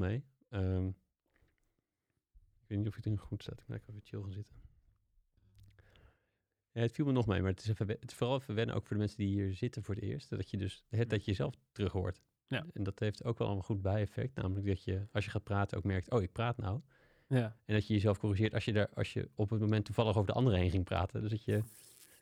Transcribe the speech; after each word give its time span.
mee. 0.00 0.24
Ehm, 0.48 0.86
ik 2.60 2.66
weet 2.66 2.78
niet 2.78 2.88
of 2.88 2.94
het 2.94 3.06
in 3.06 3.18
goed 3.18 3.42
staat. 3.42 3.60
Ik 3.60 3.68
moet 3.68 3.80
even 3.88 4.00
chill 4.04 4.20
gaan 4.22 4.32
zitten. 4.32 4.54
Ja, 6.72 6.80
het 6.80 6.92
viel 6.92 7.04
me 7.04 7.12
nog 7.12 7.26
mee, 7.26 7.40
maar 7.40 7.50
het 7.50 7.60
is, 7.62 7.68
even, 7.68 7.86
het 7.86 8.10
is 8.10 8.14
vooral 8.16 8.36
even 8.36 8.54
wennen 8.54 8.74
ook 8.74 8.82
voor 8.86 8.92
de 8.96 9.02
mensen 9.02 9.18
die 9.18 9.28
hier 9.28 9.54
zitten 9.54 9.82
voor 9.82 9.94
het 9.94 10.04
eerst. 10.04 10.30
Dat 10.30 10.50
je 10.50 10.56
dus 10.56 10.84
het 10.88 11.10
dat 11.10 11.20
je 11.24 11.30
jezelf 11.30 11.54
terug 11.72 11.92
hoort. 11.92 12.20
Ja. 12.46 12.66
En 12.72 12.82
dat 12.82 12.98
heeft 12.98 13.24
ook 13.24 13.38
wel 13.38 13.50
een 13.50 13.62
goed 13.62 13.82
bijeffect. 13.82 14.34
Namelijk 14.34 14.66
dat 14.66 14.84
je, 14.84 15.06
als 15.12 15.24
je 15.24 15.30
gaat 15.30 15.44
praten, 15.44 15.78
ook 15.78 15.84
merkt, 15.84 16.10
oh, 16.10 16.22
ik 16.22 16.32
praat 16.32 16.56
nou. 16.56 16.80
Ja, 17.26 17.56
En 17.64 17.74
dat 17.74 17.86
je 17.86 17.94
jezelf 17.94 18.18
corrigeert 18.18 18.54
als 18.54 18.64
je, 18.64 18.72
daar, 18.72 18.88
als 18.94 19.12
je 19.12 19.28
op 19.34 19.50
het 19.50 19.60
moment 19.60 19.84
toevallig 19.84 20.14
over 20.16 20.26
de 20.26 20.32
andere 20.32 20.56
heen 20.56 20.70
ging 20.70 20.84
praten. 20.84 21.20
Dus 21.20 21.30
dat 21.30 21.44
je 21.44 21.62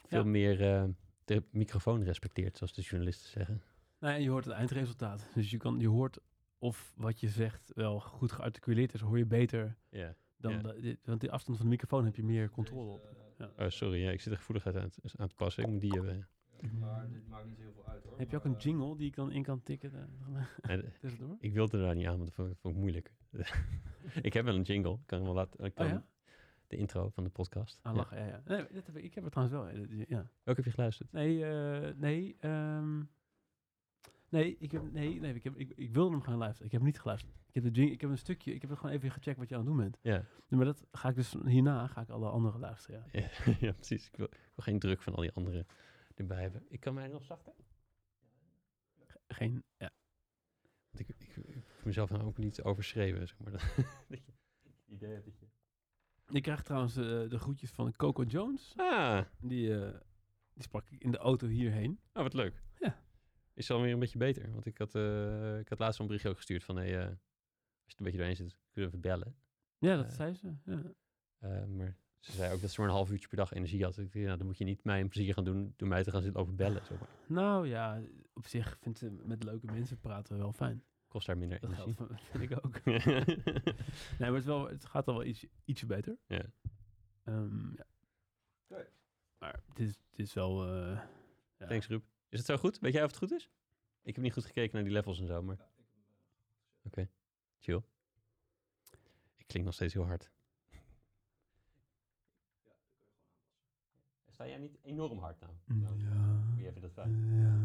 veel 0.06 0.18
Ja. 0.18 0.24
meer 0.24 0.62
eh, 0.74 0.84
de 1.24 1.42
microfoon 1.50 2.02
respecteert, 2.02 2.56
zoals 2.56 2.72
de 2.72 2.82
journalisten 2.82 3.30
zeggen. 3.30 3.62
nou, 3.98 4.14
en 4.14 4.22
je 4.22 4.30
hoort 4.30 4.44
het 4.44 4.54
eindresultaat. 4.54 5.28
Dus 5.34 5.50
je, 5.50 5.56
kan, 5.56 5.78
je 5.80 5.88
hoort 5.88 6.18
of 6.58 6.92
wat 6.96 7.20
je 7.20 7.28
zegt 7.28 7.72
wel 7.74 8.00
goed 8.00 8.32
gearticuleerd 8.32 8.94
is, 8.94 9.00
hoor 9.00 9.18
je 9.18 9.26
beter 9.26 9.76
Ja. 9.90 10.14
dan... 10.36 10.52
Ja. 10.52 10.58
de- 10.58 10.80
dit- 10.80 10.98
want 11.04 11.20
die 11.20 11.30
afstand 11.30 11.56
van 11.56 11.66
de 11.66 11.72
microfoon 11.72 12.04
heb 12.04 12.16
je 12.16 12.24
meer 12.24 12.50
controle 12.50 12.90
op. 12.90 13.16
Oh, 13.58 13.68
sorry, 13.68 14.02
ja, 14.02 14.10
ik 14.10 14.20
zit 14.20 14.32
er 14.32 14.38
gevoeligheid 14.38 14.76
aan, 14.76 14.88
te- 14.90 15.00
aan 15.16 15.28
te 15.28 15.34
passen. 15.34 15.62
Ik 15.64 15.68
moet 15.70 15.80
die 15.80 15.92
hebben. 15.92 16.28
Maar 16.78 17.10
dit 17.10 17.28
maakt 17.28 17.46
niet 17.46 17.58
heel 17.58 17.72
veel 17.72 17.86
uit 17.86 18.04
hoor. 18.04 18.18
Heb 18.18 18.30
je 18.30 18.36
ook 18.36 18.44
een 18.44 18.56
jingle 18.56 18.96
die 18.96 19.06
ik 19.06 19.14
dan 19.14 19.30
in 19.32 19.42
kan 19.42 19.62
tikken? 19.62 19.92
Tussendoor? 21.00 21.36
ik 21.40 21.52
wilde 21.52 21.78
er 21.78 21.84
daar 21.84 21.94
niet 21.94 22.06
aan, 22.06 22.12
want 22.16 22.24
dat 22.24 22.34
vond, 22.34 22.58
vond 22.58 22.74
ik 22.74 22.80
moeilijk. 22.80 23.12
ik 24.22 24.32
heb 24.32 24.44
wel 24.44 24.54
een 24.54 24.62
jingle. 24.62 24.92
Ik 24.92 25.06
kan 25.06 25.18
hem 25.18 25.26
wel 25.26 25.36
laten. 25.36 25.72
Kan 25.72 25.86
Oh 25.86 25.92
ja? 25.92 26.04
De 26.66 26.76
intro 26.76 27.08
van 27.08 27.24
de 27.24 27.30
podcast. 27.30 27.78
Ah, 27.82 27.92
Ja. 27.92 27.98
lachen, 27.98 28.18
ja. 28.18 28.26
ja. 28.26 28.42
Nee, 28.44 28.66
dat 28.72 28.86
heb 28.86 28.96
ik, 28.96 29.04
ik 29.04 29.14
heb 29.14 29.24
het 29.24 29.32
trouwens 29.32 29.58
wel. 29.58 29.86
ja, 29.96 30.04
Ja. 30.08 30.16
Welke 30.42 30.60
heb 30.60 30.64
je 30.64 30.70
geluisterd? 30.70 31.12
Nee, 31.12 31.44
eh, 31.44 31.94
nee, 31.96 32.36
ehm, 32.40 33.02
nee, 34.28 34.56
ik 34.58 34.72
heb, 34.72 34.92
nee, 34.92 35.20
nee, 35.20 35.34
ik, 35.34 35.44
heb, 35.44 35.56
ik, 35.56 35.72
ik 35.76 35.92
wilde 35.92 36.10
hem 36.10 36.22
gaan 36.22 36.36
luisteren. 36.38 36.66
Ik 36.66 36.72
heb 36.72 36.80
hem 36.80 36.90
niet 36.90 37.00
geluisterd. 37.00 37.34
Ik 37.46 37.54
heb, 37.54 37.62
de 37.64 37.70
jing, 37.70 37.90
ik 37.90 38.00
heb 38.00 38.10
een 38.10 38.18
stukje, 38.18 38.54
ik 38.54 38.62
heb 38.62 38.72
gewoon 38.76 38.94
even 38.94 39.10
gecheckt 39.10 39.38
wat 39.38 39.48
je 39.48 39.54
aan 39.54 39.60
het 39.60 39.68
doen 39.70 39.78
bent. 39.78 39.98
Ja, 40.02 40.16
Nee, 40.48 40.58
maar 40.60 40.64
dat 40.64 40.86
ga 40.92 41.08
ik 41.08 41.14
dus 41.14 41.34
hierna, 41.44 41.86
ga 41.86 42.00
ik 42.00 42.08
alle 42.08 42.28
andere 42.28 42.58
luisteren, 42.58 43.04
ja. 43.12 43.20
ja, 43.20 43.54
ja, 43.66 43.72
precies. 43.72 44.06
Ik 44.06 44.16
wil, 44.16 44.26
ik 44.26 44.52
wil 44.54 44.64
geen 44.64 44.78
druk 44.78 45.02
van 45.02 45.14
al 45.14 45.20
die 45.20 45.32
anderen 45.32 45.66
erbij 46.14 46.42
hebben. 46.42 46.64
Ik 46.68 46.80
kan 46.80 46.94
mij 46.94 47.08
nog 47.08 47.24
zachter. 47.24 47.52
Geen, 49.28 49.64
ja. 49.76 49.90
Want 50.90 51.08
ik, 51.08 51.16
ik, 51.18 51.36
ik 51.36 51.84
mezelf 51.84 52.10
nou 52.10 52.24
ook 52.24 52.38
niet 52.38 52.62
overschreven, 52.62 53.28
zeg 53.28 53.38
maar. 53.38 53.52
dat 54.08 54.24
je 54.24 54.32
idee 54.86 55.12
hebt 55.12 55.24
dat 55.24 55.38
je... 55.38 55.46
Ik 56.30 56.42
krijg 56.42 56.62
trouwens 56.62 56.96
eh, 56.96 57.04
de 57.04 57.38
groetjes 57.38 57.70
van 57.70 57.92
Coco 57.92 58.22
Jones. 58.22 58.72
Ah, 58.76 59.24
Die, 59.40 59.80
eh, 59.84 60.00
die 60.54 60.62
sprak 60.62 60.90
ik 60.90 61.02
in 61.02 61.10
de 61.10 61.18
auto 61.18 61.46
hierheen. 61.46 62.00
oh, 62.12 62.22
wat 62.22 62.34
leuk. 62.34 62.62
Ja. 62.78 63.02
Is 63.58 63.68
het 63.68 63.76
alweer 63.76 63.92
een 63.92 63.98
beetje 63.98 64.18
beter? 64.18 64.52
Want 64.52 64.66
ik 64.66 64.78
had, 64.78 64.94
eh, 64.94 65.58
ik 65.58 65.68
had 65.68 65.78
laatst 65.78 65.94
al 65.98 66.00
een 66.00 66.06
berichtje 66.06 66.28
ook 66.28 66.36
gestuurd 66.36 66.64
van... 66.64 66.76
Hey, 66.76 66.98
eh, 66.98 67.06
als 67.06 67.16
je 67.84 67.94
een 67.96 68.04
beetje 68.04 68.18
doorheen 68.18 68.36
zit, 68.36 68.58
kun 68.70 68.82
je 68.82 68.88
even 68.88 69.00
bellen. 69.00 69.36
Ja, 69.78 69.96
dat 69.96 70.04
Eh. 70.06 70.12
zei 70.12 70.34
ze. 70.34 70.54
Ja. 70.64 70.82
Eh, 71.38 71.64
maar 71.64 71.96
ze 72.18 72.32
zei 72.32 72.54
ook 72.54 72.60
dat 72.60 72.70
ze 72.70 72.80
maar 72.80 72.88
een 72.88 72.94
half 72.94 73.10
uurtje 73.10 73.28
per 73.28 73.36
dag 73.36 73.52
energie 73.52 73.84
had. 73.84 73.98
Ik 73.98 74.12
dacht, 74.12 74.24
nou, 74.24 74.36
dan 74.38 74.46
moet 74.46 74.58
je 74.58 74.64
niet 74.64 74.84
mij 74.84 75.00
een 75.00 75.08
plezier 75.08 75.32
gaan 75.34 75.44
doen 75.44 75.74
door 75.76 75.88
mij 75.88 76.02
te 76.04 76.10
gaan 76.10 76.22
zitten 76.22 76.40
over 76.40 76.54
bellen. 76.54 76.84
Zeg 76.86 76.98
maar. 77.00 77.08
Nou 77.26 77.68
ja, 77.68 78.02
op 78.32 78.46
zich 78.46 78.78
vind 78.80 79.02
ik 79.02 79.24
met 79.24 79.42
leuke 79.42 79.66
mensen 79.66 79.98
praten 79.98 80.38
wel 80.38 80.52
fijn. 80.52 80.84
Kost 81.08 81.26
daar 81.26 81.38
minder 81.38 81.60
Dat 81.60 81.70
energie. 81.70 81.94
geldt, 81.94 82.22
vind 82.30 82.50
ik 82.50 82.64
ook. 82.64 82.84
Nee, 82.84 84.30
maar 84.30 84.32
het, 84.32 84.34
is 84.36 84.44
wel, 84.44 84.68
het 84.68 84.84
gaat 84.84 85.08
al 85.08 85.14
wel 85.14 85.24
iets, 85.24 85.46
ietsje 85.64 85.86
beter. 85.86 86.18
ja. 86.26 86.44
Ehm, 87.24 87.74
ja. 87.76 87.86
Oké. 88.68 88.88
Maar 89.38 89.60
het 89.68 89.78
is, 89.78 89.88
het 90.10 90.18
is 90.18 90.32
wel... 90.34 90.66
eh, 90.66 91.00
ja. 91.58 91.66
Thanks, 91.66 91.86
Ruud. 91.88 92.02
Is 92.28 92.38
het 92.38 92.46
zo 92.46 92.56
goed? 92.56 92.78
Weet 92.78 92.92
jij 92.92 93.04
of 93.04 93.08
het 93.10 93.18
goed 93.18 93.32
is? 93.32 93.50
Ik 94.02 94.14
heb 94.14 94.24
niet 94.24 94.32
goed 94.32 94.44
gekeken 94.44 94.74
naar 94.74 94.84
die 94.84 94.92
levels 94.92 95.20
en 95.20 95.26
zo, 95.26 95.42
maar... 95.42 95.56
Oké, 96.82 97.08
chill. 97.58 97.82
Ik 99.36 99.46
klink 99.46 99.64
nog 99.64 99.74
steeds 99.74 99.94
heel 99.94 100.06
hard. 100.06 100.30
Sta 104.30 104.46
jij 104.46 104.58
niet 104.58 104.78
enorm 104.82 105.18
hard 105.18 105.40
nou? 105.40 105.52
Ja. 105.98 106.40
Wie 106.56 106.66
even 106.66 106.80
dat 106.80 106.92
vraagt. 106.92 107.10
Ja. 107.10 107.56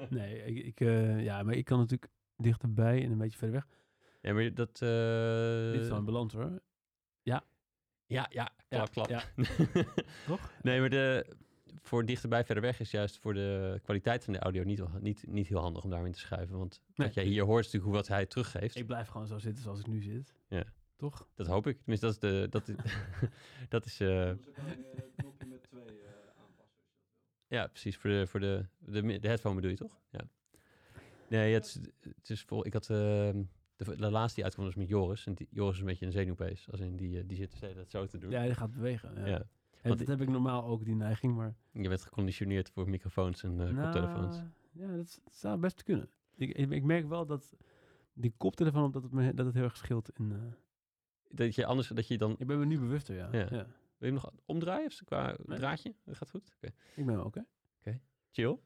Nee, 0.10 0.44
ik, 0.44 0.64
ik, 0.66 0.80
eh, 0.80 1.22
ja, 1.24 1.42
maar 1.42 1.54
ik 1.54 1.64
kan 1.64 1.78
natuurlijk 1.78 2.12
dichterbij 2.36 3.04
en 3.04 3.10
een 3.10 3.18
beetje 3.18 3.38
verder 3.38 3.54
weg. 3.56 3.68
Ja, 4.20 4.32
maar 4.32 4.54
dat... 4.54 4.82
eh, 4.82 5.72
Dit 5.72 5.80
is 5.80 5.88
wel 5.88 5.98
een 5.98 6.04
balans 6.04 6.32
hoor. 6.32 6.62
Ja, 8.06 8.26
ja, 8.30 8.48
klap, 8.68 8.90
klap. 8.90 9.08
Ja. 9.08 9.22
Toch? 10.26 10.52
Nee, 10.62 10.80
maar 10.80 10.90
de, 10.90 11.26
voor 11.80 12.04
dichterbij 12.04 12.44
verder 12.44 12.62
weg 12.64 12.80
is 12.80 12.90
juist 12.90 13.18
voor 13.18 13.34
de 13.34 13.80
kwaliteit 13.82 14.24
van 14.24 14.32
de 14.32 14.38
audio 14.38 14.62
niet, 14.64 14.82
niet, 15.00 15.24
niet 15.26 15.46
heel 15.46 15.58
handig 15.60 15.84
om 15.84 15.90
daarin 15.90 16.12
te 16.12 16.18
schuiven. 16.18 16.58
Want 16.58 16.80
Nee. 16.94 17.06
wat 17.06 17.16
jij 17.16 17.24
hier 17.24 17.44
hoort 17.44 17.58
is 17.64 17.72
natuurlijk 17.72 17.84
hoe 17.84 17.94
wat 17.94 18.08
hij 18.08 18.26
teruggeeft. 18.26 18.76
Ik 18.76 18.86
blijf 18.86 19.08
gewoon 19.08 19.26
zo 19.26 19.38
zitten 19.38 19.62
zoals 19.62 19.80
ik 19.80 19.86
nu 19.86 20.02
zit. 20.02 20.34
Ja. 20.48 20.64
Toch? 20.96 21.28
Dat 21.34 21.46
hoop 21.46 21.66
ik. 21.66 21.78
Tenminste, 21.78 22.06
dat 22.06 22.14
is 22.14 22.20
de... 22.20 22.46
Dat 22.50 22.68
is, 22.68 22.74
dat 23.68 23.86
is 23.86 24.00
eh, 24.00 24.32
knopje 25.16 25.46
met 25.46 25.62
twee 25.62 25.82
eh, 25.82 25.88
dat 26.36 26.46
wil. 26.56 26.66
ja, 27.46 27.66
precies. 27.66 27.96
Voor 27.96 28.10
de, 28.10 28.26
voor 28.26 28.40
de, 28.40 28.66
de, 28.78 29.18
de 29.20 29.28
headphone 29.28 29.54
bedoel 29.54 29.70
je 29.70 29.76
toch? 29.76 30.00
Ja. 30.10 30.20
Nee, 31.28 31.54
het 31.54 31.64
is, 31.64 31.78
het 32.14 32.30
is 32.30 32.42
vol. 32.42 32.66
Ik 32.66 32.72
had... 32.72 32.90
ehm, 32.90 33.42
de, 33.76 33.96
de 33.96 34.10
laatste 34.10 34.34
die 34.34 34.44
uitkwam 34.44 34.64
was 34.66 34.74
met 34.74 34.88
Joris. 34.88 35.26
En 35.26 35.34
die, 35.34 35.48
Joris 35.50 35.74
is 35.74 35.80
een 35.80 35.86
beetje 35.86 36.06
een 36.06 36.12
zenuwpees. 36.12 36.70
Als 36.70 36.80
in 36.80 36.96
die, 36.96 37.18
eh, 37.18 37.24
die 37.26 37.36
zit 37.36 37.58
tijd 37.60 37.90
zo 37.90 38.06
te 38.06 38.18
doen. 38.18 38.30
Ja, 38.30 38.42
die 38.44 38.54
gaat 38.54 38.72
bewegen. 38.72 39.14
Ja. 39.16 39.26
Ja. 39.26 39.42
Want 39.82 39.98
dat 39.98 40.08
heb 40.08 40.20
ik 40.20 40.28
normaal 40.28 40.64
ook, 40.64 40.84
die 40.84 40.94
neiging, 40.94 41.34
maar... 41.36 41.54
Je 41.70 41.88
bent 41.88 42.02
geconditioneerd 42.02 42.70
voor 42.70 42.88
microfoons 42.88 43.42
en 43.42 43.60
eh 43.60 43.72
Nou, 43.72 43.82
koptelefoons. 43.82 44.42
Ja, 44.72 44.96
dat, 44.96 45.20
zou 45.30 45.58
best 45.58 45.82
kunnen. 45.82 46.08
Ik, 46.36 46.56
ik, 46.56 46.82
merk 46.82 47.08
wel 47.08 47.26
dat 47.26 47.56
die 48.12 48.34
koptelefoon, 48.36 48.84
op 48.84 48.92
dat 48.92 49.02
het, 49.02 49.12
me, 49.12 49.34
dat 49.34 49.46
het 49.46 49.54
heel 49.54 49.64
erg 49.64 49.76
scheelt. 49.76 50.10
In, 50.18 50.32
eh, 50.32 50.38
Dat 51.28 51.54
je 51.54 51.66
anders... 51.66 51.88
Dat 51.88 52.08
je 52.08 52.18
dan... 52.18 52.34
ik 52.38 52.46
ben 52.46 52.58
me 52.58 52.64
nu 52.64 52.78
bewuster, 52.78 53.16
ja. 53.16 53.28
Ja. 53.32 53.38
ja. 53.38 53.48
Wil 53.48 54.10
je 54.10 54.14
hem 54.14 54.14
nog 54.14 54.30
omdraaien 54.44 54.86
of 54.86 55.00
qua 55.04 55.36
Nee. 55.44 55.58
draadje? 55.58 55.94
Dat 56.04 56.16
gaat 56.16 56.30
goed? 56.30 56.52
Oké. 56.56 56.72
Ik 56.94 57.06
ben 57.06 57.24
oké. 57.24 57.44
Chill. 58.30 58.58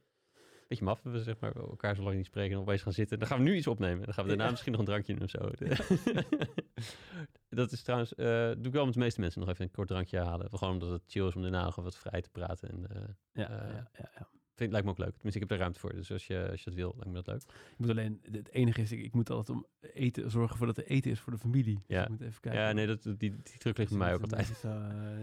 Beetje 0.66 0.84
maf, 0.84 1.00
we 1.03 1.22
zeg 1.22 1.38
maar 1.41 1.56
elkaar 1.56 1.94
zo 1.97 2.03
lang 2.03 2.16
niet 2.16 2.27
spreken 2.27 2.54
en 2.54 2.60
opeens 2.60 2.82
gaan 2.82 2.93
zitten. 2.93 3.19
Dan 3.19 3.28
gaan 3.28 3.38
we 3.38 3.44
nu 3.44 3.56
iets 3.56 3.66
opnemen. 3.66 4.04
Dan 4.04 4.15
gaan 4.15 4.22
we 4.25 4.28
daarna 4.28 4.44
Ja. 4.44 4.50
misschien 4.50 4.72
nog 4.72 4.81
een 4.81 4.87
drankje 4.87 5.15
doen 5.15 5.22
of 5.22 5.31
zo. 5.31 5.50
dat 7.49 7.72
is 7.72 7.82
trouwens, 7.82 8.15
eh, 8.15 8.27
doe 8.50 8.66
ik 8.66 8.72
wel 8.72 8.84
met 8.84 8.94
de 8.94 9.00
meeste 9.00 9.21
mensen 9.21 9.41
nog 9.41 9.49
even 9.49 9.65
een 9.65 9.71
kort 9.71 9.88
drankje 9.88 10.19
halen. 10.19 10.49
Gewoon 10.59 10.75
omdat 10.75 10.91
het 10.91 11.03
chill 11.06 11.27
is 11.27 11.34
om 11.37 11.43
daarna 11.43 11.65
nog 11.65 11.75
wat 11.75 11.97
vrij 11.97 12.21
te 12.21 12.31
praten. 12.31 12.69
En 12.71 12.87
eh, 12.97 13.03
Ja, 13.32 13.49
Eh, 13.50 13.72
ja, 13.75 13.91
ja, 13.99 14.10
ja. 14.19 14.28
vind, 14.54 14.71
lijkt 14.71 14.87
me 14.87 14.93
ook 14.93 14.99
leuk. 14.99 15.12
Tenminste, 15.15 15.41
ik 15.41 15.41
heb 15.41 15.49
daar 15.49 15.59
ruimte 15.59 15.81
voor. 15.81 15.94
Dus 15.94 16.12
als 16.12 16.27
je, 16.27 16.49
als 16.50 16.62
je 16.65 16.71
het 16.71 16.78
wil, 16.78 16.93
lijkt 16.97 17.06
me 17.06 17.15
dat 17.22 17.27
leuk. 17.27 17.43
Ik 17.43 17.78
moet 17.78 17.91
alleen, 17.91 18.21
het 18.33 18.50
enige 18.50 18.81
is, 18.81 18.93
ik, 18.93 19.00
ik 19.04 19.12
moet 19.15 19.31
altijd 19.31 19.59
om 19.59 19.66
eten 19.81 20.31
zorgen 20.31 20.56
voor 20.56 20.66
dat 20.66 20.77
er 20.77 20.87
eten 20.87 21.10
is 21.10 21.21
voor 21.21 21.33
de 21.33 21.38
familie. 21.38 21.75
Dus 21.75 21.97
Ja. 21.97 22.03
ik 22.03 22.09
moet 22.09 22.21
even 22.21 22.41
kijken. 22.41 22.60
Ja, 22.60 22.72
nee, 22.72 22.87
dat, 22.87 23.03
die, 23.03 23.16
die 23.19 23.59
druk 23.59 23.78
ligt 23.78 23.91
bij 23.91 23.98
mij 23.98 24.15
ook 24.15 24.21
altijd. 24.22 24.65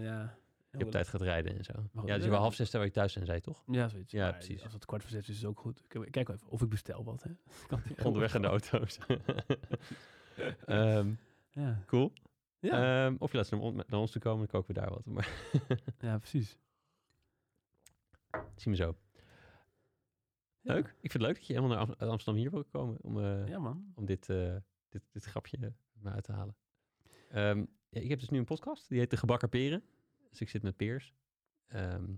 Ja. 0.00 0.36
Je 0.78 0.80
hebt 0.80 0.90
tijd 0.92 1.08
gaat 1.08 1.20
rijden 1.20 1.56
en 1.56 1.64
zo. 1.64 1.72
Ja, 2.04 2.16
dus 2.18 2.26
wel 2.26 2.38
half 2.40 2.54
zes 2.54 2.70
terwijl 2.70 2.90
je 2.90 2.96
thuis 2.96 3.12
zijn, 3.12 3.24
zei 3.24 3.36
je 3.36 3.42
toch? 3.42 3.62
Ja, 3.66 3.88
zoiets. 3.88 4.12
Ja, 4.12 4.22
Maar 4.24 4.32
precies. 4.32 4.62
Als 4.64 4.72
het 4.72 4.84
kwart 4.84 5.02
voor 5.02 5.10
zes 5.10 5.22
is, 5.28 5.28
is 5.34 5.36
het 5.40 5.46
ook 5.50 5.58
goed. 5.58 5.80
Ik, 5.84 5.94
ik 5.94 6.10
kijk 6.12 6.26
wel 6.26 6.36
even 6.36 6.48
of 6.48 6.62
ik 6.62 6.68
bestel 6.68 7.04
wat. 7.04 7.22
Hè. 7.22 7.30
Kan 7.66 7.82
Onderweg 8.06 8.34
in 8.34 8.42
de 8.42 8.48
auto's. 8.48 8.98
Ehm, 10.66 11.12
Ja, 11.50 11.82
cool. 11.86 12.12
ja. 12.60 13.04
Ehm, 13.06 13.16
of 13.18 13.30
je 13.30 13.36
laat 13.36 13.46
ze 13.46 13.54
naar, 13.54 13.64
on- 13.64 13.76
naar 13.86 14.00
ons 14.00 14.10
toe 14.10 14.20
komen, 14.22 14.38
dan 14.38 14.46
koken 14.60 14.74
we 14.74 14.80
daar 14.80 14.90
wat. 14.90 15.04
Maar 15.06 15.28
ja 15.98 16.18
precies. 16.18 16.58
zien 18.56 18.72
we 18.72 18.76
zo. 18.76 18.96
Ja. 20.60 20.72
Leuk. 20.74 20.86
Ik 20.86 21.10
vind 21.10 21.12
het 21.12 21.22
leuk 21.22 21.34
dat 21.34 21.46
je 21.46 21.52
helemaal 21.54 21.86
naar 21.86 22.08
Amsterdam 22.08 22.42
hier 22.42 22.50
wil 22.50 22.64
komen 22.64 22.96
om, 23.00 23.18
eh, 23.20 23.46
Ja, 23.48 23.58
man. 23.58 23.92
om 23.94 24.04
dit, 24.04 24.28
eh, 24.28 24.56
dit, 24.88 25.02
dit 25.12 25.24
grapje 25.24 25.72
me 25.92 26.10
uit 26.10 26.24
te 26.24 26.32
halen. 26.32 26.56
Ehm, 27.30 27.64
ja, 27.88 28.00
ik 28.00 28.08
heb 28.08 28.18
dus 28.18 28.28
nu 28.28 28.38
een 28.38 28.44
podcast, 28.44 28.88
die 28.88 28.98
heet 28.98 29.10
De 29.10 29.16
Gebakken 29.16 29.48
Peren. 29.48 29.82
Dus 30.34 30.42
ik 30.42 30.48
zit 30.48 30.62
met 30.62 30.76
peers. 30.76 31.14
Ehm, 31.66 32.14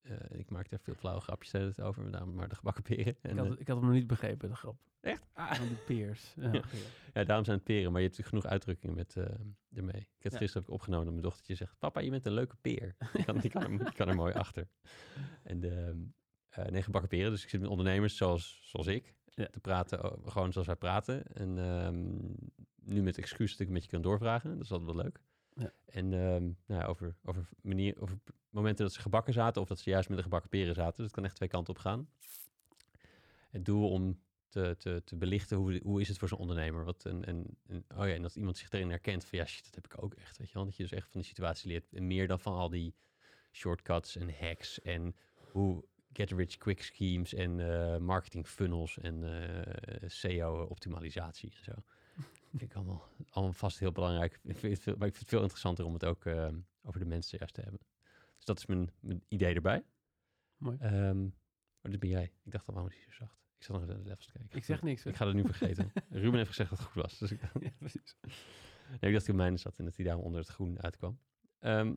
eh, 0.00 0.38
ik 0.38 0.50
maak 0.50 0.70
daar 0.70 0.80
veel 0.80 0.94
flauwe 0.94 1.20
grapjes 1.20 1.80
over, 1.80 2.02
met 2.02 2.12
name 2.12 2.32
maar 2.32 2.48
de 2.48 2.54
gebakken 2.54 2.82
peren. 2.82 3.16
En, 3.22 3.30
Ik 3.30 3.36
had, 3.38 3.46
eh, 3.46 3.60
ik 3.60 3.68
had 3.68 3.76
hem 3.76 3.86
nog 3.86 3.94
niet 3.94 4.06
begrepen, 4.06 4.48
de 4.48 4.54
grap. 4.56 4.80
echt? 5.00 5.26
Ah. 5.32 5.52
Van 5.54 5.68
de 5.68 5.76
peers. 5.84 6.34
Ja, 6.36 6.62
Ja. 7.14 7.24
daarom 7.24 7.44
zijn 7.44 7.56
het 7.56 7.64
peren, 7.66 7.92
maar 7.92 8.00
je 8.00 8.06
hebt 8.08 8.26
genoeg 8.28 8.44
uitdrukkingen 8.46 8.94
met, 8.94 9.16
eh, 9.16 9.24
ermee. 9.72 10.00
Ik 10.00 10.22
heb 10.22 10.32
Ja. 10.32 10.38
gisteren 10.38 10.52
heb 10.52 10.62
ik 10.62 10.70
opgenomen 10.70 11.04
dat 11.04 11.12
mijn 11.14 11.24
dochtertje 11.26 11.54
zegt, 11.54 11.78
papa, 11.78 12.00
je 12.00 12.10
bent 12.10 12.26
een 12.26 12.32
leuke 12.32 12.56
peer. 12.60 12.96
Die 13.12 13.24
kan, 13.24 13.38
die 13.38 13.50
kan, 13.50 13.62
er, 13.62 13.78
die 13.78 13.92
kan 13.92 14.08
er 14.08 14.14
mooi 14.14 14.32
achter. 14.34 14.68
En 15.42 15.60
de, 15.60 16.04
eh 16.48 16.64
nee, 16.66 16.82
gebakken 16.82 17.08
peren, 17.10 17.30
dus 17.30 17.42
ik 17.42 17.48
zit 17.48 17.60
met 17.60 17.70
ondernemers 17.70 18.16
zoals, 18.16 18.60
zoals 18.70 18.86
ik, 18.86 19.14
te 19.34 19.60
praten, 19.60 19.98
gewoon 20.30 20.52
zoals 20.52 20.66
wij 20.66 20.76
praten. 20.76 21.24
En 21.26 21.58
ehm, 21.58 22.14
nu 22.92 23.02
met 23.02 23.18
excuus 23.18 23.50
dat 23.50 23.60
ik 23.60 23.66
een 23.66 23.74
beetje 23.74 23.90
kan 23.90 24.02
doorvragen, 24.02 24.50
dat 24.54 24.64
is 24.64 24.70
altijd 24.72 24.92
wel 24.94 25.02
leuk. 25.02 25.20
En 25.86 26.12
ehm, 26.12 26.42
nou 26.66 26.80
ja, 26.80 26.84
over, 26.84 27.16
over, 27.24 27.48
manier, 27.60 28.00
over 28.00 28.18
momenten 28.50 28.84
dat 28.84 28.94
ze 28.94 29.00
gebakken 29.00 29.32
zaten 29.32 29.62
of 29.62 29.68
dat 29.68 29.78
ze 29.78 29.90
juist 29.90 30.08
met 30.08 30.16
de 30.16 30.24
gebakken 30.24 30.50
peren 30.50 30.74
zaten. 30.74 31.04
Het 31.04 31.12
kan 31.12 31.24
echt 31.24 31.36
twee 31.36 31.48
kanten 31.48 31.74
op 31.74 31.80
gaan. 31.80 32.08
Het 33.50 33.64
doel 33.64 33.90
om 33.90 34.20
te, 34.48 34.74
te, 34.78 35.02
te 35.04 35.16
belichten 35.16 35.56
hoe, 35.56 35.80
hoe 35.82 36.00
is 36.00 36.08
het 36.08 36.18
voor 36.18 36.28
zo'n 36.28 36.38
ondernemer. 36.38 36.84
Wat 36.84 37.04
en, 37.04 37.24
en, 37.24 37.58
oh 37.96 38.06
ja, 38.06 38.14
en 38.14 38.22
dat 38.22 38.36
iemand 38.36 38.56
zich 38.56 38.70
erin 38.70 38.90
herkent 38.90 39.24
van 39.24 39.38
ja, 39.38 39.44
shit, 39.44 39.64
dat 39.64 39.74
heb 39.74 39.84
ik 39.84 40.02
ook 40.02 40.14
echt. 40.14 40.38
Weet 40.38 40.48
je 40.48 40.54
wel? 40.54 40.64
Dat 40.64 40.76
je 40.76 40.82
dus 40.82 40.92
echt 40.92 41.10
van 41.10 41.20
die 41.20 41.28
situatie 41.28 41.68
leert. 41.68 41.92
En 41.92 42.06
meer 42.06 42.26
dan 42.26 42.40
van 42.40 42.54
al 42.54 42.68
die 42.68 42.94
shortcuts 43.52 44.16
en 44.16 44.38
hacks 44.38 44.80
en 44.80 45.16
hoe 45.34 45.84
get 46.12 46.30
rich 46.30 46.56
quick 46.56 46.82
schemes 46.82 47.34
en 47.34 47.60
eh, 47.60 47.98
marketing 47.98 48.46
funnels 48.46 48.98
en 48.98 49.24
eh, 49.24 50.08
SEO 50.08 50.62
optimalisatie 50.62 51.52
en 51.56 51.64
zo. 51.64 51.72
Vind 52.50 52.62
ik 52.62 52.74
allemaal, 52.74 53.08
allemaal 53.30 53.52
vast 53.52 53.78
heel 53.78 53.92
belangrijk. 53.92 54.40
Ik 54.42 54.58
vind 54.58 54.72
het 54.72 54.82
veel, 54.82 54.96
maar 54.96 55.06
ik 55.06 55.14
vind 55.14 55.24
het 55.24 55.28
veel 55.34 55.40
interessanter 55.42 55.84
om 55.84 55.92
het 55.92 56.04
ook 56.04 56.24
eh, 56.24 56.48
over 56.82 57.00
de 57.00 57.06
mensen 57.06 57.38
juist 57.38 57.54
te 57.54 57.60
hebben. 57.60 57.80
Dus 58.36 58.44
dat 58.44 58.58
is 58.58 58.66
mijn, 58.66 58.90
mijn 59.00 59.22
idee 59.28 59.54
erbij. 59.54 59.84
Mooi. 60.56 60.76
Ehm, 60.80 61.22
maar 61.80 61.90
dit 61.90 62.00
ben 62.00 62.08
jij. 62.08 62.32
Ik 62.42 62.52
dacht 62.52 62.66
al, 62.68 62.74
waarom 62.74 62.92
is 62.92 62.96
hij 62.96 63.04
zo 63.04 63.24
zacht? 63.24 63.36
Ik 63.58 63.62
zat 63.64 63.76
nog 63.76 63.86
naar 63.86 63.96
de 63.96 64.02
levels 64.08 64.26
te 64.26 64.32
kijken. 64.32 64.56
Ik 64.56 64.64
zeg 64.64 64.82
niks. 64.82 65.04
hè? 65.04 65.10
Ik 65.10 65.16
ga 65.16 65.26
het 65.26 65.34
nu 65.34 65.42
vergeten. 65.44 65.92
Ruben 66.10 66.34
heeft 66.34 66.48
gezegd 66.48 66.70
dat 66.70 66.78
het 66.78 66.88
goed 66.88 67.02
was. 67.02 67.18
Dus 67.18 67.30
ik, 67.32 67.40
Ja, 67.60 67.70
precies. 67.78 68.16
nee, 68.20 68.32
ik 69.00 69.12
dacht 69.12 69.26
hij 69.26 69.34
op 69.34 69.40
mijne 69.40 69.56
zat 69.56 69.78
en 69.78 69.84
dat 69.84 69.96
hij 69.96 70.04
daarom 70.04 70.24
onder 70.24 70.40
het 70.40 70.48
groen 70.48 70.82
uitkwam. 70.82 71.18
Ehm, 71.58 71.86
even, 71.86 71.96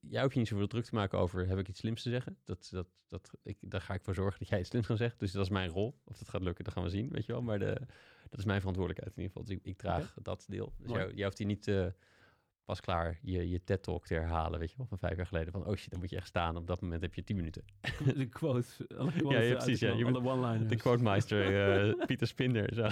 jij 0.00 0.22
hoeft 0.22 0.32
je 0.32 0.38
niet 0.38 0.48
zoveel 0.48 0.66
druk 0.66 0.84
te 0.84 0.94
maken 0.94 1.18
over, 1.18 1.46
heb 1.46 1.58
ik 1.58 1.68
iets 1.68 1.80
slims 1.80 2.02
te 2.02 2.10
zeggen? 2.10 2.38
Dat, 2.44 2.68
dat, 2.70 2.86
dat, 3.08 3.30
ik, 3.42 3.56
daar 3.60 3.80
ga 3.80 3.94
ik 3.94 4.02
voor 4.02 4.14
zorgen 4.14 4.38
dat 4.38 4.48
jij 4.48 4.58
iets 4.58 4.68
slims 4.68 4.86
kan 4.86 4.96
zeggen. 4.96 5.18
Dus 5.18 5.32
dat 5.32 5.44
is 5.44 5.50
mijn 5.50 5.70
rol. 5.70 6.00
Of 6.04 6.18
dat 6.18 6.28
gaat 6.28 6.42
lukken, 6.42 6.64
dat 6.64 6.72
gaan 6.72 6.82
we 6.82 6.88
zien, 6.88 7.08
weet 7.08 7.26
je 7.26 7.32
wel. 7.32 7.42
Maar 7.42 7.58
de, 7.58 7.80
dat 8.30 8.38
is 8.38 8.44
mijn 8.44 8.58
verantwoordelijkheid 8.58 9.16
in 9.16 9.22
ieder 9.22 9.36
geval. 9.36 9.44
Dus 9.44 9.56
ik, 9.56 9.72
ik 9.72 9.78
draag 9.78 10.14
dat 10.22 10.44
deel. 10.48 10.72
Dus 10.78 10.90
jij 11.14 11.24
hoeft 11.24 11.38
hier 11.38 11.46
niet 11.46 11.68
eh, 11.68 11.86
pas 12.64 12.80
klaar 12.80 13.18
je, 13.22 13.48
je 13.48 13.64
TED-talk 13.64 14.06
te 14.06 14.14
herhalen, 14.14 14.58
weet 14.58 14.70
je 14.70 14.76
wel, 14.76 14.86
van 14.86 14.98
vijf 14.98 15.16
jaar 15.16 15.26
geleden. 15.26 15.52
Van, 15.52 15.66
oh 15.66 15.76
shit, 15.76 15.90
dan 15.90 16.00
moet 16.00 16.10
je 16.10 16.16
echt 16.16 16.26
staan. 16.26 16.56
Op 16.56 16.66
dat 16.66 16.80
moment 16.80 17.02
heb 17.02 17.14
je 17.14 17.24
tien 17.24 17.36
minuten. 17.36 17.64
De 18.16 18.28
quotes. 18.28 18.80
Alle 18.96 19.12
quotes 19.12 19.48
Ja, 19.48 19.54
precies, 19.54 19.80
ja. 19.80 19.92
Je 19.92 20.04
Alle 20.04 20.22
one-liners. 20.22 20.68
De 20.68 20.76
quotemeister 20.76 21.88
eh, 21.98 22.00
Pieter 22.06 22.26
Spinder. 22.26 22.74
Zo. 22.74 22.82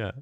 ja. 0.00 0.14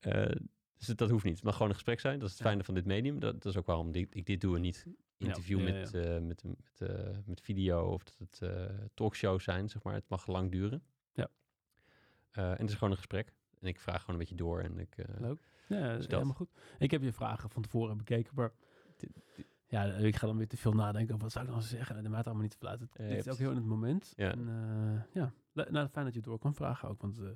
Eh, 0.00 0.36
dus 0.86 0.96
dat, 0.96 0.98
dat 0.98 1.10
hoeft 1.10 1.24
niet. 1.24 1.34
Het 1.34 1.44
mag 1.44 1.52
gewoon 1.52 1.68
een 1.68 1.74
gesprek 1.74 2.00
zijn. 2.00 2.18
Dat 2.18 2.28
is 2.28 2.34
het 2.34 2.42
fijne 2.46 2.64
van 2.64 2.74
dit 2.74 2.84
medium. 2.84 3.18
Dat, 3.20 3.32
dat 3.42 3.44
is 3.52 3.56
ook 3.58 3.66
waarom 3.66 3.92
dit- 3.92 4.14
ik 4.14 4.26
dit 4.26 4.40
doe 4.40 4.54
en 4.56 4.60
niet 4.62 4.86
interview 5.16 5.60
ja, 5.60 5.66
ja, 5.66 5.72
met, 5.80 5.94
eh, 5.94 6.18
met, 6.20 6.44
met, 6.44 6.90
eh, 6.90 7.16
met 7.24 7.40
video 7.40 7.86
of 7.92 8.04
dat 8.04 8.16
het 8.18 8.40
eh, 8.42 8.64
talkshows 8.94 9.44
zijn, 9.44 9.68
zeg 9.68 9.82
maar. 9.82 9.94
Het 9.94 10.08
mag 10.08 10.26
lang 10.26 10.50
duren. 10.50 10.82
Ja. 11.12 11.28
Eh, 12.30 12.44
en 12.50 12.50
het 12.60 12.68
is 12.68 12.74
gewoon 12.74 12.90
een 12.90 12.96
gesprek. 12.96 13.32
En 13.60 13.68
ik 13.68 13.80
vraag 13.80 14.00
gewoon 14.00 14.12
een 14.14 14.20
beetje 14.20 14.34
door 14.44 14.60
en 14.60 14.78
ik... 14.78 14.96
eh, 14.96 15.04
Leuk. 15.20 15.38
Ja, 15.68 15.76
helemaal 16.08 16.34
goed. 16.34 16.50
Ik 16.78 16.90
heb 16.90 17.02
je 17.02 17.12
vragen 17.12 17.50
van 17.50 17.62
tevoren 17.62 17.96
bekeken, 17.96 18.32
maar 18.34 18.52
Dit- 18.96 19.44
ja, 19.66 19.84
ik 19.84 20.16
ga 20.16 20.26
dan 20.26 20.36
weer 20.36 20.48
te 20.48 20.56
veel 20.56 20.72
nadenken 20.72 21.10
over 21.14 21.22
wat 21.24 21.32
zou 21.32 21.44
ik 21.44 21.50
dan 21.50 21.62
zeggen. 21.62 21.96
En 21.96 22.02
dat 22.02 22.12
maakt 22.12 22.24
allemaal 22.26 22.42
niet 22.42 22.56
uit. 22.60 22.80
Het, 22.80 22.92
dit 22.96 23.26
is 23.26 23.28
ook 23.32 23.38
heel 23.38 23.50
in 23.50 23.56
het 23.56 23.64
moment. 23.64 24.12
Ja. 24.16 24.30
En, 24.30 24.48
eh, 24.48 25.14
ja, 25.22 25.32
nou, 25.70 25.88
fijn 25.88 26.04
dat 26.04 26.14
je 26.14 26.20
door 26.20 26.38
kan 26.38 26.54
vragen 26.54 26.88
ook, 26.88 27.00
want 27.00 27.18
eh, 27.18 27.28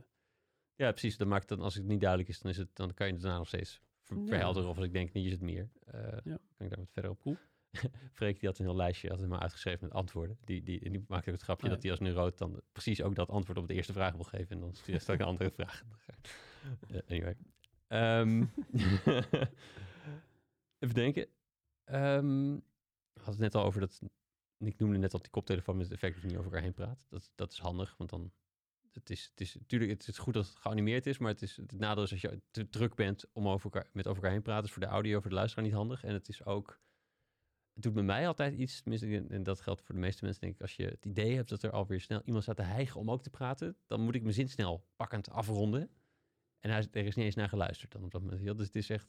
Ja, 0.79 0.91
precies. 0.91 1.17
Dat 1.17 1.29
maakt 1.29 1.49
dan, 1.49 1.61
als 1.61 1.75
het 1.75 1.85
niet 1.85 2.01
duidelijk 2.01 2.29
is, 2.29 2.41
dan, 2.41 2.51
is 2.51 2.57
het, 2.57 2.69
dan 2.77 2.95
kan 2.95 3.07
je 3.07 3.13
het 3.13 3.23
daarna 3.23 3.39
nog 3.39 3.47
steeds 3.49 3.81
ver- 4.03 4.27
verhelderen. 4.27 4.69
Of 4.69 4.77
als 4.77 4.87
ik 4.87 4.93
denk, 4.93 5.13
niet 5.13 5.27
is 5.27 5.33
het 5.33 5.41
meer. 5.41 5.69
Eh, 5.85 6.01
Ja. 6.25 6.39
Kan 6.57 6.67
ik 6.67 6.69
daar 6.71 6.79
wat 6.79 6.91
verder 6.93 7.11
op. 7.11 7.21
Cool. 7.21 7.37
Freek 8.13 8.41
die 8.41 8.49
had 8.49 8.59
een 8.59 8.65
heel 8.65 8.77
lijstje, 8.77 9.09
had 9.09 9.21
het 9.21 9.29
maar 9.29 9.41
uitgeschreven 9.41 9.85
met 9.87 9.93
antwoorden. 9.97 10.39
Die, 10.45 10.63
die, 10.63 10.81
en 10.81 10.93
die 10.93 11.05
maakte 11.09 11.29
ook 11.31 11.35
het 11.37 11.45
grapje 11.45 11.67
ja. 11.67 11.73
dat 11.73 11.83
hij 11.83 11.91
als 11.91 12.01
neuroot 12.01 12.39
dan 12.39 12.61
precies 12.73 13.03
ook 13.03 13.15
dat 13.15 13.29
antwoord 13.29 13.59
op 13.59 13.69
de 13.69 13.75
eerste 13.75 13.93
vraag 13.93 14.13
wil 14.15 14.25
geven. 14.25 14.49
En 14.49 14.61
dan 14.61 14.75
stuurde 14.75 15.05
hij 15.07 15.15
een 15.15 15.23
andere 15.23 15.51
vraag. 15.51 15.83
Anyway. 17.09 17.37
Ehm, 17.87 18.45
even 20.79 20.95
denken. 20.95 21.27
Ehm 21.85 22.59
we 23.13 23.25
hadden 23.25 23.43
het 23.45 23.53
net 23.53 23.63
al 23.63 23.65
over 23.69 23.81
dat... 23.81 24.01
Ik 24.59 24.79
noemde 24.79 24.99
net 24.99 25.13
al 25.13 25.21
die 25.21 25.31
koptelefoon 25.31 25.77
met 25.77 25.85
het 25.85 25.95
effect 25.95 26.13
dat 26.15 26.23
je 26.23 26.29
niet 26.29 26.37
over 26.39 26.51
elkaar 26.51 26.65
heen 26.65 26.75
praat. 26.75 26.99
Dat, 27.09 27.31
dat 27.35 27.53
is 27.53 27.59
handig, 27.59 27.95
want 27.97 28.11
dan 28.11 28.33
het 28.93 29.11
is, 29.11 29.29
het 29.31 29.41
is 29.41 29.55
natuurlijk 29.55 29.91
het 29.91 30.09
is 30.09 30.19
goed 30.19 30.35
dat 30.35 30.47
het 30.47 30.57
geanimeerd 30.57 31.07
is, 31.07 31.19
maar 31.19 31.31
het, 31.31 31.43
is, 31.43 31.57
het 31.57 31.73
nadeel 31.73 32.03
is 32.03 32.13
als 32.13 32.21
je 32.21 32.41
te 32.51 32.69
druk 32.69 32.95
bent 32.95 33.25
om 33.33 33.49
over 33.49 33.65
elkaar, 33.65 33.91
met 33.93 34.07
over 34.07 34.17
elkaar 34.17 34.31
heen 34.31 34.43
te 34.43 34.47
praten, 34.49 34.67
is 34.67 34.73
voor 34.73 34.83
de 34.83 34.89
audio, 34.89 35.21
voor 35.21 35.31
de 35.31 35.37
luisteraar 35.37 35.65
niet 35.65 35.75
handig. 35.75 36.05
En 36.05 36.13
het 36.13 36.29
is 36.29 36.45
ook, 36.45 36.81
het 37.73 37.83
doet 37.83 37.95
bij 37.95 38.03
mij 38.03 38.27
altijd 38.27 38.55
iets, 38.55 38.83
en- 38.83 39.43
dat 39.43 39.61
geldt 39.61 39.83
voor 39.83 39.95
de 39.95 40.01
meeste 40.01 40.25
mensen, 40.25 40.43
denk 40.43 40.55
ik, 40.55 40.61
als 40.61 40.77
je 40.77 40.85
het 40.85 41.05
idee 41.05 41.35
hebt 41.35 41.49
dat 41.49 41.63
er 41.63 41.71
alweer 41.71 42.01
snel 42.01 42.23
iemand 42.25 42.43
staat 42.43 42.57
te 42.57 42.63
hijgen 42.63 43.01
om 43.01 43.11
ook 43.11 43.23
te 43.23 43.31
praten, 43.31 43.77
dan 43.87 44.01
moet 44.01 44.15
ik 44.15 44.23
mijn 44.23 44.35
zin 44.35 44.49
snel 44.49 44.87
pakkend 44.97 45.31
afronden. 45.31 45.91
En 46.59 46.71
hij, 46.71 46.89
er 46.91 47.05
is 47.05 47.15
niet 47.15 47.25
eens 47.25 47.35
naar 47.35 47.49
geluisterd 47.49 47.93
dan 47.93 48.05
op 48.05 48.11
dat 48.11 48.23
moment. 48.23 48.57
Dus 48.59 48.67
het 48.67 48.77
is 48.77 48.91
echt, 48.91 49.09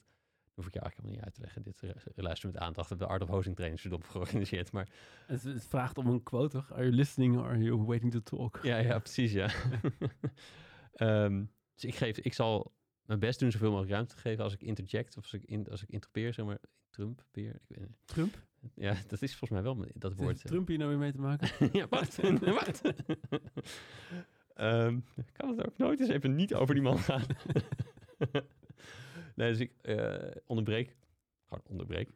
hoef 0.60 0.68
ik 0.68 0.74
jou 0.74 0.86
eigenlijk 0.86 0.96
helemaal 0.96 1.16
niet 1.16 1.26
uit 1.26 1.34
te 1.34 1.42
leggen. 1.42 1.64
Dit 1.64 2.16
eh, 2.16 2.24
luisteren 2.24 2.54
met 2.54 2.62
aandacht. 2.62 2.90
hebben 2.90 3.08
de 3.08 3.14
Art 3.14 3.22
of 3.22 3.30
Hosing 3.30 3.56
trainers 3.56 3.82
verdomd 3.82 4.06
georganiseerd. 4.06 4.72
Maar 4.72 4.90
het, 5.28 5.44
het 5.44 5.68
vraagt 5.68 5.98
om 5.98 6.08
een 6.08 6.24
quote, 6.24 6.58
toch? 6.58 6.72
Are 6.72 6.84
you 6.84 6.96
listening 6.96 7.38
or 7.38 7.46
are 7.46 7.58
you 7.58 7.84
waiting 7.84 8.12
to 8.12 8.20
talk? 8.20 8.60
Ja, 8.64 8.78
ja, 8.78 9.00
precies, 9.00 9.32
ja. 9.32 9.50
Ehm, 10.94 11.46
dus 11.74 11.84
ik, 11.84 11.96
geef, 11.96 12.18
ik 12.18 12.34
zal 12.34 12.74
mijn 13.06 13.20
best 13.20 13.40
doen 13.40 13.52
zoveel 13.52 13.70
mogelijk 13.70 13.92
ruimte 13.92 14.16
te 14.16 14.22
geven 14.22 14.44
als 14.44 14.54
ik 14.54 14.62
interject 14.62 15.18
of 15.18 15.24
als 15.24 15.34
ik, 15.34 15.44
in, 15.44 15.68
als 15.70 15.82
ik 15.84 15.90
interpeer, 15.90 16.34
zeg 16.34 16.46
maar. 16.46 16.60
Trump, 16.90 17.26
peer, 17.32 17.56
ik 17.56 17.68
weet 17.68 17.80
niet. 17.80 17.98
Trump? 18.06 18.48
Ja, 18.76 18.96
dat 19.08 19.22
is 19.22 19.36
volgens 19.36 19.50
mij 19.50 19.62
wel 19.62 19.86
dat 19.94 20.14
woord. 20.14 20.30
Heeft 20.30 20.44
eh. 20.44 20.52
Trump 20.52 20.68
hier 20.68 20.78
nou 20.78 20.90
weer 20.90 21.00
mee 21.00 21.12
te 21.12 21.20
maken? 21.20 21.50
ja, 21.80 21.88
wat? 21.90 22.16
wat? 22.60 22.82
Ehm, 24.54 25.00
kan 25.32 25.50
het 25.50 25.66
ook 25.68 25.78
nooit 25.78 26.00
eens 26.00 26.10
even 26.10 26.36
niet 26.36 26.54
over 26.54 26.74
die 26.74 26.84
man 26.84 27.00
gaan? 27.00 27.24
Nee, 29.40 29.52
dus 29.52 29.60
ik 29.60 29.72
eh, 29.82 30.42
onderbreek. 30.46 30.96
Gewoon 31.48 31.64
onderbreek. 31.68 32.10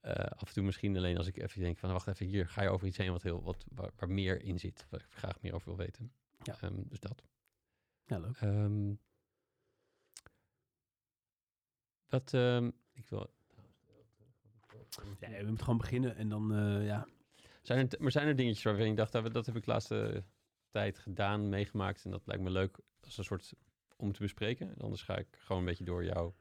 Eh, 0.00 0.14
af 0.14 0.48
en 0.48 0.54
toe 0.54 0.64
misschien 0.64 0.96
alleen 0.96 1.16
als 1.16 1.26
ik 1.26 1.36
even 1.36 1.60
denk 1.60 1.78
van... 1.78 1.92
wacht 1.92 2.06
even, 2.06 2.26
hier 2.26 2.48
ga 2.48 2.62
je 2.62 2.68
over 2.68 2.86
iets 2.86 2.96
heen 2.96 3.10
wat 3.10 3.22
heel, 3.22 3.42
wat, 3.42 3.64
waar, 3.74 3.90
waar 3.96 4.10
meer 4.10 4.42
in 4.42 4.58
zit. 4.58 4.86
Waar 4.90 5.00
ik 5.00 5.06
graag 5.10 5.40
meer 5.40 5.54
over 5.54 5.68
wil 5.68 5.76
weten. 5.76 6.12
Ja. 6.42 6.56
Ehm, 6.60 6.82
dus 6.88 7.00
dat. 7.00 7.22
Ja, 8.06 8.18
leuk. 8.18 8.36
Ehm, 8.36 8.94
wat, 12.08 12.34
ehm, 12.34 12.70
ik 12.92 13.08
wil... 13.08 13.32
Ja, 15.20 15.30
we 15.30 15.46
moeten 15.46 15.64
gewoon 15.64 15.78
beginnen 15.78 16.16
en 16.16 16.28
dan, 16.28 16.54
eh, 16.54 16.86
ja. 16.86 17.06
Zijn 17.62 17.90
er, 17.90 18.02
maar 18.02 18.10
zijn 18.10 18.26
er 18.26 18.36
dingetjes 18.36 18.64
waarvan 18.64 18.86
je 18.86 18.94
dacht, 18.94 19.12
dat, 19.12 19.32
dat 19.32 19.46
heb 19.46 19.56
ik 19.56 19.64
de 19.64 19.70
laatste 19.70 20.24
tijd 20.70 20.98
gedaan, 20.98 21.48
meegemaakt 21.48 22.04
en 22.04 22.10
dat 22.10 22.26
lijkt 22.26 22.42
me 22.42 22.50
leuk 22.50 22.78
als 23.00 23.18
een 23.18 23.24
soort 23.24 23.54
om 23.96 24.12
te 24.12 24.22
bespreken. 24.22 24.68
En 24.68 24.80
anders 24.80 25.02
ga 25.02 25.16
ik 25.16 25.36
gewoon 25.38 25.62
een 25.62 25.68
beetje 25.68 25.84
door 25.84 26.04
jouw 26.04 26.34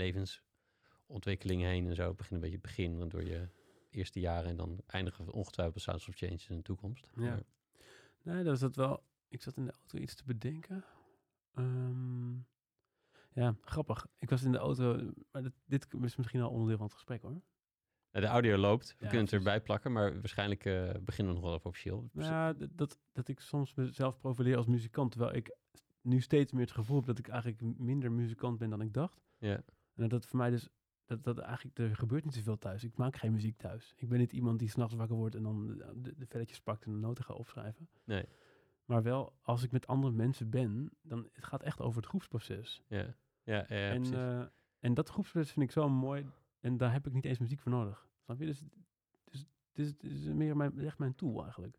levensontwikkeling 0.00 1.62
heen 1.62 1.86
en 1.88 1.94
zo. 1.94 2.14
Begin 2.14 2.34
een 2.34 2.40
beetje 2.40 2.56
het 2.56 2.64
begin 2.66 3.08
door 3.08 3.24
je 3.24 3.48
eerste 3.90 4.20
jaren 4.20 4.50
en 4.50 4.56
dan 4.56 4.80
eindigen 4.86 5.24
we 5.24 5.32
ongetwijfeld 5.32 5.82
Sounds 5.82 6.08
of 6.08 6.14
Change 6.14 6.38
in 6.48 6.56
de 6.56 6.62
toekomst. 6.62 7.10
Ja. 7.14 7.20
Maar- 7.22 7.42
Nee, 8.22 8.44
dat 8.44 8.54
is 8.54 8.60
dat 8.60 8.76
wel. 8.76 9.02
Ik 9.28 9.42
zat 9.42 9.56
in 9.56 9.64
de 9.64 9.72
auto 9.72 9.98
iets 9.98 10.14
te 10.14 10.24
bedenken. 10.24 10.84
Ehm, 11.54 12.32
ja, 13.32 13.54
grappig. 13.60 14.06
Ik 14.18 14.30
was 14.30 14.42
in 14.42 14.52
de 14.52 14.58
auto, 14.58 15.10
maar 15.32 15.42
dit, 15.42 15.52
dit 15.66 15.86
is 16.02 16.16
misschien 16.16 16.40
al 16.40 16.50
onderdeel 16.50 16.76
van 16.76 16.86
het 16.86 16.94
gesprek 16.94 17.22
hoor. 17.22 17.40
De 18.10 18.26
audio 18.26 18.56
loopt, 18.56 18.88
we 18.88 18.94
Ja, 18.98 19.06
kunnen 19.06 19.24
het 19.24 19.32
erbij 19.34 19.60
plakken, 19.60 19.92
maar 19.92 20.12
waarschijnlijk 20.20 20.64
eh, 20.64 20.90
beginnen 21.00 21.34
we 21.34 21.40
nog 21.40 21.48
wel 21.48 21.54
even 21.54 21.66
officieel. 21.70 22.08
Ja, 22.12 22.54
d- 22.54 22.66
dat, 22.70 22.98
dat 23.12 23.28
ik 23.28 23.40
soms 23.40 23.74
mezelf 23.74 24.18
profileer 24.18 24.56
als 24.56 24.66
muzikant, 24.66 25.10
terwijl 25.10 25.34
ik 25.34 25.56
nu 26.00 26.20
steeds 26.20 26.52
meer 26.52 26.62
het 26.62 26.70
gevoel 26.70 26.96
heb 26.96 27.06
dat 27.06 27.18
ik 27.18 27.28
eigenlijk 27.28 27.78
minder 27.78 28.12
muzikant 28.12 28.58
ben 28.58 28.70
dan 28.70 28.80
ik 28.80 28.92
dacht. 28.92 29.20
Ja. 29.38 29.62
En 30.00 30.08
dat 30.08 30.26
voor 30.26 30.38
mij 30.38 30.50
dus, 30.50 30.68
dat, 31.04 31.24
dat 31.24 31.38
eigenlijk, 31.38 31.78
er 31.78 31.96
gebeurt 31.96 32.24
niet 32.24 32.34
zoveel 32.34 32.58
thuis. 32.58 32.84
Ik 32.84 32.96
maak 32.96 33.16
geen 33.16 33.32
muziek 33.32 33.56
thuis. 33.56 33.92
Ik 33.96 34.08
ben 34.08 34.18
niet 34.18 34.32
iemand 34.32 34.58
die 34.58 34.68
s'nachts 34.68 34.94
wakker 34.94 35.16
wordt 35.16 35.34
en 35.34 35.42
dan 35.42 35.66
de, 35.66 36.14
de, 36.16 36.26
velletjes 36.26 36.60
pakt 36.60 36.84
en 36.84 36.92
de 36.92 36.98
noten 36.98 37.24
gaat 37.24 37.36
opschrijven. 37.36 37.88
Nee. 38.04 38.24
Maar 38.84 39.02
wel, 39.02 39.32
als 39.42 39.62
ik 39.62 39.72
met 39.72 39.86
andere 39.86 40.12
mensen 40.12 40.50
ben, 40.50 40.90
dan 41.02 41.28
het 41.32 41.44
gaat 41.44 41.62
echt 41.62 41.80
over 41.80 41.96
het 41.96 42.06
groepsproces. 42.06 42.82
Ja, 42.88 43.14
ja, 43.42 43.64
ja, 43.68 43.76
ja, 43.76 43.90
en, 43.90 44.14
eh, 44.14 44.46
en 44.78 44.94
dat 44.94 45.08
groepsproces 45.08 45.52
vind 45.52 45.64
ik 45.64 45.72
zo 45.72 45.88
mooi. 45.88 46.26
En 46.60 46.76
daar 46.76 46.92
heb 46.92 47.06
ik 47.06 47.12
niet 47.12 47.24
eens 47.24 47.38
muziek 47.38 47.60
voor 47.60 47.72
nodig. 47.72 48.08
Snap 48.24 48.38
je? 48.38 48.46
Dus, 48.46 48.62
dus, 49.24 49.46
dus 49.72 49.94
is 50.10 50.32
meer 50.32 50.56
mijn, 50.56 50.78
echt 50.78 50.98
mijn 50.98 51.14
tool 51.14 51.42
eigenlijk. 51.42 51.78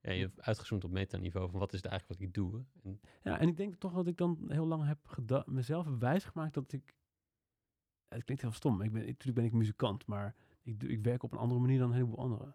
ja, 0.00 0.12
je 0.12 0.20
hebt 0.20 0.40
uitgezoomd 0.40 0.84
op 0.84 0.90
metaniveau 0.90 1.50
van 1.50 1.58
wat 1.60 1.72
is 1.72 1.82
het 1.82 1.90
eigenlijk 1.90 2.20
wat 2.20 2.28
ik 2.28 2.34
doe. 2.34 2.64
En, 2.82 3.00
Ja, 3.22 3.38
en 3.38 3.48
ik 3.48 3.56
denk 3.56 3.74
toch 3.74 3.92
dat 3.92 4.06
ik 4.06 4.16
dan 4.16 4.44
heel 4.48 4.66
lang 4.66 4.86
heb 4.86 4.98
mezelf 5.46 5.84
heb 5.84 6.00
wijsgemaakt 6.00 6.54
dat 6.54 6.72
ik. 6.72 6.94
Ja, 8.08 8.16
Het 8.16 8.24
klinkt 8.24 8.42
heel 8.42 8.52
stom. 8.52 8.80
Ik 8.82 8.92
ben, 8.92 9.00
natuurlijk 9.06 9.34
ben 9.36 9.44
ik 9.44 9.52
muzikant, 9.52 10.06
maar 10.06 10.34
ik, 10.62 10.82
ik 10.82 11.02
werk 11.02 11.22
op 11.22 11.32
een 11.32 11.38
andere 11.38 11.60
manier 11.60 11.78
dan 11.78 11.88
een 11.88 11.94
heleboel 11.94 12.18
anderen. 12.18 12.54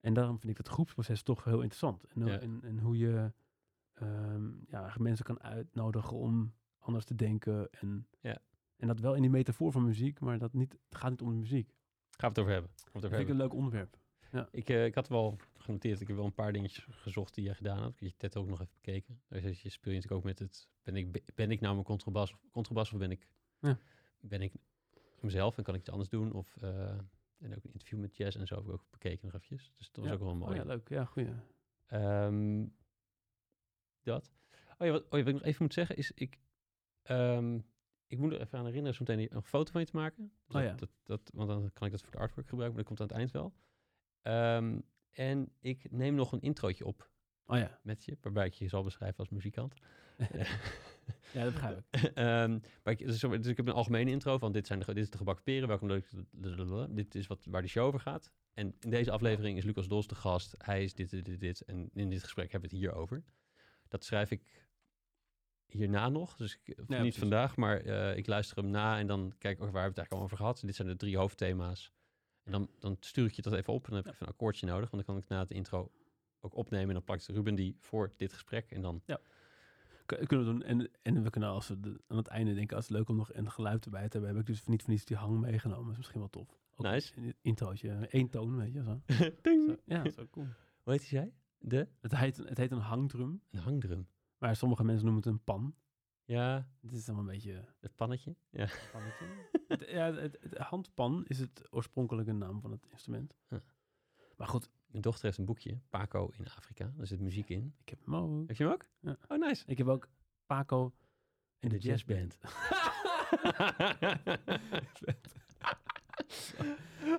En 0.00 0.14
daarom 0.14 0.38
vind 0.38 0.50
ik 0.50 0.64
dat 0.64 0.72
groepsproces 0.72 1.22
toch 1.22 1.44
heel 1.44 1.60
interessant. 1.60 2.04
En, 2.04 2.26
Ja. 2.26 2.38
en, 2.40 2.60
en 2.62 2.78
hoe 2.78 2.96
je 2.98 3.32
ehm, 3.94 4.50
ja, 4.68 4.94
mensen 4.98 5.24
kan 5.24 5.40
uitnodigen 5.42 6.16
om 6.16 6.54
anders 6.78 7.04
te 7.04 7.14
denken. 7.14 7.70
En, 7.72 8.06
Ja. 8.20 8.38
en 8.76 8.86
dat 8.86 9.00
wel 9.00 9.14
in 9.14 9.20
die 9.20 9.30
metafoor 9.30 9.72
van 9.72 9.84
muziek, 9.84 10.20
maar 10.20 10.38
dat 10.38 10.52
niet, 10.52 10.72
het 10.88 10.98
gaat 10.98 11.10
niet 11.10 11.22
om 11.22 11.28
de 11.30 11.36
muziek. 11.36 11.68
gaan 11.68 11.74
we 12.18 12.26
het 12.26 12.38
over 12.38 12.52
hebben. 12.52 12.70
Het 12.92 13.02
Dat 13.02 13.10
vind 13.10 13.22
ik 13.22 13.28
een 13.28 13.36
leuk 13.36 13.52
onderwerp. 13.54 13.98
Ik, 14.50 14.68
eh, 14.68 14.84
ik 14.84 14.94
had 14.94 15.08
wel 15.08 15.36
genoteerd, 15.56 16.00
ik 16.00 16.06
heb 16.06 16.16
wel 16.16 16.24
een 16.26 16.34
paar 16.34 16.52
dingetjes 16.52 16.86
gezocht 16.90 17.34
die 17.34 17.44
jij 17.44 17.54
gedaan 17.54 17.78
had. 17.78 17.90
Ik 17.92 17.98
heb 18.00 18.08
je 18.08 18.16
TED 18.16 18.36
ook 18.36 18.46
nog 18.48 18.60
even 18.60 18.72
bekeken. 18.74 19.20
Je, 19.28 19.38
speel 19.38 19.92
je 19.92 19.98
natuurlijk 19.98 20.12
ook 20.12 20.24
met 20.24 20.38
het, 20.38 20.68
ben 20.82 20.96
ik, 20.96 21.34
ben 21.34 21.50
ik 21.50 21.60
nou 21.60 21.72
mijn 21.74 21.86
contrabas, 21.86 22.34
contrabas 22.50 22.92
of 22.92 22.98
ben 22.98 23.10
ik, 23.10 23.26
Ja. 23.60 23.78
Ben 24.20 24.42
ik 24.42 24.52
mezelf 25.20 25.56
en 25.58 25.62
kan 25.64 25.74
ik 25.74 25.80
iets 25.80 25.90
anders 25.90 26.08
doen? 26.08 26.32
Of, 26.32 26.56
eh, 26.56 26.88
en 27.38 27.56
ook 27.56 27.64
een 27.64 27.72
interview 27.72 27.98
met 28.00 28.16
Jess 28.16 28.36
en 28.36 28.46
zo 28.46 28.54
heb 28.54 28.64
ik 28.64 28.70
ook 28.70 28.84
bekeken 28.90 29.24
nog 29.26 29.34
eventjes. 29.34 29.72
Dus 29.76 29.90
dat 29.90 29.96
was 29.96 30.06
Ja. 30.06 30.12
ook 30.12 30.20
wel 30.20 30.34
mooi. 30.34 30.50
Oh 30.50 30.56
ja, 30.56 30.64
leuk. 30.64 30.88
Ja, 30.88 31.04
goeie. 31.04 31.28
Ehm, 31.86 32.66
dat. 34.02 34.32
Oh 34.78 34.86
ja, 34.86 34.92
wat, 34.92 35.02
oh 35.04 35.18
ja, 35.18 35.24
wat 35.24 35.26
ik 35.26 35.32
nog 35.32 35.42
even 35.42 35.62
moet 35.62 35.72
zeggen 35.74 35.96
is, 35.96 36.12
ik, 36.12 36.38
ehm, 37.02 37.58
ik 38.06 38.18
moet 38.18 38.32
er 38.32 38.40
even 38.40 38.58
aan 38.58 38.64
herinneren 38.64 38.94
zo 38.96 39.04
meteen 39.06 39.34
een 39.36 39.42
foto 39.42 39.72
van 39.72 39.80
je 39.80 39.86
te 39.86 39.96
maken. 39.96 40.32
Dus 40.46 40.56
Oh 40.56 40.62
ja. 40.62 40.74
dat, 40.74 40.90
dat, 41.04 41.30
want 41.34 41.48
dan 41.48 41.70
kan 41.72 41.86
ik 41.86 41.92
dat 41.92 42.02
voor 42.02 42.12
de 42.12 42.18
artwork 42.18 42.48
gebruiken, 42.48 42.76
maar 42.76 42.86
dat 42.86 42.98
komt 42.98 43.00
aan 43.00 43.06
het 43.06 43.16
eind 43.16 43.30
wel. 43.30 43.54
Ehm, 44.22 44.80
en 45.10 45.52
ik 45.60 45.90
neem 45.90 46.14
nog 46.14 46.32
een 46.32 46.40
introotje 46.40 46.84
op 46.86 47.08
Oh 47.46 47.58
ja, 47.58 47.80
met 47.82 48.04
je, 48.04 48.18
waarbij 48.20 48.46
ik 48.46 48.54
je 48.54 48.68
zal 48.68 48.82
beschrijven 48.82 49.18
als 49.18 49.28
muzikant. 49.28 49.74
ja 51.34 51.44
dat 51.44 51.52
begrijp 51.52 51.78
ik. 51.90 52.02
Ehm, 52.14 52.58
maar 52.82 52.92
ik, 52.92 53.06
dus, 53.06 53.20
dus 53.20 53.46
ik 53.46 53.56
heb 53.56 53.66
een 53.66 53.72
algemene 53.72 54.10
intro 54.10 54.38
van 54.38 54.52
dit, 54.52 54.66
zijn 54.66 54.78
de, 54.78 54.84
dit 54.86 54.96
is 54.96 55.10
de 55.10 55.16
gebakken 55.16 55.44
peren, 55.44 55.68
welkom 55.68 56.02
dit 56.90 57.14
is 57.14 57.26
wat, 57.26 57.44
waar 57.50 57.62
de 57.62 57.68
show 57.68 57.86
over 57.86 58.00
gaat. 58.00 58.30
En 58.54 58.74
in 58.80 58.90
deze 58.90 59.10
aflevering 59.10 59.56
is 59.58 59.64
Lucas 59.64 59.88
Dos 59.88 60.06
de 60.06 60.14
gast, 60.14 60.54
hij 60.58 60.82
is 60.84 60.94
dit, 60.94 61.10
dit, 61.10 61.24
dit, 61.24 61.40
dit 61.40 61.60
en 61.60 61.90
in 61.94 62.10
dit 62.10 62.22
gesprek 62.22 62.52
hebben 62.52 62.70
we 62.70 62.76
het 62.76 62.84
hier 62.84 62.94
over. 62.94 63.24
Dat 63.88 64.04
schrijf 64.04 64.30
ik 64.30 64.68
hierna 65.66 66.08
nog, 66.08 66.36
dus 66.36 66.54
ik, 66.54 66.76
niet 66.76 66.86
precies. 66.86 67.18
vandaag, 67.18 67.56
maar 67.56 67.80
eh, 67.80 68.16
ik 68.16 68.26
luister 68.26 68.56
hem 68.56 68.70
na 68.70 68.98
en 68.98 69.06
dan 69.06 69.34
kijk 69.38 69.58
ik, 69.58 69.64
oh, 69.64 69.72
waar 69.72 69.82
hebben 69.82 69.82
we 69.82 69.88
het 69.88 69.96
eigenlijk 69.98 70.22
over 70.22 70.36
gehad. 70.36 70.60
dit 70.64 70.74
zijn 70.74 70.88
de 70.88 70.96
drie 70.96 71.16
hoofdthema's. 71.16 71.92
En 72.42 72.52
dan, 72.52 72.70
dan 72.78 72.96
stuur 73.00 73.26
ik 73.26 73.32
je 73.32 73.42
dat 73.42 73.52
even 73.52 73.72
op 73.72 73.84
en 73.84 73.88
dan 73.88 73.96
heb 73.96 74.06
ik 74.06 74.12
even 74.12 74.26
een 74.26 74.32
akkoordje 74.32 74.66
nodig, 74.66 74.90
want 74.90 75.06
dan 75.06 75.14
kan 75.14 75.22
ik 75.22 75.28
na 75.28 75.38
het 75.38 75.50
intro 75.50 75.90
ook 76.40 76.54
opnemen 76.54 76.88
en 76.88 76.94
dan 76.94 77.04
plakt 77.04 77.26
Ruben 77.26 77.54
die 77.54 77.76
voor 77.78 78.12
dit 78.16 78.32
gesprek 78.32 78.70
en 78.70 78.82
dan 78.82 79.02
K- 79.06 79.20
kunnen 80.26 80.46
we 80.46 80.52
doen. 80.52 80.62
En, 80.62 80.90
en 81.02 81.22
we 81.22 81.30
kunnen 81.30 81.48
als 81.50 81.68
we 81.68 81.80
de- 81.80 82.00
aan 82.06 82.16
het 82.16 82.26
einde 82.26 82.54
denken, 82.54 82.76
als 82.76 82.88
het 82.88 82.96
leuk 82.96 83.08
om 83.08 83.16
nog 83.16 83.34
een 83.34 83.50
geluid 83.50 83.84
erbij 83.84 84.08
te 84.08 84.16
hebben, 84.16 84.30
heb 84.36 84.40
ik 84.40 84.46
dus 84.46 84.64
niet 84.66 84.82
van 84.82 84.92
iets 84.94 85.04
die 85.04 85.16
hang 85.16 85.40
meegenomen. 85.40 85.82
Dat 85.82 85.90
is 85.92 85.96
misschien 85.98 86.20
wel 86.20 86.30
tof. 86.30 86.58
Ook 86.76 86.86
Nice. 86.86 87.12
Een 87.16 87.34
introotje, 87.40 87.90
één 87.92 88.28
toon, 88.28 88.56
weet 88.56 88.72
je 88.72 88.82
zo. 88.82 89.00
Ding. 89.42 89.68
Zo, 89.68 89.76
Ja, 89.84 90.02
ook 90.18 90.30
cool. 90.30 90.46
Hoe 90.82 90.92
heet 90.92 91.02
zij? 91.02 91.32
De? 91.58 91.88
Het 92.00 92.16
heet, 92.16 92.36
het 92.36 92.58
heet 92.58 92.70
een 92.70 92.78
hangdrum, 92.78 93.42
Een 93.50 93.60
hangdrum. 93.60 94.08
maar 94.38 94.56
sommige 94.56 94.84
mensen 94.84 95.04
noemen 95.04 95.22
het 95.22 95.32
een 95.32 95.44
pan. 95.44 95.74
Ja, 96.24 96.68
Het 96.80 96.92
is 96.92 97.06
allemaal 97.08 97.26
een 97.26 97.32
beetje 97.32 97.64
het 97.80 97.94
pannetje. 97.96 98.36
Ja. 98.50 98.68
pannetje. 98.92 99.24
het, 99.68 99.84
ja, 99.88 100.12
het, 100.14 100.36
het 100.40 100.56
handpan 100.58 101.24
is 101.26 101.38
het 101.38 101.66
oorspronkelijke 101.70 102.32
naam 102.32 102.60
van 102.60 102.70
het 102.70 102.86
instrument. 102.90 103.34
Huh. 103.48 103.58
Maar 104.36 104.48
goed, 104.48 104.70
Mijn 104.90 105.02
dochter 105.02 105.24
heeft 105.24 105.38
een 105.38 105.44
boekje, 105.44 105.78
Paco 105.90 106.30
in 106.38 106.46
Afrika. 106.56 106.92
Daar 106.96 107.06
zit 107.06 107.20
muziek 107.20 107.48
in. 107.48 107.74
ik 107.82 107.88
heb 107.88 107.98
hem 108.04 108.16
ook. 108.16 108.48
Heb 108.48 108.56
je 108.56 108.64
hem 108.64 108.72
ook? 108.72 108.84
Ja. 109.00 109.16
Oh, 109.28 109.38
nice. 109.38 109.62
Ik 109.66 109.78
heb 109.78 109.88
ook 109.88 110.08
Paco 110.46 110.92
en 111.58 111.68
de, 111.68 111.78
jazzband. 111.78 112.38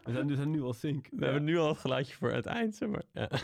We 0.04 0.12
zijn, 0.12 0.28
we 0.28 0.36
zijn 0.36 0.52
nu 0.52 0.62
al 0.62 0.74
sync. 0.74 1.08
We 1.12 1.24
hebben 1.24 1.44
nu 1.44 1.58
al 1.58 1.68
het 1.68 1.78
geluidje 1.78 2.16
voor 2.16 2.32
het 2.32 2.46
eind, 2.46 2.76
zeg 2.76 2.90
maar. 2.90 3.04
Ja. 3.12 3.30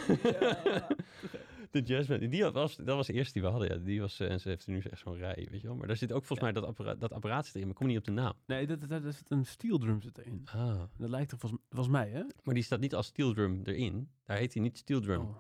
De 1.72 1.82
jazzband. 1.82 2.32
Die 2.32 2.46
was, 2.46 2.76
dat 2.76 2.96
was 2.96 3.08
de 3.08 3.14
eerste 3.14 3.34
die 3.34 3.42
we 3.42 3.48
hadden. 3.48 3.70
Ja. 3.70 3.76
Die 3.86 4.02
was, 4.02 4.20
eh, 4.20 4.32
en 4.32 4.40
ze 4.40 4.50
heeft 4.50 4.68
nu 4.68 4.80
echt 4.80 5.02
zo'n 5.02 5.18
rij, 5.18 5.48
weet 5.52 5.62
je 5.62 5.68
wel. 5.68 5.76
Maar 5.76 5.88
daar 5.88 5.96
zit 5.96 6.12
ook 6.12 6.26
volgens 6.26 6.40
mij 6.40 6.52
dat 6.52 6.64
apparaat, 6.64 7.00
dat 7.00 7.14
apparaat 7.14 7.46
zit 7.46 7.56
erin. 7.56 7.68
Maar 7.68 7.76
ik 7.76 7.78
kom 7.78 7.88
niet 7.88 7.98
op 7.98 8.04
de 8.04 8.12
naam. 8.12 8.34
Nee, 8.46 8.68
dat, 8.68 8.80
dat, 8.80 8.90
dat 8.90 9.04
is 9.04 9.22
een 9.28 9.46
steel 9.46 9.78
drum 9.78 10.02
zit 10.02 10.18
erin. 10.18 10.42
Ah. 10.46 10.84
Dat 10.98 11.10
lijkt 11.10 11.32
er 11.32 11.38
volgens, 11.38 11.62
volgens 11.70 11.92
mij, 11.92 12.10
hè? 12.10 12.24
Maar 12.44 12.54
die 12.54 12.64
staat 12.64 12.80
niet 12.80 12.96
als 12.96 13.06
steel 13.08 13.34
drum 13.34 13.62
erin. 13.64 14.10
Daar 14.24 14.38
heet 14.38 14.54
hij 14.54 14.64
niet 14.64 14.78
steel 14.78 15.02
drum. 15.02 15.22
Oh, 15.22 15.38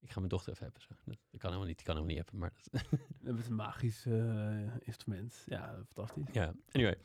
Ik 0.00 0.10
ga 0.10 0.18
mijn 0.18 0.28
dochter 0.28 0.52
even 0.52 0.64
hebben. 0.64 0.82
Zo. 0.82 0.88
Dat, 1.04 1.18
dat 1.30 1.40
kan 1.40 1.50
helemaal 1.50 1.68
niet. 1.68 1.76
Die 1.76 1.86
kan 1.86 1.96
helemaal 1.96 2.16
niet 2.16 2.24
hebben. 2.24 2.40
Maar 2.40 2.52
dat, 2.70 2.82
we 3.20 3.26
hebben 3.26 3.44
een 3.46 3.54
magisch 3.54 4.06
eh, 4.06 4.76
instrument. 4.80 5.42
Ja, 5.46 5.74
fantastisch. 5.88 6.34
Ja, 6.34 6.54
anyway. 6.72 6.96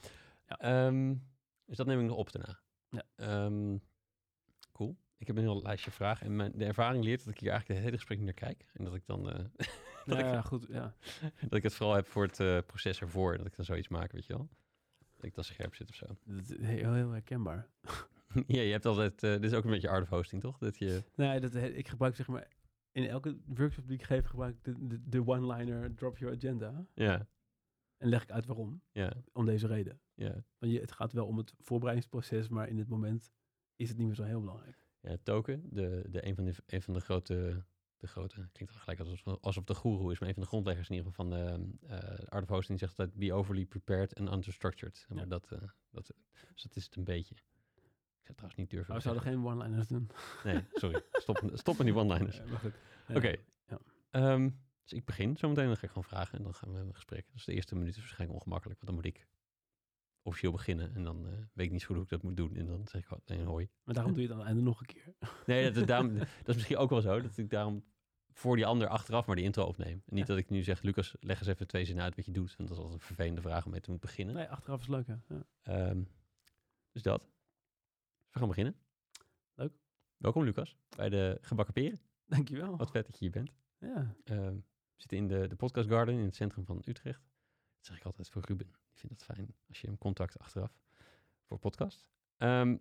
Ja. 0.47 0.57
Ehm, 0.57 1.15
dus 1.65 1.77
dat 1.77 1.85
neem 1.85 1.99
ik 1.99 2.05
nog 2.05 2.17
op 2.17 2.31
daarna. 2.31 2.59
Ja. 2.89 3.03
Ehm. 3.15 3.77
Ik 5.21 5.27
heb 5.27 5.35
een 5.35 5.41
heel 5.41 5.61
lijstje 5.61 5.91
vragen. 5.91 6.25
En 6.25 6.35
mijn, 6.35 6.51
de 6.55 6.65
ervaring 6.65 7.03
leert 7.03 7.25
dat 7.25 7.33
ik 7.33 7.39
hier 7.39 7.49
eigenlijk 7.49 7.79
het 7.79 7.85
hele 7.87 7.97
gesprek 7.99 8.17
niet 8.17 8.27
naar 8.27 8.49
kijk. 8.49 8.65
En 8.73 8.83
dat 8.83 8.95
ik 8.95 9.05
dan... 9.05 9.29
eh, 9.29 9.35
dat, 10.05 10.17
Ja, 10.17 10.17
ik, 10.17 10.25
ja, 10.25 10.41
goed. 10.41 10.65
Ja. 10.69 10.95
dat 11.49 11.53
ik 11.53 11.63
het 11.63 11.73
vooral 11.73 11.95
heb 11.95 12.07
voor 12.07 12.23
het 12.23 12.39
eh, 12.39 12.57
proces 12.65 13.01
ervoor. 13.01 13.37
Dat 13.37 13.45
ik 13.45 13.55
dan 13.55 13.65
zoiets 13.65 13.87
maak, 13.87 14.11
weet 14.11 14.25
je 14.25 14.33
wel. 14.33 14.49
Dat 15.15 15.25
ik 15.25 15.35
dan 15.35 15.43
scherp 15.43 15.75
zit 15.75 15.89
of 15.89 15.95
zo. 15.95 16.05
Dat 16.25 16.49
is 16.49 16.57
heel, 16.57 16.93
heel 16.93 17.09
herkenbaar. 17.11 17.67
ja, 18.47 18.61
je 18.61 18.71
hebt 18.71 18.85
altijd... 18.85 19.23
eh, 19.23 19.31
dit 19.31 19.43
is 19.43 19.53
ook 19.53 19.63
een 19.63 19.69
beetje 19.71 19.89
art 19.89 20.03
of 20.03 20.09
hosting, 20.09 20.41
toch? 20.41 20.57
Dat 20.57 20.77
je... 20.77 21.03
Nee, 21.15 21.39
dat, 21.39 21.55
ik 21.55 21.87
gebruik 21.87 22.15
zeg 22.15 22.27
maar... 22.27 22.47
In 22.91 23.07
elke 23.07 23.37
workshop 23.45 23.87
die 23.87 23.97
ik 23.97 24.03
geef, 24.03 24.25
gebruik 24.25 24.55
ik 24.55 24.63
de, 24.63 24.87
de, 24.87 25.09
de 25.09 25.27
one-liner 25.27 25.93
drop 25.95 26.17
your 26.17 26.35
agenda. 26.35 26.85
Ja, 26.93 27.27
En 27.97 28.09
leg 28.09 28.23
ik 28.23 28.31
uit 28.31 28.45
waarom. 28.45 28.81
ja, 28.91 29.13
Om 29.33 29.45
deze 29.45 29.67
reden. 29.67 29.99
ja. 30.13 30.43
Want 30.57 30.73
je, 30.73 30.79
het 30.79 30.91
gaat 30.91 31.13
wel 31.13 31.25
om 31.25 31.37
het 31.37 31.53
voorbereidingsproces, 31.59 32.47
maar 32.49 32.67
in 32.69 32.77
het 32.77 32.87
moment 32.89 33.31
is 33.75 33.89
het 33.89 33.97
niet 33.97 34.07
meer 34.07 34.15
zo 34.15 34.23
heel 34.23 34.39
belangrijk. 34.39 34.80
Ja, 35.01 35.17
Token, 35.23 35.69
de, 35.69 36.03
de, 36.09 36.25
een, 36.27 36.35
van 36.35 36.45
de, 36.45 36.53
een 36.65 36.81
van 36.81 36.93
de 36.93 36.99
grote... 36.99 37.63
De 37.97 38.07
grote, 38.07 38.47
klinkt 38.51 38.73
al 38.73 38.79
gelijk 38.79 38.99
alsof, 38.99 39.37
alsof 39.41 39.63
de 39.63 39.75
goeroe 39.75 40.11
is, 40.11 40.19
maar 40.19 40.27
een 40.27 40.33
van 40.33 40.43
de 40.43 40.49
grondleggers 40.49 40.89
in 40.89 40.95
ieder 40.95 41.11
geval 41.11 41.25
van 41.25 41.37
de 41.39 41.69
eh, 41.87 42.27
Art 42.29 42.43
of 42.43 42.49
Hosting 42.49 42.79
zegt 42.79 42.99
altijd 42.99 43.17
be 43.17 43.33
overly 43.33 43.65
prepared 43.65 44.15
and 44.19 44.31
understructured. 44.31 45.05
Maar 45.09 45.17
Ja. 45.17 45.25
dat, 45.25 45.51
eh, 45.51 45.59
dat, 45.91 46.11
dus 46.53 46.61
dat 46.63 46.75
is 46.75 46.83
het 46.85 46.95
een 46.95 47.03
beetje. 47.03 47.35
Ik 47.35 47.41
zou 48.23 48.33
trouwens 48.33 48.55
niet 48.55 48.69
durven. 48.69 48.87
Maar 48.87 48.97
we 48.97 49.09
zouden 49.09 49.23
geen 49.23 49.45
one-liners 49.45 49.87
doen. 49.87 50.09
Nee, 50.43 50.63
sorry. 50.73 51.01
Stop, 51.11 51.49
stop 51.53 51.77
met 51.77 51.85
die 51.87 51.95
one-liners. 51.95 52.39
Eh, 52.43 52.45
maar. 52.51 52.63
Oké. 53.17 53.35
Eh, 53.65 53.77
Ehm, 54.09 54.49
dus 54.83 54.93
ik 54.93 55.05
begin 55.05 55.37
zometeen, 55.37 55.65
dan 55.65 55.75
ga 55.77 55.83
ik 55.83 55.87
gewoon 55.89 56.03
vragen 56.03 56.37
en 56.37 56.43
dan 56.43 56.53
gaan 56.53 56.73
we 56.73 56.79
een 56.79 56.93
gesprek. 56.95 57.25
Dus 57.31 57.45
de 57.45 57.53
eerste 57.53 57.75
minuut 57.75 57.93
is 57.95 57.99
waarschijnlijk 57.99 58.39
ongemakkelijk, 58.39 58.79
want 58.81 58.91
dan 58.95 59.03
moet 59.03 59.15
ik 59.15 59.27
officieel 60.21 60.51
beginnen 60.51 60.95
en 60.95 61.03
dan 61.03 61.25
eh, 61.27 61.31
weet 61.53 61.65
ik 61.65 61.71
niet 61.71 61.81
zo 61.81 61.87
goed 61.87 61.95
hoe 61.95 62.03
ik 62.03 62.09
dat 62.09 62.23
moet 62.23 62.37
doen. 62.37 62.55
En 62.55 62.65
dan 62.65 62.87
zeg 62.87 63.01
ik 63.01 63.07
gewoon 63.07 63.23
nee, 63.25 63.45
hoi. 63.45 63.69
maar 63.83 63.95
daarom 63.95 64.13
doe 64.13 64.21
je 64.21 64.27
het 64.27 64.37
aan 64.37 64.43
het 64.43 64.53
einde 64.53 64.63
nog 64.69 64.79
een 64.79 64.85
keer. 64.85 65.13
Nee, 65.45 65.63
dat, 65.63 65.75
is 65.75 65.85
daarom, 65.85 66.17
dat 66.17 66.27
is 66.45 66.55
misschien 66.55 66.77
ook 66.77 66.89
wel 66.89 67.01
zo, 67.01 67.21
dat 67.21 67.37
ik 67.37 67.49
daarom 67.49 67.83
voor 68.33 68.55
die 68.55 68.65
ander 68.65 68.87
achteraf 68.87 69.25
maar 69.25 69.35
die 69.35 69.45
intro 69.45 69.63
opneem. 69.63 69.91
En 70.05 70.15
niet 70.15 70.27
Ja. 70.27 70.33
dat 70.33 70.37
ik 70.37 70.49
nu 70.49 70.63
zeg, 70.63 70.81
Lucas, 70.81 71.15
leg 71.19 71.39
eens 71.39 71.47
even 71.47 71.67
twee 71.67 71.85
zinnen 71.85 72.03
uit 72.03 72.15
wat 72.15 72.25
je 72.25 72.31
doet. 72.31 72.55
Want 72.55 72.69
dat 72.69 72.77
is 72.77 72.83
altijd 72.83 73.01
een 73.01 73.07
vervelende 73.07 73.41
vraag 73.41 73.65
om 73.65 73.71
mee 73.71 73.81
te 73.81 73.89
moeten 73.89 74.09
beginnen. 74.09 74.35
Nee, 74.35 74.47
achteraf 74.47 74.81
is 74.81 74.87
leuk, 74.87 75.07
hè? 75.07 75.15
Ja. 75.27 75.45
Ehm, 75.61 76.03
dus 76.91 77.01
dat. 77.01 77.19
Dus 77.21 78.31
we 78.31 78.39
gaan 78.39 78.47
beginnen. 78.47 78.75
Leuk. 79.53 79.73
Welkom 80.17 80.43
Lucas, 80.43 80.77
bij 80.95 81.09
de 81.09 81.37
Gebakken 81.41 81.73
Peren. 81.73 81.99
Dankjewel. 82.25 82.77
Wat 82.77 82.91
vet 82.91 83.05
dat 83.05 83.13
je 83.19 83.25
hier 83.25 83.31
bent. 83.31 83.51
Ja. 83.77 84.15
Ehm, 84.23 84.55
we 84.55 84.61
zitten 84.95 85.17
in 85.17 85.27
de, 85.27 85.47
de 85.47 85.55
Podcast 85.55 85.87
Garden 85.89 86.15
in 86.15 86.25
het 86.25 86.35
centrum 86.35 86.65
van 86.65 86.81
Utrecht. 86.85 87.30
Dat 87.81 87.89
zeg 87.89 87.99
ik 87.99 88.05
altijd 88.05 88.29
voor 88.29 88.41
Ruben. 88.45 88.67
Die 88.67 88.99
vindt 88.99 89.15
het 89.15 89.23
fijn 89.23 89.55
als 89.67 89.81
je 89.81 89.87
hem 89.87 89.97
contact 89.97 90.39
achteraf 90.39 90.79
voor 91.43 91.59
podcast. 91.59 92.09
Ehm, 92.37 92.77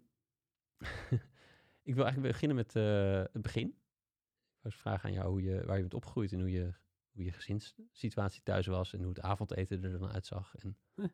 ik 1.89 1.95
wil 1.95 2.05
eigenlijk 2.05 2.33
beginnen 2.33 2.57
met 2.57 2.77
eh, 2.77 3.33
het 3.33 3.43
begin. 3.43 3.69
Ik 3.69 4.65
eens 4.65 4.77
vragen 4.77 5.09
aan 5.09 5.15
jou 5.15 5.29
hoe 5.29 5.43
je, 5.43 5.65
waar 5.65 5.75
je 5.75 5.81
bent 5.81 5.95
opgegroeid 5.95 6.33
en 6.33 6.41
hoe 6.41 6.51
je, 6.51 6.75
hoe 7.11 7.25
je 7.25 7.33
gezinssituatie 7.33 8.43
thuis 8.43 8.67
was 8.67 8.93
en 8.93 9.01
hoe 9.01 9.09
het 9.09 9.21
avondeten 9.21 9.85
er 9.85 9.99
dan 9.99 10.13
uitzag. 10.13 10.55
En 10.57 10.79
Huh. 10.95 11.09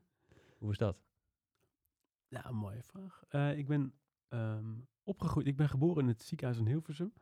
hoe 0.58 0.70
is 0.70 0.78
dat? 0.78 1.04
Ja, 2.28 2.46
een 2.46 2.56
mooie 2.56 2.82
vraag. 2.82 3.24
Eh, 3.28 3.58
ik 3.58 3.66
ben 3.66 3.94
ehm, 4.28 4.74
opgegroeid. 5.02 5.46
Ik 5.46 5.56
ben 5.56 5.68
geboren 5.68 6.02
in 6.02 6.08
het 6.08 6.22
ziekenhuis 6.22 6.58
in 6.58 6.66
Hilversum. 6.66 7.12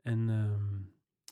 En, 0.00 0.28
ehm, 0.28 0.82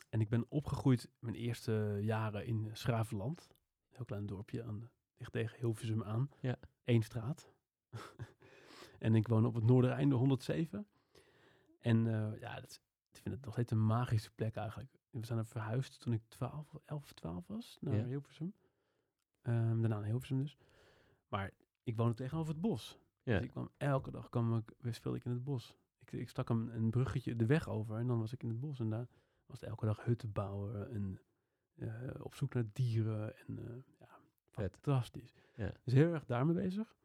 en 0.08 0.20
ik 0.20 0.28
ben 0.28 0.46
opgegroeid 0.48 1.10
mijn 1.18 1.34
eerste 1.34 1.98
jaren 2.00 2.46
in 2.46 2.70
Schravenland. 2.72 3.58
Heel 4.00 4.08
klein 4.08 4.26
dorpje 4.26 4.64
aan 4.64 4.90
dicht 5.16 5.32
tegen 5.32 5.58
Hilversum 5.58 6.02
aan. 6.02 6.30
Ja. 6.40 6.56
Eén 6.84 7.02
straat. 7.02 7.52
en 8.98 9.14
ik 9.14 9.28
woon 9.28 9.46
op 9.46 9.54
het 9.54 9.64
Noordereinde 9.64 10.14
107. 10.14 10.86
En 11.80 12.06
eh, 12.06 12.40
ja, 12.40 12.54
dat, 12.60 12.70
is- 12.70 12.80
ik 13.12 13.20
vind 13.22 13.34
het 13.34 13.44
nog 13.44 13.52
steeds 13.54 13.70
een 13.72 13.86
magische 13.86 14.30
plek 14.34 14.56
eigenlijk. 14.56 14.98
We 15.10 15.26
zijn 15.26 15.38
er 15.38 15.44
verhuisd 15.46 16.00
toen 16.00 16.12
ik 16.12 16.22
12, 16.28 16.74
11 16.84 17.02
of 17.02 17.12
12 17.12 17.46
was 17.46 17.78
naar 17.80 17.94
Ja. 17.96 18.04
Hilversum. 18.04 18.54
Ehm, 19.42 19.80
daarna 19.80 19.88
naar 19.98 20.04
Hilversum 20.04 20.38
dus. 20.38 20.56
Maar 21.28 21.50
ik 21.82 21.96
woonde 21.96 22.14
tegenover 22.14 22.52
het 22.52 22.60
bos. 22.60 22.98
Ja, 23.22 23.34
Dus 23.34 23.44
ik 23.44 23.50
kwam 23.50 23.70
elke 23.76 24.10
dag 24.10 24.28
kwam 24.28 24.56
ik, 24.56 24.72
weer 24.78 24.94
speelde 24.94 25.18
ik 25.18 25.24
in 25.24 25.30
het 25.30 25.44
bos. 25.44 25.76
Ik, 25.98 26.12
ik 26.12 26.28
stak 26.28 26.48
een, 26.48 26.74
een 26.74 26.90
bruggetje 26.90 27.36
de 27.36 27.46
weg 27.46 27.68
over 27.68 27.96
en 27.96 28.06
dan 28.06 28.18
was 28.18 28.32
ik 28.32 28.42
in 28.42 28.48
het 28.48 28.60
bos. 28.60 28.80
En 28.80 28.90
daar 28.90 29.08
was 29.46 29.60
het 29.60 29.68
elke 29.68 29.86
dag 29.86 30.04
hutten 30.04 30.32
bouwen 30.32 30.90
en 30.90 31.20
op 32.22 32.34
zoek 32.34 32.54
naar 32.54 32.64
dieren. 32.72 33.36
En 33.46 33.58
eh, 33.58 33.74
ja, 33.98 34.18
Vet. 34.50 34.72
fantastisch. 34.72 35.34
Ja. 35.54 35.72
Dus 35.84 35.92
heel 35.92 36.12
erg 36.12 36.24
daarmee 36.24 36.54
bezig. 36.54 36.96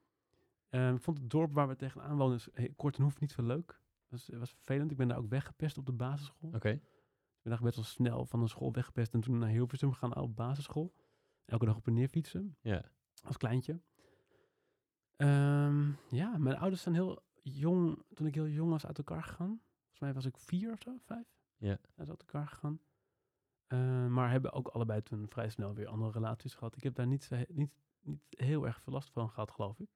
Eh, 0.70 0.94
ik 0.94 1.01
vond 1.01 1.17
het 1.17 1.29
dorp 1.29 1.53
waar 1.53 1.67
we 1.67 1.75
tegenaan 1.75 2.17
woonden, 2.17 2.39
is, 2.53 2.70
kort 2.75 2.98
en 2.98 3.03
hoef 3.03 3.20
niet 3.20 3.32
zo 3.32 3.41
leuk. 3.41 3.79
Het 4.08 4.10
was, 4.10 4.39
was 4.39 4.51
vervelend. 4.51 4.91
Ik 4.91 4.98
ben 4.98 5.08
daar 5.08 5.17
ook 5.17 5.29
weggepest 5.29 5.77
op 5.77 5.86
de 5.86 5.91
basisschool. 5.91 6.51
oké. 6.53 6.70
Ik 6.70 7.41
ben 7.41 7.51
daar 7.51 7.62
best 7.62 7.75
wel 7.75 7.86
snel 7.86 8.25
van 8.25 8.41
een 8.41 8.48
school 8.50 8.72
weggepest 8.72 9.13
en 9.13 9.22
toen 9.22 9.38
naar 9.38 9.50
Hilversum 9.50 9.91
gegaan 9.91 10.15
op 10.15 10.36
basisschool. 10.36 10.94
Elke 11.46 11.65
dag 11.65 11.75
op 11.75 11.88
en 11.88 11.94
neer 11.94 12.08
fietsen 12.08 12.58
Ja, 12.62 12.84
als 13.24 13.38
kleintje. 13.38 13.79
Ehm, 15.15 15.91
ja, 16.10 16.38
mijn 16.38 16.58
ouders 16.58 16.82
zijn 16.82 16.96
heel 16.96 17.24
jong, 17.41 18.03
toen 18.13 18.27
ik 18.27 18.36
heel 18.36 18.48
jong 18.48 18.70
was, 18.72 18.86
uit 18.86 18.98
elkaar 18.98 19.24
gegaan. 19.24 19.62
Volgens 19.79 20.00
mij 20.00 20.13
was 20.13 20.25
ik 20.25 20.38
vier 20.38 20.72
of 20.72 20.82
zo, 20.82 20.98
vijf. 21.05 21.27
Ja. 21.58 21.79
Uit 21.96 22.10
elkaar 22.10 22.48
gegaan. 22.48 22.79
Ehm, 23.67 24.13
maar 24.13 24.31
hebben 24.31 24.51
ook 24.53 24.67
allebei 24.67 25.01
toen 25.01 25.27
vrij 25.27 25.50
snel 25.50 25.74
weer 25.74 25.88
andere 25.88 26.12
relaties 26.12 26.53
gehad. 26.53 26.75
Ik 26.75 26.84
heb 26.84 26.95
daar 26.95 27.07
niet, 27.07 27.29
niet, 27.48 27.72
niet 28.01 28.22
heel 28.29 28.65
erg 28.65 28.81
veel 28.81 28.93
last 28.93 29.10
van 29.10 29.29
gehad, 29.29 29.51
geloof 29.51 29.79
ik. 29.79 29.89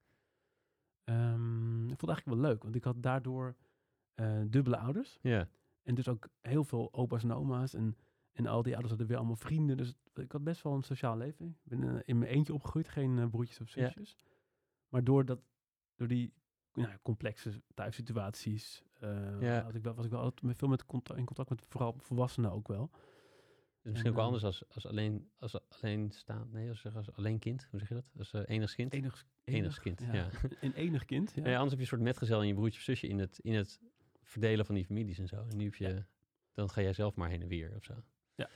Ehm, 1.04 1.82
ik 1.84 1.98
vond 2.00 2.02
het 2.02 2.10
eigenlijk 2.10 2.42
wel 2.42 2.50
leuk, 2.52 2.64
want 2.64 2.76
ik 2.76 2.84
had 2.84 3.04
daardoor 3.04 3.56
eh, 4.14 4.42
dubbele 4.48 4.78
ouders. 4.78 5.20
ja, 5.22 5.48
En 5.84 5.96
dus 5.96 6.08
ook 6.08 6.28
heel 6.42 6.64
veel 6.64 6.94
opa's 6.94 7.24
en 7.24 7.32
oma's. 7.32 7.74
En, 7.74 7.98
en 8.32 8.48
al 8.48 8.62
die 8.62 8.72
ouders 8.72 8.90
hadden 8.90 9.08
weer 9.08 9.18
allemaal 9.18 9.36
vrienden. 9.36 9.78
Dus 9.78 9.96
ik 10.14 10.32
had 10.32 10.44
best 10.44 10.62
wel 10.62 10.74
een 10.74 10.84
sociaal 10.84 11.18
leven. 11.18 11.46
Ik 11.64 11.70
ben 11.78 11.96
eh, 11.96 12.02
in 12.06 12.18
mijn 12.18 12.32
eentje 12.32 12.54
opgegroeid, 12.54 12.88
geen 12.88 13.20
eh, 13.20 13.28
broertjes 13.28 13.62
of 13.62 13.70
zusjes. 13.70 14.16
Maar 14.90 15.04
door, 15.04 15.26
dat, 15.26 15.40
door 15.96 16.08
die 16.08 16.34
nou, 16.74 16.90
complexe 17.02 17.62
thuissituaties, 17.74 18.84
eh, 19.00 19.42
Ja. 19.42 19.62
had 19.62 19.76
ik 19.76 19.84
wel, 19.84 19.94
was 19.94 20.06
ik 20.06 20.12
wel 20.12 20.22
altijd 20.22 20.58
veel 20.58 20.68
met 20.68 20.86
contact, 20.86 21.20
in 21.20 21.26
contact 21.26 21.50
met 21.50 21.66
vooral 21.66 21.96
volwassenen 21.98 22.52
ook 22.52 22.68
wel. 22.68 22.90
Dus 23.82 23.92
misschien 23.92 24.10
ook 24.10 24.18
wel 24.18 24.26
eh, 24.26 24.34
anders 24.34 24.44
als, 24.44 24.74
als 24.74 24.86
alleen, 24.88 25.30
als 25.38 25.60
alleen 25.82 26.12
staan. 26.12 26.50
Nee, 26.52 26.70
als, 26.70 26.86
als 26.96 27.12
alleen 27.12 27.40
kind. 27.40 27.68
Hoe 27.70 27.80
zeg 27.80 27.88
je 27.90 27.96
dat? 27.96 28.12
Als 28.18 28.34
uh, 28.34 28.42
enig 28.46 28.76
kind. 28.76 28.94
Enig, 28.94 29.26
Enig 29.44 29.80
kind, 29.80 30.02
ja. 30.12 30.30
Een 30.62 30.74
enig 30.74 31.06
kind, 31.06 31.32
ja. 31.36 31.48
Ja. 31.48 31.52
anders 31.52 31.70
heb 31.70 31.74
je 31.74 31.80
een 31.80 31.86
soort 31.88 32.02
metgezel 32.02 32.42
en 32.42 32.48
je 32.48 32.54
broertje 32.54 32.78
of 32.80 32.84
zusje 32.84 33.08
in 33.08 33.20
het, 33.20 33.40
in 33.40 33.54
het 33.54 33.80
verdelen 34.24 34.66
van 34.66 34.76
die 34.76 34.86
families 34.86 35.20
en 35.20 35.28
zo. 35.28 35.46
En 35.50 35.58
nu 35.58 35.64
heb 35.64 35.76
je, 35.76 36.06
dan 36.54 36.70
ga 36.70 36.82
jij 36.82 36.94
zelf 36.94 37.16
maar 37.16 37.30
heen 37.30 37.42
en 37.42 37.48
weer 37.48 37.76
of 37.76 37.84
zo. 37.84 37.94
Ja. 38.36 38.50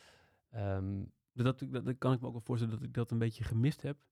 Ehm, 0.49 1.03
Dus 1.33 1.43
dat, 1.43 1.59
dat, 1.59 1.85
dat 1.85 1.97
kan 1.97 2.13
ik 2.13 2.19
me 2.19 2.25
ook 2.27 2.31
wel 2.33 2.41
voorstellen 2.41 2.75
dat 2.75 2.83
ik 2.83 2.93
dat 2.93 3.11
een 3.11 3.17
beetje 3.17 3.43
gemist 3.43 3.81
heb. 3.81 4.05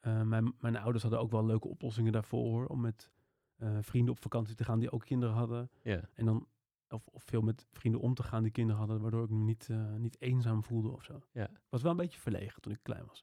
Eh, 0.00 0.22
mijn, 0.22 0.54
mijn 0.58 0.76
ouders 0.76 1.02
hadden 1.02 1.20
ook 1.20 1.30
wel 1.30 1.46
leuke 1.46 1.68
oplossingen 1.68 2.12
daarvoor 2.12 2.50
hoor, 2.50 2.66
om 2.66 2.80
met 2.80 3.10
eh, 3.56 3.78
vrienden 3.80 4.12
op 4.14 4.22
vakantie 4.22 4.54
te 4.54 4.64
gaan 4.64 4.78
die 4.78 4.90
ook 4.90 5.04
kinderen 5.04 5.34
hadden. 5.34 5.70
ja, 5.82 6.08
En 6.14 6.24
dan, 6.24 6.46
of, 6.88 7.06
of 7.06 7.22
veel 7.22 7.42
met 7.42 7.66
vrienden 7.72 8.00
om 8.00 8.14
te 8.14 8.22
gaan 8.22 8.42
die 8.42 8.52
kinderen 8.52 8.78
hadden, 8.80 9.00
waardoor 9.00 9.24
ik 9.24 9.30
me 9.30 9.36
niet, 9.44 9.68
eh, 9.70 9.94
niet 9.94 10.20
eenzaam 10.20 10.64
voelde 10.64 10.90
of 10.90 11.02
zo. 11.04 11.20
Ja. 11.32 11.48
Ik 11.48 11.60
was 11.68 11.82
wel 11.82 11.90
een 11.90 11.96
beetje 11.96 12.20
verlegen 12.20 12.62
toen 12.62 12.72
ik 12.72 12.82
klein 12.82 13.06
was. 13.06 13.20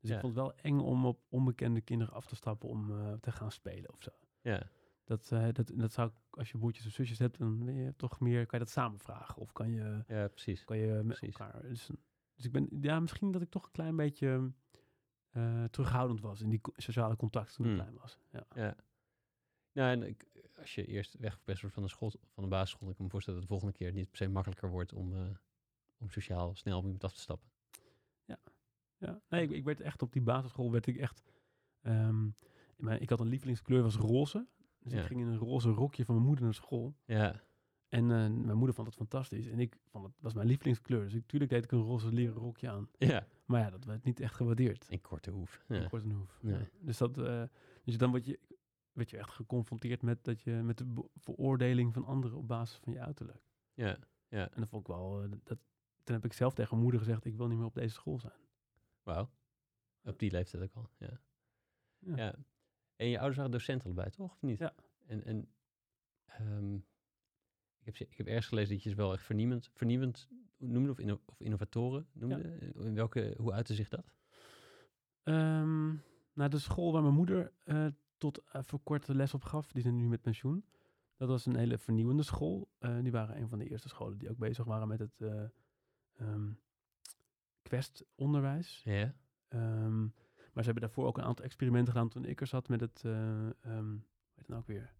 Dus 0.00 0.10
Ja. 0.10 0.14
ik 0.14 0.20
vond 0.20 0.34
het 0.36 0.44
wel 0.44 0.54
eng 0.54 0.78
om 0.78 1.06
op 1.06 1.20
onbekende 1.28 1.80
kinderen 1.80 2.14
af 2.14 2.26
te 2.26 2.36
stappen 2.36 2.68
om 2.68 2.90
eh, 2.90 3.12
te 3.12 3.32
gaan 3.32 3.50
spelen 3.52 3.92
of 3.92 4.02
zo. 4.02 4.10
ja, 4.40 4.62
Dat, 5.04 5.32
eh, 5.32 5.48
dat, 5.52 5.72
dat 5.74 5.92
zou 5.92 6.08
ik, 6.08 6.14
als 6.38 6.50
je 6.50 6.58
broertjes 6.58 6.86
of 6.86 6.92
zusjes 6.92 7.18
hebt, 7.18 7.38
dan 7.38 7.64
ben 7.64 7.74
je 7.74 7.96
toch 7.96 8.20
meer, 8.20 8.46
kan 8.46 8.58
je 8.58 8.64
dat 8.64 8.74
samen 8.74 8.98
vragen. 8.98 9.36
Of 9.42 9.52
kan 9.52 9.70
je, 9.70 10.04
ja, 10.06 10.28
precies. 10.28 10.64
kan 10.64 10.76
je 10.76 10.92
met 10.92 11.06
Precies. 11.18 11.36
elkaar. 11.36 11.62
Dus, 11.62 11.90
dus 12.34 12.44
ik 12.44 12.52
ben, 12.52 12.68
ja, 12.80 13.00
misschien 13.00 13.30
dat 13.32 13.42
ik 13.42 13.50
toch 13.50 13.64
een 13.64 13.70
klein 13.70 13.96
beetje 13.96 14.52
terughoudend 15.70 16.20
was 16.20 16.40
in 16.40 16.48
die 16.48 16.60
sociale 16.76 17.16
contacten 17.16 17.54
toen 17.56 17.64
ik 17.66 17.72
Hmm. 17.72 17.80
klein 17.80 17.98
was. 18.00 18.18
Ja. 18.30 18.46
Ja. 18.54 18.76
Nou, 19.72 19.90
en 19.90 20.02
ik, 20.02 20.26
als 20.60 20.74
je 20.74 20.86
eerst 20.86 21.16
weggepest 21.18 21.60
wordt 21.60 21.74
van 21.74 21.84
de, 21.84 21.88
school, 21.90 22.12
van 22.34 22.42
de 22.44 22.48
basisschool, 22.50 22.86
dan 22.86 22.96
kan 22.96 23.04
ik 23.04 23.04
me 23.04 23.10
voorstellen 23.10 23.40
dat 23.40 23.48
het 23.48 23.58
de 23.58 23.66
volgende 23.68 23.84
keer 23.84 24.00
niet 24.00 24.08
per 24.10 24.16
se 24.18 24.28
makkelijker 24.32 24.70
wordt 24.70 24.92
om, 24.92 25.14
eh, 25.14 25.20
om 25.98 26.10
sociaal 26.10 26.54
snel 26.54 26.78
op 26.78 26.84
iemand 26.84 27.04
af 27.04 27.12
te 27.12 27.20
stappen. 27.20 27.48
Ja, 28.98 29.20
nee, 29.28 29.42
ik, 29.42 29.50
ik 29.50 29.64
werd 29.64 29.80
echt 29.80 30.02
op 30.02 30.12
die 30.12 30.22
basisschool 30.22 30.70
werd 30.72 30.86
ik 30.86 30.96
echt. 30.96 31.22
ehm, 31.82 32.24
in 32.76 32.84
mijn, 32.84 33.00
ik 33.00 33.10
had 33.10 33.20
een 33.20 33.26
lievelingskleur 33.28 33.82
was 33.82 33.96
roze. 33.96 34.46
Dus 34.78 34.92
Ja. 34.92 35.00
ik 35.00 35.06
ging 35.06 35.20
in 35.20 35.26
een 35.26 35.38
roze 35.38 35.70
rokje 35.70 36.04
van 36.04 36.14
mijn 36.14 36.26
moeder 36.26 36.44
naar 36.44 36.54
school. 36.54 36.94
Ja, 37.04 37.42
En 37.88 38.02
eh, 38.02 38.16
mijn 38.28 38.56
moeder 38.56 38.74
vond 38.74 38.86
het 38.86 38.96
fantastisch. 38.96 39.46
En 39.46 39.58
ik 39.58 39.76
vond 39.86 40.04
het 40.06 40.14
was 40.20 40.34
mijn 40.34 40.46
lievelingskleur. 40.46 41.02
Dus 41.04 41.12
natuurlijk 41.12 41.50
deed 41.50 41.64
ik 41.64 41.72
een 41.72 41.82
roze 41.82 42.12
leren 42.12 42.34
rokje 42.34 42.70
aan. 42.70 42.88
ja. 42.98 43.26
Maar 43.44 43.60
ja, 43.60 43.70
dat 43.70 43.84
werd 43.84 44.04
niet 44.04 44.20
echt 44.20 44.34
gewaardeerd. 44.34 44.86
In 44.88 45.00
korte 45.00 45.30
hoef. 45.30 45.64
Ja. 45.68 45.76
Ja. 45.76 45.88
Kort 45.88 46.02
en 46.02 46.10
hoef. 46.10 46.38
Ja. 46.42 46.58
Dus, 46.80 46.98
dat, 46.98 47.18
eh, 47.18 47.42
dus 47.84 47.98
dan 47.98 48.10
word 48.10 48.26
je, 48.26 48.38
werd 49.00 49.10
je 49.10 49.18
echt 49.18 49.30
geconfronteerd 49.30 50.02
met, 50.02 50.24
dat 50.24 50.40
je, 50.40 50.50
met 50.52 50.78
de 50.78 51.04
veroordeling 51.14 51.92
van 51.92 52.04
anderen 52.04 52.38
op 52.38 52.48
basis 52.48 52.76
van 52.78 52.92
je 52.92 53.00
uiterlijk. 53.00 53.42
Ja, 53.74 53.98
ja. 54.28 54.50
En 54.50 54.60
dat 54.60 54.68
vond 54.68 54.82
ik 54.82 54.94
wel. 54.94 55.22
eh, 55.22 55.30
dat, 55.44 55.58
toen 56.04 56.14
heb 56.14 56.24
ik 56.24 56.32
zelf 56.32 56.54
tegen 56.54 56.70
mijn 56.70 56.82
moeder 56.82 57.00
gezegd: 57.00 57.24
ik 57.24 57.36
wil 57.36 57.46
niet 57.48 57.56
meer 57.58 57.66
op 57.66 57.74
deze 57.74 57.94
school 57.94 58.18
zijn. 58.18 58.40
Wauw. 59.02 59.30
Op 60.04 60.18
die 60.18 60.30
leeftijd 60.30 60.62
ook 60.62 60.74
al, 60.74 60.90
ja. 60.98 61.20
Ja. 61.98 62.16
ja. 62.16 62.34
En 62.96 63.06
je 63.06 63.16
ouders 63.16 63.36
waren 63.36 63.52
docent 63.52 63.84
allebei, 63.84 64.10
toch? 64.10 64.32
Of 64.32 64.42
niet? 64.42 64.58
Ja. 64.58 64.74
En, 65.06 65.24
en 65.24 65.48
ehm, 66.24 66.74
ik, 67.82 67.98
heb, 67.98 68.10
ik 68.10 68.16
heb 68.16 68.26
ergens 68.26 68.46
gelezen 68.46 68.74
dat 68.74 68.82
je 68.82 68.90
ze 68.90 68.96
wel 68.96 69.12
echt 69.12 69.24
vernieuwend, 69.24 69.70
vernieuwend 69.74 70.28
noemde, 70.56 70.90
of, 70.90 70.98
inno- 70.98 71.20
of 71.24 71.40
innovatoren 71.40 72.08
noemde. 72.12 72.42
Eh, 72.42 72.84
In 72.86 72.94
welke, 72.94 73.34
hoe 73.38 73.52
uitte 73.52 73.74
zich 73.74 73.88
dat? 73.88 74.12
Ehm, 75.22 75.88
nou, 76.32 76.50
de 76.50 76.58
school 76.58 76.92
waar 76.92 77.02
mijn 77.02 77.14
moeder 77.14 77.52
eh, 77.64 77.86
tot 78.20 78.42
eh, 78.52 78.62
voor 78.62 78.80
kort 78.82 79.06
de 79.06 79.14
les 79.14 79.34
op 79.34 79.44
gaf, 79.44 79.72
die 79.72 79.82
zijn 79.82 79.96
nu 79.96 80.08
met 80.08 80.22
pensioen. 80.22 80.64
Dat 81.16 81.28
was 81.28 81.46
een 81.46 81.56
hele 81.56 81.78
vernieuwende 81.78 82.22
school. 82.22 82.68
Eh, 82.78 82.98
die 83.02 83.12
waren 83.12 83.36
een 83.36 83.48
van 83.48 83.58
de 83.58 83.68
eerste 83.68 83.88
scholen 83.88 84.18
die 84.18 84.30
ook 84.30 84.38
bezig 84.38 84.64
waren 84.64 84.88
met 84.88 84.98
het 84.98 85.22
ehm, 86.16 86.52
Quest-onderwijs. 87.62 88.82
Ja. 88.84 89.14
Ehm, 89.48 90.00
maar 90.52 90.64
ze 90.64 90.70
hebben 90.70 90.82
daarvoor 90.82 91.06
ook 91.06 91.18
een 91.18 91.24
aantal 91.24 91.44
experimenten 91.44 91.92
gedaan 91.92 92.08
toen 92.08 92.24
ik 92.24 92.40
er 92.40 92.46
zat 92.46 92.68
met 92.68 92.80
het, 92.80 93.02
eh 93.04 93.46
ehm, 93.46 93.88
hoe 93.88 94.34
heet 94.34 94.38
het 94.38 94.48
nou 94.48 94.60
ook 94.60 94.66
weer? 94.66 94.92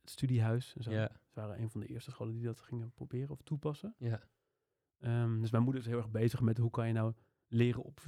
Het 0.00 0.10
studiehuis 0.10 0.76
en 0.76 0.82
zo. 0.82 0.90
Ze 0.90 1.10
waren 1.32 1.60
een 1.60 1.70
van 1.70 1.80
de 1.80 1.86
eerste 1.86 2.10
scholen 2.10 2.34
die 2.34 2.44
dat 2.44 2.60
gingen 2.60 2.92
proberen 2.92 3.30
of 3.30 3.42
toepassen. 3.42 3.94
Ja. 3.98 4.22
Dus 5.40 5.50
mijn 5.50 5.62
moeder 5.62 5.80
is 5.80 5.86
heel 5.86 5.96
erg 5.96 6.10
bezig 6.10 6.40
met 6.40 6.58
hoe 6.58 6.70
kan 6.70 6.86
je 6.86 6.92
nou 6.92 7.14
leren 7.48 7.82
op 7.82 8.00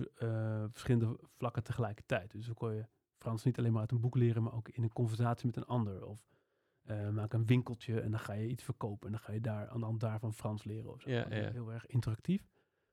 verschillende 0.70 1.18
vlakken 1.36 1.62
tegelijkertijd. 1.62 2.30
Dus 2.30 2.46
hoe 2.46 2.54
kon 2.54 2.74
je 2.74 2.86
Frans 3.22 3.44
niet 3.44 3.58
alleen 3.58 3.72
maar 3.72 3.80
uit 3.80 3.90
een 3.90 4.00
boek 4.00 4.16
leren, 4.16 4.42
maar 4.42 4.52
ook 4.52 4.68
in 4.68 4.82
een 4.82 4.92
conversatie 4.92 5.46
met 5.46 5.56
een 5.56 5.64
ander. 5.64 6.06
Of 6.06 6.26
eh, 6.82 7.08
maak 7.08 7.32
een 7.32 7.46
winkeltje 7.46 8.00
en 8.00 8.10
dan 8.10 8.20
ga 8.20 8.32
je 8.32 8.48
iets 8.48 8.62
verkopen 8.64 9.06
en 9.06 9.12
dan 9.12 9.20
ga 9.20 9.32
je 9.32 9.40
daar 9.40 9.68
aan 9.68 9.78
de 9.80 9.84
hand 9.86 10.00
daarvan 10.00 10.34
Frans 10.34 10.64
leren. 10.64 10.92
Of 10.92 11.00
zo. 11.00 11.10
Ja. 11.10 11.28
Heel 11.28 11.72
erg 11.72 11.86
interactief. 11.86 12.50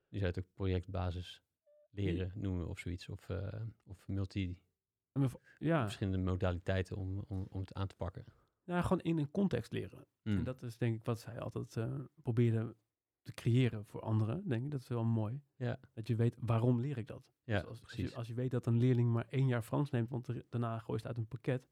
Die 0.09 0.19
zou 0.19 0.31
het 0.31 0.39
ook 0.39 0.53
projectbasis 0.53 1.43
leren 1.91 2.31
noemen 2.35 2.67
of 2.67 2.79
zoiets. 2.79 3.09
Of, 3.09 3.29
eh, 3.29 3.61
of 3.85 4.07
multi, 4.07 4.57
Ja, 5.57 5.81
verschillende 5.83 6.17
modaliteiten 6.17 6.95
om, 6.97 7.23
om, 7.27 7.47
om 7.49 7.59
het 7.59 7.73
aan 7.73 7.87
te 7.87 7.95
pakken. 7.95 8.25
ja, 8.63 8.81
gewoon 8.81 9.01
in 9.01 9.17
een 9.17 9.31
context 9.31 9.71
leren. 9.71 10.05
Mm. 10.23 10.37
En 10.37 10.43
dat 10.43 10.63
is 10.63 10.77
denk 10.77 10.95
ik 10.95 11.05
wat 11.05 11.19
zij 11.19 11.39
altijd 11.39 11.77
eh 11.77 11.99
probeerde 12.21 12.75
te 13.23 13.33
creëren 13.33 13.85
voor 13.85 14.01
anderen. 14.01 14.47
Denk 14.47 14.63
ik, 14.65 14.71
dat 14.71 14.81
is 14.81 14.87
wel 14.87 15.03
mooi. 15.03 15.41
Ja. 15.55 15.79
Dat 15.93 16.07
je 16.07 16.15
weet, 16.15 16.35
waarom 16.39 16.79
leer 16.79 16.97
ik 16.97 17.07
dat? 17.07 17.23
Ja, 17.43 17.59
Dus 17.59 17.67
als, 17.67 17.79
als, 17.81 17.93
precies. 17.93 18.09
je, 18.11 18.15
als 18.17 18.27
je 18.27 18.33
weet 18.33 18.51
dat 18.51 18.65
een 18.65 18.77
leerling 18.77 19.11
maar 19.11 19.25
één 19.29 19.47
jaar 19.47 19.61
Frans 19.61 19.89
neemt, 19.89 20.09
want 20.09 20.27
er- 20.27 20.45
daarna 20.49 20.79
gooit 20.79 20.99
het 20.99 21.07
uit 21.07 21.17
een 21.17 21.27
pakket. 21.27 21.67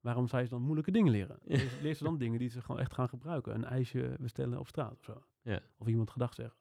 Waarom 0.00 0.28
zou 0.28 0.42
je 0.42 0.48
dan 0.48 0.62
moeilijke 0.62 0.90
dingen 0.90 1.12
leren? 1.12 1.38
Ja. 1.44 1.56
Leer, 1.56 1.78
leer 1.82 1.94
ze 1.94 2.04
dan 2.04 2.18
dingen 2.18 2.38
die 2.38 2.48
ze 2.48 2.60
gewoon 2.62 2.80
echt 2.80 2.92
gaan 2.92 3.08
gebruiken. 3.08 3.54
Een 3.54 3.64
ijsje 3.64 4.16
bestellen 4.20 4.58
op 4.58 4.68
straat 4.68 4.92
of 4.92 5.04
zo. 5.04 5.24
Ja. 5.42 5.60
Of 5.78 5.86
iemand 5.86 6.10
gedag 6.10 6.34
zeggen. 6.34 6.56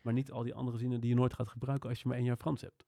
Maar 0.00 0.12
niet 0.12 0.30
al 0.30 0.42
die 0.42 0.54
andere 0.54 0.78
zinnen 0.78 1.00
die 1.00 1.10
je 1.10 1.16
nooit 1.16 1.34
gaat 1.34 1.48
gebruiken 1.48 1.88
als 1.88 2.02
je 2.02 2.08
maar 2.08 2.16
één 2.16 2.26
jaar 2.26 2.36
Frans 2.36 2.60
hebt. 2.60 2.86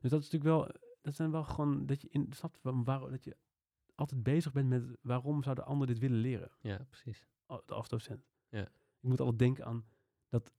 Dus 0.00 0.10
dat 0.10 0.20
is 0.22 0.30
natuurlijk 0.30 0.44
wel, 0.44 0.68
dat 1.02 1.14
zijn 1.14 1.30
wel 1.30 1.44
gewoon, 1.44 1.86
dat 1.86 2.02
je 2.02 2.08
in, 2.10 2.26
snapt 2.30 2.58
van 2.58 2.84
waar, 2.84 3.10
dat 3.10 3.24
je 3.24 3.36
altijd 3.94 4.22
bezig 4.22 4.52
bent 4.52 4.68
met 4.68 4.96
waarom 5.02 5.42
zou 5.42 5.54
de 5.54 5.62
ander 5.64 5.86
dit 5.86 5.98
willen 5.98 6.18
leren? 6.18 6.50
Ja, 6.60 6.86
precies. 6.88 7.26
als 7.66 7.88
docent. 7.88 8.24
Ja. 8.48 8.68
Ik 9.00 9.08
moet 9.08 9.20
altijd 9.20 9.38
denken 9.38 9.64
aan 9.64 9.84
dat 10.28 10.52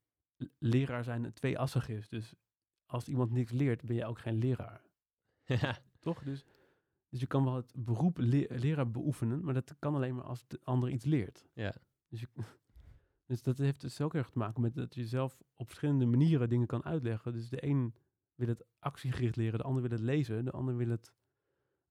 leraar 0.59 1.03
zijn 1.03 1.33
tweeassig 1.33 1.89
is. 1.89 2.09
Dus 2.09 2.33
als 2.85 3.07
iemand 3.07 3.31
niks 3.31 3.51
leert, 3.51 3.85
ben 3.85 3.95
je 3.95 4.05
ook 4.05 4.19
geen 4.19 4.37
leraar. 4.37 4.81
ja. 5.61 5.77
Toch? 5.99 6.23
Dus, 6.23 6.45
dus 7.09 7.19
je 7.19 7.27
kan 7.27 7.43
wel 7.43 7.55
het 7.55 7.73
beroep 7.75 8.17
le- 8.17 8.47
leraar 8.49 8.91
beoefenen, 8.91 9.43
maar 9.43 9.53
dat 9.53 9.75
kan 9.79 9.95
alleen 9.95 10.15
maar 10.15 10.23
als 10.23 10.47
de 10.47 10.59
ander 10.63 10.89
iets 10.89 11.05
leert. 11.05 11.47
Ja. 11.53 11.73
Dus, 12.07 12.19
je, 12.19 12.27
dus 13.27 13.41
dat 13.41 13.57
heeft 13.57 13.81
dus 13.81 14.01
ook 14.01 14.13
erg 14.13 14.29
te 14.29 14.37
maken 14.37 14.61
met 14.61 14.75
dat 14.75 14.95
je 14.95 15.05
zelf 15.05 15.41
op 15.55 15.67
verschillende 15.67 16.05
manieren 16.05 16.49
dingen 16.49 16.67
kan 16.67 16.83
uitleggen. 16.83 17.33
Dus 17.33 17.49
de 17.49 17.65
een 17.65 17.95
wil 18.35 18.47
het 18.47 18.65
actiegericht 18.79 19.35
leren, 19.35 19.59
de 19.59 19.65
ander 19.65 19.81
wil 19.81 19.91
het 19.91 19.99
lezen, 19.99 20.45
de 20.45 20.51
ander 20.51 20.75
wil 20.77 20.89
het 20.89 21.13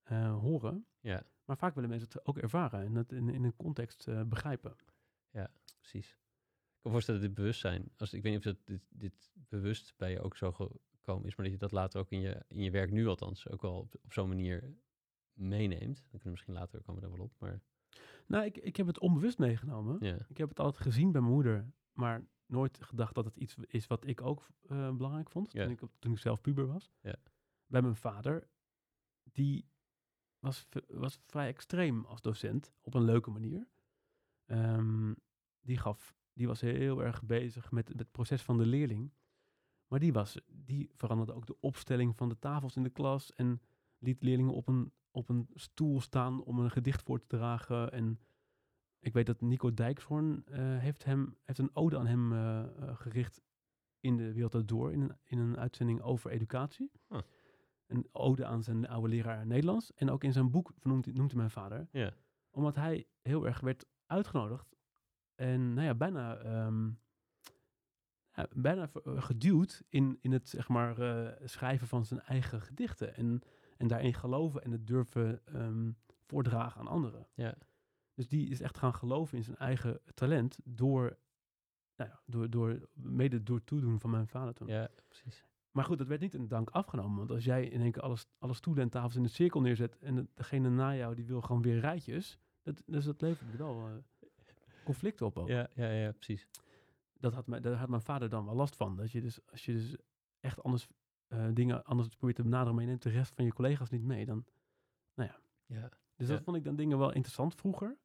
eh, 0.03 0.39
horen. 0.39 0.85
Ja. 0.99 1.23
Maar 1.45 1.57
vaak 1.57 1.75
willen 1.75 1.89
mensen 1.89 2.07
het 2.11 2.25
ook 2.25 2.37
ervaren 2.37 2.85
en 2.85 2.95
het 2.95 3.11
in, 3.11 3.29
in 3.29 3.43
een 3.43 3.55
context 3.55 4.07
eh, 4.07 4.23
begrijpen. 4.23 4.75
Precies. 5.79 6.17
Kan 6.81 6.91
voorstellen 6.91 7.19
dat 7.21 7.29
dit 7.29 7.37
bewustzijn, 7.39 7.91
als, 7.97 8.13
ik 8.13 8.23
weet 8.23 8.31
niet 8.33 8.45
of 8.47 8.53
dat 8.53 8.65
dit, 8.65 8.81
dit 8.89 9.31
bewust 9.33 9.93
bij 9.97 10.11
je 10.11 10.21
ook 10.21 10.37
zo 10.37 10.51
gekomen 10.51 11.25
is, 11.27 11.35
maar 11.35 11.45
dat 11.45 11.53
je 11.53 11.59
dat 11.59 11.71
later 11.71 11.99
ook 11.99 12.11
in 12.11 12.19
je, 12.19 12.43
in 12.47 12.63
je 12.63 12.71
werk 12.71 12.91
nu 12.91 13.07
althans 13.07 13.49
ook 13.49 13.61
wel 13.61 13.77
op, 13.77 13.95
op 14.03 14.13
zo'n 14.13 14.27
manier 14.27 14.75
meeneemt. 15.33 15.95
Dan 15.95 16.09
kunnen 16.09 16.23
we 16.23 16.29
misschien 16.29 16.53
later 16.53 16.81
komen 16.81 17.01
we 17.01 17.07
daar 17.07 17.17
wel 17.17 17.25
op, 17.25 17.33
maar 17.39 17.61
Nou, 18.27 18.45
ik, 18.45 18.57
ik 18.57 18.75
heb 18.75 18.87
het 18.87 18.99
onbewust 18.99 19.37
meegenomen. 19.37 19.97
ja. 20.05 20.17
Ik 20.29 20.37
heb 20.37 20.49
het 20.49 20.59
altijd 20.59 20.83
gezien 20.83 21.11
bij 21.11 21.21
mijn 21.21 21.33
moeder, 21.33 21.73
maar 21.91 22.27
nooit 22.45 22.83
gedacht 22.83 23.15
dat 23.15 23.25
het 23.25 23.37
iets 23.37 23.55
is 23.67 23.87
wat 23.87 24.07
ik 24.07 24.21
ook 24.21 24.49
eh, 24.61 24.95
belangrijk 24.95 25.29
vond. 25.29 25.51
Ja. 25.51 25.63
Toen, 25.63 25.71
ik, 25.71 25.81
op- 25.81 25.95
toen 25.99 26.11
ik 26.11 26.17
zelf 26.17 26.41
puber 26.41 26.67
was. 26.67 26.91
Ja. 27.01 27.15
Bij 27.65 27.81
mijn 27.81 27.95
vader, 27.95 28.47
die 29.23 29.69
was, 30.39 30.67
was 30.87 31.19
vrij 31.25 31.47
extreem 31.47 32.05
als 32.05 32.21
docent, 32.21 32.73
op 32.81 32.93
een 32.93 33.03
leuke 33.03 33.29
manier. 33.29 33.67
Ehm, 34.45 35.13
die, 35.61 35.77
gaf, 35.77 36.15
die 36.33 36.47
was 36.47 36.61
heel 36.61 37.03
erg 37.03 37.23
bezig 37.23 37.71
met, 37.71 37.89
met 37.89 37.99
het 37.99 38.11
proces 38.11 38.41
van 38.41 38.57
de 38.57 38.65
leerling. 38.65 39.11
Maar 39.87 39.99
die, 39.99 40.13
was, 40.13 40.41
die 40.47 40.89
veranderde 40.95 41.33
ook 41.33 41.45
de 41.45 41.59
opstelling 41.59 42.15
van 42.15 42.29
de 42.29 42.39
tafels 42.39 42.75
in 42.75 42.83
de 42.83 42.89
klas 42.89 43.33
en 43.33 43.61
liet 43.97 44.23
leerlingen 44.23 44.53
op 44.53 44.67
een, 44.67 44.91
op 45.11 45.29
een 45.29 45.47
stoel 45.53 46.01
staan 46.01 46.43
om 46.43 46.59
een 46.59 46.71
gedicht 46.71 47.01
voor 47.01 47.19
te 47.19 47.27
dragen. 47.27 47.91
En 47.91 48.19
ik 48.99 49.13
weet 49.13 49.25
dat 49.25 49.41
Nico 49.41 49.73
Dijkshoorn 49.73 50.45
eh, 50.45 50.77
heeft, 50.77 51.03
hem, 51.03 51.35
heeft 51.43 51.59
een 51.59 51.75
ode 51.75 51.97
aan 51.97 52.07
hem 52.07 52.33
eh, 52.33 52.63
gericht 52.97 53.41
in 53.99 54.17
de 54.17 54.33
Wereld 54.33 54.67
Door, 54.67 54.91
in 54.91 55.01
een, 55.01 55.17
in 55.23 55.37
een 55.37 55.57
uitzending 55.57 56.01
over 56.01 56.31
educatie. 56.31 56.91
Een 57.87 58.07
ode 58.11 58.45
aan 58.45 58.63
zijn 58.63 58.87
oude 58.87 59.07
leraar 59.07 59.45
Nederlands. 59.47 59.93
En 59.93 60.09
ook 60.09 60.23
in 60.23 60.33
zijn 60.33 60.51
boek 60.51 60.71
hij- 60.79 60.91
noemt 60.91 61.05
hij 61.31 61.35
mijn 61.35 61.49
vader. 61.51 61.87
Omdat 62.49 62.75
hij 62.75 63.07
heel 63.21 63.45
erg 63.45 63.59
werd 63.59 63.85
uitgenodigd 64.05 64.75
en 65.41 65.73
nou 65.73 65.85
ja, 65.87 65.93
bijna, 65.95 66.37
ehm, 66.37 66.89
ja, 68.33 68.47
bijna 68.55 68.89
eh, 69.03 69.21
geduwd 69.21 69.83
in, 69.89 70.17
in 70.21 70.31
het 70.31 70.49
zeg 70.49 70.67
maar, 70.67 70.99
eh, 70.99 71.47
schrijven 71.47 71.87
van 71.87 72.05
zijn 72.05 72.21
eigen 72.21 72.61
gedichten. 72.61 73.15
En, 73.15 73.41
en 73.77 73.87
daarin 73.87 74.13
geloven 74.13 74.63
en 74.63 74.71
het 74.71 74.87
durven 74.87 75.45
ehm, 75.45 75.91
voordragen 76.25 76.81
aan 76.81 76.87
anderen. 76.87 77.27
Ja. 77.33 77.55
Dus 78.13 78.27
die 78.27 78.49
is 78.49 78.61
echt 78.61 78.77
gaan 78.77 78.93
geloven 78.93 79.37
in 79.37 79.43
zijn 79.43 79.57
eigen 79.57 80.01
talent 80.13 80.59
door, 80.63 81.17
nou 81.95 82.09
ja, 82.09 82.21
door, 82.25 82.49
door 82.49 82.89
mede 82.93 83.43
door 83.43 83.63
toedoen 83.63 83.99
van 83.99 84.09
mijn 84.09 84.27
vader 84.27 84.53
toen. 84.53 84.67
Ja, 84.67 84.89
precies. 85.07 85.45
Maar 85.71 85.85
goed, 85.85 85.97
dat 85.97 86.07
werd 86.07 86.21
niet 86.21 86.33
in 86.33 86.47
dank 86.47 86.69
afgenomen. 86.69 87.17
Want 87.17 87.31
als 87.31 87.43
jij 87.43 87.65
in 87.67 87.81
één 87.81 87.91
keer 87.91 88.01
alles, 88.01 88.27
alle 88.39 88.53
stoelen 88.53 88.83
en 88.83 88.89
tafels 88.89 89.15
in 89.15 89.23
een 89.23 89.29
cirkel 89.29 89.61
neerzet 89.61 89.97
en 89.97 90.15
de- 90.15 90.27
degene 90.33 90.69
na 90.69 90.95
jou 90.95 91.15
die 91.15 91.25
wil 91.25 91.41
gewoon 91.41 91.61
weer 91.61 91.79
rijtjes, 91.79 92.39
dat, 92.61 92.83
dus 92.85 93.05
dat 93.05 93.21
levert 93.21 93.57
wel 93.57 93.87
eh, 93.87 93.93
conflicten 94.83 95.25
op 95.25 95.37
ook. 95.37 95.47
Ja, 95.47 95.67
ja, 95.75 95.89
ja, 95.91 96.11
precies. 96.11 96.47
Dat 97.19 97.33
had, 97.33 97.47
mijn, 97.47 97.61
daar 97.61 97.73
had 97.75 97.89
mijn 97.89 98.01
vader 98.01 98.29
dan 98.29 98.45
wel 98.45 98.55
last 98.55 98.75
van. 98.75 98.95
Dat 98.95 99.11
je 99.11 99.21
dus, 99.21 99.39
als 99.51 99.65
je 99.65 99.73
dus 99.73 99.95
echt 100.39 100.63
anders 100.63 100.87
eh, 101.27 101.47
dingen 101.53 101.83
anders 101.83 102.07
probeert 102.07 102.35
te 102.35 102.43
benaderen, 102.43 102.73
maar 102.73 102.83
je 102.83 102.89
neemt 102.89 103.01
de 103.03 103.09
rest 103.09 103.33
van 103.35 103.45
je 103.45 103.53
collega's 103.53 103.89
niet 103.89 104.03
mee, 104.03 104.25
dan... 104.25 104.45
Ja, 105.15 105.39
Dus 106.15 106.27
Ja. 106.27 106.33
dat 106.33 106.43
vond 106.43 106.57
ik 106.57 106.63
dan 106.63 106.75
dingen 106.75 106.97
wel 106.97 107.11
interessant 107.11 107.55
vroeger. 107.55 107.97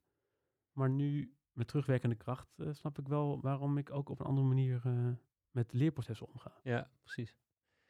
Maar 0.71 0.89
nu, 0.89 1.35
met 1.51 1.67
terugwerkende 1.67 2.15
kracht, 2.15 2.59
eh, 2.59 2.67
snap 2.71 2.99
ik 2.99 3.07
wel 3.07 3.41
waarom 3.41 3.77
ik 3.77 3.91
ook 3.91 4.09
op 4.09 4.19
een 4.19 4.25
andere 4.25 4.47
manier 4.47 4.81
eh, 4.85 5.09
met 5.51 5.73
leerprocessen 5.73 6.27
omga. 6.27 6.59
ja, 6.63 6.91
precies. 7.03 7.35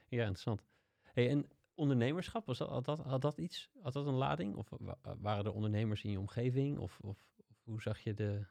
Ja, 0.08 0.20
interessant. 0.20 0.64
Hey, 1.02 1.30
en 1.30 1.48
ondernemerschap, 1.76 2.46
was 2.46 2.58
dat, 2.58 2.70
had, 2.70 2.86
dat, 2.86 3.00
had 3.00 3.22
dat 3.22 3.38
iets? 3.38 3.70
Had 3.82 3.94
dat 3.94 4.06
een 4.08 4.14
lading? 4.14 4.56
Of 4.56 4.70
wa- 4.80 4.98
waren 5.18 5.46
er 5.46 5.54
ondernemers 5.54 6.04
in 6.04 6.12
je 6.12 6.20
omgeving? 6.20 6.78
Of, 6.78 7.00
of, 7.00 7.18
of 7.50 7.62
hoe 7.64 7.82
zag 7.82 8.00
je 8.00 8.14
de... 8.14 8.46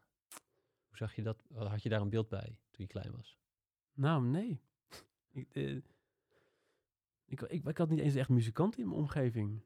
Hoe 0.98 1.06
zag 1.06 1.16
je 1.16 1.22
dat? 1.22 1.44
Had 1.54 1.82
je 1.82 1.88
daar 1.88 2.00
een 2.00 2.08
beeld 2.08 2.28
bij 2.28 2.58
toen 2.70 2.84
je 2.84 2.86
klein 2.86 3.12
was? 3.12 3.38
Nou, 3.92 4.24
nee. 4.24 4.60
ik, 5.30 5.54
eh, 5.54 5.76
ik, 7.24 7.40
ik, 7.40 7.64
ik 7.64 7.78
had 7.78 7.88
niet 7.88 7.98
eens 7.98 8.14
echt 8.14 8.28
muzikanten 8.28 8.80
in 8.80 8.88
mijn 8.88 9.00
omgeving. 9.00 9.64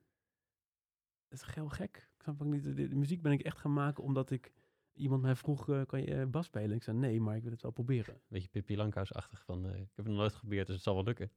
Dat 1.29 1.43
is 1.43 1.55
heel 1.55 1.69
gek. 1.69 1.97
Ik 2.17 2.23
snap 2.23 2.43
ook 2.43 2.49
niet. 2.49 2.63
De, 2.63 2.89
de 2.89 2.97
muziek 2.97 3.23
ben 3.23 3.33
ik 3.33 3.43
echt 3.43 3.59
gaan 3.59 3.73
maken 3.73 4.05
omdat 4.05 4.31
ik... 4.31 4.53
Iemand 4.93 5.23
mij 5.23 5.37
vroeg, 5.37 5.69
eh, 5.69 5.83
kan 5.87 6.01
je 6.01 6.15
eh, 6.15 6.27
bas 6.27 6.47
spelen? 6.47 6.77
Ik 6.77 6.83
zei, 6.83 6.97
nee, 6.97 7.21
maar 7.21 7.37
ik 7.37 7.43
wil 7.43 7.53
het 7.53 7.63
wel 7.63 7.71
proberen. 7.71 8.21
Beetje 8.29 8.49
Pippi 8.49 8.77
Lankhuis-achtig 8.77 9.45
van, 9.45 9.67
ik 9.67 9.73
heb 9.75 9.97
het 9.97 10.07
nog 10.07 10.17
nooit 10.17 10.33
geprobeerd, 10.33 10.67
dus 10.67 10.75
het 10.75 10.85
zal 10.85 10.95
wel 10.95 11.05
lukken. 11.05 11.33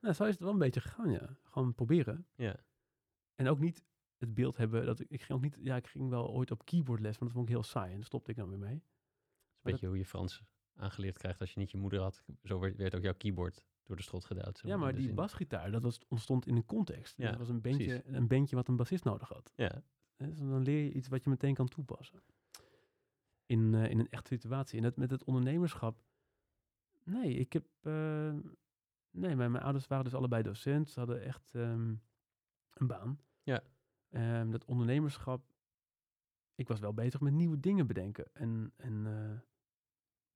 Nou, 0.00 0.14
zo 0.14 0.24
is 0.24 0.30
het 0.30 0.40
wel 0.40 0.52
een 0.52 0.58
beetje 0.58 0.80
gegaan, 0.80 1.10
ja. 1.10 1.36
Gewoon 1.42 1.74
proberen. 1.74 2.26
Ja, 2.34 2.56
En 3.34 3.48
ook 3.48 3.58
niet 3.58 3.84
het 4.18 4.34
beeld 4.34 4.56
hebben 4.56 4.86
dat 4.86 5.00
ik, 5.00 5.10
ik 5.10 5.22
ging 5.22 5.38
ook 5.38 5.44
niet, 5.44 5.56
ja, 5.60 5.76
ik 5.76 5.86
ging 5.86 6.08
wel 6.08 6.30
ooit 6.30 6.50
op 6.50 6.64
keyboardles, 6.64 7.18
maar 7.18 7.28
dat 7.28 7.36
vond 7.36 7.48
ik 7.48 7.54
heel 7.54 7.62
saai 7.62 7.90
en 7.90 7.96
daar 7.96 8.06
stopte 8.06 8.30
ik 8.30 8.36
dan 8.36 8.48
weer 8.48 8.58
mee. 8.58 8.82
Een 9.62 9.70
beetje 9.70 9.86
hoe 9.86 9.96
je 9.98 10.04
Frans 10.04 10.42
aangeleerd 10.74 11.18
krijgt 11.18 11.40
als 11.40 11.52
je 11.52 11.60
niet 11.60 11.70
je 11.70 11.76
moeder 11.78 12.00
had. 12.00 12.24
Zo 12.42 12.58
werd, 12.58 12.76
werd 12.76 12.94
ook 12.94 13.02
jouw 13.02 13.14
keyboard 13.14 13.64
door 13.84 13.96
de 13.96 14.02
strot 14.02 14.24
gedouwd. 14.24 14.58
zeg 14.58 14.70
Ja, 14.70 14.76
maar 14.76 14.94
die 14.94 15.04
zin. 15.04 15.14
basgitaar, 15.14 15.70
dat 15.70 15.82
was, 15.82 16.00
ontstond 16.08 16.46
in 16.46 16.56
een 16.56 16.64
context. 16.64 17.16
Ja, 17.16 17.28
dat 17.30 17.38
was 17.38 17.48
een 17.48 17.60
bandje, 17.60 17.84
precies. 17.86 18.16
een 18.16 18.26
bandje 18.26 18.56
wat 18.56 18.68
een 18.68 18.76
bassist 18.76 19.04
nodig 19.04 19.28
had. 19.28 19.52
Ja, 19.56 19.82
Dus 20.16 20.38
dan 20.38 20.62
leer 20.62 20.84
je 20.84 20.92
iets 20.92 21.08
wat 21.08 21.24
je 21.24 21.30
meteen 21.30 21.54
kan 21.54 21.68
toepassen. 21.68 22.22
In, 23.46 23.74
eh, 23.74 23.90
in 23.90 23.98
een 23.98 24.08
echte 24.10 24.34
situatie. 24.34 24.82
En 24.82 24.92
met 24.96 25.10
het 25.10 25.24
ondernemerschap, 25.24 26.02
nee, 27.04 27.34
ik 27.34 27.52
heb, 27.52 27.64
eh, 27.80 28.34
nee, 29.10 29.36
mijn, 29.36 29.50
mijn 29.50 29.64
ouders 29.64 29.86
waren 29.86 30.04
dus 30.04 30.14
allebei 30.14 30.42
docent. 30.42 30.90
Ze 30.90 30.98
hadden 30.98 31.22
echt 31.22 31.54
ehm, 31.54 31.94
een 32.74 32.86
baan. 32.86 33.20
Ja. 33.42 33.62
Ehm, 34.10 34.50
dat 34.50 34.64
ondernemerschap, 34.64 35.44
ik 36.54 36.68
was 36.68 36.80
wel 36.80 36.94
bezig 36.94 37.20
met 37.20 37.32
nieuwe 37.32 37.60
dingen 37.60 37.86
bedenken. 37.86 38.34
En, 38.34 38.72
en 38.76 39.06
eh, 39.06 39.38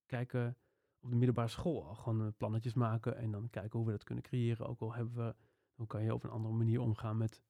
kijken 0.07 0.57
op 0.99 1.11
de 1.11 1.17
middelbare 1.17 1.49
school 1.49 1.87
al 1.87 1.95
gewoon 1.95 2.27
eh, 2.27 2.33
plannetjes 2.37 2.75
maken. 2.75 3.17
En 3.17 3.31
dan 3.31 3.51
kijken 3.51 3.79
hoe 3.79 3.87
we 3.87 3.93
dat 3.93 4.05
kunnen 4.05 4.25
creëren. 4.25 4.67
Ook 4.67 4.81
al 4.81 4.95
hebben 4.95 5.15
we, 5.15 5.35
hoe 5.75 5.87
kan 5.87 6.03
je 6.03 6.15
op 6.15 6.25
een 6.25 6.31
andere 6.31 6.55
manier 6.55 6.81
omgaan 6.81 7.17
met 7.17 7.43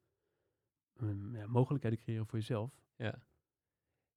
ehm, 0.97 1.37
ja, 1.37 1.47
mogelijkheden 1.47 1.99
creëren 1.99 2.27
voor 2.27 2.38
jezelf. 2.38 2.71
ja. 2.97 3.25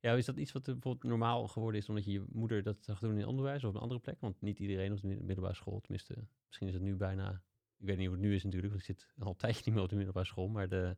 Ja, 0.01 0.13
is 0.13 0.25
dat 0.25 0.37
iets 0.37 0.51
wat 0.51 0.67
er 0.67 0.73
bijvoorbeeld 0.73 1.03
normaal 1.03 1.47
geworden 1.47 1.81
is 1.81 1.89
omdat 1.89 2.05
je 2.05 2.11
je 2.11 2.25
moeder 2.31 2.63
dat 2.63 2.83
zag 2.83 2.99
doen 2.99 3.17
in 3.17 3.25
onderwijs 3.25 3.63
of 3.63 3.69
op 3.69 3.75
een 3.75 3.81
andere 3.81 3.99
plek? 3.99 4.19
Want 4.19 4.41
niet 4.41 4.59
iedereen 4.59 4.91
op 4.91 5.01
de 5.01 5.07
mid- 5.07 5.21
middelbare 5.21 5.55
school, 5.55 5.79
tenminste, 5.79 6.27
misschien 6.45 6.67
is 6.67 6.73
het 6.73 6.83
nu 6.83 6.95
bijna, 6.95 7.43
ik 7.77 7.85
weet 7.85 7.97
niet 7.97 8.07
hoe 8.07 8.15
het 8.15 8.25
nu 8.25 8.33
is 8.35 8.43
natuurlijk, 8.43 8.73
want 8.73 8.89
ik 8.89 8.95
zit 8.95 9.13
al 9.19 9.29
een 9.29 9.35
tijdje 9.35 9.61
niet 9.65 9.73
meer 9.73 9.83
op 9.83 9.89
de 9.89 9.95
middelbare 9.95 10.25
school, 10.25 10.47
maar 10.47 10.69
de, 10.69 10.97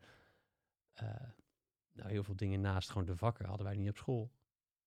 eh, 0.94 1.30
nou, 1.94 2.10
heel 2.10 2.24
veel 2.24 2.36
dingen 2.36 2.62
naast 2.62 2.90
gewoon 2.90 3.06
de 3.06 3.18
vakken 3.18 3.46
hadden 3.46 3.66
wij 3.66 3.76
niet 3.76 3.90
op 3.90 3.98
school 3.98 4.32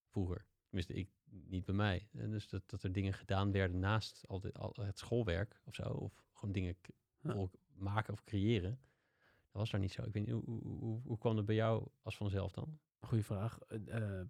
vroeger. 0.07 0.47
Tenminste, 0.67 0.95
ik 0.95 1.09
niet 1.47 1.65
bij 1.65 1.75
mij. 1.75 2.09
En 2.13 2.31
dus 2.31 2.49
dat, 2.49 2.63
dat 2.67 2.83
er 2.83 2.93
dingen 2.93 3.13
gedaan 3.13 3.53
werden 3.53 3.79
naast 3.79 4.25
al, 4.29 4.41
dit- 4.41 4.59
al 4.59 4.75
het 4.81 4.99
schoolwerk 4.99 5.61
of 5.65 5.75
zo, 5.75 5.83
of 5.89 6.13
gewoon 6.33 6.53
dingen 6.55 6.77
Ja. 7.21 7.49
maken 7.75 8.13
of 8.13 8.25
creëren. 8.25 8.79
Dat 9.51 9.63
was 9.63 9.71
daar 9.71 9.81
niet 9.81 9.93
zo. 9.93 10.03
Ik 10.03 10.13
weet 10.13 10.27
niet, 10.27 10.35
hoe, 10.35 10.61
hoe, 10.63 11.01
hoe, 11.05 11.19
kwam 11.19 11.37
dat 11.37 11.45
bij 11.45 11.55
jou 11.55 11.89
als 12.03 12.17
vanzelf 12.17 12.53
dan? 12.53 12.79
Goeie 13.01 13.25
vraag. 13.25 13.59
Eh, 13.59 13.97
eh, 14.21 14.27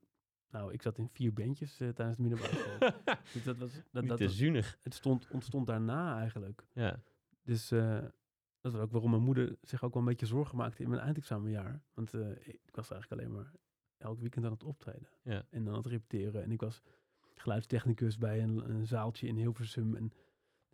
nou, 0.51 0.73
ik 0.73 0.83
zat 0.83 0.99
in 0.99 1.09
vier 1.09 1.33
bandjes 1.33 1.81
eh, 1.81 1.89
tijdens 1.89 2.17
de 2.17 2.23
middelbare 2.23 2.57
school. 2.57 2.79
dus 3.33 3.45
dat 3.45 3.59
was, 3.59 3.73
dat, 3.91 4.01
niet 4.03 4.09
dat 4.09 4.19
te 4.19 4.25
was- 4.25 4.37
zuinig. 4.37 4.79
het 4.83 4.95
stond, 4.95 5.29
ontstond 5.31 5.67
daarna 5.67 6.19
eigenlijk. 6.19 6.67
Ja, 6.73 7.03
Dus 7.43 7.69
dat 8.61 8.73
is 8.73 8.79
ook 8.79 8.91
waarom 8.93 9.11
mijn 9.11 9.23
moeder 9.23 9.57
zich 9.63 9.83
ook 9.85 9.93
wel 9.93 10.03
een 10.03 10.09
beetje 10.09 10.27
zorgen 10.27 10.57
maakte 10.57 10.83
in 10.83 10.89
mijn 10.89 11.01
eindexamenjaar. 11.03 11.83
Want 11.95 12.13
ik 12.45 12.61
was 12.75 12.91
eigenlijk 12.91 13.23
alleen 13.23 13.33
maar 13.35 13.53
elk 14.05 14.21
weekend 14.21 14.45
aan 14.45 14.53
het 14.53 14.65
optreden. 14.65 15.09
Ja. 15.23 15.47
En 15.51 15.69
aan 15.69 15.75
het 15.75 15.87
repeteren. 15.87 16.43
En 16.43 16.51
ik 16.51 16.61
was 16.61 16.83
geluidstechnicus 17.35 18.19
bij 18.19 18.43
een, 18.43 18.71
een 18.71 18.87
zaaltje 18.87 19.27
in 19.27 19.37
Hilversum. 19.37 19.95
En 19.95 20.13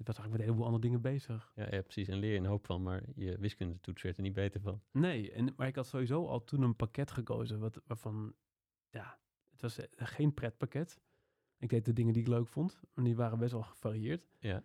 ik 0.01 0.07
was 0.07 0.17
eigenlijk 0.19 0.31
met 0.31 0.41
een 0.41 0.47
heleboel 0.47 0.65
andere 0.65 0.83
dingen 0.83 1.01
bezig. 1.01 1.53
ja, 1.55 1.67
ja, 1.71 1.83
precies. 1.83 2.09
En 2.09 2.19
leer 2.19 2.33
je 2.33 2.39
een 2.39 2.47
hoop 2.47 2.67
van, 2.67 2.83
maar 2.83 3.03
je 3.15 3.39
wiskundetoets 3.39 4.03
werd 4.03 4.17
er 4.17 4.23
niet 4.23 4.33
beter 4.33 4.61
van. 4.61 4.83
Nee, 4.93 5.33
en, 5.33 5.53
maar 5.57 5.67
ik 5.67 5.77
had 5.77 5.87
sowieso 5.87 6.27
al 6.27 6.45
toen 6.45 6.63
een 6.63 6.77
pakket 6.77 7.11
gekozen. 7.11 7.59
Wat, 7.59 7.81
waarvan, 7.87 8.35
ja, 8.89 9.19
het 9.51 9.61
was 9.61 9.79
eh, 9.79 10.07
geen 10.07 10.35
pretpakket. 10.35 11.01
Ik 11.59 11.69
deed 11.69 11.85
de 11.85 11.93
dingen 11.93 12.13
die 12.13 12.23
ik 12.23 12.29
leuk 12.29 12.49
vond. 12.49 12.81
En 12.95 13.05
die 13.05 13.17
waren 13.17 13.39
best 13.39 13.53
wel 13.53 13.63
gevarieerd. 13.63 14.29
Ja. 14.39 14.65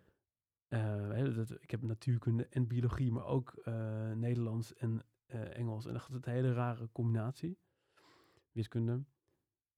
Eh, 0.68 1.34
dat, 1.34 1.62
ik 1.62 1.70
heb 1.70 1.82
natuurkunde 1.82 2.46
en 2.46 2.66
biologie, 2.66 3.12
maar 3.12 3.26
ook 3.26 3.52
eh, 3.64 4.12
Nederlands 4.12 4.74
en 4.74 5.04
Engels. 5.26 5.86
En 5.86 5.92
dat 5.92 6.08
was 6.08 6.18
een 6.22 6.32
hele 6.32 6.52
rare 6.52 6.88
combinatie. 6.92 7.58
Wiskunde 8.56 9.04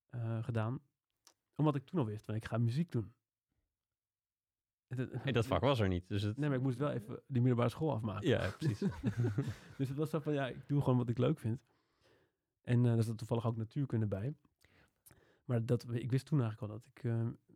eh, 0.08 0.44
gedaan. 0.44 0.80
Omdat 1.54 1.74
ik 1.74 1.84
toen 1.84 1.98
al 1.98 2.06
wist, 2.06 2.24
van 2.24 2.34
ik 2.34 2.44
ga 2.44 2.58
muziek 2.58 2.90
doen. 2.90 3.12
Hey, 4.96 5.32
dat 5.32 5.46
vak 5.46 5.60
was 5.60 5.80
er 5.80 5.88
niet. 5.88 6.08
Dus 6.08 6.22
het, 6.22 6.36
Nee, 6.36 6.48
maar 6.48 6.58
ik 6.58 6.64
moest 6.64 6.78
wel 6.78 6.90
even 6.90 7.22
die 7.26 7.40
middelbare 7.40 7.68
school 7.68 7.92
afmaken. 7.92 8.28
Ja, 8.28 8.50
precies. 8.50 8.78
dus 9.78 9.88
het 9.88 9.96
was 9.96 10.10
zo 10.10 10.18
van, 10.18 10.32
ja, 10.32 10.46
ik 10.46 10.68
doe 10.68 10.80
gewoon 10.80 10.98
wat 10.98 11.08
ik 11.08 11.18
leuk 11.18 11.38
vind. 11.38 11.60
En 12.62 12.86
eh 12.86 12.94
daar 12.94 13.02
zat 13.02 13.18
toevallig 13.18 13.46
ook 13.46 13.56
natuurkunde 13.56 14.06
bij. 14.06 14.36
Maar 15.44 15.66
dat, 15.66 15.86
ik 15.94 16.10
wist 16.10 16.26
toen 16.26 16.40
eigenlijk 16.40 16.72
al 16.72 16.78
dat 16.78 16.86
ik 16.94 17.04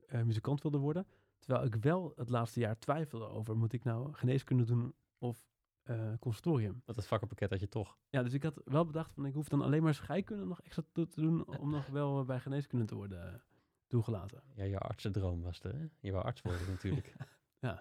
eh, 0.08 0.22
muzikant 0.22 0.62
wilde 0.62 0.78
worden. 0.78 1.06
Terwijl 1.38 1.66
ik 1.66 1.74
wel 1.74 2.12
het 2.16 2.28
laatste 2.28 2.60
jaar 2.60 2.78
twijfelde 2.78 3.26
over, 3.26 3.56
moet 3.56 3.72
ik 3.72 3.84
nou 3.84 4.12
geneeskunde 4.12 4.64
doen 4.64 4.94
of 5.18 5.51
eh 5.82 6.12
conservatorium? 6.20 6.82
Want 6.84 6.98
dat 6.98 7.06
vakkenpakket 7.06 7.50
had 7.50 7.60
je 7.60 7.68
toch. 7.68 7.98
Ja, 8.10 8.22
dus 8.22 8.32
ik 8.32 8.42
had 8.42 8.60
wel 8.64 8.86
bedacht 8.86 9.12
van, 9.12 9.26
ik 9.26 9.34
hoef 9.34 9.48
dan 9.48 9.62
alleen 9.62 9.82
maar 9.82 9.94
scheikunde 9.94 10.44
nog 10.44 10.60
extra 10.62 10.82
te 10.92 11.08
doen 11.14 11.46
om 11.58 11.70
nog 11.70 11.86
wel 12.00 12.24
bij 12.24 12.40
geneeskunde 12.40 12.84
te 12.84 12.94
worden 12.94 13.32
eh, 13.34 13.40
toegelaten. 13.86 14.42
Ja, 14.54 14.64
jouw 14.66 14.78
artsendroom 14.80 15.42
was 15.42 15.62
er, 15.62 15.74
hè? 15.74 15.86
Je 16.00 16.12
wou 16.12 16.24
arts 16.24 16.42
worden 16.42 16.66
natuurlijk. 16.68 17.12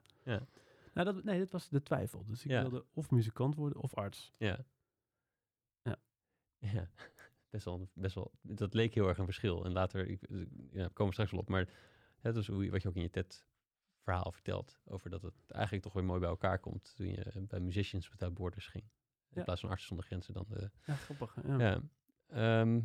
Nou, 0.93 1.05
dat, 1.13 1.23
nee, 1.23 1.39
dat 1.39 1.51
was 1.51 1.69
de 1.69 1.81
twijfel. 1.83 2.25
Dus 2.27 2.43
ik 2.45 2.51
Ja. 2.51 2.61
wilde 2.61 2.85
of 2.93 3.11
muzikant 3.11 3.55
worden 3.55 3.81
of 3.81 3.93
arts. 3.95 4.33
ja. 4.37 4.65
Ja. 5.81 5.95
Ja, 6.57 6.89
best 7.49 7.65
wel, 7.65 7.89
best 7.93 8.15
wel. 8.15 8.31
Dat 8.41 8.73
leek 8.73 8.93
heel 8.93 9.07
erg 9.07 9.17
een 9.17 9.25
verschil. 9.25 9.65
En 9.65 9.71
later, 9.71 10.07
ik, 10.07 10.21
ik- 10.21 10.49
ja, 10.71 10.83
we 10.87 10.93
komen 10.93 11.13
straks 11.13 11.31
wel 11.31 11.39
op, 11.39 11.49
maar 11.49 11.69
het 12.19 12.35
is 12.35 12.47
hoe, 12.47 12.63
je- 12.63 12.71
wat 12.71 12.81
je 12.81 12.87
ook 12.89 12.95
in 12.95 13.01
je 13.01 13.09
TED-verhaal 14.03 14.31
vertelt, 14.31 14.79
over 14.85 15.09
dat 15.09 15.21
het 15.21 15.51
eigenlijk 15.51 15.83
toch 15.83 15.93
weer 15.93 16.03
mooi 16.03 16.19
bij 16.19 16.29
elkaar 16.29 16.59
komt 16.59 16.95
toen 16.95 17.07
je 17.07 17.45
bij 17.47 17.59
Musicians 17.59 18.09
Without 18.09 18.33
Borders 18.33 18.67
ging. 18.67 18.83
In 18.83 19.37
Ja. 19.37 19.43
plaats 19.43 19.61
van 19.61 19.69
Artsen 19.69 19.87
zonder 19.87 20.05
Grenzen 20.05 20.33
dan 20.33 20.45
de... 20.49 20.69
Ja, 20.85 20.95
grappig. 20.95 21.35
Ja. 21.47 21.59
Ja. 21.59 21.81
Ehm, 22.27 22.81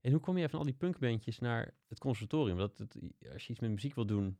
en 0.00 0.10
hoe 0.12 0.20
kom 0.20 0.38
je 0.38 0.48
van 0.48 0.58
al 0.58 0.64
die 0.64 0.74
punkbandjes 0.74 1.38
naar 1.38 1.74
het 1.88 1.98
conservatorium? 1.98 2.58
Dat, 2.58 2.78
het, 2.78 2.98
als 3.32 3.46
je 3.46 3.50
iets 3.52 3.60
met 3.60 3.70
muziek 3.70 3.94
wil 3.94 4.06
doen, 4.06 4.38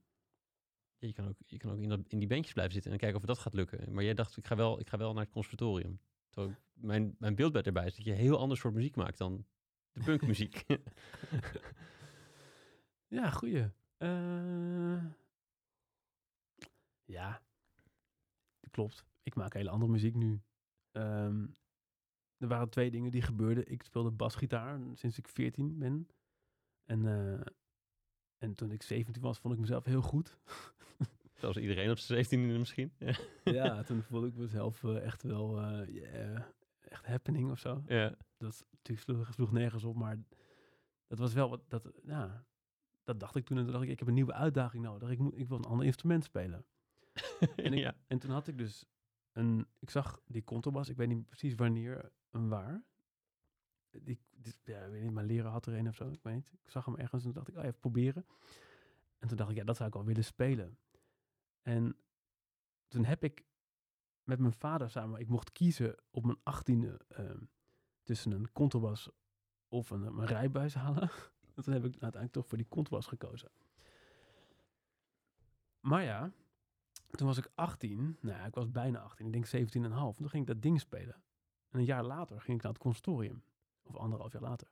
ja, 0.98 1.06
je 1.06 1.12
kan 1.12 1.28
ook, 1.28 1.36
je 1.46 1.56
kan 1.58 1.70
ook 1.72 1.78
in, 1.78 1.88
dat, 1.88 2.00
in 2.08 2.18
die 2.18 2.28
bandjes 2.28 2.52
blijven 2.52 2.74
zitten 2.74 2.92
en 2.92 2.98
kijken 2.98 3.18
of 3.18 3.24
dat 3.24 3.38
gaat 3.38 3.54
lukken. 3.54 3.92
Maar 3.92 4.04
jij 4.04 4.14
dacht, 4.14 4.36
ik 4.36 4.46
ga 4.46 4.56
wel, 4.56 4.80
ik 4.80 4.88
ga 4.88 4.98
wel 4.98 5.12
naar 5.12 5.22
het 5.24 5.32
conservatorium. 5.32 6.00
Terwijl 6.30 6.56
mijn, 6.72 7.16
mijn 7.18 7.34
beeld 7.34 7.52
bij 7.52 7.62
erbij 7.62 7.86
is 7.86 7.96
dat 7.96 8.04
je 8.04 8.12
heel 8.12 8.38
anders 8.38 8.60
soort 8.60 8.74
muziek 8.74 8.96
maakt 8.96 9.18
dan 9.18 9.46
de 9.92 10.02
punkmuziek. 10.04 10.64
Ja, 13.08 13.30
goeie. 13.30 13.70
Eh, 13.96 15.04
ja, 17.10 17.42
dat 18.60 18.70
klopt. 18.70 19.04
Ik 19.22 19.34
maak 19.34 19.52
hele 19.52 19.70
andere 19.70 19.90
muziek 19.90 20.14
nu. 20.14 20.40
Ehm, 20.92 21.46
er 22.36 22.48
waren 22.48 22.68
twee 22.70 22.90
dingen 22.90 23.10
die 23.10 23.22
gebeurden. 23.22 23.70
Ik 23.70 23.82
speelde 23.82 24.10
basgitaar 24.10 24.80
sinds 24.94 25.18
ik 25.18 25.28
14 25.28 25.78
ben. 25.78 26.08
En, 26.84 27.06
eh, 27.06 27.46
en 28.38 28.54
toen 28.54 28.70
ik 28.70 28.82
17 28.82 29.22
was, 29.22 29.38
vond 29.38 29.54
ik 29.54 29.60
mezelf 29.60 29.84
heel 29.84 30.02
goed. 30.02 30.38
Zoals 31.40 31.56
iedereen 31.56 31.90
op 31.90 31.98
zijn 31.98 32.24
17e 32.24 32.58
misschien. 32.58 32.92
Ja. 33.44 33.82
toen 33.82 34.02
vond 34.02 34.26
ik 34.26 34.34
mezelf 34.34 34.84
eh, 34.84 35.04
echt 35.04 35.22
wel 35.22 35.60
eh, 35.60 35.94
yeah, 35.94 36.42
echt 36.80 37.06
happening 37.06 37.50
of 37.50 37.58
zo. 37.58 37.82
ja. 37.86 38.16
Dat 38.36 38.66
natuurlijk 38.70 39.06
sloeg, 39.06 39.34
sloeg 39.34 39.52
nergens 39.52 39.84
op, 39.84 39.96
maar 39.96 40.18
dat 41.06 41.18
was 41.18 41.32
wel 41.32 41.48
wat, 41.48 41.70
dat, 41.70 41.92
ja, 42.02 42.46
dat 43.04 43.20
dacht 43.20 43.36
ik 43.36 43.44
toen. 43.44 43.56
En 43.56 43.62
toen 43.62 43.72
dacht 43.72 43.84
ik, 43.84 43.90
ik 43.90 43.98
heb 43.98 44.08
een 44.08 44.14
nieuwe 44.14 44.32
uitdaging 44.32 44.82
nodig. 44.82 45.10
Ik, 45.10 45.18
moet, 45.18 45.38
ik 45.38 45.48
wil 45.48 45.58
een 45.58 45.64
ander 45.64 45.86
instrument 45.86 46.24
spelen. 46.24 46.64
En, 47.56 47.72
ik, 47.72 47.78
ja. 47.78 47.94
en 48.06 48.18
toen 48.18 48.30
had 48.30 48.46
ik 48.46 48.58
dus 48.58 48.84
een, 49.32 49.66
ik 49.78 49.90
zag 49.90 50.20
die 50.26 50.44
contrabas, 50.44 50.88
ik 50.88 50.96
weet 50.96 51.08
niet 51.08 51.26
precies 51.26 51.54
wanneer 51.54 52.12
en 52.30 52.48
waar. 52.48 52.84
Die, 53.90 54.20
die- 54.30 54.54
ja, 54.64 54.84
ik 54.84 54.90
weet 54.90 55.02
niet, 55.02 55.12
mijn 55.12 55.26
leraar 55.26 55.52
had 55.52 55.66
er 55.66 55.74
een 55.74 55.88
of 55.88 55.94
zo, 55.94 56.08
ik 56.10 56.22
weet 56.22 56.34
niet. 56.34 56.52
Ik 56.62 56.70
zag 56.70 56.84
hem 56.84 56.96
ergens 56.96 57.24
en 57.24 57.32
toen 57.32 57.32
dacht 57.44 57.48
ik, 57.48 57.56
oh, 57.56 57.64
even 57.64 57.78
proberen. 57.80 58.26
En 59.18 59.28
toen 59.28 59.36
dacht 59.36 59.50
ik, 59.50 59.56
ja, 59.56 59.64
dat 59.64 59.76
zou 59.76 59.88
ik 59.88 59.94
wel 59.94 60.04
willen 60.04 60.24
spelen. 60.24 60.78
En 61.62 61.96
toen 62.88 63.04
heb 63.04 63.24
ik 63.24 63.44
met 64.22 64.38
mijn 64.38 64.52
vader 64.52 64.90
samen, 64.90 65.20
ik 65.20 65.28
mocht 65.28 65.52
kiezen 65.52 65.96
op 66.10 66.24
mijn 66.24 66.38
achttiende 66.42 67.00
ehm 67.08 67.42
tussen 68.02 68.32
een 68.32 68.52
contrabas 68.52 69.10
of 69.68 69.90
een, 69.90 70.02
een 70.02 70.26
rijbuis 70.26 70.74
halen. 70.74 71.10
en 71.54 71.62
toen 71.62 71.72
heb 71.72 71.84
ik 71.84 71.92
uiteindelijk 71.92 72.32
toch 72.32 72.46
voor 72.46 72.58
die 72.58 72.68
contrabas 72.68 73.06
gekozen. 73.06 73.50
Maar 75.80 76.02
ja, 76.02 76.32
toen 77.10 77.26
was 77.26 77.38
ik 77.38 77.50
18. 77.54 78.16
Nou 78.20 78.36
ja, 78.36 78.44
ik 78.44 78.54
was 78.54 78.70
bijna 78.70 78.98
18. 78.98 79.26
Ik 79.26 79.32
denk 79.32 79.46
17 79.46 79.84
en 79.84 79.90
half. 79.90 80.16
Toen 80.16 80.28
ging 80.28 80.42
ik 80.42 80.48
dat 80.48 80.62
ding 80.62 80.80
spelen. 80.80 81.22
En 81.68 81.78
een 81.78 81.84
jaar 81.84 82.04
later 82.04 82.40
ging 82.40 82.56
ik 82.56 82.62
naar 82.62 82.72
het 82.72 82.82
consortium. 82.82 83.42
Of 83.82 83.96
anderhalf 83.96 84.32
jaar 84.32 84.42
later. 84.42 84.70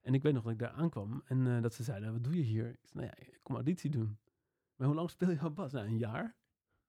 En 0.00 0.14
ik 0.14 0.22
weet 0.22 0.32
nog 0.32 0.42
dat 0.42 0.52
ik 0.52 0.58
daar 0.58 0.70
aankwam. 0.70 1.22
En 1.24 1.46
eh, 1.46 1.62
dat 1.62 1.74
ze 1.74 1.82
zeiden, 1.82 2.12
wat 2.12 2.24
doe 2.24 2.36
je 2.36 2.42
hier? 2.42 2.68
Ik 2.68 2.88
zei, 2.88 3.04
nou 3.04 3.06
ja, 3.06 3.26
ik 3.26 3.38
kom 3.42 3.54
auditie 3.54 3.90
doen. 3.90 4.18
Maar 4.76 4.86
hoe 4.86 4.96
lang 4.96 5.10
speel 5.10 5.30
je 5.30 5.40
al 5.40 5.52
bas? 5.52 5.72
Nou, 5.72 5.86
een 5.86 5.98
jaar. 5.98 6.36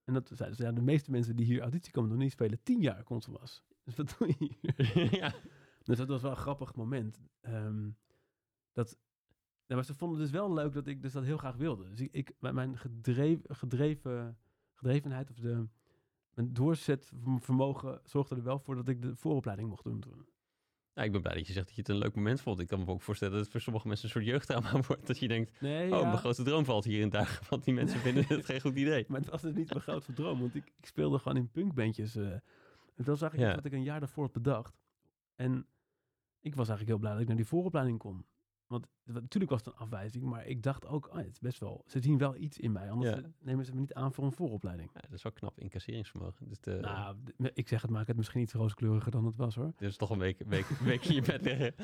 En 0.04 0.14
dat 0.14 0.30
zeiden 0.34 0.56
ze, 0.56 0.62
ja, 0.62 0.72
de 0.72 0.82
meeste 0.82 1.10
mensen 1.10 1.36
die 1.36 1.46
hier 1.46 1.60
auditie 1.60 1.92
komen 1.92 2.10
doen, 2.10 2.18
die 2.18 2.30
spelen 2.30 2.62
tien 2.62 2.80
jaar 2.80 3.02
contrabas. 3.02 3.62
Dus 3.84 3.96
wat 3.96 4.14
doe 4.18 4.28
je 4.28 4.34
hier? 4.60 5.14
ja. 5.20 5.34
Dus 5.82 5.96
dat 5.96 6.08
was 6.08 6.22
wel 6.22 6.30
een 6.30 6.36
grappig 6.36 6.74
moment. 6.74 7.20
Ehm, 7.40 7.90
dat, 8.72 8.98
maar 9.66 9.84
ze 9.84 9.94
vonden 9.94 10.18
dus 10.18 10.30
wel 10.30 10.52
leuk 10.52 10.72
dat 10.72 10.86
ik 10.86 11.02
dus 11.02 11.12
dat 11.12 11.24
heel 11.24 11.36
graag 11.36 11.56
wilde. 11.56 11.88
Dus 11.88 12.00
ik, 12.00 12.12
ik 12.12 12.34
met 12.38 12.52
mijn 12.52 12.78
gedreven, 12.78 13.56
gedreven, 13.56 14.38
gedrevenheid 14.80 15.30
of 15.30 15.36
de, 15.36 15.66
mijn 16.34 16.52
doorzetvermogen 16.52 18.00
zorgde 18.04 18.34
er 18.36 18.42
wel 18.42 18.58
voor 18.58 18.74
dat 18.74 18.88
ik 18.88 19.02
de 19.02 19.16
vooropleiding 19.16 19.68
mocht 19.68 19.84
doen 19.84 20.00
toen. 20.00 20.26
Nou, 20.94 21.06
ik 21.06 21.12
ben 21.12 21.22
blij 21.22 21.34
dat 21.34 21.46
je 21.46 21.52
zegt 21.52 21.66
dat 21.66 21.74
je 21.74 21.80
het 21.80 21.90
een 21.90 21.98
leuk 21.98 22.14
moment 22.14 22.40
vond. 22.40 22.60
Ik 22.60 22.66
kan 22.66 22.78
me 22.78 22.86
ook 22.86 23.02
voorstellen 23.02 23.32
dat 23.34 23.42
het 23.42 23.52
voor 23.52 23.60
sommige 23.60 23.88
mensen 23.88 24.04
een 24.06 24.10
soort 24.12 24.24
jeugdtrauma 24.24 24.80
wordt. 24.86 25.06
Dat 25.06 25.18
je 25.18 25.28
denkt, 25.28 25.60
Nee, 25.60 25.92
oh, 25.92 26.00
ja, 26.00 26.06
mijn 26.06 26.18
grote 26.18 26.42
droom 26.42 26.64
valt 26.64 26.84
hier 26.84 27.00
in 27.00 27.08
dagen. 27.08 27.46
Want 27.50 27.64
die 27.64 27.74
mensen 27.74 28.00
vinden 28.00 28.24
het 28.26 28.44
geen 28.50 28.60
goed 28.60 28.76
idee. 28.76 29.04
maar 29.08 29.20
het 29.20 29.30
was 29.30 29.42
dus 29.42 29.54
niet 29.54 29.68
mijn 29.70 29.80
grootste 29.80 30.12
droom, 30.12 30.40
want 30.40 30.54
ik, 30.54 30.72
ik 30.78 30.86
speelde 30.86 31.18
gewoon 31.18 31.36
in 31.36 31.50
punkbandjes. 31.50 32.14
eh. 32.16 32.32
en 32.32 33.04
dat 33.04 33.18
zag 33.18 33.32
ik 33.32 33.38
Ja. 33.40 33.54
wat 33.54 33.64
ik 33.64 33.72
een 33.72 33.82
jaar 33.82 34.00
daarvoor 34.00 34.24
had 34.24 34.32
bedacht. 34.32 34.78
En 35.36 35.66
ik 36.40 36.54
was 36.54 36.68
eigenlijk 36.68 36.88
heel 36.88 36.98
blij 36.98 37.12
dat 37.12 37.20
ik 37.20 37.26
naar 37.28 37.36
die 37.36 37.46
vooropleiding 37.46 37.98
kon. 37.98 38.24
Want 38.70 38.86
natuurlijk 39.04 39.50
was 39.50 39.64
het 39.64 39.74
een 39.74 39.80
afwijzing, 39.80 40.24
maar 40.24 40.46
ik 40.46 40.62
dacht 40.62 40.86
ook, 40.86 41.08
oh, 41.08 41.14
het 41.16 41.26
is 41.26 41.38
best 41.38 41.58
wel, 41.60 41.84
ze 41.86 42.00
zien 42.00 42.18
wel 42.18 42.36
iets 42.36 42.58
in 42.58 42.72
mij, 42.72 42.90
anders 42.90 43.10
Ja. 43.10 43.20
nemen 43.38 43.64
ze 43.64 43.72
me 43.74 43.80
niet 43.80 43.94
aan 43.94 44.12
voor 44.12 44.24
een 44.24 44.32
vooropleiding. 44.32 44.90
Ja, 44.94 45.00
dat 45.00 45.12
is 45.12 45.22
wel 45.22 45.32
knap 45.32 45.58
incasseringsvermogen. 45.60 46.48
Dus 46.48 46.60
de, 46.60 46.78
Nou, 46.80 47.16
ik 47.54 47.68
zeg 47.68 47.82
het, 47.82 47.90
maak 47.90 48.06
het 48.06 48.16
misschien 48.16 48.40
iets 48.40 48.52
rooskleuriger 48.52 49.10
dan 49.10 49.24
het 49.24 49.36
was 49.36 49.54
hoor. 49.54 49.72
dit 49.76 49.88
is 49.88 49.96
toch 49.96 50.10
een 50.10 50.18
week, 50.18 50.42
week, 50.46 50.66
week 50.90 51.04
in 51.04 51.14
je 51.14 51.22
bed 51.22 51.42
liggen. 51.44 51.74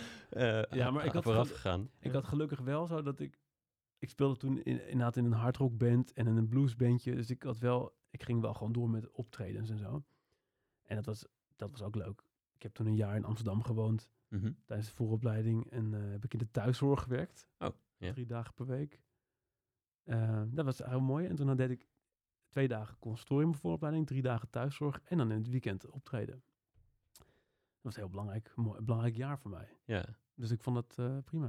Ja, 0.78 0.90
maar 0.90 1.04
ik 1.04 1.12
had 1.12 1.22
vooraf 1.22 1.50
gegaan. 1.50 1.90
Ik 2.00 2.12
had 2.12 2.24
gelukkig 2.24 2.60
wel 2.60 2.86
zo 2.86 3.02
dat 3.02 3.20
ik... 3.20 3.40
Ik 3.98 4.08
speelde 4.10 4.36
toen 4.36 4.62
in, 4.62 4.80
inderdaad 4.88 5.16
in 5.16 5.24
een 5.24 5.32
hardrockband 5.32 6.12
en 6.12 6.26
in 6.26 6.36
een 6.36 6.48
bluesbandje. 6.48 7.14
Dus 7.14 7.30
ik 7.30 7.42
had 7.42 7.58
wel... 7.58 7.96
Ik 8.10 8.22
ging 8.22 8.40
wel 8.40 8.54
gewoon 8.54 8.72
door 8.72 8.90
met 8.90 9.10
optredens 9.10 9.70
en 9.70 9.78
zo. 9.78 10.04
En 10.82 10.96
dat 10.96 11.04
was, 11.06 11.26
dat 11.56 11.70
was 11.70 11.82
ook 11.82 11.94
leuk. 11.94 12.22
Ik 12.54 12.62
heb 12.62 12.74
toen 12.74 12.86
een 12.86 12.94
jaar 12.96 13.16
in 13.16 13.24
Amsterdam 13.24 13.62
gewoond 13.62 14.10
Mhm. 14.28 14.52
tijdens 14.64 14.88
de 14.88 14.94
vooropleiding. 14.94 15.70
En 15.70 15.94
eh, 15.94 16.10
heb 16.10 16.24
ik 16.24 16.32
in 16.32 16.38
de 16.38 16.50
thuiszorg 16.50 17.02
gewerkt. 17.02 17.48
Oh. 17.58 17.68
Drie 18.12 18.26
dagen 18.26 18.54
per 18.54 18.66
week. 18.66 19.00
Eh, 20.04 20.42
dat 20.46 20.64
was 20.64 20.78
heel 20.78 21.00
mooi. 21.00 21.26
En 21.26 21.36
toen 21.36 21.56
deed 21.56 21.70
ik 21.70 21.88
twee 22.48 22.68
dagen 22.68 22.98
conservatorium 22.98 23.54
vooropleiding. 23.54 24.06
Drie 24.06 24.22
dagen 24.22 24.50
thuiszorg. 24.50 25.00
En 25.04 25.18
dan 25.18 25.30
in 25.30 25.38
het 25.38 25.48
weekend 25.50 25.90
optreden. 25.90 26.42
Dat 27.12 27.24
was 27.80 27.94
een 27.94 28.00
heel 28.00 28.10
belangrijk, 28.10 28.52
mooi, 28.56 28.80
belangrijk 28.80 29.16
jaar 29.16 29.38
voor 29.38 29.50
mij. 29.50 29.68
Ja. 29.84 30.04
Dus 30.34 30.50
ik 30.50 30.62
vond 30.62 30.76
dat 30.76 30.98
eh, 30.98 31.18
prima. 31.24 31.46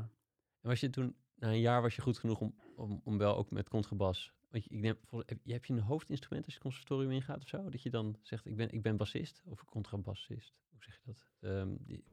En 0.62 0.70
was 0.70 0.80
je 0.80 0.90
toen, 0.90 1.16
na 1.36 1.48
een 1.48 1.60
jaar 1.60 1.82
was 1.82 1.96
je 1.96 2.02
goed 2.02 2.18
genoeg 2.18 2.40
om, 2.40 2.56
om, 2.76 3.02
om 3.04 3.18
wel 3.18 3.38
ook 3.38 3.52
met 3.52 3.70
contrabas... 3.70 4.36
Want 4.50 4.64
je, 4.64 4.70
ik 4.78 4.98
vol- 5.04 5.24
heb, 5.26 5.40
je- 5.44 5.54
heb 5.54 5.66
je 5.66 5.74
een 5.74 5.80
hoofdinstrument 5.80 6.46
als 6.46 6.54
je 6.54 6.60
conservatorium 6.60 7.12
ingaat 7.12 7.42
of 7.42 7.48
zo? 7.48 7.70
Dat 7.70 7.82
je 7.82 7.90
dan 7.90 8.18
zegt, 8.22 8.46
ik 8.46 8.56
ben, 8.56 8.72
ik 8.72 8.82
ben 8.82 8.98
bassist 8.98 9.42
of 9.46 9.66
contrabassist. 9.66 10.54
Hoe 10.70 10.84
zeg 10.84 10.96
je 10.96 11.02
dat? 11.06 11.28
Ehm, 11.40 11.76
die- 11.80 12.04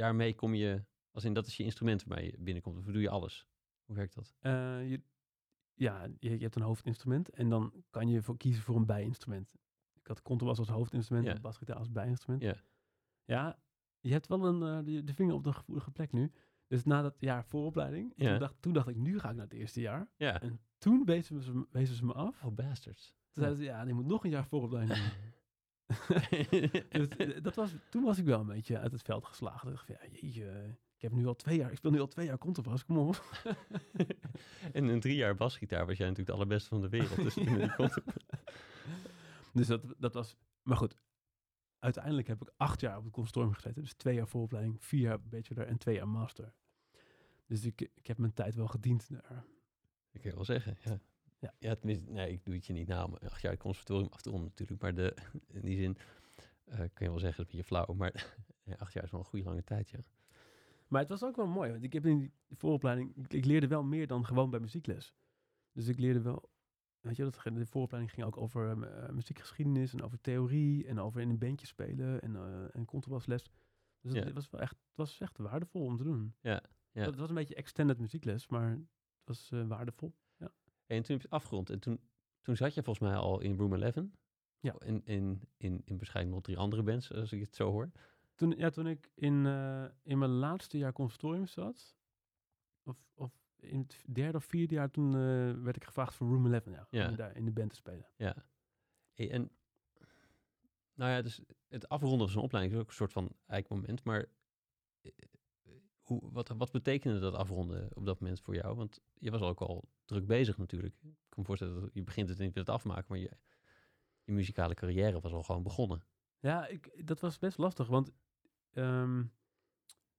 daarmee 0.00 0.34
kom 0.34 0.54
je, 0.54 0.84
als 1.10 1.24
in 1.24 1.32
dat 1.34 1.46
is 1.46 1.56
je 1.56 1.62
instrument 1.64 2.04
waarmee 2.04 2.30
je 2.30 2.36
binnenkomt. 2.38 2.78
Of 2.78 2.84
doe 2.84 3.00
je 3.02 3.10
alles? 3.10 3.46
Hoe 3.84 3.96
werkt 3.96 4.14
dat? 4.14 4.34
Eh, 4.40 4.90
je, 4.90 5.00
ja, 5.74 6.04
je, 6.18 6.30
je 6.30 6.38
hebt 6.42 6.56
een 6.56 6.62
hoofdinstrument 6.62 7.30
en 7.30 7.48
dan 7.48 7.84
kan 7.90 8.08
je 8.08 8.22
voor 8.22 8.36
kiezen 8.36 8.62
voor 8.62 8.76
een 8.76 8.86
bijinstrument. 8.86 9.54
Ik 9.94 10.06
had 10.06 10.22
contrabas 10.22 10.58
als 10.58 10.68
hoofdinstrument 10.68 11.26
Ja. 11.26 11.34
en 11.34 11.40
basgitaar 11.40 11.76
als 11.76 11.90
bijinstrument. 11.92 12.42
Ja. 12.42 12.54
Ja, 13.24 13.58
je 14.00 14.12
hebt 14.12 14.26
wel 14.26 14.44
een, 14.46 14.62
eh, 14.78 14.84
de, 14.84 15.04
de 15.04 15.14
vinger 15.14 15.34
op 15.34 15.44
de 15.44 15.52
gevoelige 15.52 15.90
plek 15.90 16.12
nu. 16.12 16.32
Dus 16.66 16.84
na 16.84 17.02
dat 17.02 17.16
jaar 17.20 17.44
vooropleiding, 17.44 18.12
Ja. 18.16 18.30
toen, 18.30 18.38
dacht, 18.38 18.54
toen 18.62 18.72
dacht 18.72 18.88
ik, 18.88 18.96
nu 18.96 19.18
ga 19.18 19.28
ik 19.30 19.34
naar 19.36 19.44
het 19.44 19.54
eerste 19.54 19.80
jaar. 19.80 20.08
Ja. 20.16 20.40
En 20.40 20.60
toen 20.78 21.04
wezen 21.04 21.42
ze, 21.42 21.66
wezen 21.70 21.94
ze 21.96 22.04
me 22.04 22.12
af. 22.12 22.44
Oh, 22.44 22.54
bastards. 22.54 23.06
Toen 23.06 23.42
zeiden 23.42 23.56
ze, 23.56 23.64
ja, 23.64 23.82
je 23.82 23.92
moet 23.94 24.06
nog 24.06 24.24
een 24.24 24.30
jaar 24.30 24.46
vooropleiding 24.46 24.98
doen. 25.00 25.10
dus, 26.90 27.08
eh, 27.08 27.42
dat 27.42 27.54
was, 27.54 27.74
toen 27.90 28.02
was 28.02 28.18
ik 28.18 28.24
wel 28.24 28.40
een 28.40 28.46
beetje 28.46 28.78
uit 28.78 28.92
het 28.92 29.02
veld 29.02 29.24
geslagen. 29.24 29.68
Ik 29.68 29.74
dacht 29.74 29.86
van, 29.86 29.96
ja, 30.00 30.18
jeetje, 30.20 30.50
eh, 30.50 30.68
ik 30.94 31.02
heb 31.02 31.12
nu 31.12 31.26
al 31.26 31.36
twee 31.36 31.56
jaar, 31.58 31.70
ik 31.70 31.76
speel 31.76 31.90
nu 31.90 32.00
al 32.00 32.08
twee 32.08 32.26
jaar 32.26 32.38
contrabas, 32.38 32.84
kom 32.84 32.98
op. 32.98 33.22
en 34.72 34.84
een 34.84 35.00
drie 35.00 35.16
jaar 35.16 35.34
basgitaar 35.34 35.86
was 35.86 35.96
jij 35.96 36.08
natuurlijk 36.08 36.36
de 36.36 36.42
allerbeste 36.42 36.68
van 36.68 36.80
de 36.80 36.88
wereld. 36.88 37.16
Dus 37.16 37.34
Dus 39.52 39.66
dat, 39.66 39.94
dat 39.98 40.14
was, 40.14 40.36
maar 40.62 40.76
goed. 40.76 40.96
Uiteindelijk 41.78 42.28
heb 42.28 42.42
ik 42.42 42.52
acht 42.56 42.80
jaar 42.80 42.96
op 42.96 43.04
het 43.04 43.12
conservatorium 43.12 43.54
gezeten. 43.54 43.82
Dus 43.82 43.92
twee 43.92 44.14
jaar 44.14 44.28
vooropleiding, 44.28 44.84
vier 44.84 45.00
jaar 45.00 45.22
bachelor 45.22 45.66
en 45.66 45.78
twee 45.78 45.94
jaar 45.94 46.08
master. 46.08 46.54
Dus 47.46 47.64
ik, 47.64 47.80
ik 47.94 48.06
heb 48.06 48.18
mijn 48.18 48.32
tijd 48.32 48.54
wel 48.54 48.66
gediend 48.66 49.10
daar. 49.10 49.44
Ik 50.10 50.20
kan 50.20 50.34
wel 50.34 50.44
zeggen, 50.44 50.76
ja. 50.84 51.00
Ja. 51.40 51.54
Ja, 51.58 51.74
tenminste, 51.74 52.10
nee, 52.10 52.32
ik 52.32 52.44
doe 52.44 52.54
het 52.54 52.66
je 52.66 52.72
niet 52.72 52.88
na 52.88 53.04
om 53.04 53.14
acht 53.14 53.40
jaar 53.42 53.52
het 53.52 53.60
conservatorium 53.60 54.08
af 54.12 54.20
te 54.22 54.30
ronden 54.30 54.48
natuurlijk. 54.48 54.82
Maar 54.82 54.94
de, 54.94 55.16
in 55.58 55.60
die 55.60 55.76
zin 55.76 55.96
eh, 56.64 56.78
kan 56.78 56.88
je 57.06 57.08
wel 57.10 57.18
zeggen, 57.18 57.44
dat 57.44 57.46
is 57.46 57.52
een 57.52 57.58
beetje 57.58 57.64
flauw. 57.64 57.94
Maar 57.94 58.34
acht 58.84 58.92
jaar 58.92 59.04
is 59.04 59.10
wel 59.10 59.20
een 59.20 59.26
goede 59.26 59.44
lange 59.44 59.64
tijd, 59.64 59.90
ja. 59.90 59.98
Maar 60.88 61.00
het 61.00 61.10
was 61.10 61.24
ook 61.24 61.36
wel 61.36 61.46
mooi, 61.46 61.70
want 61.70 61.82
ik 61.84 61.92
heb 61.92 62.06
in 62.06 62.18
die 62.18 62.32
vooropleiding, 62.50 63.16
ik, 63.16 63.32
ik 63.32 63.44
leerde 63.44 63.66
wel 63.66 63.82
meer 63.82 64.06
dan 64.06 64.24
gewoon 64.26 64.50
bij 64.50 64.60
muziekles. 64.60 65.14
Dus 65.72 65.86
ik 65.88 65.98
leerde 65.98 66.20
wel, 66.20 66.50
weet 67.00 67.16
je, 67.16 67.22
dat, 67.22 67.40
de 67.44 67.66
vooropleiding 67.66 68.14
ging 68.14 68.26
ook 68.26 68.36
over 68.36 68.82
eh, 68.84 69.10
muziekgeschiedenis 69.10 69.92
en 69.92 70.02
over 70.02 70.20
theorie 70.20 70.86
en 70.86 70.98
over 71.00 71.20
in 71.20 71.30
een 71.30 71.38
bandje 71.38 71.66
spelen 71.66 72.20
en, 72.20 72.36
eh 72.36 72.74
en 72.76 72.84
contrabasles. 72.84 73.50
Dus 74.00 74.12
het, 74.12 74.26
Ja. 74.26 74.32
was 74.32 74.50
wel 74.50 74.60
echt, 74.60 74.70
het 74.72 74.96
was 74.96 75.20
echt 75.20 75.38
waardevol 75.38 75.84
om 75.84 75.96
te 75.96 76.02
doen. 76.02 76.34
Ja, 76.40 76.62
ja. 76.92 77.04
Het 77.04 77.16
was 77.16 77.28
een 77.28 77.34
beetje 77.34 77.54
extended 77.54 77.98
muziekles, 77.98 78.48
maar 78.48 78.70
het 78.70 78.80
was 79.24 79.50
waardevol. 79.66 80.14
En 80.96 81.02
toen 81.02 81.12
heb 81.16 81.20
je 81.20 81.28
het 81.28 81.42
afgerond. 81.42 81.70
En 81.70 81.78
toen, 81.78 82.00
toen 82.42 82.56
zat 82.56 82.74
je 82.74 82.82
volgens 82.82 83.08
mij 83.08 83.18
al 83.18 83.40
in 83.40 83.56
Room 83.56 83.74
11. 83.82 83.94
Ja. 84.60 84.74
In, 84.78 85.04
in, 85.04 85.42
in, 85.56 85.82
in 85.84 85.96
waarschijnlijk 85.96 86.34
nog 86.34 86.44
drie 86.44 86.58
andere 86.58 86.82
bands, 86.82 87.12
als 87.12 87.32
ik 87.32 87.40
het 87.40 87.54
zo 87.54 87.70
hoor. 87.70 87.90
Toen, 88.34 88.50
ja, 88.56 88.70
toen 88.70 88.86
ik 88.86 89.10
in, 89.14 89.46
eh, 89.46 89.84
in 90.02 90.18
mijn 90.18 90.30
laatste 90.30 90.78
jaar 90.78 90.92
conservatorium 90.92 91.46
zat, 91.46 91.96
of, 92.82 92.96
of 93.14 93.32
in 93.56 93.78
het 93.78 94.04
derde 94.06 94.38
of 94.38 94.44
vierde 94.44 94.74
jaar, 94.74 94.90
toen 94.90 95.06
eh, 95.14 95.62
werd 95.62 95.76
ik 95.76 95.84
gevraagd 95.84 96.14
voor 96.14 96.28
Room 96.28 96.52
11, 96.52 96.64
ja, 96.64 96.86
Ja. 96.90 97.08
om 97.08 97.16
daar 97.16 97.36
in 97.36 97.44
de 97.44 97.50
band 97.52 97.70
te 97.70 97.76
spelen. 97.76 98.06
Ja. 98.16 98.44
Hey, 99.12 99.30
en 99.30 99.50
nou 100.94 101.10
ja, 101.10 101.22
dus 101.22 101.40
het 101.68 101.88
afronden 101.88 102.18
van 102.18 102.28
zo'n 102.28 102.42
opleiding 102.42 102.74
is 102.74 102.80
ook 102.82 102.88
een 102.88 102.94
soort 102.94 103.12
van 103.12 103.36
eikmoment. 103.46 104.04
Maar 104.04 104.26
eh, 105.00 105.12
wat, 106.18 106.48
wat 106.48 106.70
betekende 106.70 107.18
dat 107.18 107.34
afronden 107.34 107.96
op 107.96 108.04
dat 108.04 108.20
moment 108.20 108.40
voor 108.40 108.54
jou? 108.54 108.76
Want 108.76 109.00
je 109.18 109.30
was 109.30 109.40
ook 109.40 109.60
al 109.60 109.88
druk 110.04 110.26
bezig 110.26 110.58
natuurlijk. 110.58 110.94
Ik 111.02 111.16
kan 111.28 111.38
me 111.38 111.44
voorstellen 111.44 111.80
dat 111.80 111.90
je 111.92 112.02
begint 112.02 112.28
het 112.28 112.38
niet 112.38 112.54
met 112.54 112.66
het 112.66 112.74
afmaken, 112.74 113.04
maar 113.08 113.18
je, 113.18 113.30
je 114.24 114.32
muzikale 114.32 114.74
carrière 114.74 115.20
was 115.20 115.32
al 115.32 115.42
gewoon 115.42 115.62
begonnen. 115.62 116.02
Ja, 116.38 116.66
ik, 116.66 117.06
dat 117.06 117.20
was 117.20 117.38
best 117.38 117.58
lastig, 117.58 117.86
want 117.86 118.12
ehm, 118.70 119.20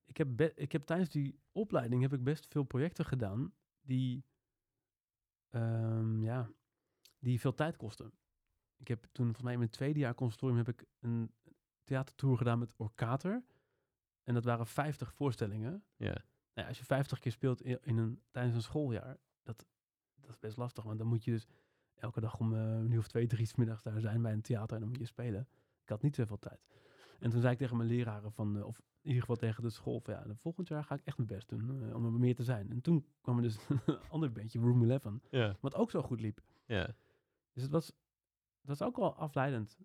ik, 0.06 0.18
heb 0.18 0.42
ik 0.42 0.72
heb 0.72 0.86
tijdens 0.86 1.10
die 1.10 1.40
opleiding 1.52 2.02
heb 2.02 2.14
ik 2.14 2.24
best 2.24 2.48
veel 2.48 2.64
projecten 2.64 3.06
gedaan 3.06 3.54
die, 3.82 4.26
ehm, 5.50 6.24
ja, 6.24 6.52
die 7.20 7.40
veel 7.40 7.54
tijd 7.54 7.78
kosten. 7.78 8.14
Ik 8.78 8.88
heb 8.88 9.04
toen, 9.04 9.26
volgens 9.26 9.44
mij 9.44 9.54
in 9.54 9.60
mijn 9.60 9.72
tweede 9.72 10.00
jaar 10.00 10.16
conservatorium, 10.16 10.66
heb 10.66 10.80
ik 10.80 10.86
een 11.00 11.32
theatertour 11.84 12.38
gedaan 12.38 12.60
met 12.60 12.74
Orkater. 12.78 13.44
En 14.32 14.38
dat 14.38 14.46
waren 14.46 14.68
50 14.68 15.14
voorstellingen. 15.14 15.84
Ja, 15.96 16.06
Nou 16.08 16.22
ja, 16.54 16.68
als 16.68 16.78
je 16.78 16.86
50 16.86 17.20
keer 17.20 17.32
speelt 17.32 17.62
in, 17.62 17.80
in 17.82 17.98
een, 17.98 18.22
tijdens 18.32 18.56
een 18.56 18.62
schooljaar, 18.62 19.18
dat, 19.44 19.66
dat 20.16 20.30
is 20.30 20.40
best 20.40 20.58
lastig. 20.58 20.84
Want 20.84 20.98
dan 20.98 21.08
moet 21.08 21.24
je 21.24 21.32
dus 21.32 21.48
elke 21.96 22.20
dag 22.20 22.40
om 22.40 22.54
eh, 22.54 22.60
een 22.60 22.92
uur 22.92 23.00
of 23.00 23.08
twee, 23.08 23.28
drie 23.28 23.46
's 23.46 23.56
middags 23.56 23.84
daar 23.84 24.00
zijn 24.00 24.22
bij 24.22 24.34
een 24.34 24.42
theater 24.42 24.74
en 24.76 24.80
dan 24.80 24.90
moet 24.90 25.00
je 25.00 25.06
spelen. 25.06 25.48
Ik 25.84 25.90
had 25.90 26.02
niet 26.02 26.16
zoveel 26.16 26.40
tijd. 26.40 26.68
En 27.20 27.30
toen 27.30 27.42
zei 27.42 27.54
ik 27.54 27.58
tegen 27.60 27.78
mijn 27.78 27.90
leraren 27.90 28.32
van, 28.32 28.58
eh, 28.58 28.66
of 28.66 28.78
in 28.80 28.86
ieder 29.08 29.20
geval 29.22 29.36
tegen 29.36 29.64
de 29.64 29.70
school, 29.70 30.00
van 30.00 30.14
ja, 30.14 30.22
de 30.24 30.36
volgend 30.36 30.68
jaar 30.68 30.84
ga 30.84 30.96
ik 30.96 31.02
echt 31.06 31.18
mijn 31.18 31.30
best 31.30 31.50
doen 31.50 31.84
eh, 31.90 31.96
om 31.96 32.06
er 32.06 32.12
meer 32.12 32.36
te 32.36 32.44
zijn. 32.44 32.70
En 32.72 32.82
toen 32.82 33.06
kwam 33.22 33.36
er 33.38 33.44
dus 33.44 33.58
een 33.70 34.00
ander 34.10 34.32
bandje, 34.32 34.60
Room 34.60 34.90
11, 34.92 35.04
Ja. 35.32 35.56
wat 35.60 35.76
ook 35.76 35.92
zo 35.92 36.02
goed 36.02 36.22
liep. 36.22 36.42
Ja. 36.66 36.96
Dus 37.54 37.64
het 37.64 37.72
was, 37.72 37.86
het 38.60 38.68
was 38.68 38.82
ook 38.82 38.96
wel 38.98 39.16
afleidend. 39.16 39.78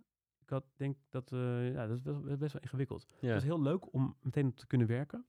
Ik 0.46 0.52
had 0.52 0.64
denk 0.76 0.96
dat, 1.08 1.32
eh, 1.32 1.72
ja, 1.72 1.86
dat 1.86 1.96
is 1.96 2.02
best, 2.02 2.38
best 2.38 2.52
wel 2.52 2.62
ingewikkeld. 2.62 3.02
Het 3.10 3.20
Ja. 3.20 3.32
was 3.34 3.42
heel 3.42 3.62
leuk 3.62 3.92
om 3.92 4.16
meteen 4.20 4.54
te 4.54 4.66
kunnen 4.66 4.86
werken. 4.86 5.26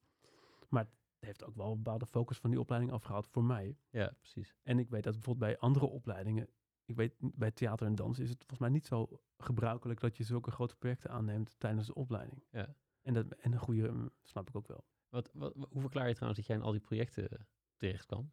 Maar 0.70 0.84
het 0.84 0.92
heeft 1.20 1.44
ook 1.44 1.56
wel 1.56 1.72
een 1.72 1.76
bepaalde 1.84 2.06
focus 2.06 2.38
van 2.38 2.50
die 2.50 2.60
opleiding 2.60 2.92
afgehaald 2.94 3.28
voor 3.28 3.44
mij. 3.44 3.78
ja, 3.90 4.14
precies. 4.20 4.56
En 4.64 4.80
ik 4.80 4.90
weet 4.90 5.04
dat 5.04 5.14
bijvoorbeeld 5.14 5.52
bij 5.52 5.60
andere 5.60 5.86
opleidingen, 5.86 6.48
ik 6.86 6.96
weet 6.96 7.14
bij 7.20 7.52
theater 7.52 7.88
en 7.88 7.96
dans 7.96 8.20
is 8.20 8.30
het 8.30 8.38
volgens 8.38 8.60
mij 8.60 8.70
niet 8.70 8.86
zo 8.86 9.22
gebruikelijk 9.38 10.00
dat 10.00 10.18
je 10.18 10.24
zulke 10.24 10.52
grote 10.52 10.76
projecten 10.76 11.10
aanneemt 11.10 11.56
tijdens 11.60 11.88
de 11.88 11.94
opleiding. 11.96 12.44
Ja. 12.52 12.76
En, 13.02 13.14
dat, 13.14 13.26
en 13.34 13.52
een 13.52 13.60
goede, 13.60 13.92
mm, 13.92 14.10
snap 14.24 14.50
ik 14.50 14.56
ook 14.56 14.68
wel. 14.68 14.86
Wat, 15.10 15.30
wat, 15.34 15.54
wa- 15.56 15.68
hoe 15.70 15.82
verklaar 15.82 16.08
je 16.08 16.14
trouwens 16.14 16.40
dat 16.40 16.48
jij 16.50 16.58
in 16.58 16.64
al 16.64 16.72
die 16.72 16.82
projecten 16.82 17.30
eh, 17.30 17.40
terecht 17.76 18.06
kwam? 18.06 18.32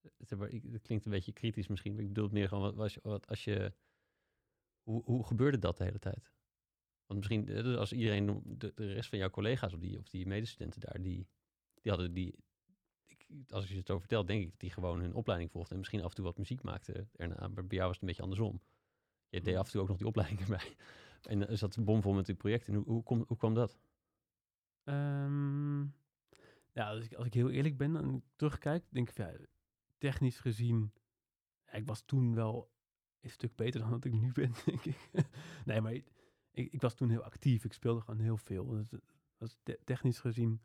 Het, 0.00 0.30
is 0.30 0.34
maar- 0.38 0.48
ik- 0.48 0.72
het 0.72 0.82
klinkt 0.82 1.04
een 1.04 1.10
beetje 1.10 1.32
kritisch 1.32 1.68
misschien, 1.68 1.92
maar 1.92 2.02
ik 2.02 2.08
bedoel 2.08 2.24
het 2.24 2.32
meer 2.32 2.48
gewoon, 2.48 2.74
wat, 2.74 2.92
je- 2.92 3.00
wat 3.02 3.26
als 3.26 3.44
je... 3.44 3.72
Hoe, 4.82 5.02
hoe 5.04 5.26
gebeurde 5.26 5.58
dat 5.58 5.76
de 5.76 5.84
hele 5.84 5.98
tijd? 5.98 6.32
Want 7.06 7.18
misschien, 7.18 7.48
eh, 7.48 7.62
dus 7.62 7.76
als 7.76 7.92
iedereen, 7.92 8.42
de, 8.44 8.72
de 8.74 8.92
rest 8.92 9.08
van 9.08 9.18
jouw 9.18 9.30
collega's 9.30 9.72
of 9.72 9.80
die, 9.80 9.98
of 9.98 10.08
die 10.08 10.26
medestudenten 10.26 10.80
daar, 10.80 11.02
die, 11.02 11.28
die 11.80 11.92
hadden 11.92 12.12
die... 12.12 12.34
Ik, 13.06 13.26
als 13.48 13.68
je 13.68 13.76
het 13.76 13.86
zo 13.86 13.98
vertelt, 13.98 14.26
denk 14.26 14.42
ik 14.42 14.50
dat 14.50 14.60
die 14.60 14.70
gewoon 14.70 15.00
hun 15.00 15.14
opleiding 15.14 15.50
volgden 15.50 15.72
en 15.72 15.78
misschien 15.78 16.02
af 16.02 16.08
en 16.08 16.14
toe 16.14 16.24
wat 16.24 16.38
muziek 16.38 16.62
maakten 16.62 17.10
erna. 17.16 17.48
Maar 17.48 17.66
bij 17.66 17.76
jou 17.76 17.82
was 17.86 17.92
het 17.92 18.00
een 18.00 18.06
beetje 18.06 18.22
andersom. 18.22 18.60
Je 19.28 19.40
deed 19.40 19.52
Mhm. 19.52 19.58
af 19.58 19.66
en 19.66 19.72
toe 19.72 19.80
ook 19.80 19.88
nog 19.88 19.96
die 19.96 20.06
opleiding 20.06 20.40
erbij. 20.48 20.76
En 21.22 21.38
dan 21.38 21.56
zat 21.58 21.84
bomvol 21.84 22.12
met 22.12 22.26
die 22.26 22.34
projecten. 22.34 22.74
Hoe, 22.74 22.84
hoe, 22.84 23.02
kom, 23.02 23.24
hoe 23.26 23.36
kwam 23.36 23.54
dat? 23.54 23.78
Ehm, 24.84 25.80
ja, 26.72 26.88
als 26.90 27.04
ik, 27.04 27.14
als 27.14 27.26
ik 27.26 27.34
heel 27.34 27.50
eerlijk 27.50 27.76
ben 27.76 27.96
en 27.96 28.24
terugkijk, 28.36 28.84
denk 28.88 29.08
ik 29.10 29.16
ja, 29.16 29.32
technisch 29.98 30.38
gezien, 30.38 30.92
ja, 31.66 31.72
ik 31.72 31.86
was 31.86 32.02
toen 32.02 32.34
wel 32.34 32.71
een 33.22 33.30
stuk 33.30 33.56
beter 33.56 33.80
dan 33.80 33.90
dat 33.90 34.04
ik 34.04 34.12
nu 34.12 34.32
ben, 34.32 34.52
denk 34.64 34.84
ik. 34.84 35.10
nee, 35.64 35.80
maar 35.80 35.92
ik, 35.92 36.06
ik 36.50 36.80
was 36.80 36.94
toen 36.94 37.10
heel 37.10 37.22
actief. 37.22 37.64
Ik 37.64 37.72
speelde 37.72 38.00
gewoon 38.00 38.20
heel 38.20 38.36
veel. 38.36 38.66
Dus, 38.66 38.90
was 39.38 39.58
te- 39.62 39.80
technisch 39.84 40.18
gezien 40.18 40.60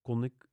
kon 0.00 0.24
ik 0.24 0.48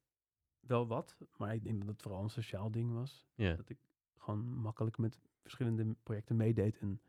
wel 0.60 0.88
wat, 0.88 1.18
maar 1.38 1.54
ik 1.54 1.64
denk 1.64 1.80
dat 1.80 1.88
het 1.88 2.02
vooral 2.02 2.24
een 2.24 2.30
sociaal 2.30 2.72
ding 2.72 2.94
was. 2.94 3.28
Ja, 3.36 3.56
Dat 3.56 3.70
ik 3.70 3.78
gewoon 4.18 4.58
makkelijk 4.58 4.98
met 4.98 5.20
verschillende 5.42 5.96
projecten 6.04 6.36
meedeed 6.36 6.78
en 6.78 7.02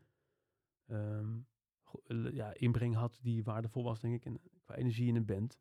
ehm, 0.85 1.39
eh, 2.03 2.31
ja, 2.33 2.53
inbreng 2.53 2.95
had 2.95 3.19
die 3.21 3.43
waardevol 3.43 3.83
was, 3.83 3.99
denk 3.99 4.15
ik, 4.15 4.25
en 4.25 4.39
qua 4.63 4.75
energie 4.75 5.07
in 5.07 5.15
een 5.15 5.25
band. 5.25 5.53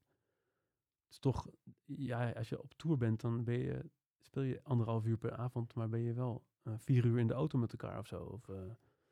Het 1.03 1.13
is 1.13 1.19
toch, 1.19 1.49
ja, 1.85 2.31
als 2.31 2.49
je 2.49 2.63
op 2.63 2.75
tour 2.75 2.97
bent, 2.97 3.21
dan 3.21 3.45
ben 3.45 3.59
je, 3.59 3.91
speel 4.19 4.43
je 4.43 4.63
anderhalf 4.63 5.05
uur 5.05 5.19
per 5.19 5.37
avond, 5.37 5.75
maar 5.75 5.89
ben 5.89 6.01
je 6.01 6.13
wel 6.13 6.47
vier 6.77 7.05
uur 7.05 7.19
in 7.19 7.27
de 7.27 7.35
auto 7.35 7.59
met 7.59 7.73
elkaar 7.73 7.99
of 7.99 8.07
zo. 8.07 8.23
Of, 8.23 8.49
eh, 8.49 8.57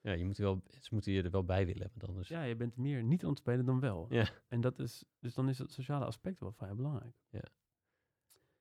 ja 0.00 0.12
je 0.12 0.24
moet 0.24 0.36
wel, 0.36 0.62
ze 0.80 0.88
moeten 0.90 1.12
je 1.12 1.22
er 1.22 1.30
wel 1.30 1.44
bij 1.44 1.66
willen 1.66 1.82
hebben 1.82 2.06
dan. 2.06 2.14
Dus. 2.16 2.28
ja, 2.28 2.42
je 2.42 2.56
bent 2.56 2.76
meer 2.76 3.02
niet 3.02 3.22
aan 3.22 3.30
het 3.30 3.38
spelen 3.38 3.64
dan 3.64 3.80
wel. 3.80 4.06
Ja. 4.10 4.28
En 4.48 4.60
dat 4.60 4.78
is, 4.78 5.04
dus 5.18 5.34
dan 5.34 5.48
is 5.48 5.58
het 5.58 5.72
sociale 5.72 6.04
aspect 6.04 6.40
wel 6.40 6.52
vrij 6.52 6.74
belangrijk. 6.74 7.16
Ja. 7.28 7.42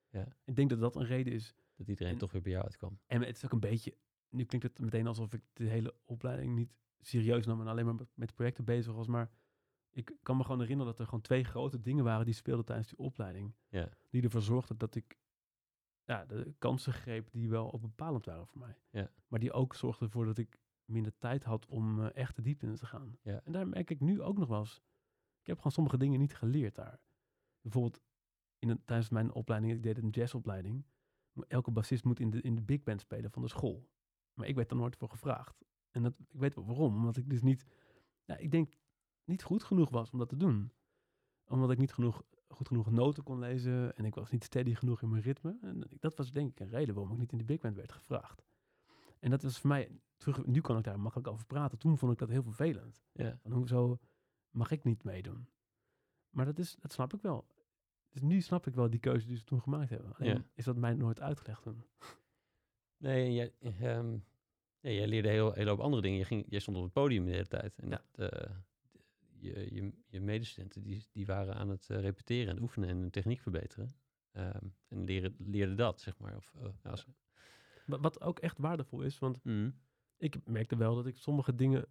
Ja. 0.09 0.27
Ik 0.45 0.55
denk 0.55 0.69
dat 0.69 0.79
dat 0.79 0.95
een 0.95 1.05
reden 1.05 1.33
is 1.33 1.55
Dat 1.75 1.87
iedereen 1.87 2.13
En- 2.13 2.19
toch 2.19 2.31
weer 2.31 2.41
bij 2.41 2.51
jou 2.51 2.63
uitkwam. 2.63 2.99
En 3.07 3.21
het 3.21 3.35
is 3.37 3.45
ook 3.45 3.51
een 3.51 3.59
beetje, 3.59 3.97
nu 4.29 4.43
klinkt 4.43 4.67
het 4.67 4.79
meteen 4.79 5.07
alsof 5.07 5.33
ik 5.33 5.41
de 5.53 5.65
hele 5.65 5.95
opleiding 6.05 6.55
niet 6.55 6.71
serieus 6.99 7.45
nam 7.45 7.61
en 7.61 7.67
alleen 7.67 7.85
maar 7.85 7.95
met, 7.95 8.07
met 8.13 8.33
projecten 8.35 8.65
bezig 8.65 8.93
was. 8.93 9.07
Maar 9.07 9.31
ik 9.91 10.15
kan 10.23 10.37
me 10.37 10.43
gewoon 10.43 10.59
herinneren 10.59 10.91
dat 10.91 10.99
er 10.99 11.05
gewoon 11.05 11.21
twee 11.21 11.43
grote 11.43 11.81
dingen 11.81 12.03
waren 12.03 12.25
die 12.25 12.33
speelden 12.33 12.65
tijdens 12.65 12.87
die 12.87 12.97
opleiding. 12.97 13.53
Ja. 13.69 13.89
Die 14.09 14.23
ervoor 14.23 14.41
zorgden 14.41 14.77
dat 14.77 14.95
ik 14.95 15.17
ja, 16.05 16.25
de 16.25 16.53
kansen 16.57 16.93
greep 16.93 17.31
die 17.31 17.49
wel 17.49 17.73
ook 17.73 17.81
bepalend 17.81 18.25
waren 18.25 18.47
voor 18.47 18.59
mij. 18.59 18.77
Ja. 18.89 19.11
Maar 19.27 19.39
die 19.39 19.51
ook 19.51 19.75
zorgden 19.75 20.07
ervoor 20.07 20.25
dat 20.25 20.37
ik 20.37 20.59
minder 20.85 21.17
tijd 21.17 21.43
had 21.43 21.65
om 21.65 22.01
eh, 22.01 22.15
echt 22.15 22.35
de 22.35 22.41
diepte 22.41 22.65
in 22.65 22.75
te 22.75 22.85
gaan. 22.85 23.17
Ja. 23.21 23.41
En 23.43 23.51
daar 23.51 23.67
merk 23.67 23.89
ik 23.89 23.99
nu 23.99 24.21
ook 24.21 24.37
nog 24.37 24.47
wel 24.47 24.59
eens. 24.59 24.81
Ik 25.39 25.47
heb 25.47 25.57
gewoon 25.57 25.71
sommige 25.71 25.97
dingen 25.97 26.19
niet 26.19 26.35
geleerd 26.35 26.75
daar. 26.75 26.99
Bijvoorbeeld 27.61 28.01
in 28.59 28.69
een, 28.69 28.85
tijdens 28.85 29.09
mijn 29.09 29.33
opleiding, 29.33 29.73
ik 29.73 29.83
deed 29.83 29.97
een 29.97 30.09
jazzopleiding. 30.09 30.85
Elke 31.47 31.71
bassist 31.71 32.03
moet 32.03 32.19
in 32.19 32.29
de, 32.29 32.41
in 32.41 32.55
de 32.55 32.61
big 32.61 32.83
band 32.83 33.01
spelen 33.01 33.31
van 33.31 33.41
de 33.41 33.47
school. 33.47 33.89
Maar 34.33 34.47
ik 34.47 34.55
werd 34.55 34.71
er 34.71 34.77
nooit 34.77 34.95
voor 34.95 35.09
gevraagd. 35.09 35.65
En 35.91 36.03
dat, 36.03 36.13
ik 36.19 36.39
weet 36.39 36.55
wel 36.55 36.65
waarom. 36.65 36.95
Omdat 36.95 37.17
ik 37.17 37.29
dus 37.29 37.41
niet, 37.41 37.65
ik 38.25 38.51
denk, 38.51 38.73
niet 39.23 39.43
goed 39.43 39.63
genoeg 39.63 39.89
was 39.89 40.11
om 40.11 40.19
dat 40.19 40.29
te 40.29 40.37
doen. 40.37 40.71
Omdat 41.45 41.71
ik 41.71 41.77
niet 41.77 41.93
genoeg, 41.93 42.23
goed 42.47 42.67
genoeg 42.67 42.91
noten 42.91 43.23
kon 43.23 43.39
lezen. 43.39 43.95
En 43.95 44.05
ik 44.05 44.15
was 44.15 44.29
niet 44.31 44.43
steady 44.43 44.73
genoeg 44.75 45.01
in 45.01 45.09
mijn 45.09 45.21
ritme. 45.21 45.57
En 45.61 45.83
dat 45.99 46.15
was 46.15 46.31
denk 46.31 46.49
ik 46.51 46.59
een 46.59 46.69
reden 46.69 46.95
waarom 46.95 47.13
ik 47.13 47.19
niet 47.19 47.31
in 47.31 47.37
de 47.37 47.43
big 47.43 47.59
band 47.59 47.75
werd 47.75 47.91
gevraagd. 47.91 48.43
En 49.19 49.29
dat 49.29 49.41
was 49.43 49.59
voor 49.59 49.69
mij, 49.69 49.89
terug, 50.17 50.45
nu 50.45 50.61
kan 50.61 50.77
ik 50.77 50.83
daar 50.83 50.99
makkelijk 50.99 51.27
over 51.29 51.45
praten. 51.45 51.77
Toen 51.77 51.97
vond 51.97 52.11
ik 52.11 52.17
dat 52.17 52.29
heel 52.29 52.43
vervelend. 52.43 53.03
Ja. 53.11 53.37
Van 53.41 53.51
hoezo 53.51 53.99
mag 54.49 54.71
ik 54.71 54.83
niet 54.83 55.03
meedoen? 55.03 55.47
Maar 56.29 56.45
dat, 56.45 56.59
is, 56.59 56.75
dat 56.79 56.91
snap 56.91 57.13
ik 57.13 57.21
wel. 57.21 57.47
Dus 58.09 58.21
nu 58.21 58.41
snap 58.41 58.67
ik 58.67 58.75
wel 58.75 58.89
die 58.89 58.99
keuze 58.99 59.27
die 59.27 59.37
ze 59.37 59.43
toen 59.43 59.61
gemaakt 59.61 59.89
hebben. 59.89 60.13
Alleen 60.15 60.33
Ja. 60.35 60.43
is 60.53 60.65
dat 60.65 60.75
mij 60.77 60.93
nooit 60.93 61.19
uitgelegd 61.21 61.61
toen. 61.61 61.83
Nee, 62.97 63.33
jij, 63.33 63.53
ehm, 63.59 64.17
jij 64.79 65.07
leerde 65.07 65.29
heel, 65.29 65.51
heel 65.53 65.67
hoop 65.67 65.79
andere 65.79 66.01
dingen. 66.01 66.17
Je, 66.17 66.25
ging, 66.25 66.45
jij 66.49 66.59
stond 66.59 66.77
op 66.77 66.83
het 66.83 66.93
podium 66.93 67.25
de 67.25 67.31
hele 67.31 67.47
tijd. 67.47 67.77
En 67.77 67.89
Ja. 67.89 68.01
dat, 68.11 68.31
eh, 68.31 68.55
je, 69.45 69.73
je, 69.75 69.91
je 70.07 70.21
medestudenten 70.21 70.83
die, 70.83 71.05
die 71.11 71.25
waren 71.25 71.55
aan 71.55 71.69
het 71.69 71.89
eh, 71.89 71.99
repeteren 71.99 72.55
en 72.55 72.61
oefenen 72.61 72.89
en 72.89 72.97
hun 72.97 73.09
techniek 73.11 73.39
verbeteren. 73.41 73.89
Ehm, 74.31 74.67
en 74.87 75.03
leren, 75.03 75.35
leerden 75.37 75.77
dat, 75.77 76.01
zeg 76.01 76.17
maar. 76.19 76.35
Of, 76.35 76.53
eh, 76.55 76.69
ja, 76.83 76.89
als- 76.89 77.05
Wat, 77.85 77.99
wat 78.01 78.21
ook 78.21 78.39
echt 78.39 78.57
waardevol 78.57 79.01
is, 79.01 79.19
want 79.19 79.43
Mhm. 79.43 79.69
ik 80.17 80.45
merkte 80.47 80.75
wel 80.75 80.95
dat 80.95 81.05
ik 81.05 81.17
sommige 81.17 81.55
dingen, 81.55 81.85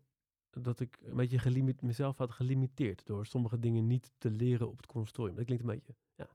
dat 0.51 0.81
ik 0.81 0.99
een 1.03 1.17
beetje 1.17 1.39
gelimit, 1.39 1.83
mezelf 1.83 2.17
had 2.17 2.31
gelimiteerd 2.33 3.07
door 3.07 3.27
sommige 3.27 3.59
dingen 3.59 3.87
niet 3.87 4.13
te 4.19 4.31
leren 4.31 4.69
op 4.69 4.77
het 4.77 4.87
conservatorium. 4.87 5.37
Dat 5.37 5.45
klinkt 5.45 5.65
een 5.65 5.71
beetje, 5.75 5.95
ja, 6.15 6.29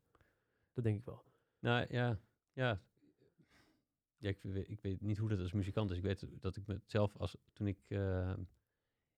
dat 0.73 0.84
denk 0.84 0.97
ik 0.99 1.05
wel. 1.05 1.23
Nou 1.60 1.86
ja, 1.89 2.19
ja. 2.53 2.82
ja 4.17 4.29
ik, 4.29 4.39
weet, 4.41 4.69
ik 4.69 4.82
weet 4.82 5.01
niet 5.01 5.17
hoe 5.17 5.29
dat 5.29 5.39
als 5.39 5.53
muzikant 5.53 5.91
is. 5.91 5.97
Ik 5.97 6.03
weet 6.03 6.27
dat 6.41 6.55
ik 6.55 6.67
mezelf 6.67 7.17
als 7.17 7.38
toen 7.53 7.67
ik 7.67 7.79
eh, 7.88 8.34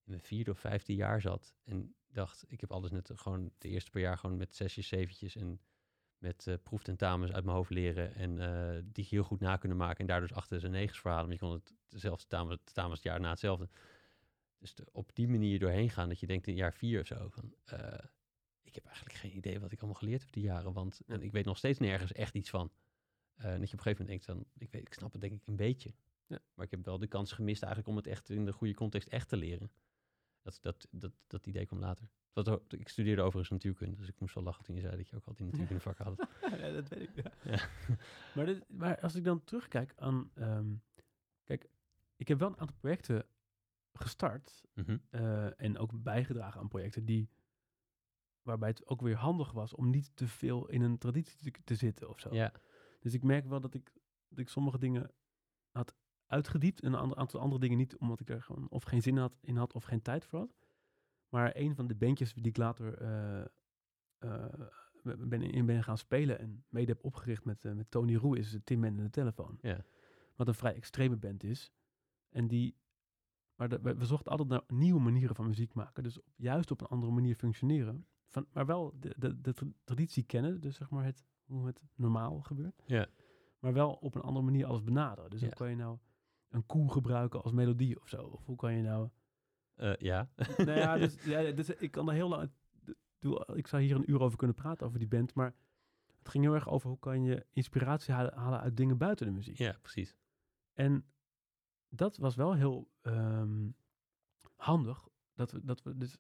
in 0.04 0.12
mijn 0.12 0.22
vierde 0.22 0.52
of 0.52 0.60
vijfde 0.60 0.96
jaar 0.96 1.22
zat 1.22 1.56
en 1.64 1.96
dacht, 2.08 2.46
ik 2.48 2.62
heb 2.62 2.72
alles 2.72 2.92
net 2.92 3.12
gewoon 3.16 3.52
de 3.58 3.68
eerste 3.68 3.92
paar 3.92 4.02
jaar 4.02 4.18
gewoon 4.18 4.38
met 4.38 4.56
zesjes, 4.56 4.88
zeventjes 4.88 5.36
en 5.36 5.62
met 6.18 6.48
eh 6.48 6.56
proeftentamens 6.64 7.32
uit 7.32 7.44
mijn 7.44 7.56
hoofd 7.56 7.70
leren 7.70 8.16
en 8.16 8.40
eh, 8.40 8.82
die 8.86 9.08
heel 9.10 9.24
goed 9.24 9.40
na 9.40 9.56
kunnen 9.56 9.78
maken 9.78 10.00
en 10.00 10.06
daardoor 10.06 10.28
dus 10.28 10.38
achter 10.38 10.60
zijn 10.60 10.72
negens 10.72 11.00
verhalen. 11.00 11.26
Maar 11.26 11.34
je 11.34 11.40
kon 11.40 11.52
het 11.54 11.74
dezelfde 11.88 12.28
tentamen 12.64 12.92
het 12.94 13.04
jaar 13.04 13.20
na 13.20 13.30
hetzelfde. 13.30 13.70
Dus 14.58 14.76
de- 14.76 14.88
op 14.92 15.16
die 15.16 15.28
manier 15.28 15.60
doorheen 15.60 15.90
gaan, 15.90 16.10
dat 16.10 16.20
je 16.20 16.28
denkt 16.28 16.48
in 16.48 16.56
jaar 16.56 16.74
vier 16.74 17.00
of 17.00 17.08
zo 17.08 17.30
van, 17.30 17.54
eh, 17.66 18.06
ik 18.62 18.76
heb 18.76 18.86
eigenlijk 18.86 19.16
geen 19.16 19.36
idee 19.36 19.60
wat 19.60 19.72
ik 19.72 19.80
allemaal 19.80 20.00
geleerd 20.00 20.22
heb 20.22 20.32
die 20.32 20.44
jaren, 20.44 20.74
want 20.74 21.02
en 21.08 21.22
ik 21.22 21.32
weet 21.32 21.46
nog 21.46 21.58
steeds 21.58 21.80
nergens 21.80 22.12
echt 22.12 22.34
iets 22.36 22.50
van. 22.50 22.72
En 23.36 23.60
dat 23.60 23.70
je 23.70 23.78
op 23.78 23.86
een 23.86 23.92
gegeven 23.94 24.06
moment 24.06 24.08
denkt 24.08 24.26
van, 24.26 24.46
ik, 24.58 24.72
weet, 24.72 24.82
ik 24.82 24.94
snap 24.94 25.12
het 25.12 25.22
denk 25.22 25.34
ik 25.34 25.48
een 25.48 25.56
beetje. 25.56 25.94
Ja. 26.28 26.40
Maar 26.54 26.66
ik 26.66 26.72
heb 26.72 26.86
wel 26.86 26.98
de 27.00 27.08
kans 27.08 27.32
gemist 27.32 27.64
eigenlijk 27.64 27.92
om 27.92 27.96
het 27.98 28.08
echt 28.08 28.30
in 28.30 28.46
de 28.46 28.54
goede 28.54 28.74
context 28.74 29.08
echt 29.08 29.30
te 29.30 29.38
leren. 29.38 29.72
Dat, 30.42 30.58
dat, 30.62 30.88
dat, 30.92 31.12
dat 31.28 31.48
idee 31.48 31.66
kwam 31.66 31.80
later. 31.80 32.10
Ik 32.68 32.88
studeerde 32.90 33.22
overigens 33.22 33.50
natuurkunde, 33.50 33.96
dus 33.96 34.08
ik 34.08 34.20
moest 34.20 34.36
wel 34.36 34.44
lachen 34.44 34.64
toen 34.64 34.76
je 34.76 34.82
zei 34.82 34.96
dat 34.98 35.08
je 35.10 35.16
ook 35.16 35.26
altijd 35.26 35.40
in 35.40 35.46
natuurkunde 35.46 35.82
vakken 35.82 36.06
had. 36.06 36.28
ja, 36.60 36.72
dat 36.72 36.88
weet 36.88 37.02
ik. 37.02 37.24
Ja. 37.24 37.32
Ja. 37.44 37.70
maar, 38.36 38.46
dit, 38.46 38.64
maar 38.70 39.00
als 39.00 39.16
ik 39.16 39.24
dan 39.24 39.44
terugkijk 39.44 39.94
aan, 39.96 40.32
ehm, 40.34 40.74
kijk, 41.44 41.70
ik 42.16 42.28
heb 42.28 42.40
wel 42.40 42.48
een 42.48 42.60
aantal 42.60 42.76
projecten 42.80 43.26
gestart 43.94 44.62
Mhm. 44.74 44.98
eh, 45.10 45.60
en 45.62 45.78
ook 45.78 46.04
bijgedragen 46.04 46.60
aan 46.62 46.68
projecten 46.68 47.06
die, 47.06 47.30
waarbij 48.42 48.70
het 48.70 48.88
ook 48.88 49.02
weer 49.02 49.16
handig 49.16 49.52
was 49.52 49.74
om 49.74 49.90
niet 49.90 50.16
te 50.16 50.28
veel 50.28 50.68
in 50.70 50.82
een 50.82 50.98
traditie 50.98 51.52
te, 51.52 51.64
te 51.64 51.76
zitten 51.76 52.10
of 52.10 52.20
zo. 52.20 52.34
Ja, 52.34 52.52
Dus 53.00 53.14
ik 53.14 53.24
merk 53.24 53.46
wel 53.46 53.60
dat 53.62 53.74
ik, 53.74 53.92
dat 54.28 54.40
ik 54.40 54.50
sommige 54.50 54.78
dingen 54.78 55.12
had 55.72 55.96
uitgediept 56.32 56.82
en 56.82 56.94
een 56.94 57.16
aantal 57.16 57.40
andere 57.40 57.62
dingen 57.62 57.78
niet, 57.78 57.98
omdat 57.98 58.20
ik 58.20 58.30
er 58.30 58.42
gewoon 58.42 58.70
of 58.70 58.84
geen 58.84 59.02
zin 59.02 59.18
had, 59.18 59.38
in 59.42 59.58
had 59.58 59.74
of 59.74 59.84
geen 59.84 60.02
tijd 60.02 60.26
voor 60.26 60.40
had. 60.40 60.56
Maar 61.30 61.52
een 61.56 61.76
van 61.76 61.88
de 61.88 61.96
bandjes 61.96 62.34
die 62.34 62.46
ik 62.46 62.58
later 62.58 62.98
eh, 62.98 63.42
eh, 64.18 64.46
ben, 65.18 65.42
in 65.42 65.66
ben 65.66 65.84
gaan 65.84 65.98
spelen 65.98 66.40
en 66.40 66.64
mede 66.70 66.92
heb 66.92 67.04
opgericht 67.04 67.46
met, 67.46 67.66
eh, 67.66 67.72
met 67.74 67.92
Tony 67.92 68.16
Roe 68.16 68.38
is 68.38 68.58
Tim 68.64 68.80
Man 68.80 68.98
en 68.98 69.04
de 69.04 69.10
Telefoon. 69.10 69.58
Ja. 69.62 69.86
Wat 70.36 70.48
een 70.48 70.54
vrij 70.54 70.76
extreme 70.76 71.16
band 71.18 71.44
is. 71.44 71.72
En 72.30 72.48
die, 72.48 72.76
maar 73.56 73.70
de- 73.70 73.82
we, 73.82 73.96
we 73.96 74.06
zochten 74.06 74.32
altijd 74.32 74.50
naar 74.50 74.64
nieuwe 74.68 75.00
manieren 75.00 75.36
van 75.36 75.48
muziek 75.48 75.74
maken. 75.74 76.04
Dus 76.04 76.20
op, 76.20 76.34
juist 76.36 76.72
op 76.72 76.82
een 76.82 76.88
andere 76.88 77.12
manier 77.12 77.36
functioneren. 77.36 78.06
Van, 78.28 78.48
maar 78.54 78.66
wel 78.66 78.94
de, 79.00 79.16
de, 79.18 79.42
de 79.42 79.54
tra- 79.54 79.72
traditie 79.84 80.24
kennen, 80.24 80.62
dus 80.62 80.76
zeg 80.76 80.90
maar 80.90 81.04
het, 81.06 81.24
hoe 81.46 81.66
het 81.66 81.82
normaal 81.96 82.42
gebeurt. 82.42 82.84
Ja. 82.86 83.08
Maar 83.60 83.74
wel 83.74 83.92
op 83.94 84.16
een 84.16 84.22
andere 84.22 84.46
manier 84.46 84.66
alles 84.66 84.84
benaderen. 84.84 85.30
Dus 85.30 85.40
Ja. 85.40 85.46
hoe 85.46 85.56
kan 85.56 85.70
je 85.70 85.76
nou 85.76 85.98
een 86.52 86.66
koe 86.66 86.92
gebruiken 86.92 87.44
als 87.44 87.52
melodie 87.52 88.00
of 88.00 88.08
zo? 88.08 88.24
Of 88.24 88.46
hoe 88.46 88.56
kan 88.56 88.74
je 88.74 88.82
nou... 88.82 89.10
Eh, 89.76 89.96
ja. 89.96 90.30
nou 90.58 90.72
ja, 90.72 90.98
dus, 91.08 91.24
ja, 91.24 91.52
dus 91.52 91.70
ik 91.70 91.92
kan 91.92 92.08
er 92.08 92.14
heel 92.14 92.30
lang... 92.30 92.52
ik 93.56 93.68
zou 93.68 93.82
hier 93.82 93.96
een 93.96 94.12
uur 94.12 94.22
over 94.22 94.38
kunnen 94.38 94.56
praten 94.56 94.86
over 94.88 95.00
die 95.00 95.08
band, 95.08 95.34
maar 95.34 95.56
het 96.18 96.30
ging 96.30 96.44
heel 96.44 96.54
erg 96.54 96.70
over 96.70 96.90
hoe 96.90 97.00
kan 97.00 97.24
je 97.24 97.46
inspiratie 97.52 98.14
halen, 98.14 98.34
halen 98.34 98.60
uit 98.60 98.78
dingen 98.78 98.98
buiten 98.98 99.26
de 99.26 99.32
muziek. 99.32 99.58
Ja, 99.58 99.78
precies. 99.82 100.16
En 100.74 101.06
dat 101.90 102.18
was 102.18 102.36
wel 102.36 102.54
heel 102.54 102.90
ehm, 103.02 103.70
handig, 104.56 105.08
dat 105.34 105.52
we, 105.52 105.66
dat 105.66 105.82
we 105.82 105.98
dus 105.98 106.18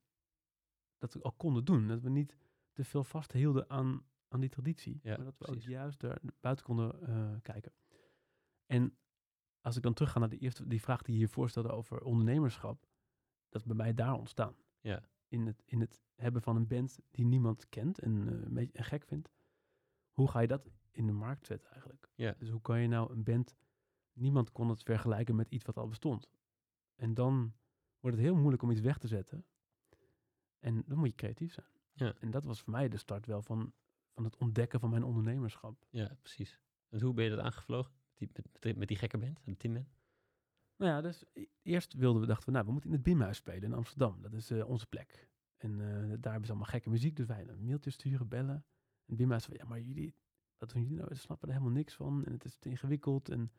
dat 1.01 1.13
we 1.13 1.23
ook 1.23 1.38
konden 1.38 1.65
doen. 1.65 1.88
Dat 1.88 2.01
we 2.01 2.09
niet 2.09 2.36
te 2.73 2.84
veel 2.84 3.03
vasthielden 3.03 3.69
aan, 3.69 4.05
aan 4.27 4.39
die 4.39 4.49
traditie, 4.49 4.99
Ja, 5.03 5.15
maar 5.15 5.25
dat 5.25 5.38
we 5.38 5.45
precies. 5.45 5.63
ook 5.63 5.69
juist 5.69 5.99
daar 5.99 6.21
buiten 6.39 6.65
konden 6.65 7.07
eh, 7.07 7.34
kijken. 7.41 7.73
En 8.65 8.97
als 9.62 9.76
ik 9.76 9.84
dan 9.84 9.93
terugga 9.93 10.20
naar 10.20 10.30
de 10.30 10.38
eerste, 10.38 10.68
die 10.68 10.82
vraag 10.82 11.01
die 11.01 11.14
je 11.14 11.20
hier 11.20 11.30
voorstelde 11.30 11.70
over 11.70 12.03
ondernemerschap, 12.03 12.88
dat 13.49 13.62
is 13.62 13.68
bij 13.68 13.76
mij 13.76 13.93
daar 13.93 14.14
ontstaan. 14.14 14.55
Ja. 14.80 15.03
In 15.28 15.45
het, 15.45 15.62
in 15.66 15.80
het 15.80 16.01
hebben 16.16 16.41
van 16.41 16.55
een 16.55 16.68
band 16.68 16.99
die 17.12 17.26
niemand 17.26 17.70
kent 17.70 17.99
en 17.99 18.28
eh, 18.28 18.45
een 18.45 18.53
beetje 18.53 18.78
en 18.78 18.84
gek 18.84 19.05
vindt. 19.05 19.32
Hoe 20.12 20.30
ga 20.30 20.39
je 20.39 20.47
dat 20.47 20.72
in 20.91 21.05
de 21.05 21.12
markt 21.12 21.45
zetten 21.45 21.72
eigenlijk? 21.72 22.09
Ja. 22.16 22.36
Dus 22.38 22.49
hoe 22.49 22.62
kan 22.62 22.80
je 22.80 22.88
nou 22.88 23.12
een 23.12 23.24
band, 23.24 23.55
niemand 24.14 24.51
kon 24.51 24.70
het 24.70 24.84
vergelijken 24.84 25.36
met 25.36 25.49
iets 25.49 25.66
wat 25.66 25.78
al 25.78 25.88
bestond. 25.88 26.30
En 26.95 27.14
dan 27.14 27.53
wordt 27.99 28.18
het 28.18 28.26
heel 28.26 28.36
moeilijk 28.36 28.64
om 28.64 28.72
iets 28.72 28.82
weg 28.82 28.97
te 28.97 29.07
zetten. 29.07 29.45
En 30.59 30.84
dan 30.86 30.97
moet 30.97 31.07
je 31.07 31.16
creatief 31.16 31.53
zijn. 31.53 31.72
Ja. 31.93 32.16
En 32.20 32.32
dat 32.32 32.43
was 32.43 32.62
voor 32.62 32.72
mij 32.72 32.89
de 32.89 32.97
start 32.97 33.26
wel 33.26 33.41
van, 33.41 33.74
van 34.09 34.24
het 34.24 34.38
ontdekken 34.38 34.80
van 34.80 34.89
mijn 34.89 35.03
ondernemerschap. 35.03 35.86
Ja, 35.89 36.16
precies. 36.20 36.59
En 36.89 37.01
hoe 37.01 37.14
ben 37.14 37.24
je 37.24 37.30
dat 37.30 37.39
aangevlogen? 37.39 37.93
Die, 38.28 38.30
met, 38.61 38.78
met 38.78 38.88
die- 38.88 38.97
gekke 38.97 39.17
band, 39.17 39.39
de 39.45 39.57
Tim 39.57 39.72
Man? 39.74 39.86
Nou 40.76 40.91
ja, 40.91 41.01
dus 41.01 41.24
eerst 41.61 41.93
wilden 41.93 42.22
we, 42.22 42.28
dachten 42.28 42.45
we, 42.45 42.51
nou, 42.51 42.65
we 42.65 42.72
moeten 42.72 42.89
in 42.89 42.95
het 42.95 43.05
Bimhuis 43.05 43.38
spelen 43.38 43.63
in 43.63 43.74
Amsterdam. 43.74 44.22
Dat 44.22 44.34
is 44.34 44.51
eh, 44.51 44.69
onze 44.69 44.88
plek. 44.88 45.30
En 45.57 45.72
eh, 45.72 45.88
daar 45.97 46.32
hebben 46.32 46.45
ze 46.45 46.49
allemaal 46.49 46.69
gekke 46.69 46.89
muziek, 46.89 47.15
dus 47.15 47.26
wij 47.26 47.47
een 47.47 47.65
mailtje 47.65 47.89
sturen, 47.89 48.28
bellen. 48.28 48.65
En 49.05 49.15
Bimhuis 49.15 49.45
van, 49.45 49.53
ja, 49.57 49.65
maar 49.65 49.82
jullie, 49.82 50.15
wat 50.57 50.69
doen 50.69 50.82
jullie 50.82 50.97
nou? 50.97 51.09
We 51.09 51.15
snappen 51.15 51.47
er 51.47 51.53
helemaal 51.53 51.76
niks 51.76 51.93
van 51.93 52.26
en 52.26 52.32
het 52.32 52.45
is 52.45 52.55
te 52.55 52.69
ingewikkeld. 52.69 53.30
En 53.30 53.51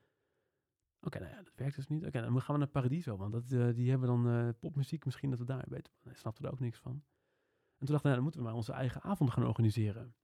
oké, 1.01 1.19
nou 1.19 1.31
ja, 1.31 1.43
dat 1.43 1.53
werkt 1.57 1.77
dus 1.77 1.87
niet. 1.87 2.07
Oké, 2.07 2.21
dan 2.21 2.43
gaan 2.43 2.55
we 2.55 2.61
naar 2.61 2.71
Paradiso, 2.71 3.17
want 3.17 3.33
dat, 3.33 3.53
eh, 3.53 3.75
die 3.75 3.91
hebben 3.91 4.09
dan 4.09 4.55
popmuziek, 4.59 5.05
misschien 5.05 5.31
dat 5.31 5.39
we 5.39 5.45
daar 5.45 5.65
beter... 5.69 5.93
Nee, 6.03 6.15
snapten 6.15 6.45
er 6.45 6.53
ook 6.53 6.61
niks 6.61 6.79
van. 6.79 6.93
En 6.93 7.87
toen 7.87 7.97
dachten 7.97 8.03
we, 8.03 8.03
nou, 8.03 8.15
dan 8.15 8.23
moeten 8.23 8.41
we 8.41 8.47
maar 8.47 8.57
onze 8.57 8.73
eigen 8.73 9.03
avonden 9.03 9.35
gaan 9.35 9.47
organiseren. 9.47 10.15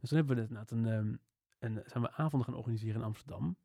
Dus 0.00 0.08
toen 0.08 0.18
hebben 0.18 0.36
we 0.36 0.42
inderdaad 0.42 0.70
een, 0.70 0.86
ehm, 0.86 1.16
een, 1.58 1.82
zijn 1.86 2.02
we 2.02 2.12
avonden 2.12 2.48
gaan 2.48 2.58
organiseren 2.58 3.00
in 3.00 3.06
Amsterdam. 3.06 3.56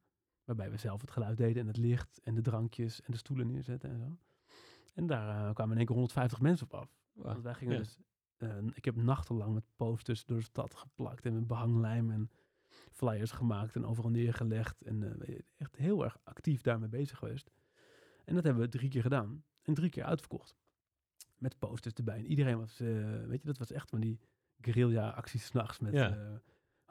Waarbij 0.46 0.72
we 0.72 0.78
zelf 0.78 1.02
het 1.02 1.12
geluid 1.12 1.38
deden 1.38 1.62
en 1.62 1.68
het 1.68 1.78
licht 1.78 2.20
en 2.24 2.36
de 2.36 2.42
drankjes 2.42 3.02
en 3.02 3.12
de 3.12 3.18
stoelen 3.18 3.48
neerzetten 3.48 3.90
en 3.90 4.00
zo. 4.00 4.18
En 4.94 5.08
daar 5.08 5.48
eh, 5.48 5.54
kwamen 5.54 5.72
in 5.72 5.78
één 5.78 5.86
keer 5.86 5.96
150 5.96 6.42
mensen 6.42 6.66
op 6.66 6.74
af. 6.74 6.90
Want 7.14 7.44
wij 7.44 7.54
gingen 7.54 7.74
ja. 7.74 7.80
dus... 7.80 7.98
eh, 8.38 8.58
ik 8.74 8.86
heb 8.86 8.96
nachtenlang 8.96 9.54
met 9.54 9.64
posters 9.76 10.26
door 10.26 10.38
de 10.38 10.44
stad 10.44 10.76
geplakt 10.76 11.26
en 11.26 11.34
met 11.34 11.48
behanglijm 11.48 12.12
en 12.12 12.30
flyers 12.92 13.32
gemaakt 13.32 13.76
en 13.76 13.86
overal 13.86 14.12
neergelegd. 14.12 14.82
En 14.82 15.22
eh, 15.22 15.40
echt 15.58 15.76
heel 15.76 16.04
erg 16.04 16.18
actief 16.24 16.62
daarmee 16.62 16.90
bezig 16.90 17.18
geweest. 17.18 17.52
En 18.26 18.36
dat 18.36 18.44
hebben 18.44 18.64
we 18.64 18.70
drie 18.70 18.90
keer 18.90 19.02
gedaan. 19.02 19.44
En 19.62 19.74
drie 19.74 19.90
keer 19.90 20.04
uitverkocht. 20.04 20.56
Met 21.38 21.60
posters 21.60 21.94
erbij. 21.94 22.18
En 22.18 22.26
iedereen 22.26 22.58
was, 22.58 22.80
eh, 22.80 22.88
weet 23.26 23.42
je, 23.42 23.48
dat 23.48 23.58
was 23.58 23.72
echt 23.72 23.90
van 23.90 24.00
die 24.00 24.20
guerrilla-acties 24.62 25.46
s'nachts 25.46 25.80
met 25.80 25.94
Ja. 25.94 26.42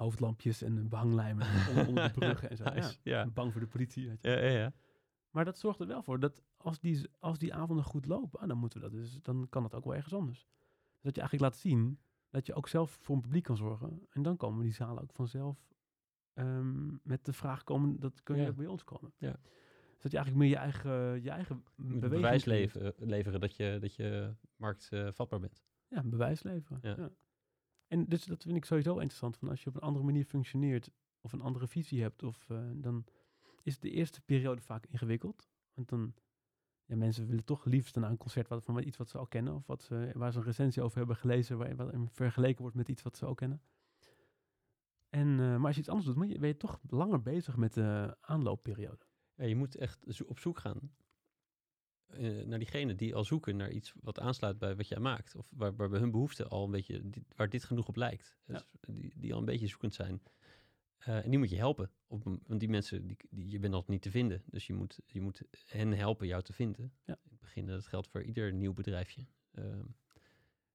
Hoofdlampjes 0.02 0.62
en 0.62 0.88
behanglijmen 0.88 1.46
onder, 1.68 1.88
onder 1.88 2.12
de 2.12 2.18
bruggen 2.18 2.50
en 2.50 2.56
zo. 2.56 2.64
Ja. 2.64 2.74
Nice. 2.74 2.96
Ja. 3.02 3.26
Bang 3.26 3.52
voor 3.52 3.60
de 3.60 3.66
politie, 3.66 4.08
weet 4.08 4.22
je. 4.22 4.28
Ja, 4.28 4.38
ja, 4.38 4.50
ja. 4.50 4.72
Maar 5.30 5.44
dat 5.44 5.58
zorgt 5.58 5.80
er 5.80 5.86
wel 5.86 6.02
voor 6.02 6.20
dat 6.20 6.42
als 6.56 6.80
die, 6.80 7.08
als 7.18 7.38
die 7.38 7.54
avonden 7.54 7.84
goed 7.84 8.06
lopen, 8.06 8.40
ah, 8.40 8.48
dan 8.48 8.58
moeten 8.58 8.80
we 8.80 8.90
dat 8.90 8.94
dus, 8.94 9.22
dan 9.22 9.46
kan 9.48 9.62
het 9.62 9.74
ook 9.74 9.84
wel 9.84 9.94
ergens 9.94 10.14
anders. 10.14 10.38
Dus 10.38 11.02
dat 11.02 11.14
je 11.14 11.20
eigenlijk 11.20 11.52
laat 11.52 11.62
zien 11.62 11.98
dat 12.30 12.46
je 12.46 12.54
ook 12.54 12.68
zelf 12.68 12.98
voor 13.00 13.14
een 13.14 13.20
publiek 13.22 13.44
kan 13.44 13.56
zorgen. 13.56 14.06
En 14.10 14.22
dan 14.22 14.36
komen 14.36 14.62
die 14.62 14.72
zalen 14.72 15.02
ook 15.02 15.12
vanzelf 15.12 15.66
ehm, 16.34 16.86
met 17.02 17.24
de 17.24 17.32
vraag 17.32 17.64
komen, 17.64 18.00
dat 18.00 18.22
kun 18.22 18.36
je 18.36 18.48
ook 18.48 18.56
bij 18.56 18.66
ons 18.66 18.84
komen. 18.84 19.12
Ja. 19.18 19.32
Dus 19.32 20.02
dat 20.02 20.10
je 20.10 20.16
eigenlijk 20.16 20.36
meer 20.36 20.48
je 20.48 20.56
eigen, 20.56 21.22
je 21.22 21.30
eigen 21.30 21.64
bewijs 21.76 22.44
leveren, 22.44 22.94
leveren 22.98 23.40
dat 23.40 23.56
je, 23.56 23.78
dat 23.80 23.94
je 23.94 24.34
marktvatbaar 24.56 25.40
bent. 25.40 25.62
Ja, 25.88 25.98
een 25.98 26.10
bewijs 26.10 26.42
leveren. 26.42 26.78
Ja. 26.82 27.10
En 27.92 28.04
dus 28.04 28.24
dat 28.24 28.42
vind 28.42 28.56
ik 28.56 28.64
sowieso 28.64 28.92
interessant. 28.92 29.36
Van 29.36 29.48
als 29.48 29.62
je 29.62 29.68
op 29.68 29.74
een 29.74 29.80
andere 29.80 30.04
manier 30.04 30.24
functioneert 30.24 30.90
of 31.20 31.32
een 31.32 31.40
andere 31.40 31.66
visie 31.66 32.02
hebt, 32.02 32.22
of, 32.22 32.50
eh, 32.50 32.70
dan 32.74 33.04
is 33.62 33.78
de 33.78 33.90
eerste 33.90 34.20
periode 34.20 34.60
vaak 34.60 34.86
ingewikkeld. 34.86 35.48
Want 35.74 35.88
dan, 35.88 36.14
ja, 36.84 36.96
mensen 36.96 37.26
willen 37.26 37.44
toch 37.44 37.64
liefst 37.64 37.96
naar 37.96 38.10
een 38.10 38.16
concert 38.16 38.48
wat, 38.48 38.64
van 38.64 38.82
iets 38.82 38.96
wat 38.96 39.08
ze 39.08 39.18
al 39.18 39.26
kennen, 39.26 39.54
of 39.54 39.66
wat 39.66 39.82
ze, 39.82 40.10
waar 40.14 40.32
ze 40.32 40.38
een 40.38 40.44
recensie 40.44 40.82
over 40.82 40.98
hebben 40.98 41.16
gelezen, 41.16 41.58
waar 41.58 41.76
wat 41.76 41.94
vergeleken 42.10 42.60
wordt 42.60 42.76
met 42.76 42.88
iets 42.88 43.02
wat 43.02 43.16
ze 43.16 43.26
ook 43.26 43.36
kennen. 43.36 43.62
En, 45.08 45.28
eh, 45.28 45.36
maar 45.36 45.66
als 45.66 45.74
je 45.74 45.80
iets 45.80 45.90
anders 45.90 46.06
doet, 46.06 46.16
moet 46.16 46.30
je, 46.30 46.38
ben 46.38 46.48
je 46.48 46.56
toch 46.56 46.80
langer 46.88 47.22
bezig 47.22 47.56
met 47.56 47.74
de 47.74 48.16
aanloopperiode. 48.20 49.06
Ja, 49.34 49.44
je 49.44 49.56
moet 49.56 49.76
echt 49.76 50.24
op 50.24 50.38
zoek 50.38 50.58
gaan 50.58 50.94
eh, 52.12 52.46
naar 52.46 52.58
diegenen 52.58 52.96
die 52.96 53.14
al 53.14 53.24
zoeken 53.24 53.56
naar 53.56 53.70
iets 53.70 53.92
wat 54.00 54.20
aansluit 54.20 54.58
bij 54.58 54.76
wat 54.76 54.88
jij 54.88 54.98
maakt. 54.98 55.36
Of 55.36 55.46
waar, 55.50 55.76
waar 55.76 55.88
bij 55.88 56.00
hun 56.00 56.10
behoefte 56.10 56.48
al 56.48 56.64
een 56.64 56.70
beetje, 56.70 57.02
waar 57.36 57.48
dit 57.48 57.64
genoeg 57.64 57.88
op 57.88 57.96
lijkt. 57.96 58.36
Ja. 58.46 58.52
Dus 58.52 58.64
die, 58.80 59.12
die 59.16 59.32
al 59.32 59.38
een 59.38 59.44
beetje 59.44 59.66
zoekend 59.66 59.94
zijn. 59.94 60.22
Eh, 61.04 61.24
en 61.24 61.30
die 61.30 61.38
moet 61.38 61.50
je 61.50 61.56
helpen. 61.56 61.90
Op, 62.06 62.24
want 62.24 62.60
die 62.60 62.68
mensen, 62.68 63.06
die, 63.06 63.16
die, 63.30 63.50
je 63.50 63.58
bent 63.58 63.72
nog 63.72 63.86
niet 63.86 64.02
te 64.02 64.10
vinden. 64.10 64.42
Dus 64.46 64.66
je 64.66 64.74
moet, 64.74 65.00
je 65.06 65.20
moet 65.20 65.42
hen 65.66 65.92
helpen 65.92 66.26
jou 66.26 66.42
te 66.42 66.52
vinden. 66.52 66.92
Ja. 67.04 67.14
In 67.24 67.30
het 67.30 67.40
begin, 67.40 67.66
dat 67.66 67.86
geldt 67.86 68.08
voor 68.08 68.22
ieder 68.22 68.52
nieuw 68.52 68.72
bedrijfje. 68.72 69.26
Ehm, 69.52 69.84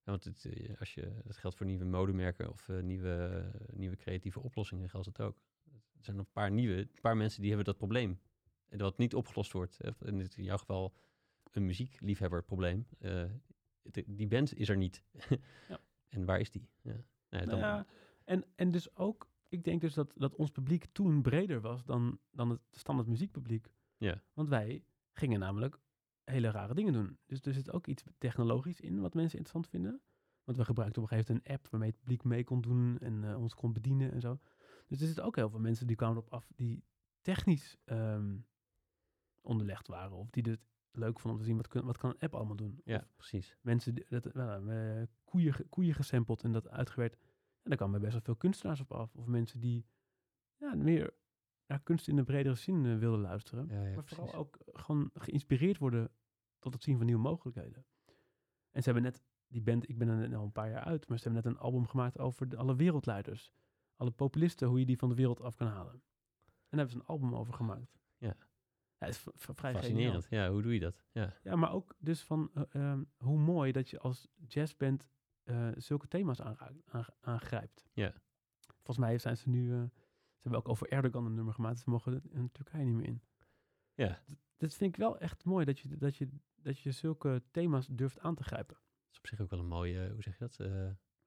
want 0.04 0.24
het, 0.24 0.46
eh, 0.46 0.80
als 0.80 0.94
je, 0.94 1.22
dat 1.24 1.38
geldt 1.38 1.58
voor 1.58 1.66
nieuwe 1.66 1.86
modemerken 1.86 2.50
of 2.50 2.70
eh, 2.70 2.80
nieuwe, 2.80 3.46
nieuwe 3.74 3.96
creatieve 3.96 4.40
oplossingen 4.40 4.90
geldt 4.90 5.06
het 5.06 5.22
ook. 5.22 5.42
Er 5.98 6.04
zijn 6.04 6.16
nog 6.16 6.26
een 6.26 6.32
paar 6.32 6.52
nieuwe, 6.52 6.78
een 6.78 7.02
paar 7.02 7.18
mensen 7.18 7.40
die 7.40 7.50
hebben 7.50 7.68
dat 7.68 7.78
probleem. 7.78 8.20
En 8.70 8.78
dat 8.78 8.98
niet 8.98 9.16
opgelost 9.16 9.52
wordt. 9.52 9.80
in 10.00 10.30
jouw 10.36 10.58
geval 10.58 10.94
een 11.52 11.66
muziekliefhebber 11.66 12.44
probleem. 12.44 12.88
Eh, 13.00 13.24
het- 13.92 14.04
die 14.08 14.28
band 14.28 14.54
is 14.54 14.70
er 14.70 14.78
niet. 14.78 15.04
Ja. 15.68 15.80
En 16.08 16.26
waar 16.26 16.40
is 16.40 16.52
die? 16.52 16.70
Ja. 16.82 16.92
Nou 16.92 17.04
ja, 17.30 17.40
dan, 17.40 17.60
Nou 17.60 17.60
ja, 17.78 17.86
en, 18.24 18.46
en 18.56 18.72
dus 18.72 18.96
ook, 18.96 19.30
ik 19.50 19.64
denk 19.64 19.82
dus 19.82 19.94
dat, 19.94 20.14
dat 20.16 20.36
ons 20.36 20.52
publiek 20.52 20.86
toen 20.92 21.22
breder 21.22 21.62
was 21.62 21.86
dan, 21.86 22.20
dan 22.32 22.50
het 22.50 22.62
standaard 22.72 23.08
muziekpubliek. 23.08 23.68
Ja. 23.98 24.22
Want 24.34 24.50
wij 24.50 24.84
gingen 25.12 25.40
namelijk 25.40 25.80
hele 26.24 26.52
rare 26.52 26.74
dingen 26.74 26.94
doen. 26.94 27.18
Dus 27.26 27.42
er 27.42 27.54
zit 27.54 27.72
ook 27.72 27.88
iets 27.88 28.04
technologisch 28.18 28.80
in 28.80 29.00
wat 29.02 29.14
mensen 29.14 29.38
interessant 29.38 29.68
vinden. 29.68 30.02
Want 30.44 30.58
we 30.58 30.66
gebruikten 30.66 31.02
op 31.02 31.10
een 31.10 31.18
gegeven 31.18 31.34
moment 31.34 31.50
een 31.52 31.56
app 31.60 31.68
waarmee 31.72 31.90
het 31.90 32.00
publiek 32.00 32.24
mee 32.24 32.44
kon 32.44 32.62
doen 32.62 32.98
en 33.00 33.24
eh, 33.24 33.40
ons 33.42 33.54
kon 33.54 33.74
bedienen 33.74 34.12
en 34.12 34.22
zo. 34.22 34.40
Dus 34.88 35.00
er 35.00 35.06
zitten 35.06 35.24
ook 35.24 35.36
heel 35.36 35.50
veel 35.50 35.60
mensen 35.60 35.88
die 35.88 35.96
kwamen 35.96 36.18
erop 36.18 36.34
af 36.34 36.48
die 36.56 36.84
technisch 37.22 37.78
ehm, 37.86 38.38
onderlegd 39.42 39.88
waren. 39.88 40.18
Of 40.18 40.30
die 40.30 40.44
het 40.52 40.67
leuk 40.98 41.20
vonden 41.20 41.32
om 41.32 41.38
te 41.38 41.46
zien 41.46 41.58
wat, 41.58 41.68
kun, 41.68 41.86
wat 41.86 41.98
kan 41.98 42.10
een 42.10 42.20
app 42.20 42.36
allemaal 42.36 42.56
doen. 42.56 42.82
ja, 42.86 42.98
Of 42.98 43.16
precies. 43.16 43.58
mensen 43.62 43.96
die 43.96 44.06
dat, 44.10 44.24
wel, 44.24 44.70
eh, 44.70 45.04
koeien, 45.24 45.70
koeien 45.70 45.94
gesampled 45.94 46.44
en 46.44 46.52
dat 46.52 46.70
uitgewerkt. 46.70 47.16
En 47.62 47.70
daar 47.70 47.78
kwamen 47.78 48.02
best 48.02 48.12
wel 48.12 48.22
veel 48.22 48.36
kunstenaars 48.36 48.80
op 48.80 48.92
af. 48.92 49.16
Of 49.16 49.26
mensen 49.26 49.60
die 49.60 49.86
ja, 50.58 50.76
meer 50.76 51.14
naar 51.66 51.82
kunst 51.84 52.08
in 52.08 52.16
de 52.16 52.24
bredere 52.24 52.56
zin 52.56 52.86
eh, 52.86 52.98
wilden 52.98 53.20
luisteren. 53.20 53.68
Ja, 53.68 53.76
ja, 53.76 53.82
maar 53.82 54.04
precies. 54.04 54.18
vooral 54.18 54.36
ook 54.36 54.58
gewoon 54.66 55.10
geïnspireerd 55.14 55.78
worden 55.78 56.12
tot 56.60 56.74
het 56.74 56.84
zien 56.84 56.98
van 56.98 57.06
nieuwe 57.06 57.22
mogelijkheden. 57.22 57.86
En 58.72 58.84
ze 58.84 58.92
hebben 58.92 59.04
net, 59.04 59.24
die 59.48 59.62
band, 59.62 59.90
ik 59.90 59.98
ben 59.98 60.08
er 60.08 60.36
al 60.36 60.44
een 60.44 60.52
paar 60.52 60.70
jaar 60.70 60.84
uit, 60.84 61.08
maar 61.08 61.18
ze 61.18 61.24
hebben 61.24 61.44
net 61.44 61.54
een 61.54 61.60
album 61.60 61.88
gemaakt 61.88 62.20
over 62.20 62.50
de, 62.50 62.58
alle 62.58 62.76
wereldleiders. 62.76 63.52
Alle 63.96 64.12
populisten, 64.12 64.68
hoe 64.68 64.80
je 64.80 64.86
die 64.86 64.98
van 64.98 65.10
de 65.10 65.16
wereld 65.16 65.42
af 65.42 65.56
kan 65.56 65.68
halen. 65.68 65.94
En 65.94 66.78
daar 66.78 66.80
hebben 66.80 66.90
ze 66.90 66.96
een 66.98 67.06
album 67.06 67.36
over 67.36 67.54
gemaakt. 67.54 67.97
Ja. 69.00 69.06
Het 69.06 69.16
is 69.16 69.18
vrij 69.36 69.54
geniaal. 69.56 69.74
Fascinerend. 69.82 70.28
Ja, 70.30 70.50
hoe 70.50 70.62
doe 70.62 70.74
je 70.74 70.80
dat? 70.80 71.04
Ja, 71.12 71.34
Ja, 71.44 71.56
maar 71.56 71.72
ook 71.72 71.96
dus 71.98 72.24
van 72.24 72.52
eh, 72.54 72.64
ehm, 72.70 73.04
hoe 73.18 73.40
mooi 73.40 73.72
dat 73.72 73.90
je 73.90 74.00
als 74.00 74.28
jazzband 74.48 75.08
eh, 75.44 75.70
zulke 75.76 76.08
thema's 76.08 76.42
aanraakt, 76.42 76.82
aang- 76.86 77.10
aangrijpt. 77.22 77.86
Ja. 77.94 78.14
Volgens 78.68 78.98
mij 78.98 79.18
zijn 79.18 79.38
ze 79.38 79.50
nu, 79.50 79.74
eh, 79.74 79.82
ze 79.84 80.42
hebben 80.42 80.60
ook 80.60 80.70
over 80.70 80.88
Erdogan 80.92 81.26
een 81.26 81.34
nummer 81.34 81.54
gemaakt, 81.54 81.80
ze 81.80 81.90
mogen 81.90 82.22
in 82.30 82.52
Turkije 82.52 82.84
niet 82.86 82.96
meer 82.96 83.06
in. 83.08 83.22
ja. 83.94 84.24
Dat 84.58 84.74
vind 84.74 84.94
ik 84.94 85.00
wel 85.00 85.20
echt 85.20 85.46
mooi, 85.46 85.66
dat 85.66 85.80
je, 85.80 85.98
dat 85.98 86.16
je, 86.16 86.30
dat 86.56 86.80
je 86.80 86.92
zulke 86.92 87.44
thema's 87.52 87.88
durft 87.88 88.20
aan 88.20 88.36
te 88.36 88.44
grijpen. 88.44 88.76
Dat 88.76 89.12
is 89.12 89.18
op 89.18 89.28
zich 89.28 89.42
ook 89.42 89.50
wel 89.50 89.60
een 89.60 89.68
mooie, 89.68 90.12
hoe 90.12 90.22
zeg 90.24 90.38
je 90.38 90.48
dat? 90.48 90.58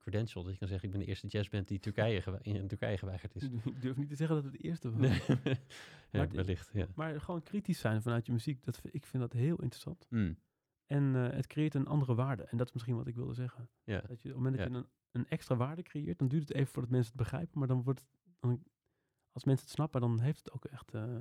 Credential. 0.00 0.42
Dat 0.42 0.52
je 0.52 0.58
kan 0.58 0.68
zeggen, 0.68 0.86
ik 0.86 0.94
ben 0.94 1.00
de 1.04 1.06
eerste 1.06 1.26
jazzband 1.26 1.68
die 1.68 1.80
Turkije 1.80 2.22
in 2.42 2.68
Turkije 2.68 2.98
geweigerd 2.98 3.34
is. 3.34 3.42
Ik 3.64 3.80
durf 3.80 3.96
niet 3.96 4.08
te 4.08 4.16
zeggen 4.16 4.36
dat 4.36 4.44
het 4.44 4.52
de 4.52 4.58
eerste 4.58 4.90
was. 4.90 5.00
Nee. 5.00 5.20
ja, 6.10 6.18
Maar 6.18 6.28
wellicht. 6.28 6.70
Ja. 6.72 6.86
Maar 6.94 7.20
gewoon 7.20 7.42
kritisch 7.42 7.78
zijn 7.78 8.02
vanuit 8.02 8.26
je 8.26 8.32
muziek, 8.32 8.64
dat, 8.64 8.80
ik 8.90 9.06
vind 9.06 9.22
dat 9.22 9.32
heel 9.32 9.56
interessant. 9.56 10.06
Hmm. 10.08 10.38
En 10.86 11.14
eh, 11.14 11.36
het 11.36 11.46
creëert 11.46 11.74
een 11.74 11.86
andere 11.86 12.14
waarde. 12.14 12.42
En 12.42 12.56
dat 12.56 12.66
is 12.66 12.72
misschien 12.72 12.96
wat 12.96 13.06
ik 13.06 13.14
wilde 13.14 13.34
zeggen. 13.34 13.68
ja. 13.84 14.00
Dat 14.00 14.22
je, 14.22 14.28
op 14.28 14.34
het 14.34 14.44
moment 14.44 14.56
dat 14.56 14.68
je 14.68 14.74
een, 14.74 14.86
een 15.10 15.28
extra 15.28 15.56
waarde 15.56 15.82
creëert, 15.82 16.18
dan 16.18 16.28
duurt 16.28 16.48
het 16.48 16.56
even 16.56 16.72
voordat 16.72 16.90
mensen 16.90 17.12
het 17.12 17.22
begrijpen. 17.22 17.58
Maar 17.58 17.68
dan 17.68 17.82
wordt 17.82 18.00
het, 18.00 18.08
dan, 18.40 18.62
als 19.32 19.44
mensen 19.44 19.66
het 19.66 19.74
snappen, 19.74 20.00
dan 20.00 20.20
heeft 20.20 20.38
het 20.38 20.52
ook 20.52 20.64
echt, 20.64 20.94
eh, 20.94 21.16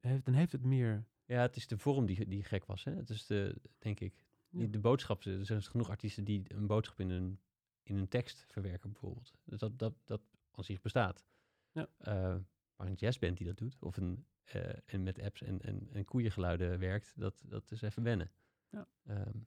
heeft, 0.00 0.24
dan 0.24 0.34
heeft 0.34 0.52
het 0.52 0.64
meer. 0.64 1.06
Ja, 1.24 1.40
het 1.40 1.56
is 1.56 1.66
de 1.66 1.78
vorm 1.78 2.06
die, 2.06 2.28
die 2.28 2.44
gek 2.44 2.64
was. 2.64 2.84
Hè? 2.84 2.94
Het 2.94 3.10
is 3.10 3.26
de, 3.26 3.60
denk 3.78 4.00
ik, 4.00 4.24
niet 4.48 4.72
de 4.72 4.78
boodschap. 4.78 5.24
Er 5.24 5.46
zijn 5.46 5.62
genoeg 5.62 5.88
artiesten 5.88 6.24
die 6.24 6.42
een 6.48 6.66
boodschap 6.66 7.00
in 7.00 7.10
hun, 7.10 7.40
in 7.88 7.96
een 7.96 8.08
tekst 8.08 8.44
verwerken 8.48 8.90
bijvoorbeeld. 8.90 9.32
Dus 9.44 9.58
dat, 9.58 9.78
dat, 9.78 9.94
dat 10.04 10.22
aan 10.50 10.64
zich 10.64 10.80
bestaat. 10.80 11.24
Ja. 11.72 11.88
Eh, 11.98 12.36
maar 12.76 12.86
een 12.86 12.94
jazzband 12.94 13.36
die 13.36 13.46
dat 13.46 13.56
doet, 13.56 13.76
of 13.80 13.96
een, 13.96 14.26
eh, 14.44 14.78
en 14.86 15.02
met 15.02 15.20
apps 15.20 15.42
en, 15.42 15.60
en, 15.60 15.88
en 15.92 16.04
koeiengeluiden 16.04 16.78
werkt, 16.78 17.12
dat, 17.16 17.42
dat 17.46 17.70
is 17.70 17.82
even 17.82 18.02
wennen. 18.02 18.30
Ja. 18.70 18.88
Ehm, 19.04 19.38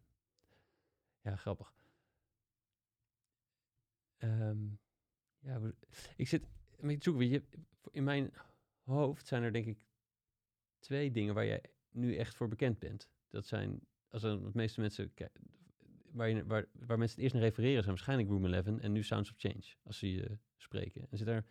ja, 1.22 1.36
grappig. 1.36 1.74
Ehm, 4.18 4.68
ja, 5.40 5.62
ik 6.16 6.28
zit 6.28 6.48
zoeken. 6.80 7.18
weet 7.18 7.32
je, 7.32 7.44
in 7.92 8.04
mijn 8.04 8.34
hoofd 8.84 9.28
zijn 9.28 9.44
er 9.44 9.54
denk 9.54 9.66
ik 9.66 9.86
twee 10.80 11.12
dingen 11.12 11.34
waar 11.34 11.46
jij 11.46 11.64
nu 11.90 12.16
echt 12.16 12.36
voor 12.36 12.48
bekend 12.48 12.80
bent. 12.80 13.10
Dat 13.30 13.46
zijn, 13.46 13.80
als 14.10 14.22
de 14.22 14.50
meeste 14.54 14.80
mensen, 14.80 15.14
waar, 16.14 16.30
je, 16.30 16.46
waar, 16.46 16.66
waar 16.88 16.98
mensen 16.98 17.16
het 17.16 17.20
eerst 17.24 17.34
naar 17.34 17.44
refereren, 17.44 17.84
zijn 17.84 17.96
waarschijnlijk 17.96 18.30
Room 18.30 18.46
11 18.46 18.66
en 18.80 18.92
nu 18.92 19.04
Sounds 19.04 19.32
of 19.32 19.38
Change, 19.38 19.64
als 19.84 19.98
ze 19.98 20.12
je 20.12 20.38
spreken. 20.58 21.08
En 21.10 21.18
zit 21.18 21.28
er 21.28 21.46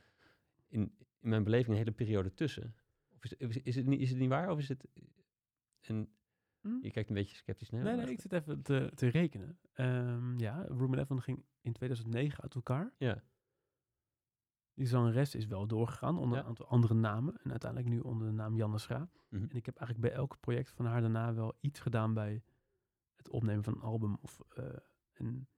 in, 0.68 0.80
in 1.20 1.28
mijn 1.28 1.44
beleving 1.44 1.68
een 1.70 1.76
hele 1.82 1.92
periode 1.92 2.34
tussen. 2.34 2.74
Of 3.16 3.24
is, 3.24 3.32
is, 3.32 3.56
is, 3.62 3.76
het, 3.76 3.86
niet, 3.86 4.00
is 4.00 4.10
het 4.10 4.18
niet 4.18 4.28
waar? 4.28 4.50
Of 4.50 4.58
is 4.58 4.68
het... 4.68 4.86
En 5.80 6.08
Hm? 6.60 6.68
je 6.82 6.90
kijkt 6.90 7.08
een 7.08 7.14
beetje 7.14 7.36
sceptisch 7.36 7.70
naar. 7.70 7.82
Nee, 7.82 7.96
nee, 7.96 8.10
ik 8.10 8.20
zit 8.20 8.32
even 8.32 8.62
te, 8.62 8.90
te 8.94 9.08
rekenen. 9.08 9.58
Ehm, 9.72 10.38
ja, 10.38 10.64
Room 10.68 10.94
11 10.94 11.08
ging 11.22 11.44
in 11.60 11.72
2009 11.72 12.42
uit 12.42 12.54
elkaar. 12.54 12.92
Ja, 12.98 13.22
Die 14.74 14.86
zangeres 14.86 15.34
is 15.34 15.46
wel 15.46 15.66
doorgegaan 15.66 16.18
onder 16.18 16.36
Ja. 16.36 16.42
een 16.42 16.48
aantal 16.48 16.66
andere 16.66 16.94
namen. 16.94 17.40
En 17.42 17.50
uiteindelijk 17.50 17.90
nu 17.90 17.98
onder 18.00 18.26
de 18.26 18.32
naam 18.32 18.56
Janne 18.56 18.78
Schra. 18.78 19.10
Mhm. 19.28 19.42
En 19.42 19.56
ik 19.56 19.66
heb 19.66 19.76
eigenlijk 19.76 20.08
bij 20.08 20.18
elk 20.18 20.40
project 20.40 20.70
van 20.70 20.84
haar 20.86 21.00
daarna 21.00 21.34
wel 21.34 21.56
iets 21.60 21.80
gedaan 21.80 22.14
bij 22.14 22.42
het 23.22 23.32
opnemen 23.32 23.64
van 23.64 23.74
een 23.74 23.80
album. 23.80 24.16
Of, 24.20 24.40
eh, 24.54 24.64
en 25.12 25.48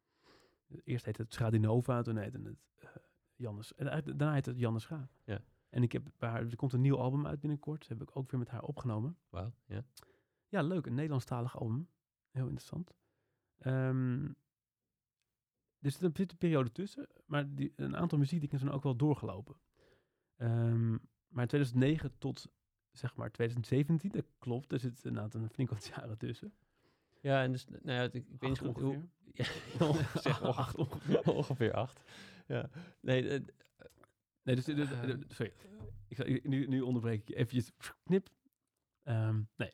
eerst 0.84 1.04
heette 1.04 1.22
het 1.22 1.32
Schradinova, 1.32 2.02
toen 2.02 2.16
heette 2.16 2.40
het 2.42 2.56
eh 2.76 2.88
Jannes. 3.36 3.74
En 3.74 3.84
daarna 4.04 4.32
heette 4.32 4.50
het 4.50 4.58
Janne 4.58 4.78
Schra. 4.78 5.08
Ja. 5.24 5.42
En 5.68 5.82
ik 5.82 5.92
heb 5.92 6.10
bij 6.18 6.28
haar, 6.28 6.40
er 6.40 6.56
komt 6.56 6.72
een 6.72 6.80
nieuw 6.80 6.98
album 6.98 7.26
uit 7.26 7.40
binnenkort. 7.40 7.80
Dat 7.80 7.88
heb 7.88 8.08
ik 8.08 8.16
ook 8.16 8.30
weer 8.30 8.40
met 8.40 8.48
haar 8.48 8.62
opgenomen. 8.62 9.18
wauw. 9.28 9.54
Ja. 9.64 9.84
Ja, 10.48 10.62
leuk. 10.62 10.86
Een 10.86 10.94
Nederlandstalig 10.94 11.58
album. 11.58 11.88
Heel 12.30 12.48
interessant. 12.48 12.94
Dus 15.78 16.00
er 16.00 16.10
zit 16.14 16.30
een 16.30 16.38
periode 16.38 16.72
tussen. 16.72 17.08
Maar 17.26 17.54
die, 17.54 17.72
een 17.76 17.96
aantal 17.96 18.18
muziekdingen 18.18 18.58
zijn 18.58 18.72
ook 18.72 18.82
wel 18.82 18.96
doorgelopen. 18.96 19.56
Ehm, 20.36 20.90
maar 21.28 21.46
2009 21.46 22.18
tot 22.18 22.52
zeg 22.90 23.16
maar 23.16 23.30
2017, 23.30 24.10
dat 24.10 24.26
klopt. 24.38 24.72
Er 24.72 24.78
zit 24.78 25.04
inderdaad 25.04 25.34
een 25.34 25.50
flink 25.50 25.70
wat 25.70 25.86
jaren 25.96 26.18
tussen. 26.18 26.54
Ja, 27.23 27.43
en 27.43 27.53
dus, 27.53 27.66
nou 27.66 27.81
ja, 27.85 27.93
het- 28.01 28.14
ik, 28.14 28.29
ik 28.29 28.41
weet 28.41 28.51
niet 28.51 28.59
goed 28.59 28.81
hoe... 28.81 28.85
ongeveer. 28.95 29.11
Ja, 29.79 30.20
zeg 30.20 30.43
Acht 30.62 30.77
ongeveer. 30.77 31.20
ongeveer 31.33 31.73
acht. 31.73 32.01
Ja. 32.47 32.70
Nee, 33.01 33.29
eh, 33.29 33.41
Nee, 34.43 34.55
dus, 34.55 34.64
dus- 34.64 34.91
Eh, 34.91 35.03
dus- 35.03 35.18
sorry. 35.29 35.53
Ik 36.09 36.16
zal, 36.16 36.27
nu, 36.43 36.66
nu 36.66 36.81
onderbreek 36.81 37.20
ik 37.20 37.29
je 37.29 37.35
eventjes. 37.35 37.73
Knip. 38.05 38.29
Ehm, 39.03 39.43
nee. 39.57 39.73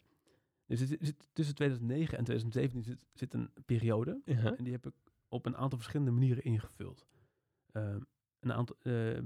Dus 0.66 0.78
zit- 0.78 1.28
tussen 1.32 1.54
2009 1.54 2.18
en 2.18 2.24
2017 2.24 2.82
zit, 2.82 3.06
zit 3.12 3.34
een 3.34 3.50
periode. 3.66 4.20
En 4.24 4.64
die 4.64 4.72
heb 4.72 4.86
ik 4.86 4.94
op 5.28 5.46
een 5.46 5.56
aantal 5.56 5.78
verschillende 5.78 6.12
manieren 6.12 6.44
ingevuld. 6.44 7.06
Ehm, 7.72 8.00
een 8.40 8.52
aantal 8.52 8.76
eh, 8.80 9.18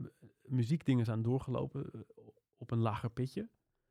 muziekdingen 0.42 1.04
zijn 1.04 1.22
doorgelopen 1.22 1.90
eh, 1.92 2.00
op 2.56 2.70
een 2.70 2.78
lager 2.78 3.10
pitje. 3.10 3.40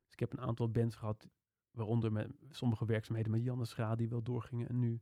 Dus 0.04 0.14
ik 0.14 0.20
heb 0.20 0.34
een 0.34 0.42
aantal 0.42 0.70
bands 0.70 0.96
gehad, 0.96 1.28
waaronder 1.72 2.12
met 2.12 2.32
sommige 2.50 2.86
werkzaamheden 2.86 3.32
met 3.32 3.44
Janne 3.44 3.66
Schra 3.66 3.96
die 3.96 4.10
wel 4.10 4.24
doorgingen. 4.24 4.70
En 4.70 4.80
nu 4.80 5.02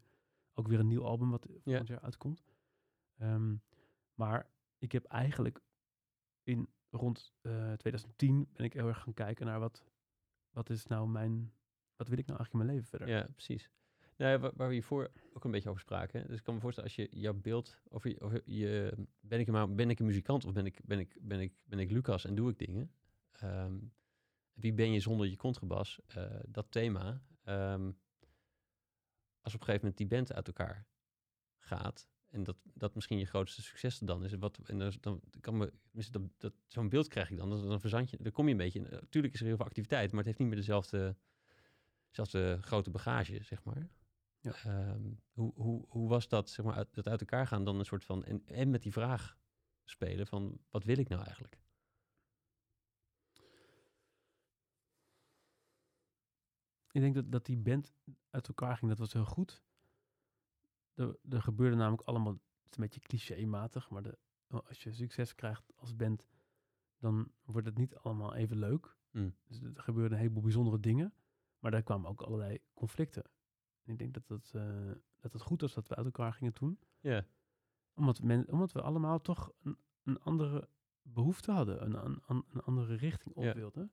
ook 0.53 0.67
weer 0.67 0.80
een 0.80 0.88
nieuw 0.88 1.03
album 1.03 1.30
wat 1.30 1.47
volgend 1.63 1.88
jaar 1.88 2.01
uitkomt. 2.01 2.43
Ehm, 3.17 3.55
maar 4.13 4.49
ik 4.78 4.91
heb 4.91 5.05
eigenlijk 5.05 5.61
in 6.43 6.70
rond 6.89 7.34
eh, 7.41 7.74
2010 7.74 8.49
ben 8.53 8.65
ik 8.65 8.74
heel 8.74 8.88
erg 8.88 9.01
gaan 9.01 9.13
kijken 9.13 9.45
naar 9.45 9.59
wat, 9.59 9.84
wat 10.49 10.70
is 10.70 10.86
nou 10.86 11.07
mijn, 11.07 11.53
wat 11.95 12.07
wil 12.07 12.17
ik 12.17 12.26
nou 12.26 12.38
eigenlijk 12.38 12.51
in 12.51 12.57
mijn 12.57 12.70
leven 12.70 12.88
verder. 12.89 13.07
Ja, 13.07 13.28
precies. 13.34 13.72
Nou, 14.17 14.39
waar, 14.39 14.51
waar 14.55 14.67
we 14.67 14.74
hiervoor 14.74 15.11
ook 15.34 15.43
een 15.43 15.51
beetje 15.51 15.70
over 15.70 15.82
spraken. 15.82 16.28
Dus 16.28 16.38
ik 16.38 16.43
kan 16.43 16.53
me 16.53 16.59
voorstellen, 16.59 16.89
als 16.89 16.97
je 16.97 17.20
jouw 17.20 17.34
beeld 17.34 17.82
over, 17.89 18.09
je, 18.09 18.20
over 18.20 18.41
je 18.45 18.93
ben 19.20 19.39
ik, 19.39 19.47
een, 19.47 19.76
ben 19.76 19.89
ik 19.89 19.99
een 19.99 20.05
muzikant 20.05 20.45
of 20.45 20.53
ben 20.53 20.65
ik, 20.65 20.80
ben 20.86 20.99
ik, 20.99 21.17
ben 21.22 21.39
ik, 21.39 21.53
ben 21.65 21.80
ik 21.80 21.91
Lucas 21.91 22.26
en 22.26 22.36
doe 22.36 22.49
ik 22.49 22.57
dingen? 22.57 22.91
Ehm, 23.32 23.78
wie 24.60 24.74
ben 24.74 24.91
je 24.91 24.99
zonder 24.99 25.28
je 25.28 25.36
contrabas? 25.36 25.99
Eh, 26.07 26.39
dat 26.47 26.72
thema. 26.72 27.22
ehm, 27.43 27.91
als 29.41 29.53
op 29.53 29.60
een 29.60 29.66
gegeven 29.66 29.80
moment 29.80 29.97
die 29.97 30.07
band 30.07 30.34
uit 30.34 30.47
elkaar 30.47 30.88
gaat 31.57 32.10
en 32.30 32.43
dat, 32.43 32.57
dat 32.74 32.95
misschien 32.95 33.18
je 33.18 33.26
grootste 33.26 33.62
succes 33.62 33.99
dan 33.99 34.24
is. 34.24 34.34
Wat, 34.34 34.60
en 34.66 34.80
dan, 34.80 34.93
dan 34.99 35.22
kan 35.41 35.57
me, 35.57 35.74
dat, 35.91 36.22
dat, 36.38 36.53
zo'n 36.68 36.89
beeld 36.89 37.07
krijg 37.07 37.30
ik 37.30 37.38
dan. 37.38 37.49
Dan, 37.49 37.68
dan 37.68 37.80
verzand 37.80 38.10
je, 38.10 38.18
dan 38.22 38.32
kom 38.32 38.45
je 38.45 38.51
een 38.51 38.57
beetje. 38.57 38.82
Natuurlijk 38.82 39.34
is 39.34 39.39
er 39.39 39.45
heel 39.45 39.55
veel 39.55 39.66
activiteit, 39.66 40.10
maar 40.10 40.18
het 40.18 40.28
heeft 40.28 40.39
niet 40.39 40.47
meer 40.47 40.57
dezelfde, 40.57 41.16
dezelfde 42.07 42.57
grote 42.62 42.89
bagage, 42.89 43.43
zeg 43.43 43.64
maar. 43.64 43.89
Ja. 44.39 44.53
Ehm, 44.64 45.01
hoe, 45.32 45.53
hoe, 45.55 45.86
hoe 45.88 46.10
was 46.10 46.28
dat, 46.28 46.49
zeg 46.49 46.66
maar, 46.66 46.76
uit, 46.76 46.93
dat 46.93 47.07
uit 47.07 47.20
elkaar 47.20 47.47
gaan 47.47 47.64
dan 47.64 47.80
een 47.80 47.86
soort 47.86 48.05
van, 48.05 48.24
en, 48.24 48.45
en 48.45 48.70
met 48.70 48.82
die 48.82 48.91
vraag 48.91 49.38
spelen 49.84 50.28
van, 50.28 50.60
wat 50.70 50.84
wil 50.84 50.97
ik 50.97 51.10
nou 51.10 51.24
eigenlijk? 51.24 51.60
Ik 56.92 57.02
denk 57.02 57.16
dat, 57.16 57.32
dat 57.32 57.46
die 57.46 57.58
band 57.58 57.94
uit 58.30 58.48
elkaar 58.48 58.78
ging, 58.78 58.90
dat 58.90 59.00
was 59.00 59.14
heel 59.14 59.26
goed. 59.26 59.64
Er, 60.94 61.18
er 61.30 61.42
gebeurde 61.42 61.76
namelijk 61.76 62.08
allemaal, 62.08 62.34
het 62.34 62.72
is 62.72 62.78
een 62.78 62.84
beetje 62.84 63.00
clichématig, 63.00 63.90
maar 63.90 64.04
de, 64.04 64.18
als 64.48 64.84
je 64.84 64.94
succes 64.94 65.36
krijgt 65.36 65.74
als 65.76 65.96
band, 65.96 66.28
dan 66.98 67.32
wordt 67.44 67.68
het 67.68 67.78
niet 67.78 67.96
allemaal 67.96 68.36
even 68.36 68.58
leuk. 68.58 68.98
Mm. 69.12 69.36
Dus 69.44 69.62
er 69.62 69.84
gebeurden 69.84 70.12
een 70.12 70.18
heleboel 70.18 70.44
bijzondere 70.44 70.80
dingen, 70.80 71.14
maar 71.60 71.72
daar 71.72 71.84
kwamen 71.84 72.10
ook 72.10 72.22
allerlei 72.22 72.60
conflicten. 72.74 73.24
En 73.82 73.92
ik 73.92 73.98
denk 73.98 74.14
dat 74.14 74.28
het, 74.28 74.52
eh, 74.54 74.92
dat 75.20 75.34
het 75.34 75.42
goed 75.42 75.62
was 75.62 75.74
dat 75.74 75.88
we 75.88 75.96
uit 75.96 76.06
elkaar 76.06 76.34
gingen 76.34 76.54
toen. 76.54 76.80
Ja, 77.00 77.26
Omdat, 77.94 78.24
men, 78.24 78.52
omdat 78.52 78.72
we 78.72 78.82
allemaal 78.82 79.22
toch 79.22 79.52
een, 79.62 79.78
een 80.04 80.20
andere 80.20 80.70
behoefte 81.02 81.52
hadden, 81.52 81.84
een, 81.84 82.06
een, 82.06 82.44
een, 82.50 82.62
andere 82.62 82.96
richting 82.96 83.36
op 83.36 83.54
wilden. 83.54 83.92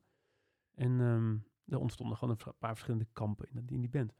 En 0.74 1.00
ehm 1.00 1.38
er 1.66 1.78
ontstonden 1.78 2.16
gewoon 2.16 2.36
een 2.44 2.54
paar 2.58 2.72
verschillende 2.74 3.06
kampen 3.12 3.48
in, 3.48 3.54
die- 3.66 3.74
in 3.74 3.80
die 3.80 3.90
band. 3.90 4.12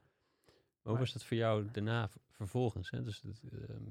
maar 0.83 0.93
hoe 0.95 0.99
was 0.99 1.13
dat 1.13 1.25
voor 1.25 1.37
jou 1.37 1.71
daarna 1.71 2.09
vervolgens? 2.31 2.91
Hè? 2.91 3.03
Dus 3.03 3.21
het, 3.23 3.43
ehm, 3.43 3.85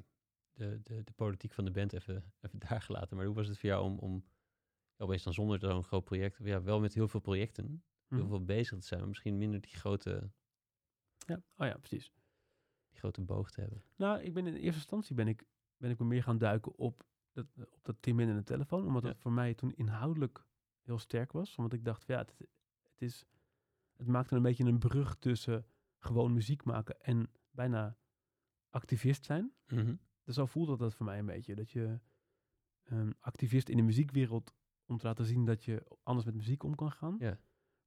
de, 0.53 0.80
de, 0.84 1.03
de 1.03 1.12
politiek 1.16 1.53
van 1.53 1.66
de 1.66 1.72
band 1.72 1.93
even, 1.93 2.34
even 2.41 2.60
daar 2.70 2.82
gelaten. 2.82 3.18
Maar 3.18 3.26
hoe 3.26 3.36
was 3.36 3.47
het 3.47 3.58
voor 3.60 3.70
jou 3.70 3.84
om, 3.84 3.97
om 3.99 4.26
opeens 4.97 5.24
dan 5.24 5.34
zonder 5.34 5.60
zo'n 5.60 5.84
groot 5.84 6.03
project, 6.03 6.38
ja, 6.43 6.62
wel 6.62 6.80
met 6.80 6.93
heel 6.93 7.08
veel 7.08 7.20
projecten, 7.20 7.84
heel 8.08 8.18
Mhm. 8.20 8.28
veel 8.28 8.43
bezig 8.45 8.80
te 8.80 8.86
zijn, 8.86 8.99
maar 8.99 9.10
misschien 9.10 9.38
minder 9.38 9.62
die 9.62 9.76
grote, 9.76 10.30
Ja, 11.28 11.36
oh 11.58 11.68
ja, 11.68 11.78
precies. 11.78 12.12
die 12.89 12.99
grote 12.99 13.22
boog 13.22 13.51
te 13.51 13.62
hebben? 13.62 13.84
Nou, 13.95 14.22
ik 14.22 14.34
ben 14.34 14.47
in 14.47 14.53
eerste 14.53 14.80
instantie 14.80 15.16
ben 15.16 15.28
ik, 15.28 15.43
ben 15.78 15.89
ik 15.89 15.99
me 15.99 16.06
meer 16.06 16.24
gaan 16.24 16.38
duiken 16.38 16.76
op 16.78 17.06
dat, 17.32 17.45
op 17.72 17.80
dat 17.86 17.95
Tim 17.99 18.20
in 18.20 18.36
de 18.36 18.43
telefoon. 18.43 18.86
Omdat 18.88 19.01
Ja. 19.03 19.08
dat 19.08 19.18
voor 19.20 19.32
mij 19.32 19.53
toen 19.53 19.74
inhoudelijk 19.76 20.45
heel 20.82 20.99
sterk 20.99 21.32
was. 21.32 21.56
Want 21.56 21.74
ik 21.74 21.86
dacht, 21.86 22.08
ja, 22.08 22.18
het, 22.18 22.36
het, 22.84 23.01
is, 23.01 23.26
het 23.98 24.08
maakte 24.08 24.36
een 24.36 24.41
beetje 24.41 24.64
een 24.66 24.80
brug 24.80 25.16
tussen 25.20 25.66
gewoon 26.00 26.34
muziek 26.34 26.64
maken 26.64 27.02
en 27.02 27.30
bijna 27.52 27.98
activist 28.70 29.26
zijn. 29.26 29.54
Mhm. 29.68 29.96
Dus 30.24 30.36
zo 30.36 30.46
voelde 30.46 30.78
dat 30.78 30.93
voor 30.96 31.06
mij 31.06 31.20
een 31.20 31.26
beetje. 31.26 31.56
Dat 31.56 31.72
je 31.72 32.00
ehm, 32.84 33.12
activist 33.20 33.70
in 33.70 33.78
de 33.78 33.84
muziekwereld 33.84 34.54
om 34.86 34.98
te 34.98 35.06
laten 35.06 35.26
zien 35.26 35.46
dat 35.46 35.64
je 35.64 35.84
anders 36.04 36.26
met 36.26 36.36
muziek 36.36 36.64
om 36.64 36.76
kan 36.76 36.91
gaan. 36.91 37.16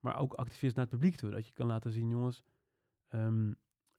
Maar 0.01 0.19
ook 0.19 0.33
activist 0.35 0.77
naar 0.77 0.85
het 0.85 0.95
publiek 0.95 1.17
toe. 1.17 1.31
Dat 1.31 1.47
je 1.47 1.53
kan 1.53 1.67
laten 1.67 1.93
zien, 1.93 2.09
jongens, 2.09 2.45
ehm, 3.09 3.53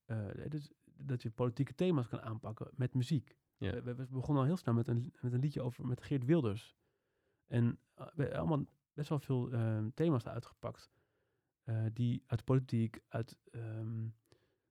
eh, 0.06 0.28
dus 0.48 0.72
dat 0.84 1.22
je 1.22 1.32
politieke 1.32 1.76
thema's 1.76 2.08
kan 2.08 2.22
aanpakken 2.22 2.70
met 2.74 2.94
muziek. 2.94 3.38
Ja. 3.58 3.72
We, 3.72 3.82
we- 3.82 3.96
we 3.96 4.06
begonnen 4.06 4.42
al 4.44 4.48
heel 4.50 4.58
snel 4.58 4.74
met 4.74 4.88
een, 4.88 5.14
met 5.22 5.34
een 5.34 5.40
liedje 5.40 5.62
over 5.62 5.86
met 5.88 6.02
Geert 6.02 6.26
Wilders. 6.26 6.76
En 7.48 7.80
eh, 7.94 8.06
we 8.14 8.22
hebben 8.22 8.40
allemaal 8.40 8.66
best 8.94 9.10
wel 9.10 9.20
veel 9.20 9.52
ehm, 9.52 9.90
thema's 9.94 10.28
uitgepakt. 10.28 10.90
Eh, 11.70 11.86
die 11.94 12.24
uit 12.26 12.44
politiek, 12.44 13.00
uit 13.08 13.38
ehm, 13.52 14.08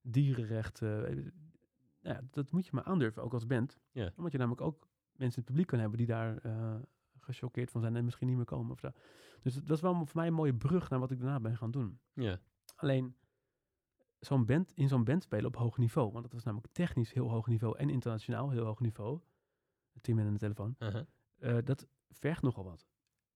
dierenrechten. 0.03 1.07
eh, 1.07 1.15
nou 2.01 2.17
ja, 2.17 2.21
dat 2.31 2.53
moet 2.53 2.65
je 2.65 2.71
maar 2.75 2.85
aandurven, 2.85 3.23
ook 3.23 3.33
als 3.33 3.47
band. 3.47 3.81
Ja. 3.93 4.13
Omdat 4.17 4.33
je 4.33 4.39
namelijk 4.39 4.63
ook 4.63 4.89
mensen 5.13 5.37
in 5.39 5.43
het 5.43 5.45
publiek 5.45 5.67
kan 5.67 5.79
hebben 5.79 5.99
die 5.99 6.07
daar 6.07 6.39
eh 6.39 6.77
gechoqueerd 7.21 7.71
van 7.71 7.81
zijn 7.81 7.97
en 7.97 8.05
misschien 8.05 8.27
niet 8.27 8.37
meer 8.37 8.45
komen. 8.45 8.73
Of 8.73 8.79
zo. 8.79 8.91
Dus 9.43 9.55
dat 9.55 9.77
is 9.77 9.81
wel 9.81 9.95
voor 9.95 10.17
mij 10.17 10.27
een 10.27 10.33
mooie 10.33 10.55
brug 10.55 10.91
naar 10.91 10.99
wat 10.99 11.11
ik 11.11 11.19
daarna 11.21 11.41
ben 11.41 11.57
gaan 11.57 11.71
doen. 11.71 12.01
Ja, 12.13 12.41
Alleen 12.77 13.17
zo'n 14.19 14.47
band, 14.47 14.73
in 14.73 14.89
zo'n 14.89 15.05
band 15.05 15.23
spelen 15.23 15.47
op 15.47 15.57
hoog 15.57 15.79
niveau. 15.79 16.11
Want 16.13 16.25
dat 16.25 16.33
was 16.33 16.45
namelijk 16.45 16.73
technisch 16.73 17.13
heel 17.13 17.31
hoog 17.31 17.47
niveau 17.47 17.79
en 17.79 17.91
internationaal 17.91 18.51
heel 18.51 18.65
hoog 18.65 18.81
niveau. 18.81 19.21
Team 20.01 20.19
en 20.19 20.33
de 20.33 20.39
telefoon. 20.39 20.75
dat 21.65 21.89
vergt 22.09 22.43
nogal 22.43 22.65
wat. 22.65 22.87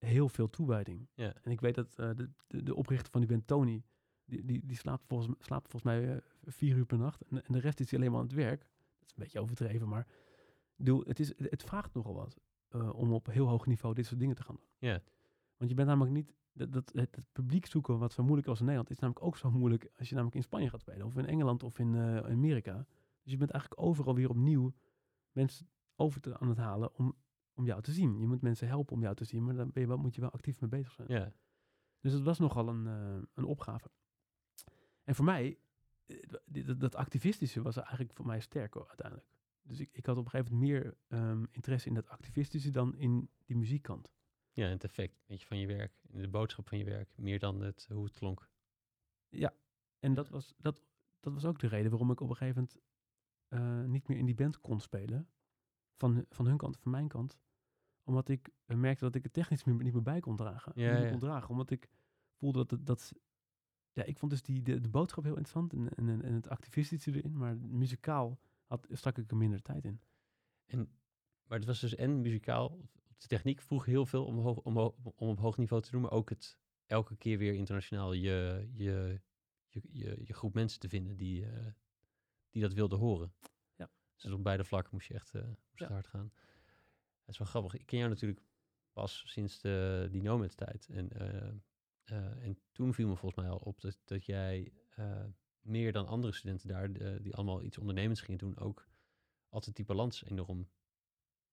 Heel 0.07 0.29
veel 0.29 0.51
toewijding. 0.51 1.09
Ja. 1.15 1.35
En 1.43 1.51
ik 1.51 1.61
weet 1.61 1.75
dat 1.75 1.99
eh, 1.99 2.11
de, 2.15 2.31
de, 2.47 2.63
de 2.63 2.75
oprichter 2.75 3.11
van 3.11 3.21
die 3.21 3.31
band, 3.31 3.47
Tony, 3.47 3.83
die, 4.25 4.45
die, 4.45 4.67
die 4.67 4.77
slaapt, 4.77 5.07
volgens, 5.07 5.35
slaapt 5.39 5.71
volgens 5.71 5.83
mij 5.83 6.15
eh, 6.15 6.21
vier 6.45 6.77
uur 6.77 6.87
per 6.87 6.99
nacht. 6.99 7.23
En, 7.23 7.45
en 7.45 7.53
de 7.53 7.59
rest 7.59 7.81
is 7.81 7.91
hij 7.91 7.99
alleen 7.99 8.11
maar 8.11 8.21
aan 8.21 8.27
het 8.27 8.37
werk. 8.37 8.61
Dat 8.61 9.09
is 9.09 9.13
een 9.15 9.23
beetje 9.23 9.41
overdreven, 9.41 9.89
maar 9.89 10.07
bedoel, 10.77 11.03
het, 11.07 11.21
is, 11.21 11.33
het 11.37 11.63
vraagt 11.63 11.95
nogal 11.95 12.15
wat 12.15 12.37
eh, 12.69 12.95
om 12.95 13.13
op 13.13 13.27
heel 13.27 13.49
hoog 13.49 13.67
niveau 13.67 13.95
dit 13.95 14.07
soort 14.07 14.21
dingen 14.21 14.37
te 14.37 14.43
gaan 14.43 14.55
doen. 14.55 14.91
Ja. 14.91 15.03
Want 15.57 15.71
je 15.71 15.77
bent 15.77 15.89
namelijk 15.89 16.15
niet, 16.15 16.33
dat, 16.53 16.73
dat, 16.73 16.91
het, 16.95 17.17
het 17.17 17.33
publiek 17.33 17.67
zoeken 17.67 17.99
wat 17.99 18.13
zo 18.13 18.23
moeilijk 18.23 18.49
als 18.49 18.59
in 18.59 18.65
Nederland, 18.65 18.91
is 18.91 18.99
namelijk 18.99 19.25
ook 19.25 19.37
zo 19.37 19.51
moeilijk 19.51 19.91
als 19.99 20.09
je 20.09 20.15
namelijk 20.15 20.37
in 20.37 20.43
Spanje 20.43 20.71
gaat 20.71 20.81
spelen, 20.81 21.07
of 21.07 21.17
in 21.17 21.27
Engeland 21.27 21.63
of 21.63 21.79
in 21.79 21.97
Amerika. 22.25 22.87
Dus 23.23 23.33
je 23.33 23.39
bent 23.39 23.51
eigenlijk 23.51 23.83
overal 23.83 24.15
weer 24.15 24.29
opnieuw 24.29 24.73
mensen 25.33 25.69
over 25.97 26.21
te, 26.21 26.39
aan 26.39 26.49
het 26.49 26.59
halen 26.59 26.95
om, 26.95 27.15
om 27.55 27.67
jou 27.67 27.83
te 27.83 27.93
zien. 27.93 28.19
Je 28.19 28.27
moet 28.27 28.41
mensen 28.41 28.69
helpen 28.69 28.95
om 28.95 29.03
jou 29.03 29.15
te 29.15 29.25
zien, 29.25 29.45
maar 29.45 29.55
dan 29.55 29.71
ben 29.73 29.83
je 29.83 29.89
wel, 29.89 29.97
moet 29.97 30.15
je 30.15 30.21
wel 30.21 30.31
actief 30.31 30.61
mee 30.61 30.71
bezig 30.71 30.93
zijn. 30.93 31.09
Ja. 31.09 31.33
Dus 32.01 32.13
het 32.13 32.23
was 32.23 32.39
nogal 32.39 32.69
een, 32.69 32.87
eh, 32.87 33.23
een 33.35 33.45
opgave. 33.45 33.91
En 35.05 35.15
voor 35.15 35.25
mij, 35.25 35.59
eh, 36.07 36.17
dat, 36.47 36.81
dat 36.81 36.95
activistische 36.95 37.63
was 37.63 37.77
eigenlijk 37.77 38.13
voor 38.13 38.27
mij 38.27 38.41
sterker 38.41 38.89
uiteindelijk. 38.89 39.29
Dus 39.63 39.81
ik, 39.81 39.89
ik 39.93 40.07
had 40.07 40.17
op 40.17 40.25
een 40.25 40.31
gegeven 40.31 40.53
moment 40.53 40.71
meer 40.71 40.97
ehm, 41.09 41.45
interesse 41.51 41.89
in 41.89 41.95
dat 41.95 42.09
activistische 42.09 42.71
dan 42.71 42.97
in 42.97 43.31
die 43.45 43.57
muziekkant. 43.57 44.13
ja, 44.53 44.67
het 44.67 44.85
effect 44.85 45.23
weet 45.27 45.41
je, 45.41 45.47
van 45.47 45.59
je 45.59 45.67
werk. 45.67 45.93
De 46.03 46.29
boodschap 46.29 46.69
van 46.69 46.79
je 46.79 46.85
werk. 46.85 47.13
Meer 47.17 47.39
dan 47.39 47.61
het, 47.61 47.87
hoe 47.93 48.05
het 48.05 48.15
klonk. 48.15 48.49
Ja, 49.29 49.55
en 49.99 50.15
dat 50.15 50.29
was, 50.29 50.55
dat, 50.59 50.83
dat 51.21 51.33
was 51.33 51.45
ook 51.45 51.59
de 51.59 51.67
reden 51.67 51.91
waarom 51.91 52.11
ik 52.11 52.21
op 52.21 52.29
een 52.29 52.37
gegeven 52.37 52.69
moment 52.69 52.81
eh, 53.49 53.91
niet 53.91 54.09
meer 54.09 54.19
in 54.19 54.27
die 54.27 54.35
band 54.35 54.61
kon 54.61 54.81
spelen. 54.81 55.29
Van, 55.97 56.25
van 56.31 56.47
hun 56.47 56.57
kant, 56.57 56.79
van 56.79 56.91
mijn 56.91 57.09
kant. 57.09 57.39
Omdat 58.05 58.29
ik 58.29 58.49
eh, 58.67 58.77
merkte 58.77 59.05
dat 59.05 59.15
ik 59.15 59.23
het 59.23 59.33
technisch 59.33 59.65
niet 59.65 59.93
meer 59.93 60.03
bij 60.03 60.21
kon 60.21 60.37
dragen. 60.37 60.73
Ja, 60.75 60.97
ja. 60.99 61.11
kon 61.11 61.19
dragen, 61.19 61.49
omdat 61.49 61.71
ik 61.71 61.89
voelde 62.33 62.59
dat... 62.59 62.71
het- 62.71 62.87
dat 62.87 63.13
ja, 63.95 64.03
ik 64.05 64.19
vond 64.19 64.31
dus 64.33 64.43
die, 64.43 64.63
de, 64.63 64.81
de 64.81 64.89
boodschap 64.89 65.25
heel 65.25 65.37
interessant 65.37 65.73
en, 65.73 65.95
en, 65.95 66.23
en 66.23 66.35
het 66.35 66.49
activistische 66.49 67.11
erin. 67.13 67.37
Maar 67.37 67.57
muzikaal 67.57 68.39
had, 68.67 68.87
stak 68.91 69.19
ik 69.19 69.31
er 69.31 69.37
minder 69.37 69.63
tijd 69.63 69.85
in. 69.85 70.01
En, 70.67 70.79
maar 71.47 71.59
het 71.59 71.67
was 71.67 71.81
dus 71.81 71.95
en 71.95 72.21
muzikaal. 72.21 72.81
De 73.17 73.27
techniek 73.27 73.61
vroeg 73.61 73.85
heel 73.85 74.07
veel 74.07 74.25
om, 74.25 74.39
hoog, 74.39 74.59
om, 74.59 74.77
om 74.77 75.29
op 75.29 75.39
hoog 75.39 75.57
niveau 75.57 75.83
te 75.83 75.91
doen. 75.91 76.01
Maar 76.01 76.11
ook 76.11 76.29
het 76.29 76.59
elke 76.87 77.17
keer 77.17 77.39
weer 77.39 77.55
internationaal 77.55 78.13
je, 78.13 78.69
je, 78.73 79.21
je, 79.69 79.83
je, 79.91 80.21
je 80.25 80.33
groep 80.35 80.55
mensen 80.55 80.81
te 80.81 80.89
vinden 80.89 81.17
die, 81.17 81.47
eh, 81.47 81.67
die 82.51 82.63
dat 82.63 82.73
wilden 82.73 82.99
horen. 82.99 83.33
Dus 84.23 84.33
op 84.33 84.43
beide 84.43 84.65
vlakken 84.65 84.91
moest 84.93 85.09
je 85.09 85.15
echt 85.15 85.35
eh, 85.35 85.43
moest 85.43 85.59
Ja. 85.73 85.85
het 85.85 85.93
hard 85.93 86.07
gaan. 86.07 86.33
Dat 87.25 87.35
is 87.35 87.39
wel 87.39 87.49
grappig. 87.49 87.75
Ik 87.75 87.87
ken 87.87 87.99
jou 87.99 88.11
natuurlijk 88.11 88.43
pas 88.93 89.25
sinds 89.27 89.61
de, 89.61 90.09
die 90.11 90.23
Nomad-tijd. 90.23 90.89
En, 90.89 91.11
eh, 91.11 91.49
eh, 92.05 92.45
en 92.45 92.59
toen 92.73 92.95
viel 92.95 93.09
me 93.09 93.17
volgens 93.17 93.43
mij 93.43 93.51
al 93.51 93.59
op 93.59 93.81
dat, 93.81 93.99
dat 94.05 94.27
jij 94.27 94.73
meer 95.61 95.93
dan 95.93 96.07
andere 96.07 96.33
studenten 96.33 96.69
daar, 96.69 96.93
die 97.23 97.35
allemaal 97.35 97.63
iets 97.63 97.79
ondernemends 97.79 98.21
gingen 98.21 98.39
doen, 98.39 98.59
ook 98.59 98.89
altijd 99.49 99.77
die 99.77 99.85
balans 99.85 100.25
enorm 100.25 100.69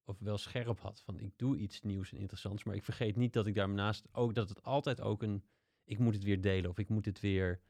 of 0.03 0.19
wel 0.19 0.37
scherp 0.37 0.79
had. 0.79 1.01
Van 1.01 1.19
ik 1.19 1.37
doe 1.37 1.57
iets 1.57 1.81
nieuws 1.81 2.11
en 2.11 2.17
interessants, 2.17 2.63
maar 2.63 2.75
ik 2.75 2.83
vergeet 2.83 3.15
niet 3.15 3.33
dat 3.33 3.47
ik 3.47 3.55
daarnaast 3.55 4.07
ook 4.11 4.33
dat 4.33 4.49
het 4.49 4.63
altijd 4.63 5.01
ook 5.01 5.23
een 5.23 5.43
ik 5.83 5.99
moet 5.99 6.13
het 6.13 6.23
weer 6.23 6.41
delen 6.41 6.69
of 6.69 6.77
ik 6.77 6.89
moet 6.89 7.05
het 7.05 7.19
weer 7.19 7.61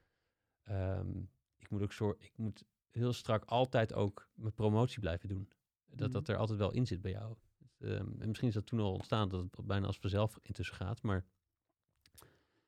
ehm, 0.63 1.21
ik 1.57 1.69
moet 1.69 1.81
ook 1.81 1.91
soort 1.91 2.23
ik 2.23 2.37
moet 2.37 2.65
heel 2.91 3.13
strak 3.13 3.43
altijd 3.45 3.93
ook 3.93 4.29
mijn 4.33 4.53
promotie 4.53 4.99
blijven 4.99 5.29
doen. 5.29 5.49
Dat 5.85 6.11
dat 6.11 6.21
Mhm. 6.21 6.31
er 6.31 6.37
altijd 6.37 6.59
wel 6.59 6.71
in 6.71 6.87
zit 6.87 7.01
bij 7.01 7.11
jou. 7.11 7.35
Ehm, 7.79 8.21
en 8.21 8.27
misschien 8.27 8.47
is 8.47 8.53
dat 8.53 8.65
toen 8.65 8.79
al 8.79 8.93
ontstaan 8.93 9.29
dat 9.29 9.41
het 9.41 9.65
bijna 9.65 9.87
als 9.87 9.99
vanzelf 9.99 10.39
intussen 10.41 10.75
gaat, 10.75 11.01
maar 11.01 11.25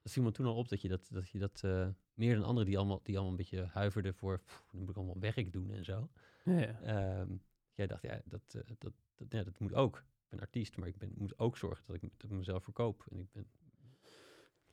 dat 0.01 0.11
viel 0.11 0.23
me 0.23 0.31
toen 0.31 0.45
al 0.45 0.55
op 0.55 0.69
dat 0.69 0.81
je 0.81 0.87
dat, 0.87 1.07
dat, 1.11 1.29
je 1.29 1.39
dat 1.39 1.61
eh, 1.63 1.87
meer 2.13 2.35
dan 2.35 2.43
anderen 2.43 2.67
die 2.67 2.77
allemaal, 2.77 2.99
die 3.03 3.13
allemaal 3.15 3.31
een 3.31 3.37
beetje 3.37 3.65
huiverden 3.65 4.15
voor, 4.15 4.39
"Pff, 4.39 4.67
nu 4.71 4.79
moet 4.79 4.89
ik 4.89 4.95
allemaal 4.95 5.19
werk 5.19 5.51
doen 5.53 5.71
en 5.71 5.85
zo. 5.85 6.09
Ja. 6.43 6.81
Ehm, 6.81 7.35
jij 7.73 7.87
dacht, 7.87 8.01
ja, 8.01 8.21
dat, 8.25 8.41
eh, 8.55 8.61
dat, 8.79 8.93
dat, 9.15 9.25
ja, 9.29 9.43
dat 9.43 9.59
moet 9.59 9.73
ook. 9.73 9.97
Ik 9.97 10.29
ben 10.29 10.39
artiest, 10.39 10.77
maar 10.77 10.87
ik 10.87 10.97
ben, 10.97 11.11
moet 11.17 11.39
ook 11.39 11.57
zorgen 11.57 11.83
dat 11.87 11.95
ik, 11.95 12.01
dat 12.01 12.23
ik 12.31 12.37
mezelf 12.37 12.63
verkoop. 12.63 13.05
En 13.09 13.19
ik 13.19 13.31
ben, 13.31 13.47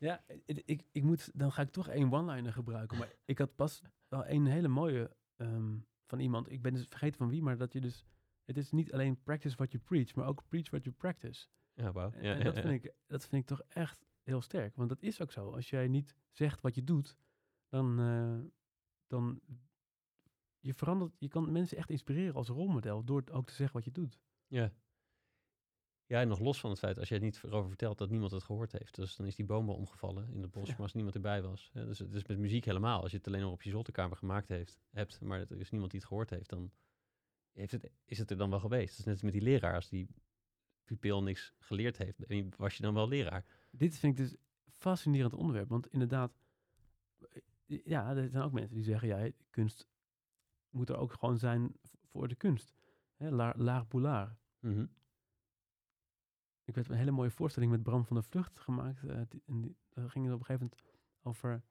Ja, 0.01 0.25
ik, 0.27 0.63
ik, 0.65 0.85
ik 0.93 1.03
moet, 1.03 1.31
dan 1.39 1.53
ga 1.53 1.63
ik 1.63 1.71
toch 1.71 1.89
één 1.89 2.13
one-liner 2.13 2.53
gebruiken. 2.53 2.99
Maar 2.99 3.13
ik 3.25 3.39
had 3.39 3.55
pas 3.57 3.83
wel 4.09 4.27
een 4.27 4.47
hele 4.47 4.69
mooie 4.69 5.11
ehm, 5.39 5.77
van 6.07 6.19
iemand. 6.19 6.51
Ik 6.51 6.63
ben 6.63 6.73
dus 6.73 6.87
vergeten 6.87 7.19
van 7.19 7.29
wie, 7.29 7.43
maar 7.43 7.57
dat 7.57 7.73
je 7.73 7.81
dus... 7.81 8.05
Het 8.45 8.57
is 8.57 8.71
niet 8.71 8.93
alleen 8.93 9.23
practice 9.23 9.57
what 9.57 9.73
you 9.73 9.83
preach, 9.85 10.15
maar 10.15 10.27
ook 10.27 10.43
preach 10.49 10.71
what 10.71 10.85
you 10.85 10.95
practice. 10.97 11.47
ja, 11.75 11.93
wauw. 11.93 12.13
En, 12.13 12.23
Ja, 12.23 12.33
en 12.33 12.39
ja, 12.39 12.45
dat, 12.45 12.55
ja. 12.57 12.63
vind 12.63 12.85
ik, 12.85 12.95
dat 13.07 13.27
vind 13.27 13.43
ik 13.43 13.49
toch 13.49 13.63
echt 13.69 14.07
heel 14.23 14.41
sterk. 14.41 14.77
Want 14.77 14.89
dat 14.89 15.03
is 15.03 15.21
ook 15.21 15.33
zo. 15.33 15.51
Als 15.51 15.71
jij 15.71 15.89
niet 15.89 16.15
zegt 16.31 16.61
wat 16.61 16.75
je 16.75 16.85
doet, 16.85 17.17
dan... 17.69 18.01
eh, 18.01 18.51
dan 19.07 19.41
je 20.61 20.75
verandert, 20.75 21.13
je 21.19 21.29
kan 21.29 21.53
mensen 21.53 21.77
echt 21.77 21.91
inspireren 21.91 22.35
als 22.35 22.49
rolmodel 22.49 23.05
door 23.05 23.23
ook 23.33 23.47
te 23.47 23.55
zeggen 23.55 23.77
wat 23.77 23.85
je 23.85 23.93
doet. 23.93 24.19
Ja. 24.47 24.73
Ja, 26.09 26.21
en 26.21 26.29
nog 26.29 26.39
los 26.41 26.61
van 26.61 26.71
het 26.71 26.79
feit, 26.79 26.99
als 26.99 27.09
jij 27.09 27.17
het 27.17 27.27
niet 27.27 27.41
erover 27.45 27.69
vertelt 27.69 27.99
dat 27.99 28.11
niemand 28.11 28.33
het 28.33 28.43
gehoord 28.43 28.73
heeft. 28.73 28.95
Dus 28.95 29.17
dan 29.17 29.27
is 29.27 29.37
die 29.37 29.45
boom 29.45 29.67
wel 29.67 29.75
omgevallen 29.75 30.33
in 30.33 30.43
het 30.43 30.51
bos, 30.51 30.67
Ja. 30.67 30.73
maar 30.73 30.83
als 30.83 30.93
niemand 30.95 31.15
erbij 31.15 31.43
was. 31.43 31.71
Ja, 31.73 31.85
dus 31.85 31.99
het 31.99 32.15
is 32.15 32.27
met 32.27 32.39
muziek 32.39 32.65
helemaal. 32.65 33.03
Als 33.03 33.11
je 33.11 33.17
het 33.17 33.27
alleen 33.27 33.41
maar 33.43 33.51
op 33.51 33.63
je 33.63 33.71
zolderkamer 33.71 34.17
gemaakt 34.17 34.49
heeft, 34.49 34.81
hebt, 34.91 35.21
maar 35.21 35.41
er 35.41 35.61
is 35.61 35.71
niemand 35.71 35.91
die 35.91 36.01
het 36.01 36.09
gehoord 36.09 36.31
heeft, 36.31 36.49
dan 36.51 36.71
heeft 37.53 37.73
het, 37.73 37.91
is 38.05 38.19
het 38.19 38.31
er 38.31 38.37
dan 38.37 38.51
wel 38.51 38.61
geweest. 38.61 38.89
Dat 38.89 38.99
is 38.99 39.05
net 39.05 39.15
als 39.15 39.23
met 39.23 39.33
die 39.33 39.43
leraar. 39.43 39.75
Als 39.75 39.89
die 39.89 40.09
pupil 40.85 41.23
niks 41.23 41.55
geleerd 41.59 41.97
heeft, 41.97 42.19
je- 42.29 42.49
was 42.57 42.77
je 42.77 42.83
dan 42.83 42.95
wel 42.95 43.09
leraar. 43.09 43.45
Dit 43.71 43.99
vind 43.99 44.19
ik 44.19 44.25
dus 44.27 44.37
fascinerend 44.67 45.35
onderwerp. 45.35 45.69
Want 45.69 45.87
inderdaad, 45.89 46.33
eh, 47.67 47.81
ja, 47.85 48.17
er 48.17 48.29
zijn 48.31 48.43
ook 48.43 48.53
mensen 48.53 48.75
die 48.75 48.85
zeggen, 48.85 49.09
ja, 49.09 49.31
kunst 49.51 49.89
moet 50.71 50.89
er 50.89 50.97
ook 50.97 51.13
gewoon 51.13 51.39
zijn 51.39 51.73
voor 52.05 52.29
de 52.29 52.35
kunst. 52.35 52.75
Hè, 53.17 53.31
la- 53.31 53.55
laag 53.57 53.89
boulaar. 53.89 54.39
Mhm. 54.61 54.87
Ik 56.69 56.75
werd 56.75 56.89
een 56.89 56.97
hele 56.97 57.11
mooie 57.11 57.31
voorstelling 57.31 57.71
met 57.71 57.83
Bram 57.83 58.05
van 58.05 58.17
der 58.17 58.25
Vlucht 58.25 58.59
gemaakt. 58.59 59.01
die- 59.31 59.43
en 59.47 59.61
die, 59.61 59.77
daar 59.89 60.11
ging 60.11 60.25
het 60.25 60.35
op 60.35 60.41
een 60.41 60.47
gegeven 60.47 60.71
moment 60.71 60.99
over 61.23 61.63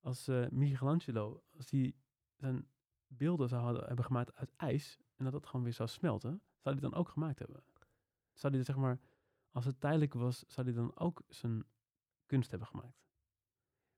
als 0.00 0.28
eh, 0.28 0.48
Michelangelo, 0.48 1.42
als 1.56 1.70
hij 1.70 1.94
zijn 2.36 2.68
beelden 3.06 3.48
zou 3.48 3.62
hadden, 3.62 3.86
hebben 3.86 4.04
gemaakt 4.04 4.34
uit 4.34 4.52
ijs 4.56 5.00
en 5.16 5.24
dat 5.24 5.32
dat 5.32 5.46
gewoon 5.46 5.62
weer 5.64 5.72
zou 5.72 5.88
smelten, 5.88 6.42
zou 6.58 6.74
hij 6.78 6.88
dan 6.90 6.94
ook 6.98 7.08
gemaakt 7.08 7.38
hebben. 7.38 7.64
Zou 8.32 8.54
hij 8.54 8.64
zeg 8.64 8.76
maar, 8.76 9.00
als 9.50 9.64
het 9.64 9.80
tijdelijk 9.80 10.12
was, 10.14 10.44
zou 10.46 10.66
hij 10.66 10.76
dan 10.76 10.96
ook 10.98 11.22
zijn 11.28 11.64
kunst 12.26 12.50
hebben 12.50 12.68
gemaakt. 12.68 13.02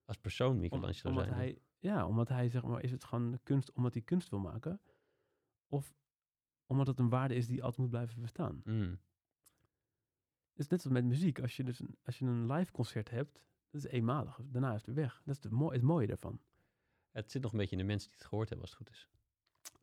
Als 0.05 0.17
persoon 0.17 0.55
Om- 0.55 0.61
Michelangelo 0.61 1.09
omdat 1.11 1.25
zijn. 1.25 1.37
hij, 1.37 1.59
ja, 1.79 2.07
omdat 2.07 2.29
hij 2.29 2.49
zeg 2.49 2.62
maar, 2.62 2.83
is 2.83 2.91
het 2.91 3.05
gewoon 3.05 3.39
kunst 3.43 3.73
omdat 3.73 3.93
hij 3.95 4.03
kunst 4.03 4.29
wil 4.29 4.39
maken, 4.41 4.81
of 5.67 5.95
omdat 6.67 6.87
het 6.87 6.99
een 6.99 7.09
waarde 7.09 7.35
is 7.35 7.47
die 7.47 7.62
altijd 7.62 7.81
moet 7.81 7.91
blijven 7.91 8.21
bestaan. 8.21 8.61
Mm. 8.64 8.99
Het 10.57 10.64
is 10.64 10.68
net 10.70 10.80
zoals 10.80 10.96
met 10.96 11.04
muziek. 11.04 11.40
Als 11.40 11.57
je 11.57 11.64
dus 11.64 11.80
een, 11.80 11.96
als 12.04 12.18
je 12.18 12.24
een 12.24 12.52
live 12.52 12.72
concert 12.72 13.11
hebt, 13.11 13.40
dat 13.70 13.84
is 13.84 13.90
eenmalig. 13.90 14.40
Daarna 14.44 14.74
is 14.74 14.86
het 14.86 14.94
weg. 14.94 15.22
Dat 15.24 15.34
is 15.34 15.40
de 15.40 15.50
mooi, 15.50 15.76
het 15.76 15.84
mooie 15.86 16.07
daarvan. 16.07 16.40
Het 17.11 17.30
zit 17.30 17.42
nog 17.42 17.52
een 17.52 17.59
beetje 17.59 17.76
in 17.76 17.80
de 17.82 17.86
mensen 17.88 18.09
die 18.09 18.18
het 18.18 18.26
gehoord 18.28 18.48
hebben, 18.48 18.66
als 18.68 18.78
het 18.78 18.86
goed 18.86 18.96
is. 18.96 19.09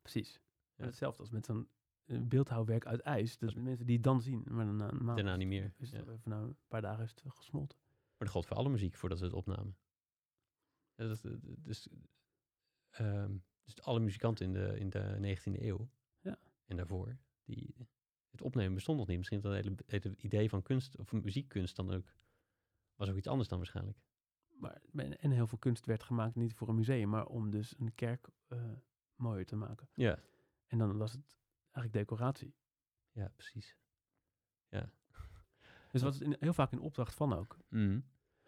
Precies. 0.02 0.40
Ja. 0.76 0.86
Hetzelfde 0.86 1.20
als 1.22 1.30
met 1.30 1.46
zo'n 1.46 1.68
eh, 2.06 2.22
beeldhouwwerk 2.22 2.86
uit 2.86 3.00
ijs. 3.02 3.38
Dat 3.38 3.56
mensen 3.56 3.86
die 3.86 3.96
het 3.96 4.04
dan 4.04 4.22
zien, 4.22 4.44
maar 4.50 4.66
dan 4.66 4.76
na 4.76 4.92
een 4.92 5.04
maand 5.04 5.18
Daarna 5.18 5.36
niet 5.36 5.48
meer. 5.48 5.74
is 5.78 5.92
Ja. 5.92 6.04
het, 6.06 6.26
na 6.26 6.42
een 6.42 6.58
paar 6.68 6.82
dagen 6.82 7.04
is 7.04 7.10
het 7.10 7.24
gesmolten. 7.36 7.78
Maar 7.88 8.18
dat 8.18 8.30
gold 8.30 8.46
voor 8.46 8.58
alle 8.58 8.70
muziek 8.70 8.96
voordat 8.96 9.20
we 9.20 9.26
het 9.26 9.34
opnamen. 9.34 9.78
Ja, 10.96 11.08
dat, 11.08 11.22
dat- 11.22 11.40
dus, 11.44 11.88
ehm, 12.90 13.38
dus 13.64 13.82
alle 13.82 14.00
muzikanten 14.00 14.46
in 14.46 14.54
de, 14.54 14.80
in 14.80 14.90
de 14.90 15.18
19e 15.20 15.62
eeuw 15.64 15.90
Ja. 16.20 16.38
en 16.66 16.76
daarvoor, 16.78 17.18
die, 17.44 17.76
het 18.34 18.42
opnemen 18.42 18.74
bestond 18.74 18.98
nog 18.98 19.08
niet. 19.08 19.18
Misschien 19.18 19.42
dat 19.42 19.54
het 19.54 19.64
hele, 19.64 19.76
hele 19.86 20.16
idee 20.18 20.50
van 20.50 20.62
kunst 20.62 20.98
of 20.98 21.12
muziekkunst 21.12 21.76
dan 21.76 21.92
ook, 21.92 22.14
was 22.96 23.10
ook 23.10 23.16
iets 23.16 23.28
anders 23.28 23.50
dan 23.50 23.58
waarschijnlijk. 23.58 23.98
Maar 24.60 24.82
en 25.20 25.32
heel 25.32 25.48
veel 25.48 25.58
kunst 25.58 25.86
werd 25.86 26.04
gemaakt 26.04 26.36
niet 26.36 26.54
voor 26.54 26.70
een 26.70 26.76
museum, 26.76 27.10
maar 27.10 27.26
om 27.26 27.50
dus 27.50 27.80
een 27.80 27.96
kerk 27.96 28.30
eh, 28.48 28.72
mooier 29.16 29.46
te 29.46 29.56
maken. 29.56 29.90
Ja, 29.94 30.20
En 30.68 30.78
dan 30.78 30.98
was 30.98 31.12
het 31.12 31.38
eigenlijk 31.72 31.94
decoratie. 31.94 32.56
ja 33.12 33.28
precies. 33.36 33.78
Dus 35.92 36.02
dat 36.02 36.18
was 36.18 36.22
in, 36.22 36.36
heel 36.40 36.54
vaak 36.54 36.72
in 36.72 36.80
opdracht 36.80 37.14
van 37.16 37.34
ook. 37.34 37.58
Mhm. 37.70 38.00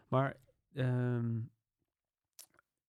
Maar 0.08 0.38
ehm, 0.74 1.42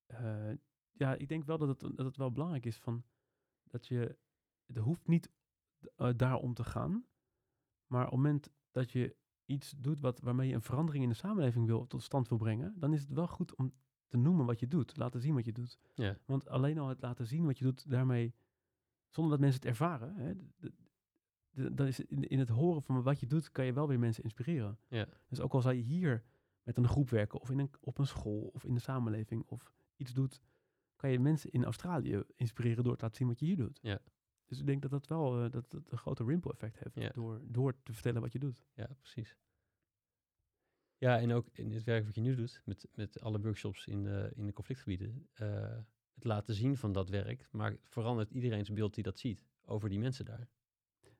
eh, 0.06 0.52
ja, 0.92 1.14
ik 1.14 1.28
denk 1.28 1.44
wel 1.44 1.58
dat 1.58 1.68
het, 1.68 1.96
dat 1.96 2.06
het 2.06 2.16
wel 2.16 2.32
belangrijk 2.32 2.66
is 2.66 2.76
van 2.76 3.04
dat 3.64 3.86
je, 3.86 4.18
het 4.66 4.76
hoeft 4.76 5.06
niet 5.06 5.30
uh, 5.96 6.10
daarom 6.16 6.54
te 6.54 6.64
gaan, 6.64 7.06
maar 7.86 8.04
op 8.04 8.10
het 8.10 8.16
moment 8.16 8.50
dat 8.70 8.92
je 8.92 9.16
iets 9.44 9.70
doet 9.70 10.00
wat, 10.00 10.20
waarmee 10.20 10.48
je 10.48 10.54
een 10.54 10.62
verandering 10.62 11.04
in 11.04 11.10
de 11.10 11.16
samenleving 11.16 11.66
wil, 11.66 11.86
tot 11.86 12.02
stand 12.02 12.28
wil 12.28 12.38
brengen, 12.38 12.74
dan 12.78 12.92
is 12.92 13.00
het 13.00 13.12
wel 13.12 13.26
goed 13.26 13.54
om 13.54 13.72
te 14.06 14.16
noemen 14.16 14.46
wat 14.46 14.60
je 14.60 14.68
doet, 14.68 14.96
laten 14.96 15.20
zien 15.20 15.34
wat 15.34 15.44
je 15.44 15.52
doet. 15.52 15.78
Ja. 15.94 16.18
Want 16.24 16.48
alleen 16.48 16.78
al 16.78 16.88
het 16.88 17.00
laten 17.00 17.26
zien 17.26 17.44
wat 17.44 17.58
je 17.58 17.64
doet, 17.64 17.90
daarmee, 17.90 18.34
zonder 19.08 19.32
dat 19.32 19.40
mensen 19.40 19.60
het 19.60 19.68
ervaren, 19.68 20.14
hè, 20.14 20.34
dan 21.72 21.86
is 21.86 22.00
in 22.00 22.38
het 22.38 22.48
horen 22.48 22.82
van 22.82 23.02
wat 23.02 23.20
je 23.20 23.26
doet, 23.26 23.50
kan 23.50 23.64
je 23.64 23.72
wel 23.72 23.88
weer 23.88 23.98
mensen 23.98 24.22
inspireren. 24.22 24.78
Ja. 24.88 25.08
Dus 25.28 25.40
ook 25.40 25.52
al 25.52 25.60
zou 25.60 25.74
je 25.74 25.82
hier 25.82 26.24
met 26.62 26.76
een 26.76 26.88
groep 26.88 27.10
werken, 27.10 27.40
of 27.40 27.50
in 27.50 27.58
een, 27.58 27.70
op 27.80 27.98
een 27.98 28.06
school, 28.06 28.50
of 28.52 28.64
in 28.64 28.74
de 28.74 28.80
samenleving, 28.80 29.42
of 29.46 29.72
iets 29.96 30.12
doet, 30.12 30.42
kan 30.96 31.10
je 31.10 31.18
mensen 31.18 31.50
in 31.50 31.64
Australië 31.64 32.22
inspireren 32.36 32.84
door 32.84 32.96
te 32.96 33.02
laten 33.02 33.16
zien 33.16 33.28
wat 33.28 33.38
je 33.38 33.46
hier 33.46 33.56
doet. 33.56 33.78
Ja. 33.82 34.00
Dus 34.46 34.58
ik 34.58 34.66
denk 34.66 34.82
dat 34.82 34.90
dat 34.90 35.06
wel 35.06 35.44
eh, 35.44 35.50
dat 35.50 35.72
het 35.72 35.90
een 35.92 35.98
grote 35.98 36.24
ripple 36.24 36.52
effect 36.52 36.78
heeft 36.78 36.94
Ja. 36.94 37.10
door, 37.10 37.40
door 37.44 37.82
te 37.82 37.92
vertellen 37.92 38.20
wat 38.20 38.32
je 38.32 38.38
doet. 38.38 38.64
Ja, 38.74 38.86
precies. 38.98 39.36
Ja, 40.98 41.18
en 41.20 41.32
ook 41.32 41.48
in 41.52 41.72
het 41.72 41.84
werk 41.84 42.04
wat 42.04 42.14
je 42.14 42.20
nu 42.20 42.34
doet, 42.34 42.62
met, 42.64 42.88
met 42.94 43.20
alle 43.20 43.40
workshops 43.40 43.86
in 43.86 44.02
de, 44.02 44.32
in 44.34 44.46
de 44.46 44.52
conflictgebieden, 44.52 45.28
eh, 45.32 45.78
het 46.14 46.24
laten 46.24 46.54
zien 46.54 46.76
van 46.76 46.92
dat 46.92 47.08
werk, 47.08 47.48
maar 47.50 47.76
verandert 47.82 48.30
iedereen's 48.30 48.72
beeld 48.72 48.94
die 48.94 49.04
dat 49.04 49.18
ziet 49.18 49.44
over 49.64 49.88
die 49.88 49.98
mensen 49.98 50.24
daar. 50.24 50.48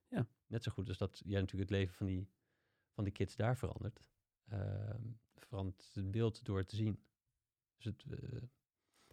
Ja. 0.09 0.27
Net 0.47 0.63
zo 0.63 0.71
goed 0.73 0.89
als 0.89 0.99
dat 0.99 1.23
jij 1.25 1.41
natuurlijk 1.41 1.71
het 1.71 1.79
leven 1.79 1.95
van 1.95 2.07
die, 2.07 2.29
van 2.93 3.05
die 3.05 3.13
kids 3.13 3.37
daar 3.37 3.57
verandert, 3.57 4.11
ehm, 4.49 5.03
verandert 5.37 5.91
het 5.95 6.11
beeld 6.11 6.45
door 6.45 6.59
het 6.59 6.69
te 6.69 6.77
zien. 6.77 7.03
Dus 7.77 7.85
het, 7.85 8.05
eh, 8.11 8.41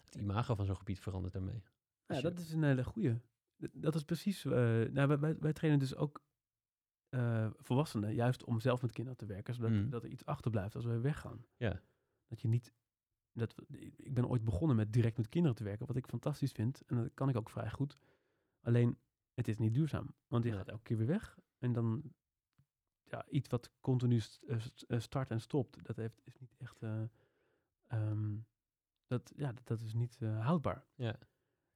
het 0.04 0.16
imago 0.16 0.56
van 0.56 0.66
zo'n 0.66 0.78
gebied 0.78 1.00
verandert 1.00 1.34
daarmee. 1.34 1.64
Ja, 2.08 2.16
je- 2.16 2.22
dat 2.22 2.40
is 2.40 2.52
een 2.52 2.64
hele 2.64 2.84
goeie. 2.84 3.20
Dat 3.58 3.96
is 3.96 4.04
precies. 4.04 4.46
eh, 4.46 4.52
nou, 4.90 5.08
wij, 5.08 5.20
wij, 5.20 5.38
wij 5.40 5.54
trainen 5.54 5.80
dus 5.82 5.96
ook 5.96 6.24
eh, 7.10 7.50
volwassenen, 7.58 8.14
juist 8.14 8.44
om 8.44 8.60
zelf 8.60 8.82
met 8.82 8.92
kinderen 8.92 9.18
te 9.20 9.26
werken, 9.26 9.54
zodat 9.54 9.72
Mm. 9.72 9.90
dat 9.90 10.04
er 10.04 10.10
iets 10.10 10.26
achterblijft 10.26 10.76
als 10.76 10.86
wij 10.86 11.02
weggaan. 11.02 11.46
Ja. 11.58 11.82
Dat 12.28 12.42
je 12.42 12.48
niet. 12.48 12.74
Dat, 13.32 13.56
ik 13.98 14.14
ben 14.14 14.28
ooit 14.28 14.44
begonnen 14.44 14.76
met 14.76 14.94
direct 14.94 15.18
met 15.18 15.30
kinderen 15.30 15.58
te 15.58 15.64
werken, 15.64 15.86
wat 15.88 15.96
ik 15.96 16.08
fantastisch 16.08 16.52
vind. 16.52 16.82
En 16.86 16.96
dat 16.96 17.14
kan 17.14 17.30
ik 17.30 17.36
ook 17.38 17.50
vrij 17.50 17.72
goed. 17.72 17.98
Alleen, 18.62 18.98
het 19.34 19.48
is 19.48 19.58
niet 19.58 19.74
duurzaam. 19.74 20.16
Want 20.28 20.44
je 20.44 20.52
gaat 20.52 20.68
elke 20.68 20.84
keer 20.84 20.98
weer 20.98 21.08
weg. 21.08 21.40
En 21.58 21.74
dan. 21.74 22.14
Ja, 23.04 23.26
iets 23.30 23.50
wat 23.50 23.72
continu 23.82 24.22
eh, 24.48 24.60
st- 24.60 24.86
start 24.88 25.32
en 25.32 25.42
stopt, 25.42 25.86
dat 25.86 25.96
heeft, 25.96 26.22
is 26.24 26.38
niet 26.40 26.56
echt. 26.58 26.82
eh, 26.82 27.04
ehm, 27.88 28.36
dat, 29.08 29.34
ja, 29.36 29.52
dat, 29.52 29.68
dat 29.68 29.80
is 29.82 29.94
niet 29.94 30.20
houdbaar. 30.20 30.86
Ja. 30.96 31.20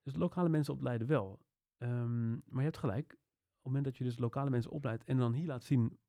Dus 0.01 0.15
lokale 0.15 0.49
mensen 0.49 0.73
opleiden 0.73 1.07
wel. 1.07 1.45
Ehm, 1.77 2.29
maar 2.31 2.57
je 2.57 2.61
hebt 2.61 2.77
gelijk. 2.77 3.11
Op 3.13 3.19
het 3.53 3.63
moment 3.63 3.85
dat 3.85 3.97
je 3.97 4.03
dus 4.03 4.17
lokale 4.17 4.49
mensen 4.49 4.71
opleidt 4.71 5.03
en 5.03 5.17
dan 5.17 5.33
hier 5.33 5.47
laat 5.47 5.63
zien 5.63 5.99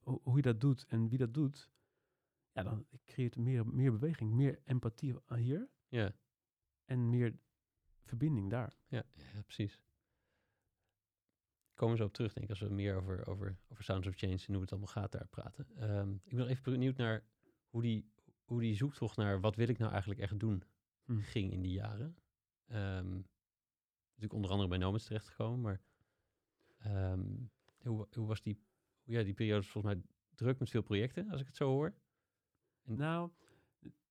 ho- 0.00 0.20
hoe 0.22 0.36
je 0.36 0.42
dat 0.42 0.60
doet 0.60 0.84
en 0.88 1.08
wie 1.08 1.18
dat 1.18 1.34
doet, 1.34 1.70
ja, 2.52 2.62
dan 2.62 2.86
creëert 3.04 3.36
meer, 3.36 3.66
meer 3.66 3.92
beweging, 3.92 4.32
meer 4.32 4.60
empathie 4.64 5.16
hier 5.36 5.68
Ja, 5.88 6.12
en 6.84 7.10
meer 7.10 7.38
verbinding 8.02 8.50
daar. 8.50 8.76
ja, 8.86 9.02
ja, 9.34 9.42
precies. 9.42 9.80
Komen 11.74 11.94
we 11.94 12.00
zo 12.00 12.06
op 12.08 12.12
terug, 12.14 12.32
denk 12.32 12.44
ik, 12.44 12.50
als 12.50 12.60
we 12.68 12.74
meer 12.74 12.96
over, 12.96 13.26
over, 13.26 13.58
over 13.68 13.84
Sounds 13.84 14.06
of 14.08 14.14
Change 14.16 14.38
en 14.46 14.52
hoe 14.52 14.60
het 14.62 14.70
allemaal 14.70 14.88
gaat 14.92 15.12
daar 15.12 15.26
praten. 15.28 15.66
Ehm, 15.76 16.12
ik 16.12 16.28
ben 16.30 16.38
nog 16.38 16.48
even 16.48 16.72
benieuwd 16.72 16.96
naar 16.96 17.24
hoe 17.68 17.82
die, 17.82 18.12
hoe 18.44 18.60
die 18.60 18.74
zoektocht 18.76 19.16
naar 19.16 19.40
wat 19.40 19.56
wil 19.56 19.68
ik 19.68 19.78
nou 19.78 19.90
eigenlijk 19.90 20.20
echt 20.20 20.38
doen 20.38 20.62
Hm. 21.04 21.18
ging 21.18 21.52
in 21.52 21.62
die 21.62 21.72
jaren. 21.72 22.16
Ehm, 22.66 23.20
natuurlijk 24.16 24.32
onder 24.32 24.50
andere 24.50 24.68
bij 24.68 24.78
Nomads 24.78 25.04
terechtgekomen, 25.04 25.60
maar 25.60 25.80
ehm, 26.78 27.34
hoe, 27.82 28.06
hoe 28.12 28.26
was 28.26 28.42
die, 28.42 28.60
ja, 29.02 29.22
die 29.22 29.34
periode 29.34 29.62
volgens 29.66 29.94
mij 29.94 30.02
druk 30.34 30.58
met 30.58 30.70
veel 30.70 30.82
projecten, 30.82 31.30
als 31.30 31.40
ik 31.40 31.46
het 31.46 31.56
zo 31.56 31.68
hoor. 31.68 31.94
En- 32.82 32.96
Nou, 32.96 33.30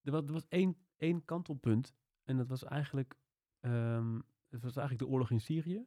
er 0.02 0.12
was, 0.12 0.24
er 0.26 0.32
was 0.34 0.48
één, 0.48 0.78
één 0.98 1.26
kantelpunt 1.26 1.96
en 2.24 2.38
dat 2.38 2.48
was 2.48 2.64
eigenlijk, 2.64 3.16
ehm, 3.60 4.16
het 4.50 4.64
was 4.64 4.76
eigenlijk 4.76 5.00
de 5.00 5.08
oorlog 5.14 5.32
in 5.32 5.42
Syrië, 5.42 5.86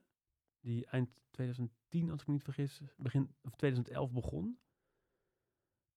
die 0.60 0.86
eind 0.86 1.10
2010, 1.30 2.10
als 2.10 2.20
ik 2.20 2.26
niet 2.26 2.42
vergis, 2.42 2.82
begin 2.96 3.34
of 3.42 3.54
2011 3.54 4.12
begon. 4.12 4.58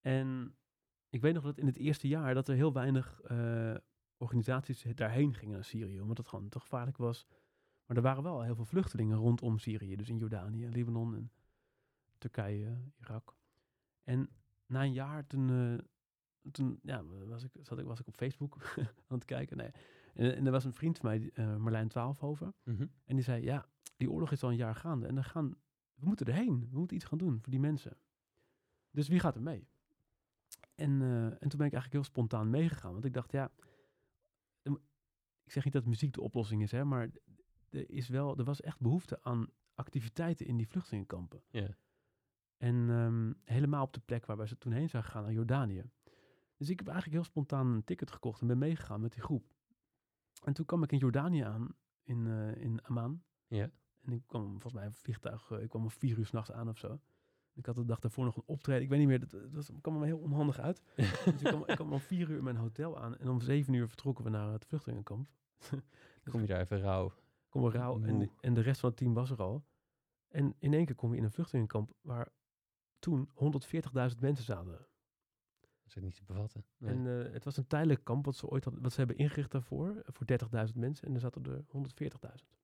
En 0.02 0.56
ik 1.10 1.22
weet 1.22 1.34
nog 1.34 1.44
dat 1.44 1.58
in 1.58 1.66
het 1.66 1.78
eerste 1.78 2.08
jaar 2.08 2.34
dat 2.34 2.48
er 2.48 2.56
heel 2.56 2.74
weinig 2.74 3.22
eh, 3.22 3.76
organisaties 4.18 4.82
daarheen 4.96 5.34
gingen 5.34 5.54
naar 5.56 5.64
Syrië, 5.64 6.02
omdat 6.02 6.18
het 6.18 6.28
gewoon 6.28 6.50
te 6.50 6.60
gevaarlijk 6.60 6.98
was. 6.98 7.28
Maar 7.92 8.00
er 8.00 8.06
waren 8.06 8.24
wel 8.24 8.42
heel 8.42 8.56
veel 8.56 8.66
vluchtelingen 8.66 9.18
rondom 9.18 9.58
Syrië, 9.58 9.96
dus 9.96 10.10
in 10.10 10.18
Jordanië, 10.18 10.68
Libanon 10.70 11.16
en 11.16 11.32
Turkije, 12.18 12.78
Irak. 13.00 13.36
En 14.04 14.30
na 14.66 14.84
een 14.84 14.94
jaar 14.94 15.28
toen, 15.28 15.50
eh, 15.50 16.52
toen 16.52 16.80
ja, 16.82 17.04
was, 17.04 17.44
ik, 17.44 17.52
zat 17.62 17.80
ik, 17.80 17.86
was 17.86 18.00
ik 18.00 18.08
op 18.08 18.16
Facebook 18.16 18.76
aan 19.08 19.18
het 19.18 19.26
kijken. 19.26 19.58
Nee. 19.58 19.72
En, 20.14 20.36
en 20.36 20.46
er 20.46 20.52
was 20.52 20.64
een 20.66 20.74
vriend 20.74 20.98
van 20.98 21.10
mij, 21.10 21.30
eh, 21.34 21.56
Marlijn 21.56 21.88
Twaalfhoven, 21.88 22.54
Mhm. 22.64 22.88
en 23.06 23.16
die 23.16 23.24
zei, 23.24 23.44
ja, 23.44 23.66
die 23.98 24.12
oorlog 24.12 24.32
is 24.32 24.44
al 24.44 24.50
een 24.50 24.56
jaar 24.56 24.76
gaande 24.76 25.08
en 25.08 25.16
dan 25.16 25.24
gaan, 25.24 25.50
we 25.94 26.06
moeten 26.06 26.26
erheen. 26.26 26.68
We 26.72 26.78
moeten 26.78 26.96
iets 26.96 27.06
gaan 27.06 27.18
doen 27.18 27.40
voor 27.42 27.52
die 27.52 27.60
mensen. 27.60 27.98
Dus 28.92 29.08
wie 29.08 29.20
gaat 29.20 29.36
er 29.36 29.42
mee? 29.42 29.68
En, 30.76 31.02
eh, 31.02 31.26
en 31.26 31.50
toen 31.50 31.58
ben 31.60 31.68
ik 31.68 31.74
eigenlijk 31.74 31.94
heel 31.94 32.04
spontaan 32.04 32.50
meegegaan. 32.50 32.92
Want 32.94 33.06
ik 33.06 33.14
dacht, 33.14 33.32
ja, 33.32 33.52
ik 35.44 35.52
zeg 35.52 35.64
niet 35.64 35.74
dat 35.74 35.86
muziek 35.86 36.14
de 36.14 36.22
oplossing 36.22 36.62
is, 36.62 36.72
hè, 36.72 36.86
maar 36.86 37.10
er, 37.72 37.90
is 37.90 38.08
wel, 38.08 38.38
er 38.38 38.44
was 38.44 38.62
echt 38.62 38.80
behoefte 38.80 39.24
aan 39.24 39.48
activiteiten 39.76 40.46
in 40.46 40.58
die 40.58 40.68
vluchtelingenkampen. 40.68 41.44
Ja, 41.50 41.68
En 42.58 42.90
ehm, 42.90 43.34
helemaal 43.54 43.84
op 43.84 43.94
de 43.94 44.00
plek 44.06 44.26
waar 44.26 44.38
wij 44.38 44.48
ze 44.48 44.58
toen 44.58 44.72
heen 44.72 44.90
zijn 44.90 45.04
gegaan, 45.04 45.24
naar 45.24 45.34
Jordanië. 45.34 45.84
Dus 46.58 46.70
ik 46.70 46.78
heb 46.78 46.88
eigenlijk 46.88 47.18
heel 47.18 47.30
spontaan 47.32 47.68
een 47.68 47.84
ticket 47.84 48.12
gekocht 48.12 48.42
en 48.42 48.48
ben 48.48 48.58
meegegaan 48.58 49.02
met 49.02 49.12
die 49.14 49.22
groep. 49.22 49.54
En 50.44 50.54
toen 50.54 50.66
kwam 50.66 50.84
ik 50.84 50.92
in 50.92 50.98
Jordanië 50.98 51.42
aan, 51.42 51.76
in, 52.04 52.28
eh, 52.28 52.56
in 52.56 52.82
Amman. 52.82 53.24
ja, 53.48 53.70
En 54.02 54.12
ik 54.12 54.24
kwam 54.28 54.44
volgens 54.50 54.74
mij 54.74 54.86
een 54.86 54.94
vliegtuig, 54.94 55.52
eh, 55.52 55.62
ik 55.62 55.70
kwam 55.70 55.84
om 55.84 55.90
vier 55.92 56.18
uur 56.18 56.26
s'nachts 56.26 56.52
aan 56.52 56.70
of 56.70 56.78
zo. 56.78 57.00
Ik 57.54 57.66
had 57.66 57.76
de 57.76 57.86
dag 57.86 58.00
daarvoor 58.00 58.26
nog 58.26 58.36
een 58.36 58.44
optreden. 58.46 58.84
Ik 58.84 58.90
weet 58.90 59.00
niet 59.00 59.08
meer, 59.08 59.20
dat, 59.20 59.54
dat 59.54 59.72
kwam 59.82 60.00
me 60.00 60.06
heel 60.06 60.18
onhandig 60.18 60.60
uit. 60.60 60.82
Dus 60.96 61.42
ik 61.42 61.48
kwam, 61.48 61.64
ik 61.68 61.76
kwam 61.76 61.94
om 61.94 62.00
vier 62.00 62.30
uur 62.30 62.38
in 62.38 62.44
mijn 62.44 62.56
hotel 62.56 63.00
aan. 63.00 63.18
En 63.18 63.30
om 63.30 63.42
zeven 63.42 63.74
uur 63.74 63.88
vertrokken 63.88 64.24
we 64.24 64.30
naar 64.30 64.52
het 64.52 64.66
vluchtelingenkamp. 64.66 65.30
kom 66.32 66.42
je 66.42 66.48
daar 66.48 66.60
even 66.60 66.80
rauw. 66.80 67.14
Kom 67.52 67.66
er 67.66 67.72
rauw 67.72 68.02
en, 68.04 68.32
en 68.40 68.54
de 68.54 68.62
rest 68.62 68.80
van 68.80 68.90
het 68.90 68.98
team 68.98 69.14
was 69.14 69.32
er 69.32 69.42
al. 69.42 69.64
En 70.28 70.56
in 70.60 70.74
één 70.74 70.86
keer 70.86 70.96
kom 70.96 71.12
je 71.12 71.18
in 71.18 71.24
een 71.24 71.32
vluchtelingenkamp 71.32 71.94
waar 72.02 72.32
toen 73.00 73.30
140.000 73.30 74.20
mensen 74.20 74.46
zaten. 74.46 74.72
Dat 75.60 75.96
is 75.96 75.96
niet 75.96 76.16
te 76.16 76.24
bevatten. 76.24 76.66
Nee. 76.78 76.94
En 76.94 77.26
eh, 77.26 77.34
het 77.34 77.44
was 77.44 77.58
een 77.58 77.68
tijdelijk 77.68 78.04
kamp 78.04 78.26
wat 78.26 78.36
ze 78.36 78.48
ooit 78.48 78.64
hadden, 78.64 78.82
wat 78.84 78.92
ze 78.92 78.98
hebben 78.98 79.18
ingericht 79.18 79.52
daarvoor, 79.52 79.90
eh, 79.90 80.04
voor 80.06 80.26
30.000 80.26 80.76
mensen. 80.76 81.08
En 81.08 81.14
er 81.14 81.20
zaten 81.20 81.44
er 81.46 81.64
140.000. 81.68 82.60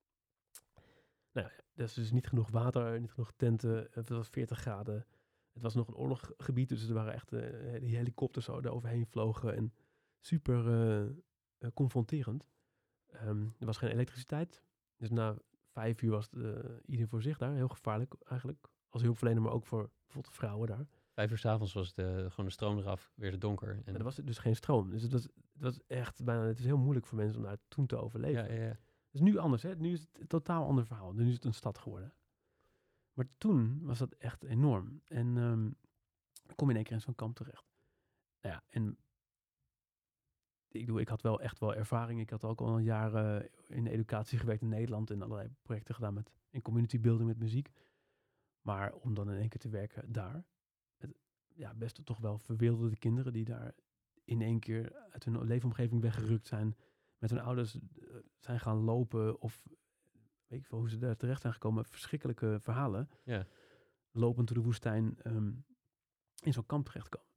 Nou 1.32 1.48
ja, 1.48 1.52
er 1.74 1.84
is 1.84 1.94
dus 1.94 2.12
niet 2.12 2.28
genoeg 2.28 2.50
water, 2.50 3.00
niet 3.00 3.12
genoeg 3.12 3.34
tenten. 3.36 3.88
Het 3.92 4.10
was 4.10 4.30
40 4.30 4.60
graden. 4.60 5.06
Het 5.54 5.62
was 5.62 5.76
nog 5.76 5.88
een 5.88 5.96
oorlogsgebied, 5.96 6.70
dus 6.70 6.88
er 6.88 6.94
waren 6.94 7.14
echt 7.14 7.32
eh, 7.32 7.80
die 7.80 7.96
helikopters 7.96 8.46
zo 8.46 8.62
daar 8.62 8.74
overheen 8.74 9.08
vlogen. 9.08 9.56
En 9.56 9.74
super 10.20 11.16
confronterend. 11.74 12.48
Ehm, 13.08 13.42
er 13.60 13.66
was 13.66 13.78
geen 13.78 13.92
elektriciteit. 13.92 14.66
Dus 14.98 15.10
na 15.10 15.36
vijf 15.72 16.02
uur 16.02 16.12
was 16.12 16.30
het 16.32 16.44
eh, 16.44 16.72
ieder 16.86 17.08
voor 17.08 17.22
zich 17.22 17.38
daar. 17.38 17.54
Heel 17.54 17.68
gevaarlijk 17.68 18.14
eigenlijk. 18.26 18.68
Als 18.90 19.02
hulpverlener, 19.02 19.42
maar 19.42 19.52
ook 19.52 19.66
voor 19.66 19.90
bijvoorbeeld 20.06 20.36
vrouwen 20.36 20.68
daar. 20.68 20.88
Vijf 21.14 21.32
uur 21.32 21.38
s'avonds 21.38 21.74
was 21.74 21.88
het 21.88 21.98
eh, 21.98 22.06
gewoon 22.06 22.46
de 22.46 22.52
stroom 22.52 22.78
eraf, 22.78 23.12
weer 23.16 23.32
het 23.32 23.42
donker. 23.42 23.70
En, 23.70 23.86
En 23.86 23.96
er 23.96 24.04
was 24.04 24.16
dus 24.16 24.38
geen 24.38 24.56
stroom. 24.56 24.90
Dus 24.90 25.02
het 25.02 25.12
was, 25.12 25.24
het 25.24 25.62
was 25.62 25.80
echt 25.88 26.24
bijna, 26.24 26.42
het 26.42 26.60
is 26.60 26.66
heel 26.66 26.78
moeilijk 26.78 27.06
voor 27.06 27.18
mensen 27.18 27.38
om 27.38 27.44
daar 27.44 27.58
toen 27.68 27.86
te 27.86 27.98
overleven. 27.98 28.44
ja, 28.44 28.54
ja, 28.54 28.64
ja. 28.64 28.68
Het 28.68 29.16
is 29.16 29.22
nu 29.22 29.38
anders, 29.38 29.64
hè? 29.64 29.76
Nu 29.76 29.92
is 29.92 30.00
het 30.00 30.20
een 30.20 30.28
totaal 30.28 30.68
ander 30.68 30.86
verhaal. 30.86 31.14
Nu 31.14 31.28
is 31.28 31.34
het 31.34 31.46
een 31.46 31.54
stad 31.54 31.78
geworden. 31.78 32.14
Maar 33.14 33.28
toen 33.38 33.80
was 33.84 33.98
dat 33.98 34.14
echt 34.14 34.44
enorm. 34.44 35.02
En 35.06 35.34
dan 35.36 35.76
kom 36.56 36.68
je 36.68 36.70
in 36.70 36.76
één 36.76 36.84
keer 36.84 36.96
in 36.96 37.02
zo'n 37.02 37.16
kamp 37.16 37.36
terecht. 37.36 37.66
Nou 38.42 38.56
ja, 38.56 38.64
en 38.70 38.98
ik, 40.68 40.86
bedoel, 40.86 41.00
ik 41.00 41.08
had 41.08 41.22
wel 41.22 41.42
echt 41.42 41.60
wel 41.60 41.74
ervaring. 41.74 42.20
Ik 42.20 42.30
had 42.30 42.44
ook 42.44 42.62
al 42.62 42.78
een 42.78 42.84
jaar 42.84 43.14
eh, 43.14 43.50
in 43.68 43.84
de 43.84 43.90
educatie 43.90 44.38
gewerkt 44.40 44.62
in 44.62 44.70
Nederland 44.70 45.12
en 45.12 45.22
allerlei 45.22 45.50
projecten 45.62 45.96
gedaan 45.96 46.14
met 46.14 46.32
in 46.50 46.62
community 46.62 47.00
building 47.00 47.28
met 47.28 47.40
muziek. 47.40 47.72
Maar 48.62 48.94
om 48.94 49.14
dan 49.14 49.32
in 49.32 49.40
één 49.40 49.50
keer 49.50 49.60
te 49.60 49.70
werken 49.70 50.12
daar, 50.12 50.46
met 50.98 51.18
ja, 51.54 51.74
best 51.74 52.06
toch 52.06 52.20
wel 52.20 52.38
verwilderde 52.38 52.98
kinderen 52.98 53.34
die 53.34 53.46
daar 53.46 53.74
in 54.24 54.42
één 54.42 54.60
keer 54.60 54.94
uit 55.10 55.24
hun 55.24 55.44
leefomgeving 55.44 56.02
weggerukt 56.02 56.48
zijn, 56.48 56.76
met 57.18 57.30
hun 57.30 57.40
ouders 57.40 57.76
eh, 57.76 57.82
zijn 58.40 58.60
gaan 58.60 58.78
lopen 58.78 59.42
of 59.42 59.68
weet 60.48 60.60
ik 60.60 60.66
veel 60.66 60.78
hoe 60.78 60.90
ze 60.90 60.98
daar 60.98 61.16
terecht 61.16 61.42
zijn 61.42 61.54
gekomen. 61.54 61.86
Verschrikkelijke 61.86 62.58
verhalen. 62.60 63.10
Ja. 63.24 63.48
Lopend 64.12 64.48
door 64.48 64.58
de 64.58 64.64
woestijn 64.64 65.18
ehm, 65.22 65.52
in 66.44 66.54
zo'n 66.54 66.66
kamp 66.66 66.86
terechtkomen. 66.86 67.28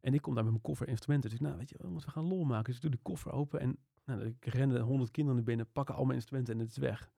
En 0.00 0.14
ik 0.14 0.22
kom 0.22 0.34
daar 0.34 0.42
met 0.42 0.52
mijn 0.52 0.64
koffer 0.64 0.88
instrumenten. 0.88 1.30
Dus 1.30 1.38
ik, 1.38 1.44
nou 1.44 1.58
weet 1.58 1.70
je, 1.70 1.76
we 1.78 2.00
gaan 2.10 2.24
lol 2.28 2.44
maken. 2.44 2.64
Dus 2.64 2.74
ik 2.74 2.80
doe 2.82 2.90
de 2.90 2.96
koffer 3.02 3.32
open 3.32 3.60
en 3.60 3.76
nou, 4.04 4.24
ik 4.24 4.44
rende 4.44 4.80
honderd 4.80 5.10
kinderen 5.10 5.36
naar 5.38 5.46
binnen, 5.48 5.72
pakken 5.72 5.94
al 5.94 6.04
mijn 6.04 6.16
instrumenten 6.16 6.54
en 6.54 6.60
het 6.60 6.70
is 6.70 6.76
weg. 6.76 7.10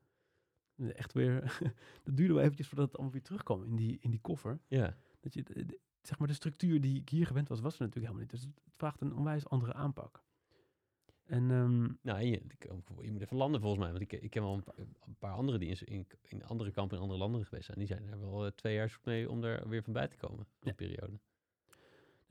En 0.77 0.97
Echt 0.97 1.13
weer, 1.13 1.59
dat 2.05 2.17
duurde 2.17 2.33
wel 2.35 2.43
eventjes 2.43 2.67
voordat 2.69 2.87
het 2.87 2.95
allemaal 2.95 3.13
weer 3.15 3.23
terugkwam 3.23 3.65
in 3.65 3.77
die, 3.77 3.99
in 4.01 4.11
die 4.11 4.21
koffer. 4.21 4.61
ja. 4.67 4.97
Dat 5.21 5.35
je, 5.35 5.43
de- 5.43 5.67
de- 5.67 5.79
zeg 6.03 6.19
maar, 6.19 6.29
de 6.29 6.35
structuur 6.35 6.81
die 6.81 7.01
ik 7.01 7.09
hier 7.09 7.27
gewend 7.27 7.49
was, 7.49 7.61
was 7.61 7.75
er 7.79 7.81
natuurlijk 7.81 8.15
helemaal 8.15 8.21
niet. 8.21 8.31
Dus 8.31 8.55
het 8.65 8.75
vraagt 8.77 9.01
een 9.01 9.15
onwijs 9.15 9.49
andere 9.49 9.73
aanpak. 9.75 10.23
En 11.25 11.51
ehm, 11.51 11.83
Nou, 12.03 12.21
je, 12.25 12.43
moet 13.11 13.21
even 13.23 13.37
landen 13.37 13.61
volgens 13.61 13.81
mij. 13.83 13.91
Want 13.91 14.03
ik, 14.03 14.13
ik 14.13 14.31
ken 14.31 14.43
wel 14.43 14.55
een 14.55 14.63
paar, 14.63 14.75
een 14.79 15.17
paar 15.19 15.33
anderen 15.33 15.61
die 15.61 15.69
in, 15.69 15.87
in, 15.87 16.07
in 16.23 16.45
andere 16.45 16.71
kampen 16.71 16.97
in 16.97 17.03
andere 17.03 17.21
landen 17.21 17.45
geweest 17.45 17.67
zijn. 17.67 17.79
Die 17.79 17.87
zijn 17.87 18.09
er 18.09 18.21
wel 18.21 18.45
eh, 18.47 18.51
twee 18.51 18.75
jaar 18.75 18.99
mee 19.05 19.31
om 19.31 19.45
er 19.45 19.69
weer 19.69 19.83
van 19.83 19.93
bij 19.93 20.09
te 20.09 20.17
komen. 20.17 20.37
Van 20.37 20.47
Ja. 20.61 20.73
die 20.77 20.89
periode. 20.89 21.19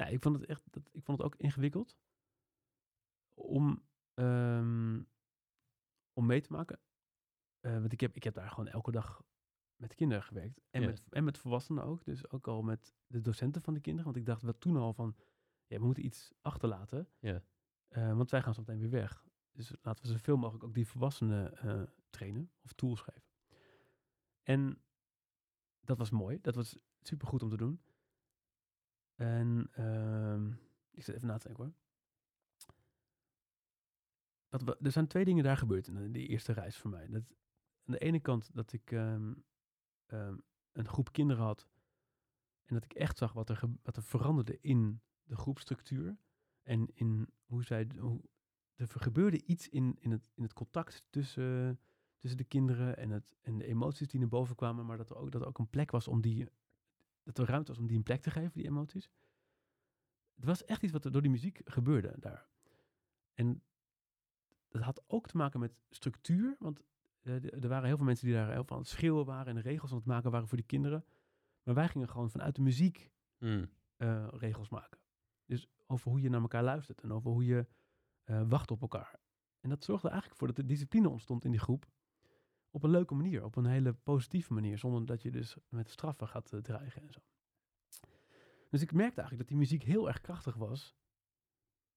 Ja, 0.02 0.08
ik 0.08 0.22
vond 0.22 0.40
het 0.40 0.46
echt, 0.46 0.62
dat, 0.70 0.90
ik 0.92 1.04
vond 1.04 1.18
het 1.18 1.28
ook 1.28 1.36
ingewikkeld 1.36 1.98
om, 3.34 3.84
ehm, 4.14 5.02
om 6.14 6.26
mee 6.26 6.42
te 6.42 6.52
maken. 6.52 6.80
Eh, 7.60 7.80
want 7.80 7.94
ik 7.94 8.00
heb, 8.00 8.16
ik 8.16 8.24
heb 8.24 8.34
daar 8.34 8.50
gewoon 8.50 8.68
elke 8.68 8.92
dag 8.92 9.24
met 9.76 9.96
kinderen 9.96 10.24
gewerkt. 10.24 10.62
En, 10.70 10.86
met, 10.86 11.04
en 11.10 11.24
met 11.24 11.38
volwassenen 11.38 11.84
ook. 11.84 12.06
Dus 12.06 12.30
ook 12.30 12.48
al 12.48 12.62
met 12.62 12.96
de 13.08 13.22
docenten 13.22 13.62
van 13.62 13.74
de 13.74 13.80
kinderen. 13.80 14.06
Want 14.06 14.18
ik 14.18 14.26
dacht 14.26 14.42
wel 14.42 14.58
toen 14.58 14.78
al 14.78 14.94
van, 14.94 15.16
ja, 15.66 15.78
we 15.78 15.86
moeten 15.86 16.06
iets 16.06 16.34
achterlaten. 16.42 17.08
Ja. 17.20 17.44
Eh, 17.88 18.16
want 18.16 18.32
wij 18.32 18.42
gaan 18.42 18.54
zo 18.54 18.62
meteen 18.66 18.80
weer 18.80 18.90
weg. 18.90 19.26
Dus 19.52 19.74
laten 19.82 20.06
we 20.06 20.12
zoveel 20.12 20.38
mogelijk 20.38 20.64
ook 20.64 20.74
die 20.74 20.88
volwassenen 20.88 21.58
eh, 21.58 21.84
trainen 22.10 22.52
of 22.62 22.74
tools 22.74 23.02
geven. 23.02 23.24
En 24.44 24.82
dat 25.80 25.98
was 25.98 26.10
mooi. 26.10 26.42
Dat 26.42 26.56
was 26.56 26.78
supergoed 27.00 27.44
om 27.44 27.50
te 27.50 27.58
doen. 27.58 27.82
En 29.22 29.68
ehm, 29.72 30.48
ik 30.92 31.04
zit 31.04 31.16
even 31.16 31.28
na 31.28 31.38
te 31.38 31.48
denken 31.48 31.64
hoor. 31.64 31.74
Dat 34.50 34.86
er 34.86 34.92
zijn 34.92 35.08
twee 35.08 35.26
dingen 35.26 35.44
daar 35.44 35.58
gebeurd 35.58 35.88
in 35.88 36.12
die 36.12 36.28
eerste 36.28 36.52
reis 36.52 36.78
voor 36.78 36.90
mij. 36.90 37.08
Dat, 37.08 37.24
aan 37.86 37.94
de 37.94 37.98
ene 37.98 38.20
kant 38.20 38.56
dat 38.56 38.74
ik 38.74 38.92
ehm, 38.92 39.34
ehm, 40.06 40.38
een 40.72 40.88
groep 40.88 41.12
kinderen 41.12 41.44
had. 41.44 41.68
En 42.64 42.74
dat 42.74 42.84
ik 42.84 42.94
echt 42.94 43.18
zag 43.18 43.34
wat 43.34 43.50
er, 43.50 43.62
wat 43.82 43.96
er 43.96 44.04
veranderde 44.04 44.58
in 44.62 45.02
de 45.24 45.36
groepstructuur. 45.36 46.18
En 46.62 46.88
in 46.94 47.30
hoe 47.46 47.64
zij. 47.64 47.90
Hoe, 47.98 48.22
er 48.76 48.88
gebeurde 48.90 49.44
iets 49.46 49.70
in, 49.70 49.98
in, 50.00 50.12
het, 50.12 50.32
in 50.34 50.44
het 50.44 50.54
contact 50.54 51.04
tussen, 51.10 51.80
tussen 52.18 52.38
de 52.38 52.44
kinderen 52.44 52.98
en, 52.98 53.10
het, 53.10 53.36
en 53.42 53.58
de 53.58 53.66
emoties 53.66 54.08
die 54.08 54.20
naar 54.20 54.30
boven 54.30 54.56
kwamen. 54.56 54.86
Maar 54.86 54.98
dat 54.98 55.16
ook, 55.16 55.32
dat 55.32 55.42
er 55.42 55.48
ook 55.48 55.60
een 55.60 55.70
plek 55.70 55.92
was 55.92 56.08
om 56.08 56.22
die. 56.22 56.50
Dat 57.24 57.38
er 57.38 57.46
ruimte 57.46 57.72
was 57.72 57.80
om 57.82 57.88
die 57.88 57.98
een 57.98 58.04
plek 58.04 58.22
te 58.22 58.30
geven, 58.32 58.52
die 58.54 58.66
emoties. 58.66 59.10
Het 60.36 60.46
was 60.46 60.66
echt 60.66 60.84
iets 60.84 60.92
wat 60.92 61.06
er 61.06 61.12
door 61.12 61.22
die 61.22 61.32
muziek 61.32 61.62
gebeurde 61.66 62.16
daar. 62.20 62.48
En 63.34 63.64
dat 64.68 64.82
had 64.82 65.04
ook 65.08 65.28
te 65.28 65.38
maken 65.38 65.60
met 65.60 65.74
structuur. 65.90 66.56
Want 66.60 66.80
eh, 67.22 67.42
de- 67.42 67.52
er 67.52 67.68
waren 67.68 67.88
heel 67.88 67.96
veel 67.98 68.06
mensen 68.06 68.26
die 68.26 68.36
daar 68.36 68.52
heel 68.52 68.64
veel 68.64 68.76
aan 68.76 68.82
het 68.82 68.92
schreeuwen 68.92 69.26
waren 69.26 69.48
en 69.48 69.56
de 69.56 69.62
regels 69.70 69.92
aan 69.92 69.98
het 69.98 70.06
maken 70.06 70.32
waren 70.32 70.48
voor 70.48 70.58
die 70.58 70.66
kinderen. 70.66 71.06
Maar 71.64 71.76
wij 71.76 71.88
gingen 71.88 72.10
gewoon 72.10 72.30
vanuit 72.32 72.56
de 72.56 72.62
muziek 72.62 73.12
Mm. 73.38 73.70
eh, 73.98 74.28
regels 74.32 74.70
maken. 74.70 75.00
Dus 75.46 75.68
over 75.88 76.12
hoe 76.12 76.22
je 76.22 76.30
naar 76.30 76.42
elkaar 76.42 76.64
luistert 76.64 77.02
en 77.02 77.12
over 77.12 77.32
hoe 77.32 77.46
je 77.46 77.68
eh, 78.24 78.44
wacht 78.50 78.72
op 78.72 78.82
elkaar. 78.82 79.20
En 79.60 79.70
dat 79.70 79.84
zorgde 79.84 80.08
eigenlijk 80.08 80.38
voor 80.40 80.48
dat 80.48 80.58
er 80.58 80.68
discipline 80.68 81.10
ontstond 81.10 81.46
in 81.46 81.52
die 81.52 81.60
groep. 81.60 81.88
Op 82.72 82.84
een 82.84 82.90
leuke 82.90 83.14
manier, 83.14 83.44
op 83.44 83.56
een 83.56 83.66
hele 83.66 83.94
positieve 83.94 84.54
manier, 84.54 84.78
zonder 84.78 85.06
dat 85.06 85.22
je 85.22 85.32
dus 85.32 85.58
met 85.70 85.90
straffen 85.90 86.28
gaat 86.28 86.54
eh, 86.54 86.60
dreigen 86.60 87.02
en 87.02 87.12
zo. 87.12 87.20
Dus 88.70 88.82
ik 88.82 88.94
merkte 88.94 89.22
eigenlijk 89.22 89.38
dat 89.38 89.48
die 89.48 89.58
muziek 89.58 89.84
heel 89.84 90.08
erg 90.08 90.22
krachtig 90.22 90.56
was 90.56 90.96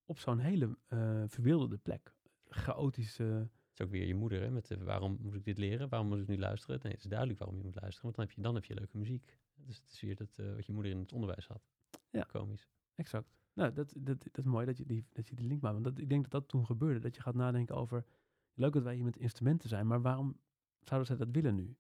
op 0.04 0.18
zo'n 0.18 0.38
hele 0.38 0.78
verwilderde 1.26 1.76
plek. 1.76 2.14
Chaotische. 2.48 3.22
Het 3.22 3.50
is 3.72 3.80
ook 3.80 3.90
weer 3.90 4.06
je 4.06 4.14
moeder, 4.14 4.40
hè, 4.40 4.50
met 4.50 4.66
de, 4.66 4.84
waarom 4.84 5.18
moet 5.20 5.34
ik 5.34 5.44
dit 5.44 5.58
leren? 5.58 5.88
Waarom 5.88 6.08
moet 6.08 6.18
ik 6.18 6.26
nu 6.26 6.38
luisteren? 6.38 6.80
Nee, 6.82 6.92
het 6.92 7.02
is 7.02 7.08
duidelijk 7.08 7.38
waarom 7.38 7.56
je 7.56 7.62
moet 7.62 7.80
luisteren, 7.80 8.02
want 8.02 8.14
dan 8.16 8.24
heb 8.24 8.34
je, 8.34 8.42
dan 8.42 8.54
heb 8.54 8.64
je 8.64 8.74
leuke 8.74 8.98
muziek. 8.98 9.38
Dus 9.54 9.76
het 9.76 9.90
is 9.90 10.00
weer 10.00 10.16
dat, 10.16 10.38
eh, 10.38 10.54
wat 10.54 10.66
je 10.66 10.72
moeder 10.72 10.92
in 10.92 10.98
het 10.98 11.12
onderwijs 11.12 11.46
had. 11.46 11.68
Ja. 12.10 12.22
Komisch. 12.22 12.68
Exact. 12.94 13.28
Nou, 13.52 13.72
dat, 13.72 13.94
dat, 13.98 14.22
dat 14.22 14.38
is 14.38 14.44
mooi 14.44 14.66
dat 14.66 14.76
je 14.76 14.84
die, 14.84 15.06
dat 15.12 15.28
je 15.28 15.34
die 15.34 15.46
link 15.46 15.60
maakt. 15.60 15.74
Want 15.74 15.84
dat, 15.84 15.98
ik 15.98 16.08
denk 16.08 16.22
dat 16.22 16.30
dat 16.30 16.48
toen 16.48 16.66
gebeurde. 16.66 17.00
Dat 17.00 17.14
je 17.14 17.22
gaat 17.22 17.34
nadenken 17.34 17.74
over... 17.74 18.04
Leuk 18.56 18.72
dat 18.72 18.82
wij 18.82 18.94
hier 18.94 19.04
met 19.04 19.16
instrumenten 19.16 19.68
zijn, 19.68 19.86
maar 19.86 20.02
waarom 20.02 20.40
zouden 20.88 21.06
zij 21.06 21.16
dat 21.26 21.34
willen 21.34 21.54
nu? 21.54 21.76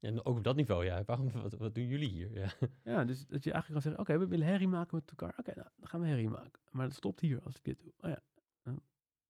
En 0.00 0.24
ook 0.24 0.36
op 0.36 0.44
dat 0.44 0.56
niveau, 0.56 0.84
ja. 0.84 1.02
Waarom, 1.04 1.30
wat, 1.30 1.52
wat 1.52 1.74
doen 1.74 1.86
jullie 1.86 2.08
hier? 2.08 2.32
Ja. 2.32 2.52
Ja, 2.84 3.04
dus 3.04 3.26
dat 3.26 3.44
je 3.44 3.52
eigenlijk 3.52 3.82
kan 3.82 3.82
zeggen... 3.82 4.00
Oké, 4.00 4.18
we 4.18 4.26
willen 4.26 4.46
herrie 4.46 4.68
maken 4.68 4.96
met 4.96 5.10
elkaar. 5.10 5.34
Oké, 5.38 5.52
nou, 5.54 5.68
dan 5.76 5.88
gaan 5.88 6.00
we 6.00 6.06
herrie 6.06 6.28
maken. 6.28 6.60
Maar 6.70 6.86
het 6.86 6.94
stopt 6.94 7.20
hier 7.20 7.42
als 7.42 7.56
ik 7.56 7.64
dit 7.64 7.80
doe. 7.80 7.92
Oh 8.00 8.10
ja. 8.10 8.22
Nou, 8.62 8.78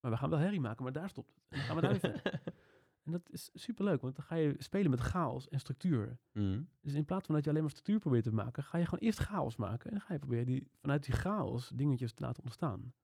maar 0.00 0.10
we 0.10 0.16
gaan 0.16 0.30
wel 0.30 0.38
herrie 0.38 0.60
maken, 0.60 0.82
maar 0.82 0.92
daar 0.92 1.08
stopt 1.08 1.34
het. 1.34 1.44
En 1.48 1.58
dan 1.58 1.66
gaan 1.66 1.76
we 1.76 1.82
daar 1.82 1.98
verder. 1.98 2.40
En 3.02 3.12
dat 3.12 3.30
is 3.30 3.50
superleuk, 3.54 4.00
want 4.00 4.16
dan 4.16 4.24
ga 4.24 4.34
je 4.34 4.54
spelen 4.58 4.90
met 4.90 5.00
chaos 5.00 5.48
en 5.48 5.60
structuur. 5.60 6.18
Mm. 6.32 6.68
Dus 6.80 6.92
in 6.92 7.04
plaats 7.04 7.26
van 7.26 7.34
dat 7.34 7.44
je 7.44 7.50
alleen 7.50 7.62
maar 7.62 7.70
structuur 7.70 7.98
probeert 7.98 8.24
te 8.24 8.32
maken, 8.32 8.62
ga 8.62 8.78
je 8.78 8.84
gewoon 8.84 9.00
eerst 9.00 9.18
chaos 9.18 9.56
maken. 9.56 9.90
En 9.90 9.96
dan 9.96 10.06
ga 10.06 10.12
je 10.12 10.18
proberen 10.18 10.46
die, 10.46 10.68
vanuit 10.80 11.04
die 11.04 11.14
chaos 11.14 11.68
dingetjes 11.68 12.12
te 12.12 12.22
laten 12.22 12.42
ontstaan. 12.42 12.94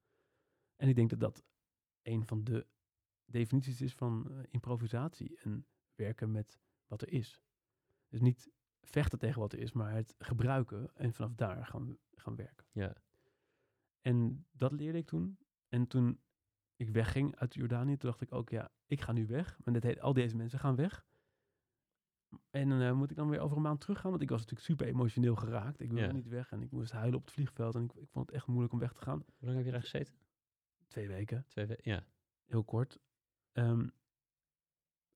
En 0.75 0.87
ik 0.87 0.95
denk 0.95 1.09
dat 1.09 1.19
dat 1.19 1.43
een 2.01 2.25
van 2.25 2.43
de 2.43 2.67
definities 3.25 3.81
is 3.81 3.93
van 3.93 4.31
eh, 4.31 4.37
improvisatie 4.49 5.39
en 5.39 5.65
werken 5.99 6.31
met 6.31 6.59
wat 6.87 7.01
er 7.01 7.11
is. 7.11 7.41
Dus 8.07 8.19
niet 8.21 8.49
vechten 8.81 9.19
tegen 9.19 9.39
wat 9.41 9.53
er 9.53 9.59
is, 9.59 9.71
maar 9.71 9.93
het 9.93 10.15
gebruiken 10.17 10.95
en 10.95 11.13
vanaf 11.13 11.33
daar 11.35 11.65
gaan, 11.65 11.97
gaan 12.15 12.35
werken. 12.35 12.65
Ja. 12.71 12.95
En 14.01 14.45
dat 14.51 14.71
leerde 14.71 14.97
ik 14.97 15.05
toen. 15.07 15.37
En 15.67 15.87
toen 15.87 16.19
ik 16.75 16.89
wegging 16.89 17.35
uit 17.35 17.53
Jordanië, 17.53 17.97
toen 17.97 18.09
dacht 18.09 18.21
ik 18.21 18.33
ook, 18.33 18.49
ja, 18.49 18.71
ik 18.85 19.01
ga 19.01 19.11
nu 19.11 19.27
weg. 19.27 19.57
Maar 19.63 19.73
dit 19.73 19.83
heet, 19.83 19.99
al 19.99 20.13
deze 20.13 20.35
mensen 20.35 20.59
gaan 20.59 20.75
weg. 20.75 21.05
En 22.49 22.69
dan 22.69 22.97
moet 22.97 23.09
ik 23.11 23.15
dan 23.17 23.29
weer 23.29 23.39
over 23.39 23.57
een 23.57 23.63
maand 23.63 23.81
teruggaan, 23.81 24.09
want 24.09 24.21
ik 24.23 24.29
was 24.29 24.39
natuurlijk 24.39 24.67
super 24.67 24.87
emotioneel 24.87 25.35
geraakt. 25.35 25.79
Ik 25.79 25.91
wilde 25.91 26.05
Ja. 26.07 26.11
niet 26.11 26.27
weg 26.27 26.51
en 26.51 26.61
ik 26.61 26.71
moest 26.71 26.91
huilen 26.91 27.15
op 27.19 27.21
het 27.25 27.33
vliegveld 27.33 27.75
en 27.75 27.83
ik, 27.83 27.93
ik 27.93 28.09
vond 28.09 28.25
het 28.25 28.35
echt 28.35 28.47
moeilijk 28.47 28.73
om 28.73 28.79
weg 28.79 28.93
te 28.93 29.01
gaan. 29.01 29.17
Hoe 29.25 29.45
lang 29.47 29.55
heb 29.55 29.65
je 29.65 29.71
daar 29.71 29.81
gezeten? 29.81 30.13
Twee 30.87 31.07
weken, 31.07 31.45
Twee 31.47 31.65
weken? 31.65 31.91
Ja. 31.91 32.05
heel 32.45 32.63
kort. 32.63 32.99
Ehm, 33.51 33.87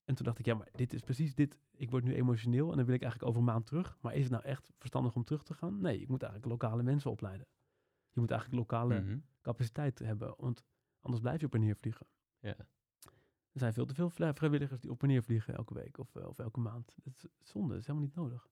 en 0.03 0.15
toen 0.15 0.25
dacht 0.25 0.39
ik, 0.39 0.45
ja, 0.45 0.53
maar 0.55 0.69
dit 0.71 0.93
is 0.93 1.01
precies 1.01 1.35
dit. 1.35 1.57
Ik 1.71 1.89
word 1.91 2.03
nu 2.03 2.13
emotioneel 2.13 2.71
en 2.71 2.77
dan 2.77 2.85
wil 2.85 2.95
ik 2.95 3.01
eigenlijk 3.01 3.29
over 3.31 3.39
een 3.47 3.53
maand 3.53 3.65
terug. 3.65 3.97
Maar 4.01 4.13
is 4.15 4.23
het 4.23 4.31
nou 4.31 4.43
echt 4.43 4.71
verstandig 4.77 5.15
om 5.15 5.23
terug 5.23 5.43
te 5.43 5.53
gaan? 5.53 5.81
Nee, 5.81 5.99
ik 6.01 6.07
moet 6.07 6.21
eigenlijk 6.23 6.51
lokale 6.51 6.83
mensen 6.83 7.11
opleiden. 7.11 7.47
Je 8.11 8.19
moet 8.19 8.31
eigenlijk 8.31 8.59
lokale 8.61 9.01
Mhm. 9.01 9.17
capaciteit 9.41 9.99
hebben, 9.99 10.33
want 10.37 10.63
anders 10.99 11.21
blijf 11.21 11.39
je 11.39 11.45
op 11.45 11.53
en 11.53 11.59
neer 11.59 11.75
vliegen. 11.75 12.07
Ja. 12.39 12.55
Er 13.51 13.59
zijn 13.59 13.73
veel 13.73 13.85
te 13.85 13.93
veel 13.93 14.09
vri- 14.09 14.33
vrijwilligers 14.33 14.81
die 14.81 14.91
op 14.91 15.01
en 15.01 15.07
neer 15.07 15.23
vliegen 15.23 15.55
elke 15.55 15.73
week 15.73 15.97
of, 15.97 16.15
eh, 16.15 16.27
of 16.27 16.39
elke 16.39 16.59
maand. 16.59 16.95
Dat 17.03 17.13
is 17.39 17.49
zonde, 17.49 17.69
dat 17.69 17.77
is 17.79 17.87
helemaal 17.87 18.07
niet 18.07 18.15
nodig. 18.15 18.47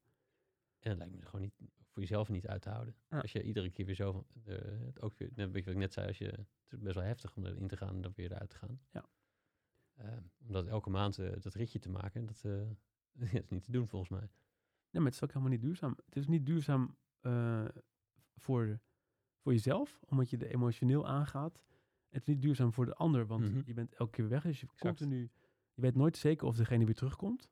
En 0.80 0.90
dat 0.90 0.98
lijkt 0.98 1.14
me 1.16 1.26
gewoon 1.26 1.42
niet, 1.42 1.54
voor 1.90 2.02
jezelf 2.02 2.30
niet 2.30 2.48
uit 2.48 2.62
te 2.62 2.70
houden. 2.70 2.96
Ja. 3.10 3.20
Als 3.20 3.32
je 3.32 3.44
iedere 3.44 3.70
keer 3.70 3.86
weer 3.86 3.96
zo, 3.96 4.12
van, 4.12 4.26
eh, 4.46 4.58
het 4.86 5.02
ook 5.02 5.14
weer, 5.18 5.30
net, 5.36 5.48
wat 5.48 5.56
ik 5.56 5.76
net 5.76 5.94
zei, 5.94 6.08
als 6.08 6.18
je, 6.18 6.26
het 6.26 6.72
is 6.74 6.80
best 6.80 6.96
wel 6.96 7.04
heftig 7.04 7.36
om 7.36 7.46
erin 7.46 7.68
te 7.68 7.78
gaan 7.78 7.96
en 7.96 8.02
dan 8.02 8.12
weer 8.16 8.32
eruit 8.32 8.50
te 8.50 8.56
gaan. 8.56 8.80
Ja. 8.92 9.06
Eh, 9.96 10.08
om 10.46 10.52
dat 10.52 10.66
elke 10.68 10.90
maand 10.90 11.18
eh, 11.20 11.32
dat 11.40 11.54
ritje 11.54 11.80
te 11.80 11.90
maken, 11.90 12.26
dat, 12.26 12.42
eh, 12.46 12.52
dat 13.20 13.34
is 13.34 13.50
niet 13.50 13.64
te 13.64 13.72
doen 13.72 13.88
volgens 13.88 14.12
mij. 14.12 14.30
Nee, 14.90 15.02
maar 15.02 15.12
het 15.12 15.14
is 15.14 15.24
ook 15.24 15.30
helemaal 15.30 15.50
niet 15.52 15.62
duurzaam. 15.62 15.98
Het 16.06 16.16
is 16.16 16.28
niet 16.28 16.46
duurzaam 16.46 16.96
voor, 18.36 18.80
voor 19.40 19.52
jezelf, 19.54 20.00
omdat 20.06 20.30
je 20.30 20.38
er 20.38 20.48
emotioneel 20.52 21.08
aangaat. 21.08 21.62
Het 22.10 22.22
is 22.22 22.28
niet 22.28 22.42
duurzaam 22.42 22.74
voor 22.74 22.86
de 22.86 22.96
ander, 22.96 23.26
want 23.26 23.50
Mhm. 23.50 23.62
je 23.66 23.74
bent 23.74 23.94
elke 23.96 24.12
keer 24.12 24.28
weg. 24.30 24.44
Dus 24.44 24.60
je 24.62 24.68
Exact. 24.68 24.98
continu, 24.98 25.30
je 25.74 25.82
weet 25.82 25.96
nooit 25.96 26.18
zeker 26.18 26.48
of 26.48 26.56
degene 26.56 26.86
weer 26.86 26.96
terugkomt. 26.96 27.50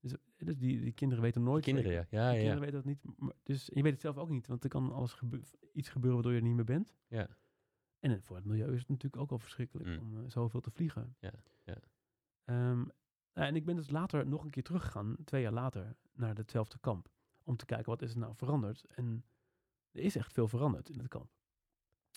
Dus, 0.00 0.14
dus 0.36 0.56
die, 0.58 0.80
die 0.80 0.92
kinderen 0.92 1.24
weten 1.24 1.42
nooit 1.42 1.64
Kinderen, 1.64 1.90
zeker. 1.92 2.06
ja. 2.18 2.18
Ja, 2.24 2.30
Die 2.32 2.40
ja, 2.42 2.46
kinderen 2.54 2.72
weten 2.72 2.92
dat 3.00 3.04
niet. 3.04 3.18
maar- 3.18 3.34
dus 3.42 3.66
je 3.74 3.82
weet 3.82 3.92
het 3.92 4.00
zelf 4.00 4.16
ook 4.16 4.28
niet, 4.30 4.46
want 4.46 4.62
er 4.64 4.70
kan 4.70 4.92
alles 4.92 5.12
gebe- 5.12 5.40
iets 5.72 5.88
gebeuren 5.88 6.14
waardoor 6.14 6.32
je 6.32 6.38
er 6.40 6.46
niet 6.46 6.56
meer 6.56 6.64
bent. 6.64 6.94
Ja. 7.08 7.28
En 7.98 8.22
voor 8.22 8.36
het 8.36 8.44
milieu 8.44 8.72
is 8.72 8.78
het 8.80 8.88
natuurlijk 8.88 9.22
ook 9.22 9.30
al 9.30 9.38
verschrikkelijk 9.38 9.88
Mm. 9.88 10.16
om 10.16 10.28
zoveel 10.30 10.60
te 10.60 10.70
vliegen. 10.70 11.16
Ja, 11.18 11.32
Ehm, 12.50 12.78
nou, 13.32 13.48
en 13.48 13.56
ik 13.56 13.64
ben 13.64 13.76
dus 13.76 13.90
later 13.90 14.26
nog 14.26 14.44
een 14.44 14.50
keer 14.50 14.62
teruggegaan, 14.62 15.16
twee 15.24 15.42
jaar 15.42 15.52
later, 15.52 15.96
naar 16.12 16.36
hetzelfde 16.36 16.78
kamp. 16.78 17.08
Om 17.42 17.56
te 17.56 17.64
kijken 17.64 17.90
wat 17.90 18.02
is 18.02 18.12
er 18.12 18.18
nou 18.18 18.34
veranderd. 18.36 18.84
En 18.84 19.24
er 19.90 20.00
is 20.02 20.16
echt 20.16 20.32
veel 20.32 20.48
veranderd 20.48 20.88
in 20.88 20.98
het 20.98 21.08
kamp. 21.08 21.30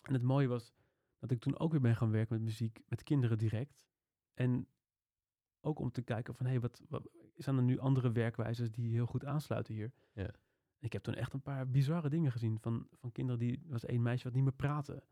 En 0.04 0.14
het 0.14 0.22
mooie 0.22 0.48
was 0.48 0.74
dat 1.20 1.32
ik 1.32 1.40
toen 1.40 1.60
ook 1.60 1.72
weer 1.72 1.82
ben 1.82 1.96
gaan 1.96 2.12
werken 2.12 2.36
met 2.36 2.44
muziek, 2.44 2.82
met 2.88 3.04
kinderen 3.04 3.38
direct. 3.38 3.86
En 4.34 4.68
ook 5.62 5.80
om 5.80 5.92
te 5.92 6.02
kijken 6.02 6.36
van, 6.36 6.46
hé, 6.46 6.52
hey, 6.52 6.62
wat, 6.62 6.82
wat 6.90 7.10
zijn 7.36 7.58
er 7.58 7.64
nu 7.64 7.80
andere 7.80 8.12
werkwijzes 8.12 8.72
die 8.72 8.92
heel 8.92 9.06
goed 9.06 9.26
aansluiten 9.26 9.74
hier? 9.74 9.92
Ja. 10.14 10.34
Ik 10.80 10.94
heb 10.94 11.04
toen 11.04 11.14
echt 11.16 11.34
een 11.34 11.42
paar 11.42 11.70
bizarre 11.70 12.10
dingen 12.10 12.32
gezien 12.32 12.60
van, 12.60 12.88
van 12.92 13.12
kinderen 13.12 13.40
die, 13.40 13.64
was 13.66 13.86
één 13.86 14.02
meisje 14.02 14.24
wat 14.24 14.34
niet 14.34 14.44
meer 14.44 14.54
praatte. 14.54 15.04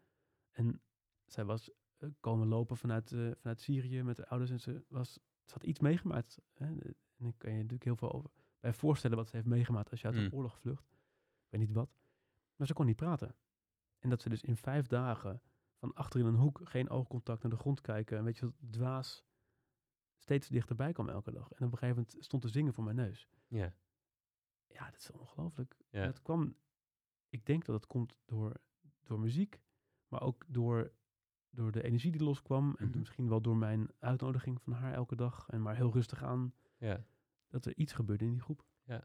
En 0.51 0.82
zij 1.26 1.45
was 1.45 1.72
komen 2.20 2.47
lopen 2.47 2.78
vanuit, 2.78 3.12
eh, 3.12 3.32
vanuit 3.36 3.62
Syrië 3.62 4.04
met 4.04 4.16
de 4.16 4.28
ouders 4.28 4.52
en 4.52 4.60
ze, 4.60 4.84
was, 4.88 5.14
ze 5.45 5.54
had 5.54 5.64
iets 5.64 5.80
meegemaakt. 5.80 6.41
Hè? 6.54 6.66
En 6.66 7.28
ik 7.28 7.38
kan 7.38 7.49
je 7.52 7.56
natuurlijk 7.56 7.84
heel 7.84 7.95
veel 7.95 8.12
over 8.12 8.30
bij 8.60 8.74
voorstellen 8.74 9.18
wat 9.18 9.28
ze 9.30 9.36
heeft 9.36 9.47
meegemaakt 9.47 9.91
als 9.91 10.02
je 10.02 10.08
uit 10.08 10.16
een 10.16 10.24
Mm. 10.24 10.34
oorlog 10.34 10.60
vlucht. 10.60 10.91
Ik 11.43 11.49
weet 11.49 11.62
niet 11.62 11.72
wat. 11.72 11.97
Maar 12.56 12.68
ze 12.68 12.74
kon 12.74 12.86
niet 12.86 12.95
praten. 12.95 13.36
En 13.99 14.10
dat 14.10 14.22
ze 14.22 14.30
dus 14.30 14.41
in 14.41 14.56
vijf 14.56 14.88
dagen 14.88 15.41
van 15.80 15.93
achter 15.93 16.20
in 16.20 16.26
een 16.26 16.36
hoek, 16.36 16.62
geen 16.64 16.89
oogcontact 16.89 17.41
naar 17.41 17.52
de 17.52 17.58
grond 17.58 17.82
kijken, 17.82 18.18
een 18.18 18.24
beetje 18.24 18.54
dwaas, 18.70 19.26
steeds 20.18 20.47
dichterbij 20.47 20.91
kwam 20.93 21.10
elke 21.10 21.32
dag. 21.32 21.52
En 21.52 21.66
op 21.66 21.72
een 21.72 21.78
gegeven 21.78 21.95
moment 22.08 22.24
stond 22.26 22.41
te 22.41 22.49
zingen 22.49 22.74
voor 22.74 22.84
mijn 22.84 22.95
neus. 22.95 23.28
Ja. 23.47 23.76
Ja, 24.68 24.86
dat 24.86 24.99
is 24.99 25.12
ongelooflijk. 25.12 25.78
Ja. 25.89 26.06
Dat 26.06 26.22
kwam, 26.22 26.56
ik 27.30 27.45
denk 27.45 27.66
dat 27.66 27.76
het 27.76 27.88
komt 27.88 28.18
door, 28.26 28.62
door 29.04 29.20
muziek, 29.20 29.62
maar 30.08 30.22
ook 30.22 30.43
door, 30.47 30.91
door 31.52 31.72
de 31.72 31.84
energie 31.84 32.12
die 32.12 32.24
loskwam. 32.24 32.76
En 32.78 32.88
Mhm. 32.88 32.99
misschien 32.99 33.30
wel 33.30 33.41
door 33.41 33.58
mijn 33.58 33.89
uitnodiging 33.99 34.62
van 34.62 34.74
haar 34.74 34.93
elke 34.93 35.16
dag. 35.16 35.47
En 35.49 35.62
maar 35.62 35.76
heel 35.76 35.91
rustig 35.93 36.24
aan, 36.24 36.54
ja. 36.78 37.06
dat 37.47 37.66
er 37.66 37.76
iets 37.76 37.93
gebeurde 37.93 38.26
in 38.26 38.32
die 38.32 38.41
groep. 38.41 38.66
Ja. 38.84 39.04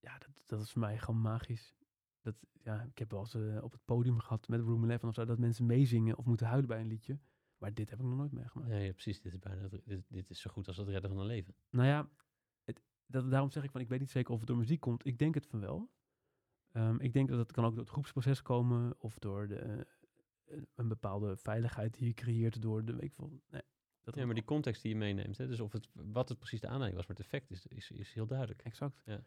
Ja, 0.00 0.18
dat, 0.18 0.42
dat 0.46 0.60
is 0.60 0.72
voor 0.72 0.80
mij 0.80 0.98
gewoon 0.98 1.20
magisch. 1.20 1.74
Dat, 2.20 2.34
ja, 2.62 2.82
ik 2.82 2.98
heb 2.98 3.10
wel 3.10 3.20
eens 3.20 3.34
eh, 3.34 3.62
op 3.62 3.72
het 3.72 3.84
podium 3.84 4.18
gehad 4.18 4.48
met 4.48 4.60
Room 4.60 4.90
11 4.90 5.04
of 5.04 5.14
zo, 5.14 5.24
dat 5.24 5.38
mensen 5.38 5.66
meezingen 5.66 6.16
of 6.16 6.24
moeten 6.24 6.46
huilen 6.46 6.68
bij 6.68 6.80
een 6.80 6.86
liedje. 6.86 7.18
Maar 7.58 7.74
dit 7.74 7.90
heb 7.90 7.98
ik 8.00 8.04
nog 8.04 8.16
nooit 8.16 8.32
meegemaakt. 8.32 8.68
Nee, 8.70 8.84
ja, 8.86 8.92
precies. 8.92 9.20
Dit 9.20 9.32
is 9.32 9.38
bijna, 9.38 9.68
dit, 9.84 10.02
dit 10.08 10.30
is 10.30 10.40
zo 10.40 10.50
goed 10.50 10.66
als 10.66 10.76
het 10.76 10.88
redden 10.88 11.10
van 11.10 11.18
een 11.20 11.26
leven. 11.26 11.54
Nou 11.70 11.86
ja, 11.88 12.08
het, 12.64 12.82
dat, 13.06 13.30
daarom 13.30 13.50
zeg 13.50 13.62
ik 13.64 13.70
van, 13.70 13.80
ik 13.80 13.88
weet 13.88 14.00
niet 14.00 14.10
zeker 14.10 14.32
of 14.32 14.38
het 14.38 14.48
door 14.48 14.56
muziek 14.56 14.80
komt. 14.80 15.06
Ik 15.06 15.18
denk 15.18 15.34
het 15.34 15.46
van 15.46 15.60
wel. 15.60 15.90
Ehm, 16.72 17.00
ik 17.00 17.12
denk 17.12 17.28
dat 17.28 17.38
het 17.38 17.52
kan 17.52 17.64
ook 17.64 17.70
door 17.70 17.80
het 17.82 17.92
groepsproces 17.92 18.42
komen 18.42 18.94
of 18.98 19.18
door 19.18 19.48
de, 19.48 19.86
een 20.74 20.88
bepaalde 20.88 21.36
veiligheid 21.36 21.94
die 21.94 22.06
je 22.06 22.14
creëert 22.14 22.62
door 22.62 22.84
de, 22.84 22.92
weet 22.92 23.02
ik 23.02 23.12
veel, 23.12 23.40
nee, 23.50 23.62
dat 24.02 24.14
Ja, 24.14 24.24
maar 24.26 24.34
die 24.34 24.44
context 24.44 24.82
die 24.82 24.90
je 24.92 24.96
meeneemt, 24.98 25.38
hè, 25.38 25.46
dus 25.46 25.60
of 25.60 25.72
het, 25.72 25.88
wat 25.92 26.28
het 26.28 26.38
precies 26.38 26.60
de 26.60 26.66
aanleiding 26.66 26.96
was, 26.96 27.06
maar 27.06 27.16
het 27.16 27.24
effect 27.24 27.50
is, 27.50 27.66
is, 27.66 27.90
is 27.90 28.12
heel 28.12 28.26
duidelijk. 28.26 28.62
Exact. 28.62 29.02
Ja. 29.04 29.22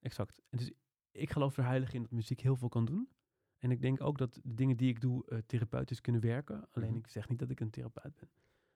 Exact. 0.00 0.40
En 0.50 0.58
dus 0.58 0.72
ik 1.10 1.30
geloof 1.30 1.56
er 1.56 1.64
heilig 1.64 1.92
in 1.92 2.02
dat 2.02 2.10
muziek 2.10 2.40
heel 2.40 2.56
veel 2.56 2.68
kan 2.68 2.84
doen. 2.84 3.08
En 3.58 3.70
ik 3.70 3.80
denk 3.82 4.00
ook 4.02 4.18
dat 4.18 4.34
de 4.34 4.54
dingen 4.54 4.76
die 4.76 4.88
ik 4.88 5.00
doe 5.00 5.26
eh, 5.26 5.38
therapeutisch 5.46 6.00
kunnen 6.00 6.20
werken. 6.20 6.68
Alleen 6.72 6.88
Mhm. 6.90 6.98
ik 6.98 7.06
zeg 7.06 7.28
niet 7.28 7.38
dat 7.38 7.50
ik 7.50 7.60
een 7.60 7.70
therapeut 7.70 8.14
ben. 8.14 8.28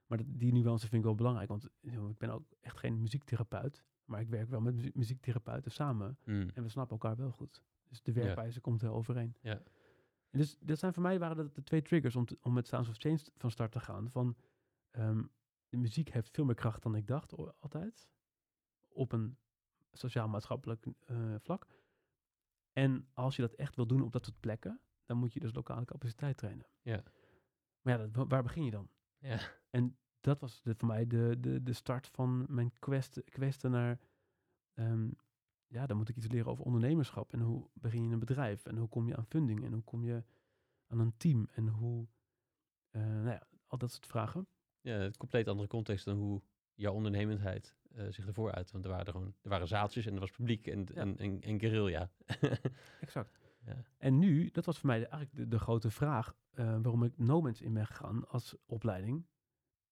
Maar 0.07 0.19
dat, 0.19 0.27
die 0.31 0.53
nuance 0.53 0.87
vind 0.89 0.95
ik 1.01 1.05
wel 1.07 1.15
belangrijk. 1.15 1.49
Want 1.49 1.69
ik 1.81 2.19
ben 2.19 2.31
ook 2.31 2.45
echt 2.61 2.79
geen 2.79 3.01
muziektherapeut. 3.01 3.85
Maar 4.05 4.21
ik 4.21 4.29
werk 4.29 4.49
wel 4.49 4.61
met 4.61 4.75
muzie- 4.75 4.91
muziektherapeuten 4.95 5.71
samen. 5.73 6.19
Mm. 6.25 6.51
En 6.55 6.63
we 6.63 6.69
snappen 6.69 6.99
elkaar 6.99 7.17
wel 7.17 7.31
goed. 7.31 7.63
Dus 7.89 8.03
de 8.03 8.13
werkwijze 8.13 8.61
komt 8.61 8.81
wel 8.81 8.95
overeen. 8.95 9.35
Ja. 9.41 9.63
En 10.31 10.39
dus 10.39 10.57
dat 10.61 10.79
zijn 10.79 10.93
voor 10.93 11.03
mij 11.03 11.19
waren 11.19 11.37
dat 11.37 11.55
de 11.55 11.63
twee 11.63 11.83
triggers 11.83 12.17
om, 12.17 12.25
te- 12.25 12.39
om 12.41 12.53
met 12.53 12.67
Sounds 12.67 12.89
of 12.89 12.97
Change 12.97 13.19
van 13.37 13.51
start 13.51 13.73
te 13.73 13.81
gaan. 13.81 14.11
Van 14.11 14.37
ehm, 14.91 15.23
de 15.69 15.77
muziek 15.77 16.09
heeft 16.09 16.31
veel 16.31 16.45
meer 16.45 16.55
kracht 16.55 16.83
dan 16.83 16.95
ik 16.95 17.07
dacht 17.07 17.35
altijd. 17.59 18.09
Op 18.89 19.13
een 19.13 19.39
sociaal-maatschappelijk 19.93 20.87
eh, 21.07 21.35
vlak. 21.39 21.67
En 22.73 23.09
als 23.13 23.37
je 23.37 23.43
dat 23.43 23.55
echt 23.55 23.77
wil 23.77 23.87
doen 23.87 24.03
op 24.03 24.13
dat 24.13 24.25
soort 24.25 24.41
plekken, 24.41 24.81
dan 25.05 25.17
moet 25.17 25.33
je 25.33 25.41
dus 25.41 25.55
lokale 25.55 25.85
capaciteit 25.85 26.37
trainen. 26.37 26.67
Ja. 26.83 27.03
Maar 27.81 27.99
ja, 27.99 28.07
dat, 28.07 28.29
waar 28.29 28.43
begin 28.43 28.65
je 28.65 28.71
dan? 28.71 28.91
Ja. 29.19 29.41
En 29.71 29.99
dat 30.21 30.41
was 30.41 30.63
de, 30.63 30.75
voor 30.75 30.89
mij 30.89 31.07
de, 31.07 31.37
de, 31.41 31.63
de 31.63 31.73
start 31.73 32.09
van 32.09 32.47
mijn 32.49 32.73
quest, 32.79 33.25
questen 33.25 33.71
naar... 33.71 34.01
ehm, 34.75 35.11
ja, 35.71 35.87
dan 35.87 35.97
moet 35.97 36.09
ik 36.09 36.17
iets 36.17 36.27
leren 36.29 36.51
over 36.51 36.65
ondernemerschap. 36.65 37.33
En 37.33 37.41
hoe 37.41 37.69
begin 37.73 38.05
je 38.07 38.13
een 38.13 38.19
bedrijf? 38.19 38.65
En 38.67 38.77
hoe 38.77 38.89
kom 38.89 39.07
je 39.09 39.17
aan 39.17 39.27
funding? 39.27 39.65
En 39.65 39.73
hoe 39.73 39.83
kom 39.83 40.05
je 40.05 40.25
aan 40.87 40.99
een 40.99 41.17
team? 41.17 41.49
En 41.53 41.69
hoe... 41.69 42.07
eh, 42.91 43.03
nou 43.03 43.29
ja, 43.31 43.43
al 43.67 43.79
dat 43.79 43.91
soort 43.93 44.07
vragen. 44.07 44.47
ja, 44.81 44.93
het 44.95 45.17
compleet 45.17 45.49
andere 45.49 45.69
context 45.69 46.05
dan 46.05 46.17
hoe 46.17 46.43
jouw 46.75 46.93
ondernemendheid 46.93 47.75
eh, 47.91 48.07
zich 48.11 48.27
ervoor 48.27 48.53
uit. 48.53 48.71
Want 48.71 48.85
er 48.85 48.91
waren 48.91 49.07
er 49.07 49.13
gewoon, 49.13 49.35
er 49.43 49.49
waren 49.51 49.69
zaaltjes 49.69 50.07
en 50.07 50.15
er 50.15 50.21
was 50.21 50.31
publiek 50.31 50.67
en, 50.67 50.87
en, 50.95 51.19
en, 51.19 51.41
en 51.41 51.59
guerrilla. 51.61 52.11
Exact. 53.01 53.39
Ja. 53.65 53.85
En 53.99 54.19
nu, 54.19 54.51
dat 54.51 54.65
was 54.65 54.79
voor 54.79 54.87
mij 54.87 54.99
de, 54.99 55.07
eigenlijk 55.07 55.43
de, 55.43 55.49
de 55.57 55.59
grote 55.63 55.91
vraag... 55.91 56.35
eh, 56.51 56.65
waarom 56.67 57.03
ik 57.05 57.19
Nomans 57.19 57.61
in 57.61 57.73
ben 57.73 57.87
gegaan 57.87 58.29
als 58.29 58.55
opleiding. 58.67 59.27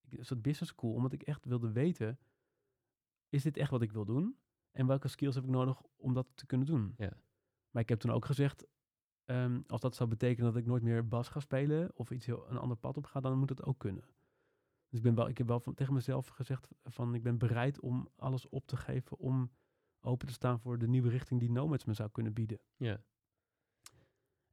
Ik, 0.08 0.24
soort 0.24 0.42
business 0.42 0.72
school, 0.72 0.92
omdat 0.92 1.12
ik 1.12 1.22
echt 1.22 1.44
wilde 1.44 1.72
weten... 1.72 2.18
is 3.28 3.42
dit 3.42 3.56
echt 3.56 3.70
wat 3.70 3.82
ik 3.82 3.92
wil 3.92 4.04
doen? 4.04 4.38
En 4.78 4.86
welke 4.86 5.08
skills 5.08 5.34
heb 5.34 5.44
ik 5.44 5.50
nodig 5.50 5.82
om 5.96 6.14
dat 6.14 6.26
te 6.34 6.46
kunnen 6.46 6.66
doen? 6.66 6.94
Ja. 6.96 7.12
Maar 7.70 7.82
ik 7.82 7.88
heb 7.88 7.98
toen 7.98 8.10
ook 8.10 8.24
gezegd... 8.24 8.66
ehm, 9.24 9.60
als 9.66 9.80
dat 9.80 9.94
zou 9.94 10.08
betekenen 10.08 10.52
dat 10.52 10.60
ik 10.60 10.66
nooit 10.66 10.82
meer 10.82 11.08
bas 11.08 11.28
ga 11.28 11.40
spelen... 11.40 11.90
of 11.94 12.10
iets 12.10 12.26
heel, 12.26 12.50
een 12.50 12.56
ander 12.56 12.76
pad 12.76 12.96
op 12.96 13.06
ga, 13.06 13.20
dan 13.20 13.38
moet 13.38 13.48
het 13.48 13.64
ook 13.64 13.78
kunnen. 13.78 14.02
Dus 14.88 14.98
ik, 14.98 15.02
ben 15.02 15.14
wel, 15.14 15.28
ik 15.28 15.38
heb 15.38 15.46
wel 15.46 15.60
van, 15.60 15.74
tegen 15.74 15.94
mezelf 15.94 16.26
gezegd 16.28 16.68
van... 16.84 17.14
ik 17.14 17.22
ben 17.22 17.38
bereid 17.38 17.80
om 17.80 18.08
alles 18.16 18.48
op 18.48 18.66
te 18.66 18.76
geven... 18.76 19.18
om 19.18 19.50
open 20.00 20.26
te 20.26 20.32
staan 20.32 20.60
voor 20.60 20.78
de 20.78 20.88
nieuwe 20.88 21.08
richting 21.08 21.40
die 21.40 21.50
Nomads 21.50 21.84
me 21.84 21.94
zou 21.94 22.10
kunnen 22.10 22.32
bieden. 22.32 22.60
ja. 22.76 23.04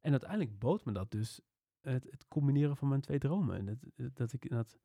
En 0.00 0.10
uiteindelijk 0.12 0.58
bood 0.58 0.84
me 0.84 0.92
dat 0.92 1.10
dus 1.10 1.40
het, 1.80 2.04
het 2.10 2.28
combineren 2.28 2.76
van 2.76 2.88
mijn 2.88 3.00
twee 3.00 3.18
dromen. 3.18 3.56
En 3.56 3.64
dat, 3.66 3.78
dat- 3.94 4.16
dat 4.16 4.32
ik 4.32 4.48
dat 4.50 4.78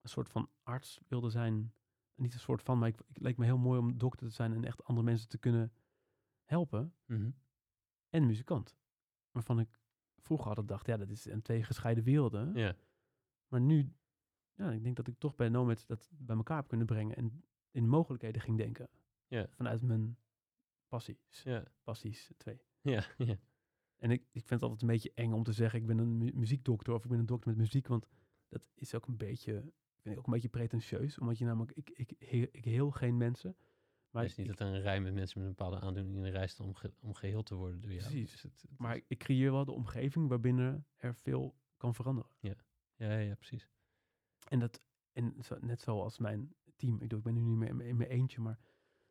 een 0.00 0.08
soort 0.08 0.28
van 0.28 0.50
arts 0.62 1.00
wilde 1.08 1.30
zijn. 1.30 1.74
Niet 2.20 2.34
een 2.34 2.40
soort 2.40 2.62
van, 2.62 2.78
maar 2.78 2.88
ik, 2.88 3.00
ik 3.08 3.18
leek 3.20 3.36
me 3.36 3.44
heel 3.44 3.58
mooi 3.58 3.78
om 3.78 3.98
dokter 3.98 4.26
te 4.28 4.34
zijn 4.34 4.52
en 4.52 4.64
echt 4.64 4.84
andere 4.84 5.06
mensen 5.06 5.28
te 5.28 5.38
kunnen 5.38 5.72
helpen. 6.44 6.94
Mhm. 7.06 7.30
En 8.08 8.26
muzikant. 8.26 8.76
Waarvan 9.30 9.60
ik 9.60 9.80
vroeger 10.16 10.48
altijd 10.48 10.68
dacht, 10.68 10.86
ja, 10.86 10.96
dat 10.96 11.10
is 11.10 11.24
een 11.24 11.42
twee 11.42 11.62
gescheiden 11.62 12.04
werelden. 12.04 12.54
ja. 12.54 12.76
Maar 13.48 13.60
nu, 13.60 13.92
ja, 14.54 14.70
ik 14.70 14.82
denk 14.82 14.96
dat 14.96 15.06
ik 15.08 15.18
toch 15.18 15.34
bij 15.34 15.48
Nomads 15.48 15.86
dat 15.86 16.10
bij 16.12 16.36
elkaar 16.36 16.56
heb 16.56 16.68
kunnen 16.68 16.86
brengen 16.86 17.16
en 17.16 17.44
in 17.70 17.88
mogelijkheden 17.88 18.40
ging 18.42 18.56
denken. 18.58 18.88
Ja. 19.26 19.46
Vanuit 19.50 19.82
mijn 19.82 20.18
passies. 20.88 21.42
Ja. 21.44 21.64
Passies, 21.82 22.30
twee. 22.36 22.60
Ja. 22.80 23.04
Ja. 23.18 23.38
En 23.96 24.10
ik, 24.10 24.20
ik 24.22 24.46
vind 24.46 24.50
het 24.50 24.62
altijd 24.62 24.82
een 24.82 24.88
beetje 24.88 25.12
eng 25.14 25.32
om 25.32 25.42
te 25.42 25.52
zeggen, 25.52 25.80
ik 25.80 25.86
ben 25.86 25.98
een 25.98 26.16
mu- 26.16 26.32
muziekdokter 26.34 26.92
of 26.94 27.04
ik 27.04 27.10
ben 27.10 27.18
een 27.18 27.26
dokter 27.26 27.48
met 27.50 27.58
muziek, 27.58 27.86
want 27.86 28.06
dat 28.48 28.70
is 28.74 28.94
ook 28.94 29.06
een 29.06 29.16
beetje, 29.16 29.72
vind 30.00 30.14
ik 30.14 30.18
ook 30.20 30.26
een 30.26 30.32
beetje 30.32 30.48
pretentieus, 30.48 31.18
omdat 31.18 31.38
je 31.38 31.44
namelijk, 31.44 31.72
ik, 31.72 31.90
ik, 31.90 32.12
he- 32.18 32.48
ik 32.52 32.64
heel 32.64 32.90
geen 32.90 33.16
mensen. 33.16 33.56
Maar, 34.10 34.22
het 34.22 34.30
is 34.30 34.36
niet 34.36 34.46
ik, 34.50 34.56
dat 34.56 34.68
er 34.68 34.74
een 34.74 34.80
rij 34.80 35.00
met 35.00 35.14
mensen 35.14 35.38
met 35.40 35.48
een 35.48 35.54
bepaalde 35.56 35.80
aandoening 35.80 36.16
in 36.16 36.22
de 36.22 36.30
rij 36.30 36.46
staan 36.46 36.66
om, 36.66 36.74
ge- 36.74 36.92
om 37.00 37.14
geheeld 37.14 37.46
te 37.46 37.54
worden 37.54 37.80
door 37.80 37.92
jou. 37.92 38.02
Precies. 38.04 38.30
Dus 38.30 38.42
het- 38.42 38.62
het 38.68 38.78
maar 38.78 38.96
is- 38.96 39.02
ik 39.08 39.18
creëer 39.18 39.52
wel 39.52 39.64
de 39.64 39.72
omgeving 39.72 40.28
waarbinnen 40.28 40.86
er 40.96 41.14
veel 41.14 41.54
kan 41.76 41.94
veranderen. 41.94 42.30
ja, 42.40 42.54
ja, 42.96 43.18
ja, 43.18 43.34
precies. 43.34 43.68
En 44.48 44.58
dat, 44.58 44.80
en 45.12 45.34
zo, 45.42 45.56
net 45.60 45.80
zoals 45.80 46.18
mijn 46.18 46.54
team, 46.76 46.92
ik, 46.94 46.98
bedoel, 47.00 47.18
ik 47.18 47.24
ben 47.24 47.34
nu 47.34 47.40
niet 47.42 47.56
meer 47.56 47.68
in 47.86 47.96
mijn 47.96 48.10
eentje, 48.10 48.40
maar 48.40 48.58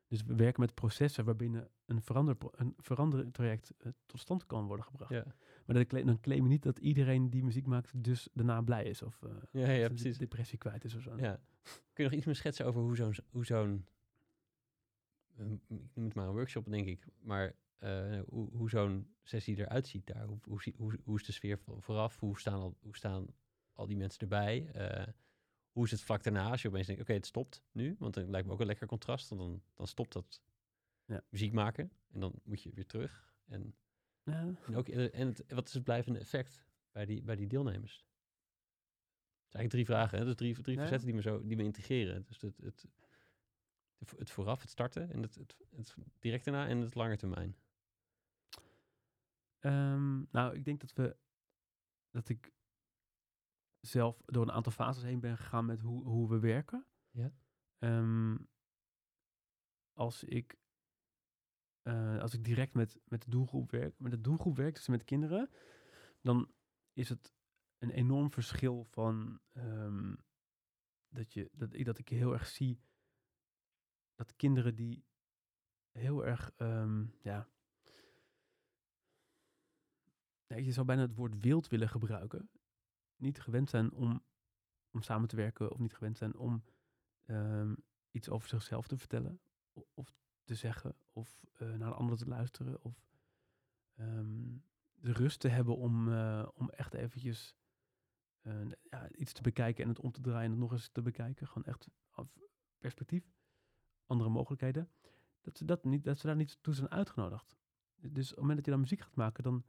dus 0.09 0.23
we 0.23 0.35
werken 0.35 0.61
met 0.61 0.73
processen 0.73 1.25
waarbinnen 1.25 1.69
een, 1.85 2.01
verander, 2.01 2.35
een 2.51 2.73
verandertraject 2.77 3.73
eh, 3.77 3.91
tot 4.05 4.19
stand 4.19 4.45
kan 4.45 4.65
worden 4.67 4.85
gebracht. 4.85 5.11
Ja, 5.11 5.23
Maar 5.65 5.75
dat 5.75 5.89
dan 5.89 6.19
claim 6.19 6.43
je 6.43 6.49
niet 6.49 6.63
dat 6.63 6.79
iedereen 6.79 7.29
die 7.29 7.43
muziek 7.43 7.65
maakt 7.65 8.03
dus 8.03 8.29
daarna 8.33 8.61
blij 8.61 8.83
is 8.83 9.01
of 9.01 9.21
eh, 9.23 9.29
ja, 9.51 9.71
ja 9.71 9.87
de 9.87 9.93
precies. 9.93 10.17
depressie 10.17 10.57
kwijt 10.57 10.83
is 10.83 10.95
of 10.95 11.01
zo. 11.01 11.17
Ja. 11.17 11.39
Kun 11.63 12.03
je 12.03 12.03
nog 12.03 12.13
iets 12.13 12.25
meer 12.25 12.35
schetsen 12.35 12.65
over 12.65 12.81
hoe 12.81 12.95
zo'n, 12.95 13.13
hoe 13.29 13.45
zo'n 13.45 13.85
eh, 15.37 15.51
ik 15.51 15.89
noem 15.93 16.05
het 16.05 16.13
maar 16.13 16.27
een 16.27 16.33
workshop, 16.33 16.65
denk 16.69 16.87
ik, 16.87 17.05
maar 17.19 17.55
eh, 17.77 18.19
hoe, 18.27 18.49
hoe 18.51 18.69
zo'n 18.69 19.13
sessie 19.23 19.57
eruit 19.57 19.87
ziet 19.87 20.07
daar? 20.07 20.25
Hoe, 20.25 20.37
hoe, 20.43 20.61
hoe, 20.77 20.99
hoe 21.03 21.15
is 21.19 21.25
de 21.25 21.31
sfeer 21.31 21.57
vo- 21.57 21.79
vooraf? 21.79 22.19
Hoe 22.19 22.39
staan 22.39 22.59
al, 22.59 22.77
hoe 22.81 22.95
staan 22.95 23.27
al 23.73 23.87
die 23.87 23.97
mensen 23.97 24.19
erbij? 24.21 24.71
Hoe 25.79 25.87
is 25.87 25.93
het 25.93 26.03
vlak 26.03 26.23
daarna 26.23 26.49
als 26.49 26.61
je 26.61 26.67
opeens 26.67 26.87
denkt, 26.87 27.01
oké, 27.01 27.13
het 27.13 27.25
stopt 27.25 27.63
nu? 27.71 27.95
Want 27.99 28.13
dan 28.13 28.29
lijkt 28.29 28.47
me 28.47 28.53
ook 28.53 28.59
een 28.59 28.65
lekker 28.65 28.87
contrast, 28.87 29.29
want 29.29 29.41
dan, 29.41 29.61
dan 29.73 29.87
stopt 29.87 30.13
dat 30.13 30.41
Ja. 31.05 31.23
muziek 31.29 31.53
maken 31.53 31.91
en 32.11 32.19
dan 32.19 32.41
moet 32.43 32.63
je 32.63 32.71
weer 32.73 32.85
terug. 32.85 33.33
En, 33.45 33.75
Ja. 34.23 34.55
en, 34.65 34.75
ook, 34.75 34.87
eh, 34.87 35.19
en 35.19 35.27
het, 35.27 35.43
wat 35.53 35.67
is 35.67 35.73
het 35.73 35.83
blijvende 35.83 36.19
effect 36.19 36.65
bij 36.91 37.05
die, 37.05 37.21
bij 37.23 37.35
die 37.35 37.47
deelnemers? 37.47 37.93
Het 37.97 39.51
zijn 39.51 39.61
eigenlijk 39.61 39.71
drie 39.71 39.85
vragen, 39.85 40.17
hè? 40.17 40.25
Dus 40.25 40.35
drie, 40.35 40.61
drie 40.61 40.75
Ja. 40.75 40.81
facetten 40.81 41.05
die 41.07 41.15
me, 41.15 41.21
zo, 41.21 41.45
die 41.45 41.57
me 41.57 41.63
integreren. 41.63 42.23
Dus 42.27 42.41
het, 42.41 42.57
het, 42.57 42.85
het 44.17 44.29
vooraf, 44.31 44.61
het 44.61 44.69
starten, 44.69 45.11
en 45.11 45.21
het, 45.21 45.35
het, 45.35 45.57
het 45.75 45.95
direct 46.19 46.45
daarna 46.45 46.67
en 46.67 46.77
het 46.77 46.95
lange 46.95 47.17
termijn. 47.17 47.55
Ehm, 49.59 50.23
nou, 50.31 50.55
ik 50.55 50.65
denk 50.65 50.79
dat 50.79 50.93
we 50.93 51.17
dat 52.11 52.29
ik 52.29 52.53
zelf 53.79 54.21
door 54.25 54.43
een 54.43 54.51
aantal 54.51 54.71
fases 54.71 55.03
heen 55.03 55.19
ben 55.19 55.37
gegaan 55.37 55.65
met 55.65 55.81
hoe, 55.81 56.03
hoe 56.03 56.29
we 56.29 56.39
werken. 56.39 56.85
Ja. 57.09 57.33
Ehm, 57.77 58.37
als 59.93 60.23
ik 60.23 60.57
eh, 61.81 62.19
als 62.19 62.33
ik 62.33 62.43
direct 62.43 62.73
met, 62.73 62.99
met 63.03 63.21
de 63.21 63.29
doelgroep 63.29 63.71
werk, 63.71 63.99
met 63.99 64.11
de 64.11 64.21
doelgroep 64.21 64.55
werk, 64.55 64.75
dus 64.75 64.87
met 64.87 65.03
kinderen, 65.03 65.49
dan 66.21 66.51
is 66.93 67.09
het 67.09 67.33
een 67.77 67.89
enorm 67.89 68.31
verschil 68.31 68.83
van 68.83 69.39
ehm, 69.51 70.15
dat, 71.07 71.33
je, 71.33 71.49
dat, 71.53 71.73
ik, 71.73 71.85
dat 71.85 71.97
ik 71.97 72.09
heel 72.09 72.33
erg 72.33 72.47
zie 72.47 72.81
dat 74.15 74.35
kinderen 74.35 74.75
die 74.75 75.05
heel 75.91 76.25
erg, 76.25 76.51
ehm, 76.55 77.05
ja, 77.21 77.49
je 80.47 80.71
zou 80.71 80.85
bijna 80.85 81.01
het 81.01 81.15
woord 81.15 81.39
wild 81.41 81.67
willen 81.67 81.89
gebruiken, 81.89 82.49
niet 83.19 83.41
gewend 83.41 83.69
zijn 83.69 83.93
om, 83.93 84.23
om 84.91 85.01
samen 85.01 85.27
te 85.27 85.35
werken 85.35 85.71
of 85.71 85.79
niet 85.79 85.93
gewend 85.93 86.17
zijn 86.17 86.37
om 86.37 86.63
ehm, 87.25 87.75
iets 88.11 88.29
over 88.29 88.49
zichzelf 88.49 88.87
te 88.87 88.97
vertellen 88.97 89.39
of 89.93 90.15
te 90.43 90.55
zeggen 90.55 90.95
of 91.11 91.45
eh, 91.53 91.67
naar 91.67 91.87
een 91.87 91.93
ander 91.93 92.17
te 92.17 92.27
luisteren 92.27 92.83
of 92.83 93.07
ehm, 93.95 94.57
de 94.93 95.11
rust 95.11 95.39
te 95.39 95.47
hebben 95.47 95.77
om, 95.77 96.13
eh, 96.13 96.47
om 96.53 96.69
echt 96.69 96.93
eventjes 96.93 97.55
eh, 98.41 98.69
ja, 98.89 99.09
iets 99.11 99.33
te 99.33 99.41
bekijken 99.41 99.83
en 99.83 99.89
het 99.89 99.99
om 99.99 100.11
te 100.11 100.21
draaien 100.21 100.43
en 100.43 100.51
het 100.51 100.59
nog 100.59 100.71
eens 100.71 100.89
te 100.89 101.01
bekijken. 101.01 101.47
Gewoon 101.47 101.67
echt 101.67 101.87
perspectief, 102.77 103.33
andere 104.05 104.29
mogelijkheden. 104.29 104.89
Dat 105.41 105.57
ze, 105.57 105.65
dat 105.65 105.83
niet, 105.83 106.03
dat 106.03 106.19
ze 106.19 106.27
daar 106.27 106.35
niet 106.35 106.57
toe 106.61 106.73
zijn 106.73 106.89
uitgenodigd. 106.89 107.57
Dus 107.95 108.23
op 108.23 108.29
het 108.29 108.39
moment 108.39 108.55
dat 108.55 108.65
je 108.65 108.71
dan 108.71 108.79
muziek 108.79 109.01
gaat 109.01 109.15
maken, 109.15 109.43
dan 109.43 109.65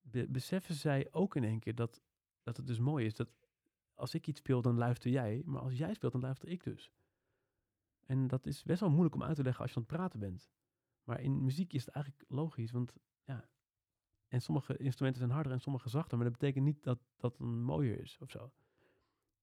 be- 0.00 0.28
beseffen 0.28 0.74
zij 0.74 1.08
ook 1.10 1.36
in 1.36 1.44
één 1.44 1.58
keer 1.58 1.74
dat, 1.74 2.02
dat 2.44 2.56
het 2.56 2.66
dus 2.66 2.78
mooi 2.78 3.06
is. 3.06 3.14
Dat 3.14 3.28
als 3.94 4.14
ik 4.14 4.26
iets 4.26 4.38
speel, 4.38 4.62
dan 4.62 4.76
luister 4.76 5.10
jij. 5.10 5.42
Maar 5.44 5.60
als 5.60 5.76
jij 5.76 5.94
speelt, 5.94 6.12
dan 6.12 6.20
luister 6.20 6.48
ik 6.48 6.64
dus. 6.64 6.92
En 8.06 8.26
dat 8.26 8.46
is 8.46 8.62
best 8.62 8.80
wel 8.80 8.90
moeilijk 8.90 9.14
om 9.14 9.22
uit 9.22 9.36
te 9.36 9.42
leggen 9.42 9.62
als 9.62 9.70
je 9.70 9.76
aan 9.76 9.82
het 9.82 9.92
praten 9.96 10.20
bent. 10.20 10.50
Maar 11.04 11.20
in 11.20 11.44
muziek 11.44 11.72
is 11.72 11.84
het 11.84 11.94
eigenlijk 11.94 12.24
logisch, 12.28 12.70
want 12.70 12.96
ja. 13.24 13.48
En 14.28 14.42
sommige 14.42 14.76
instrumenten 14.76 15.22
zijn 15.22 15.34
harder 15.34 15.52
en 15.52 15.60
sommige 15.60 15.88
zachter, 15.88 16.16
maar 16.16 16.28
dat 16.30 16.38
betekent 16.38 16.64
niet 16.64 16.82
dat 16.82 16.98
dat 17.16 17.36
dan 17.36 17.62
mooier 17.62 18.00
is 18.00 18.18
of 18.18 18.30
zo. 18.30 18.52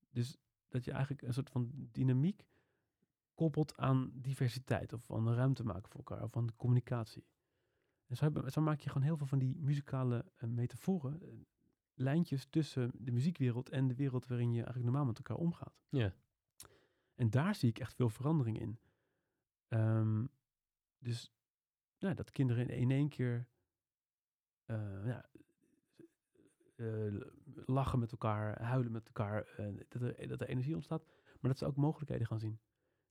Dus 0.10 0.38
dat 0.68 0.86
je 0.86 0.92
eigenlijk 0.92 1.22
een 1.22 1.34
soort 1.34 1.50
van 1.50 1.70
dynamiek 1.74 2.46
gekoppeld 3.42 3.78
aan 3.78 4.12
diversiteit 4.14 4.94
of 4.94 5.12
aan 5.12 5.34
ruimte 5.34 5.64
maken 5.64 5.90
voor 5.90 6.00
elkaar 6.00 6.24
of 6.24 6.32
de 6.32 6.56
communicatie. 6.56 7.26
En 8.06 8.16
zo, 8.16 8.32
zo 8.48 8.62
maak 8.62 8.80
je 8.80 8.90
gewoon 8.90 9.08
heel 9.08 9.18
veel 9.18 9.28
van 9.28 9.40
die 9.40 9.58
muzikale 9.58 10.32
eh, 10.36 10.50
metaforen, 10.50 11.22
eh, 11.22 11.30
lijntjes 12.02 12.46
tussen 12.46 12.92
de 12.94 13.12
muziekwereld 13.12 13.70
en 13.70 13.88
de 13.88 13.96
wereld 13.96 14.28
waarin 14.28 14.50
je 14.50 14.56
eigenlijk 14.56 14.86
normaal 14.86 15.06
met 15.06 15.18
elkaar 15.18 15.38
omgaat. 15.38 15.82
Ja. 15.90 16.14
En 17.16 17.30
daar 17.30 17.56
zie 17.56 17.70
ik 17.70 17.80
echt 17.80 17.94
veel 17.94 18.10
verandering 18.10 18.60
in. 18.60 18.80
Ehm, 19.68 20.26
dus 20.98 21.34
nou, 22.00 22.16
dat 22.16 22.32
kinderen 22.32 22.70
in, 22.70 22.92
één 22.92 23.10
keer 23.10 23.48
eh, 24.66 25.06
ja, 25.06 25.30
eh, 26.82 27.22
lachen 27.66 28.00
met 28.00 28.12
elkaar, 28.12 28.62
huilen 28.62 28.92
met 28.92 29.06
elkaar, 29.06 29.46
eh, 29.46 29.66
dat, 29.90 30.02
er, 30.02 30.28
dat 30.28 30.42
er 30.42 30.48
energie 30.48 30.76
ontstaat, 30.76 31.06
maar 31.40 31.52
dat 31.52 31.58
ze 31.58 31.66
ook 31.66 31.76
mogelijkheden 31.76 32.28
gaan 32.28 32.40
zien. 32.40 32.60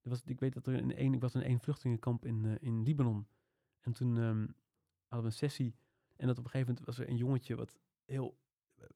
Er 0.03 0.11
was, 0.11 0.22
ik 0.24 0.41
weet 0.41 0.53
dat 0.53 0.66
er 0.66 0.74
in 0.74 0.95
één, 0.97 1.14
ik 1.14 1.20
was 1.20 1.34
in 1.34 1.43
één 1.43 1.61
vluchtelingenkamp 1.61 2.24
in, 2.24 2.45
eh, 2.45 2.55
in 2.61 2.82
Libanon. 2.82 3.26
En 3.80 3.93
toen 3.93 4.16
ehm, 4.16 4.47
hadden 5.07 5.20
we 5.20 5.24
een 5.24 5.32
sessie. 5.32 5.74
En 6.16 6.26
dat 6.26 6.38
op 6.38 6.45
een 6.45 6.51
gegeven 6.51 6.74
moment 6.74 6.86
was 6.86 6.99
er 6.99 7.09
een 7.09 7.16
jongetje 7.16 7.57
wat 7.57 7.78
heel, 8.05 8.38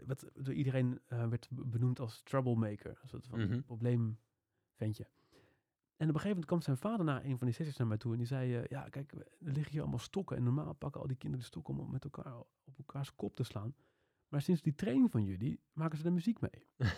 wat 0.06 0.30
door 0.34 0.54
iedereen 0.54 1.00
eh, 1.06 1.28
werd 1.28 1.48
be- 1.50 1.66
benoemd 1.66 2.00
als 2.00 2.22
troublemaker. 2.22 2.98
Een 3.02 3.08
soort 3.08 3.26
van 3.26 3.40
Mhm. 3.40 3.60
probleemventje. 3.62 5.08
En 5.96 6.08
op 6.10 6.14
een 6.14 6.20
gegeven 6.20 6.28
moment 6.28 6.46
kwam 6.46 6.60
zijn 6.60 6.76
vader 6.76 7.04
na 7.06 7.24
een 7.24 7.38
van 7.38 7.46
die 7.46 7.56
sessies 7.56 7.76
naar 7.76 7.86
mij 7.86 7.96
toe. 7.96 8.12
En 8.12 8.18
die 8.18 8.26
zei, 8.26 8.56
eh, 8.56 8.64
ja 8.66 8.88
kijk, 8.88 9.12
er 9.12 9.26
liggen 9.38 9.72
hier 9.72 9.80
allemaal 9.80 9.98
stokken. 9.98 10.36
En 10.36 10.42
normaal 10.42 10.72
pakken 10.74 11.00
al 11.00 11.06
die 11.06 11.16
kinderen 11.16 11.44
de 11.44 11.50
stokken 11.52 11.78
om 11.78 11.90
met 11.90 12.04
elkaar 12.04 12.38
op 12.64 12.78
elkaars 12.78 13.14
kop 13.14 13.34
te 13.36 13.42
slaan. 13.42 13.74
Maar 14.28 14.42
sinds 14.42 14.62
die 14.62 14.74
training 14.74 15.10
van 15.10 15.24
jullie 15.24 15.60
maken 15.72 15.98
ze 15.98 16.04
er 16.04 16.12
muziek 16.12 16.40
mee. 16.40 16.66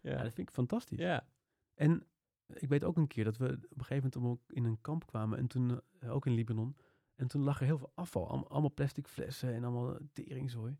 Ja, 0.00 0.10
ja. 0.10 0.22
dat 0.22 0.32
vind 0.34 0.48
ik 0.48 0.54
fantastisch. 0.54 0.98
ja. 0.98 1.28
En 1.74 2.06
ik 2.46 2.68
weet 2.68 2.84
ook 2.84 2.96
een 2.96 3.06
keer 3.06 3.24
dat 3.24 3.36
we 3.36 3.44
op 3.70 3.78
een 3.78 3.84
gegeven 3.84 4.10
moment 4.14 4.40
ook 4.40 4.52
in 4.52 4.64
een 4.64 4.80
kamp 4.80 5.06
kwamen. 5.06 5.38
En 5.38 5.46
toen, 5.46 5.80
eh, 6.00 6.14
ook 6.14 6.26
in 6.26 6.32
Libanon. 6.32 6.76
En 7.14 7.28
toen 7.28 7.42
lag 7.42 7.60
er 7.60 7.66
heel 7.66 7.78
veel 7.78 7.92
afval. 7.94 8.28
Allemaal, 8.28 8.48
allemaal 8.50 8.72
plastic 8.74 9.06
flessen 9.06 9.54
en 9.54 9.64
allemaal 9.64 9.96
teringzooi. 10.12 10.76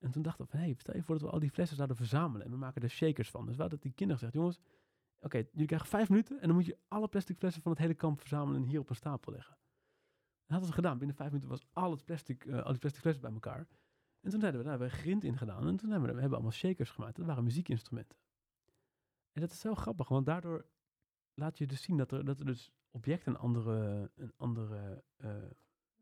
En 0.00 0.10
toen 0.10 0.22
dachten 0.22 0.46
we 0.50 0.56
hé, 0.56 0.64
hey, 0.64 0.74
stel 0.78 0.96
je 0.96 1.02
voor 1.02 1.18
dat 1.18 1.24
we 1.24 1.30
al 1.30 1.38
die 1.38 1.50
flessen 1.50 1.76
zouden 1.76 1.96
verzamelen. 1.96 2.46
En 2.46 2.52
we 2.52 2.56
maken 2.56 2.82
er 2.82 2.90
shakers 2.90 3.30
van. 3.30 3.46
Dus 3.46 3.54
we 3.56 3.60
hadden 3.60 3.80
die 3.80 3.92
kinderen 3.92 4.22
gezegd, 4.22 4.36
jongens, 4.36 4.60
oké, 5.20 5.36
jullie 5.50 5.66
krijgen 5.66 5.88
vijf 5.88 6.08
minuten. 6.08 6.40
En 6.40 6.46
dan 6.46 6.56
moet 6.56 6.66
je 6.66 6.78
alle 6.88 7.08
plastic 7.08 7.38
flessen 7.38 7.62
van 7.62 7.70
het 7.70 7.80
hele 7.80 7.94
kamp 7.94 8.18
verzamelen 8.20 8.62
en 8.62 8.68
hier 8.68 8.80
op 8.80 8.88
een 8.88 8.96
stapel 8.96 9.32
leggen. 9.32 9.56
Dat 10.40 10.50
hadden 10.50 10.68
ze 10.68 10.74
gedaan. 10.74 10.98
Binnen 10.98 11.16
vijf 11.16 11.28
minuten 11.30 11.50
was 11.50 11.66
al 11.72 11.90
het 11.90 12.04
plastic, 12.04 12.44
eh, 12.44 12.62
al 12.62 12.70
die 12.70 12.78
plastic 12.78 13.00
flessen 13.02 13.22
bij 13.22 13.32
elkaar. 13.32 13.66
En 14.20 14.30
toen 14.30 14.40
zeiden 14.40 14.60
we, 14.60 14.66
nou, 14.66 14.78
we 14.78 14.84
hebben 14.84 15.02
grind 15.02 15.24
in 15.24 15.36
gedaan. 15.36 15.66
En 15.66 15.76
toen 15.76 15.90
hebben 15.90 16.08
we, 16.08 16.14
we 16.14 16.20
hebben 16.20 16.38
allemaal 16.38 16.56
shakers 16.56 16.90
gemaakt. 16.90 17.16
Dat 17.16 17.26
waren 17.26 17.44
muziekinstrumenten. 17.44 18.18
En 19.32 19.40
dat 19.40 19.50
is 19.50 19.60
zo 19.60 19.74
grappig, 19.74 20.08
want 20.08 20.26
daardoor 20.26 20.66
laat 21.34 21.58
je 21.58 21.66
dus 21.66 21.82
zien 21.82 21.96
dat 21.96 22.12
er, 22.12 22.24
dat 22.24 22.38
er 22.38 22.46
dus 22.46 22.72
objecten 22.90 23.32
een 23.32 23.38
andere, 23.38 24.10
een 24.14 24.32
andere 24.36 25.04
eh, 25.16 25.34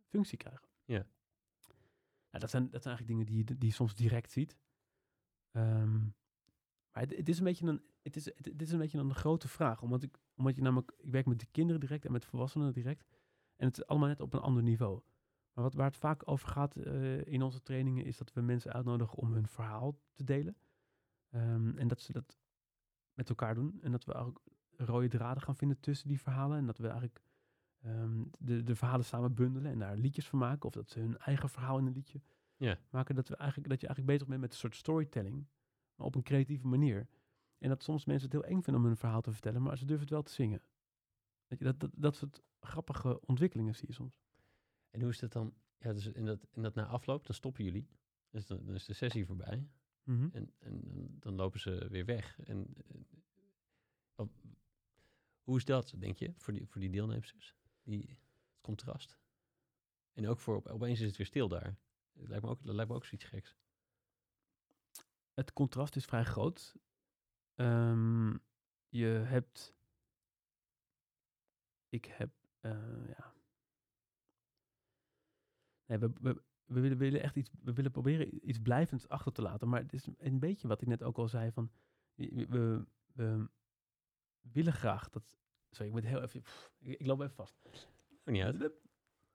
functie 0.09 0.39
krijgen. 0.39 0.69
Ja. 0.85 1.07
Dat, 2.39 2.51
zijn, 2.51 2.71
dat 2.71 2.83
zijn 2.83 2.97
eigenlijk 2.97 3.07
dingen 3.07 3.45
die, 3.45 3.59
die 3.59 3.69
je 3.69 3.75
soms 3.75 3.95
direct 3.95 4.31
ziet. 4.31 4.57
Ehm, 5.51 6.01
maar 6.93 7.03
het, 7.03 7.29
is 7.29 7.39
een 7.39 7.45
beetje 7.45 7.67
een, 7.67 7.83
het 8.03 8.17
is, 8.17 8.25
het 8.25 8.63
is 8.63 8.73
een 8.73 8.79
beetje 8.79 8.99
een 8.99 9.15
grote 9.15 9.49
vraag, 9.49 9.83
omdat 9.83 10.03
ik, 10.03 10.19
omdat 10.35 10.57
je 10.57 10.63
namelijk, 10.63 10.93
ik 10.99 11.11
werk 11.11 11.27
met 11.27 11.41
de 11.41 11.47
kinderen 11.47 11.81
direct 11.81 12.05
en 12.05 12.13
met 12.13 12.25
volwassenen 12.25 12.73
direct. 12.73 13.07
En 13.57 13.67
het 13.67 13.79
is 13.79 13.87
allemaal 13.87 14.09
net 14.09 14.21
op 14.21 14.35
een 14.35 14.41
ander 14.41 14.63
niveau. 14.63 15.03
Maar 15.53 15.65
wat, 15.65 15.75
waar 15.75 15.87
het 15.87 15.97
vaak 15.97 16.29
over 16.29 16.49
gaat 16.49 16.77
eh, 16.77 17.27
in 17.27 17.43
onze 17.43 17.63
trainingen 17.63 18.05
is 18.05 18.17
dat 18.17 18.33
we 18.33 18.41
mensen 18.41 18.73
uitnodigen 18.73 19.19
om 19.19 19.33
hun 19.33 19.49
verhaal 19.49 19.99
te 20.13 20.25
delen. 20.25 20.57
Ehm, 21.31 21.79
en 21.79 21.89
dat 21.89 22.01
ze 22.01 22.13
dat 22.13 22.39
met 23.15 23.29
elkaar 23.29 23.55
doen. 23.55 23.79
En 23.83 23.93
dat 23.93 24.05
we 24.05 24.15
ook 24.15 24.43
rode 24.77 25.09
draden 25.09 25.43
gaan 25.43 25.57
vinden 25.57 25.81
tussen 25.81 26.09
die 26.09 26.21
verhalen. 26.21 26.59
En 26.59 26.67
dat 26.67 26.79
we 26.79 26.87
eigenlijk 26.87 27.23
ehm, 27.83 28.25
de, 28.39 28.63
de 28.63 28.75
verhalen 28.77 29.05
samen 29.05 29.35
bundelen 29.35 29.73
en 29.73 29.79
daar 29.79 29.97
liedjes 29.97 30.29
van 30.29 30.39
maken. 30.39 30.65
Of 30.69 30.73
dat 30.73 30.91
ze 30.91 31.01
hun 31.01 31.19
eigen 31.19 31.49
verhaal 31.49 31.79
in 31.79 31.87
een 31.87 31.93
liedje 31.93 32.21
Ja. 32.57 32.79
maken. 32.91 33.15
Dat, 33.15 33.29
we 33.29 33.37
eigenlijk, 33.37 33.69
dat 33.69 33.81
je 33.81 33.87
eigenlijk 33.87 34.17
bezig 34.17 34.29
bent 34.31 34.41
met 34.41 34.53
een 34.53 34.59
soort 34.59 34.77
storytelling. 34.77 35.47
Maar 35.95 36.07
op 36.07 36.15
een 36.15 36.23
creatieve 36.23 36.67
manier. 36.67 37.09
En 37.59 37.69
dat 37.69 37.83
soms 37.83 38.05
mensen 38.05 38.31
het 38.31 38.41
heel 38.41 38.51
eng 38.51 38.63
vinden 38.63 38.83
om 38.83 38.89
hun 38.89 38.97
verhaal 38.97 39.21
te 39.21 39.33
vertellen. 39.33 39.63
Maar 39.63 39.79
ze 39.79 39.85
durven 39.85 40.05
het 40.05 40.13
wel 40.15 40.23
te 40.23 40.33
zingen. 40.33 40.63
Je, 41.47 41.57
dat, 41.57 41.81
dat, 41.81 41.91
dat 41.95 42.17
soort 42.17 42.43
grappige 42.61 43.21
ontwikkelingen 43.27 43.75
zie 43.75 43.89
je 43.89 43.95
soms. 43.95 44.21
En 44.91 45.01
hoe 45.01 45.11
is 45.11 45.19
dat 45.19 45.33
dan? 45.33 45.55
Ja, 45.79 45.93
dus 45.93 46.07
in 46.07 46.25
dat, 46.25 46.47
in 46.53 46.63
dat 46.63 46.75
na 46.75 46.87
afloop, 46.87 47.27
dan 47.27 47.35
stoppen 47.35 47.65
jullie. 47.65 47.89
Dus 48.31 48.47
dan, 48.47 48.65
dan 48.65 48.75
is 48.75 48.85
de 48.85 48.93
sessie 48.93 49.27
voorbij. 49.27 49.69
Mhm. 50.03 50.29
En, 50.33 50.53
en 50.59 50.81
dan- 51.21 51.35
lopen 51.35 51.61
ze 51.61 51.87
weer 51.91 52.05
weg. 52.05 52.39
En, 52.45 52.75
eh, 52.77 53.01
wat- 54.15 54.43
hoe 55.43 55.57
is 55.57 55.65
dat, 55.65 55.95
denk 55.99 56.17
je, 56.19 56.33
voor 56.37 56.53
die, 56.53 56.67
voor 56.69 56.81
die 56.81 56.91
deelnemers? 56.91 57.57
Die, 57.89 58.09
het 58.09 58.61
contrast. 58.61 59.19
En 60.13 60.27
ook 60.29 60.39
voor, 60.41 60.57
op- 60.57 60.67
opeens 60.67 61.01
is 61.01 61.07
het 61.07 61.17
weer 61.17 61.27
stil 61.27 61.49
daar. 61.49 61.77
Dat 62.13 62.29
lijkt 62.29 62.45
me 62.45 62.51
ook, 62.51 62.65
dat 62.65 62.75
lijkt 62.75 62.91
ook 62.91 63.05
zoiets 63.05 63.27
geks. 63.29 63.57
het 65.35 65.53
contrast 65.53 65.97
is 65.97 66.05
vrij 66.05 66.25
groot. 66.25 66.77
Ehm, 67.55 68.37
je 68.89 69.07
hebt. 69.07 69.75
Ik 71.89 72.05
heb. 72.05 72.31
eh, 72.61 73.09
ja. 73.09 73.35
Nee, 75.87 75.99
we, 75.99 76.11
we, 76.21 76.43
we 76.65 76.81
willen, 76.81 76.99
willen 76.99 77.23
echt 77.23 77.37
iets. 77.37 77.51
We 77.63 77.73
willen 77.73 77.91
proberen 77.91 78.49
iets 78.49 78.59
blijvends 78.59 79.09
achter 79.09 79.33
te 79.33 79.43
laten. 79.43 79.69
Maar 79.69 79.81
het 79.83 79.93
is 79.93 80.09
een 80.19 80.39
beetje 80.39 80.69
wat 80.69 80.81
ik 80.83 80.89
net 80.89 81.03
ook 81.03 81.19
al 81.19 81.29
zei: 81.29 81.53
van. 81.53 81.71
We, 82.15 82.87
we 83.13 83.49
willen 84.41 84.73
graag 84.73 85.09
dat. 85.11 85.39
Sorry, 85.71 85.87
ik 85.87 85.93
moet 85.93 86.05
heel 86.05 86.23
even. 86.23 86.43
pff, 86.43 86.73
ik, 86.79 86.99
ik 87.01 87.07
loop 87.07 87.21
even 87.21 87.35
vast. 87.35 87.59
Maakt 87.65 88.25
niet 88.25 88.43
uit. 88.43 88.73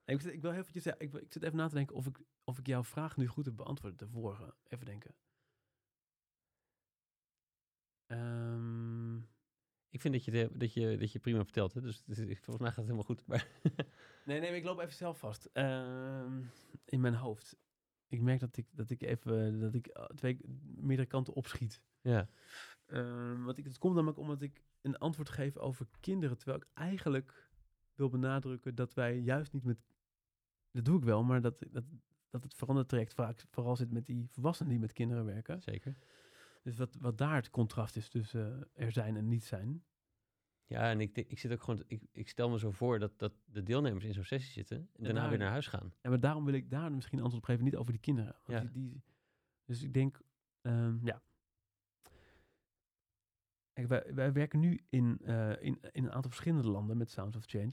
Ik, 0.04 0.20
zit- 0.20 0.32
ik 0.32 0.40
wil 0.42 0.52
eventjes, 0.52 0.84
ja, 0.84 0.94
ik, 0.98 1.14
ik 1.14 1.32
zit 1.32 1.42
even 1.42 1.56
na 1.56 1.68
te 1.68 1.74
denken 1.74 1.96
of 1.96 2.06
ik, 2.06 2.18
of 2.44 2.58
ik 2.58 2.66
jouw 2.66 2.84
vraag 2.84 3.16
nu 3.16 3.26
goed 3.26 3.44
heb 3.44 3.56
beantwoord. 3.56 3.98
De 3.98 4.08
vorige. 4.08 4.54
Even 4.68 4.86
denken. 4.86 5.14
Ehm, 8.06 9.16
Ik 9.88 10.00
vind 10.00 10.14
dat 10.14 10.24
je, 10.24 10.50
dat 10.52 10.72
je, 10.72 10.96
dat 10.96 11.12
je 11.12 11.18
prima 11.18 11.42
vertelt. 11.44 11.74
Hè? 11.74 11.80
Dus 11.80 12.02
volgens 12.06 12.44
mij 12.58 12.68
gaat 12.72 12.76
het 12.76 12.76
helemaal 12.76 13.02
goed. 13.02 13.26
Maar 13.26 13.48
nee, 14.24 14.40
nee, 14.40 14.56
ik 14.56 14.64
loop 14.64 14.78
even 14.78 14.92
zelf 14.94 15.18
vast. 15.18 15.44
Ehm, 15.52 16.42
in 16.84 17.00
mijn 17.00 17.14
hoofd. 17.14 17.56
Ik 18.08 18.20
merk 18.20 18.40
dat 18.40 18.56
ik, 18.56 18.66
dat 18.70 18.90
ik 18.90 19.02
even 19.02 19.58
dat 19.60 19.74
ik 19.74 19.86
eh, 19.86 20.04
twee 20.04 20.38
meerdere 20.76 21.08
kanten 21.08 21.34
opschiet. 21.34 21.82
ja, 22.00 22.28
Ehm, 22.86 23.42
want 23.42 23.58
ik, 23.58 23.64
het 23.64 23.78
komt 23.78 23.94
namelijk 23.94 24.18
omdat 24.18 24.42
ik 24.42 24.62
een 24.82 24.98
antwoord 24.98 25.28
geef 25.28 25.56
over 25.56 25.86
kinderen. 26.00 26.36
Terwijl 26.36 26.58
ik 26.58 26.66
eigenlijk 26.74 27.48
wil 27.94 28.08
benadrukken 28.08 28.74
dat 28.74 28.94
wij 28.94 29.18
juist 29.18 29.52
niet 29.52 29.64
met. 29.64 29.78
Dat 30.70 30.84
doe 30.84 30.98
ik 30.98 31.04
wel, 31.04 31.24
maar 31.24 31.40
dat, 31.40 31.66
dat, 31.70 31.84
dat 32.30 32.42
het 32.42 32.54
verandertraject 32.54 33.14
vaak 33.14 33.44
vooral 33.50 33.76
zit 33.76 33.92
met 33.92 34.06
die 34.06 34.26
volwassenen 34.30 34.70
die 34.72 34.80
met 34.80 34.92
kinderen 34.92 35.24
werken. 35.24 35.62
zeker. 35.62 35.96
Dus 36.62 36.76
wat, 36.76 36.96
wat 37.00 37.18
daar 37.18 37.34
het 37.34 37.50
contrast 37.50 37.96
is 37.96 38.08
tussen 38.08 38.68
eh, 38.74 38.84
er 38.84 38.92
zijn 38.92 39.16
en 39.16 39.28
niet 39.28 39.44
zijn. 39.44 39.84
Ja, 40.66 40.90
en 40.90 41.00
ik, 41.00 41.16
ik 41.16 41.38
zit 41.38 41.52
ook 41.52 41.62
gewoon, 41.62 41.82
ik, 41.86 42.02
ik 42.12 42.28
stel 42.28 42.50
me 42.50 42.58
zo 42.58 42.70
voor 42.70 42.98
dat, 42.98 43.18
dat 43.18 43.32
de 43.44 43.62
deelnemers 43.62 44.04
in 44.04 44.12
zo'n 44.14 44.24
sessie 44.24 44.52
zitten 44.52 44.76
en 44.76 45.04
daarna 45.04 45.20
daar- 45.20 45.28
weer 45.28 45.38
naar 45.38 45.50
huis 45.50 45.66
gaan. 45.66 45.94
En 46.00 46.10
maar 46.10 46.20
daarom 46.20 46.44
wil 46.44 46.54
ik 46.54 46.70
daar 46.70 46.92
misschien 46.92 47.18
antwoord 47.20 47.42
op 47.42 47.48
geven, 47.48 47.64
niet 47.64 47.76
over 47.76 47.92
die 47.92 48.00
kinderen. 48.00 48.36
Want 48.44 48.62
Ja. 48.62 48.70
die, 48.70 48.88
die, 48.90 49.02
dus 49.64 49.82
ik 49.82 49.92
denk, 49.94 50.20
ehm, 50.60 51.06
ja. 51.06 51.22
Kijk, 53.74 53.88
wij, 53.88 54.14
wij 54.14 54.32
werken 54.32 54.60
nu 54.60 54.84
in, 54.88 55.18
eh, 55.24 55.50
in, 55.62 55.78
in 55.92 56.04
een 56.04 56.12
aantal 56.12 56.30
verschillende 56.30 56.68
landen 56.68 56.96
met 56.96 57.10
Sounds 57.10 57.36
of 57.36 57.44
Change. 57.44 57.72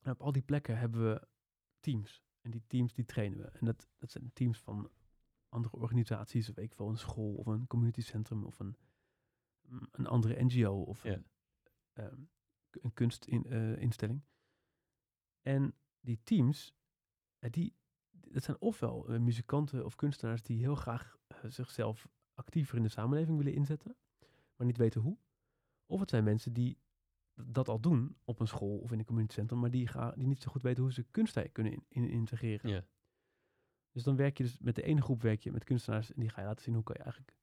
En 0.00 0.10
op 0.12 0.20
al 0.20 0.32
die 0.32 0.42
plekken 0.42 0.78
hebben 0.78 1.04
we 1.04 1.28
teams. 1.80 2.22
En 2.40 2.50
die 2.50 2.62
teams 2.66 2.94
die 2.94 3.04
trainen 3.04 3.38
we. 3.38 3.44
En 3.48 3.66
dat, 3.66 3.88
dat 3.98 4.10
zijn 4.10 4.32
teams 4.32 4.58
van 4.58 4.90
andere 5.48 5.76
organisaties, 5.76 6.50
of 6.50 6.56
ik 6.56 6.74
veel, 6.74 6.88
een 6.88 6.98
school 6.98 7.34
of 7.34 7.46
een 7.46 7.66
community 7.66 8.00
centrum 8.00 8.44
of 8.44 8.58
een, 8.58 8.76
een 9.90 10.06
andere 10.06 10.44
NGO 10.44 10.82
of 10.82 11.02
Ja. 11.02 11.12
een, 11.12 11.26
ehm, 11.92 12.20
een 12.70 12.92
kunstinstelling. 12.92 14.22
en 15.40 15.74
die 16.00 16.20
teams, 16.22 16.74
eh, 17.38 17.50
die, 17.50 17.76
dat 18.10 18.42
zijn 18.42 18.60
ofwel 18.60 19.08
eh, 19.08 19.18
muzikanten 19.18 19.84
of 19.84 19.94
kunstenaars 19.94 20.42
die 20.42 20.58
heel 20.58 20.74
graag 20.74 21.18
eh, 21.26 21.36
zichzelf 21.50 22.08
actiever 22.34 22.76
in 22.76 22.82
de 22.82 22.88
samenleving 22.88 23.36
willen 23.36 23.54
inzetten, 23.54 23.96
maar 24.60 24.68
niet 24.68 24.78
weten 24.78 25.00
hoe. 25.00 25.18
Of 25.86 26.00
het 26.00 26.10
zijn 26.10 26.24
mensen 26.24 26.52
die 26.52 26.78
dat 27.34 27.68
al 27.68 27.80
doen 27.80 28.16
op 28.24 28.40
een 28.40 28.48
school 28.48 28.78
of 28.78 28.92
in 28.92 28.98
een 28.98 29.04
communitycentrum, 29.04 29.60
maar 29.60 29.70
die, 29.70 29.86
ga, 29.86 30.10
die 30.10 30.26
niet 30.26 30.42
zo 30.42 30.50
goed 30.50 30.62
weten 30.62 30.82
hoe 30.82 30.92
ze 30.92 31.02
kunst 31.10 31.52
kunnen 31.52 31.72
in, 31.72 31.84
in- 31.88 32.08
integreren. 32.10 32.70
Ja. 32.70 32.84
Dus 33.90 34.02
dan 34.02 34.16
werk 34.16 34.38
je 34.38 34.44
dus 34.44 34.58
met 34.58 34.74
de 34.74 34.82
ene 34.82 35.02
groep 35.02 35.22
werk 35.22 35.40
je 35.40 35.52
met 35.52 35.64
kunstenaars 35.64 36.12
en 36.12 36.20
die 36.20 36.28
ga 36.28 36.40
je 36.40 36.46
laten 36.46 36.62
zien 36.62 36.74
hoe 36.74 36.82
kan 36.82 36.94
je 36.98 37.02
eigenlijk 37.02 37.36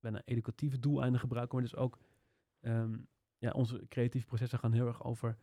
bijna 0.00 0.22
educatieve 0.24 0.78
doeleinden 0.78 1.20
gebruiken, 1.20 1.54
maar 1.54 1.64
dus 1.68 1.76
ook 1.76 1.98
ehm, 2.60 2.98
ja, 3.38 3.50
onze 3.50 3.86
creatieve 3.88 4.26
processen 4.26 4.58
gaan 4.58 4.72
heel 4.72 4.86
erg 4.86 5.04
over 5.04 5.38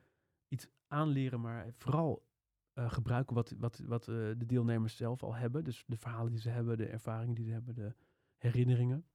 iets 0.47 0.67
aanleren, 0.87 1.41
maar 1.41 1.73
vooral 1.73 2.25
eh, 2.73 2.91
gebruiken 2.91 3.35
wat, 3.35 3.53
wat, 3.57 3.77
wat 3.79 4.07
eh, 4.07 4.15
de 4.15 4.45
deelnemers 4.45 4.95
zelf 4.95 5.23
al 5.23 5.35
hebben. 5.35 5.63
Dus 5.63 5.83
de 5.87 5.97
verhalen 5.97 6.31
die 6.31 6.41
ze 6.41 6.49
hebben, 6.49 6.77
de 6.77 6.87
ervaringen 6.87 7.35
die 7.35 7.45
ze 7.45 7.51
hebben, 7.51 7.75
de 7.75 7.95
herinneringen. 8.37 9.05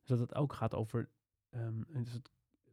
Dus 0.00 0.08
dat 0.08 0.18
het 0.18 0.34
ook 0.34 0.52
gaat 0.52 0.74
over 0.74 1.10
ehm, 1.50 1.82
en 1.92 2.02
dus 2.02 2.12
het 2.12 2.30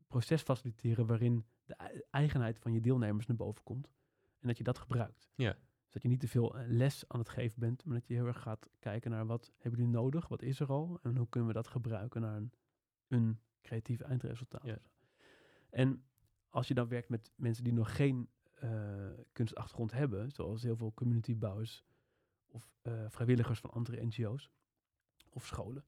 proces 0.07 0.41
faciliteren 0.41 1.05
waarin 1.05 1.45
de 1.65 1.73
ei- 1.75 2.01
eigenheid 2.09 2.59
van 2.59 2.73
je 2.73 2.81
deelnemers 2.81 3.25
naar 3.27 3.37
boven 3.37 3.63
komt. 3.63 3.91
En 4.39 4.47
dat 4.47 4.57
je 4.57 4.63
dat 4.63 4.77
gebruikt. 4.77 5.29
Ja. 5.35 5.51
Dus 5.83 5.93
dat 5.93 6.01
je 6.01 6.07
niet 6.07 6.19
te 6.19 6.27
veel 6.27 6.57
eh, 6.57 6.63
les 6.67 7.07
aan 7.07 7.19
het 7.19 7.29
geven 7.29 7.59
bent, 7.59 7.85
maar 7.85 7.97
dat 7.97 8.07
je 8.07 8.13
heel 8.13 8.25
erg 8.25 8.41
gaat 8.41 8.69
kijken 8.79 9.11
naar 9.11 9.25
wat 9.25 9.51
hebben 9.57 9.79
jullie 9.79 9.95
nodig, 9.95 10.27
wat 10.27 10.41
is 10.41 10.59
er 10.59 10.67
al 10.67 10.99
en 11.01 11.17
hoe 11.17 11.29
kunnen 11.29 11.49
we 11.49 11.55
dat 11.55 11.67
gebruiken 11.67 12.21
naar 12.21 12.35
een, 12.35 12.51
een 13.07 13.39
creatief 13.61 14.01
eindresultaat. 14.01 14.63
Ja. 14.65 14.77
En 15.69 16.03
als 16.49 16.67
je 16.67 16.73
dan 16.73 16.87
werkt 16.87 17.09
met 17.09 17.31
mensen 17.35 17.63
die 17.63 17.73
nog 17.73 17.95
geen 17.95 18.29
eh, 18.53 19.09
kunstachtergrond 19.31 19.91
hebben, 19.91 20.31
zoals 20.31 20.63
heel 20.63 20.75
veel 20.75 20.93
communitybouwers 20.93 21.85
of 22.47 22.73
eh, 22.81 23.05
vrijwilligers 23.09 23.59
van 23.59 23.69
andere 23.71 24.05
NGO's 24.05 24.51
of 25.29 25.45
scholen, 25.45 25.83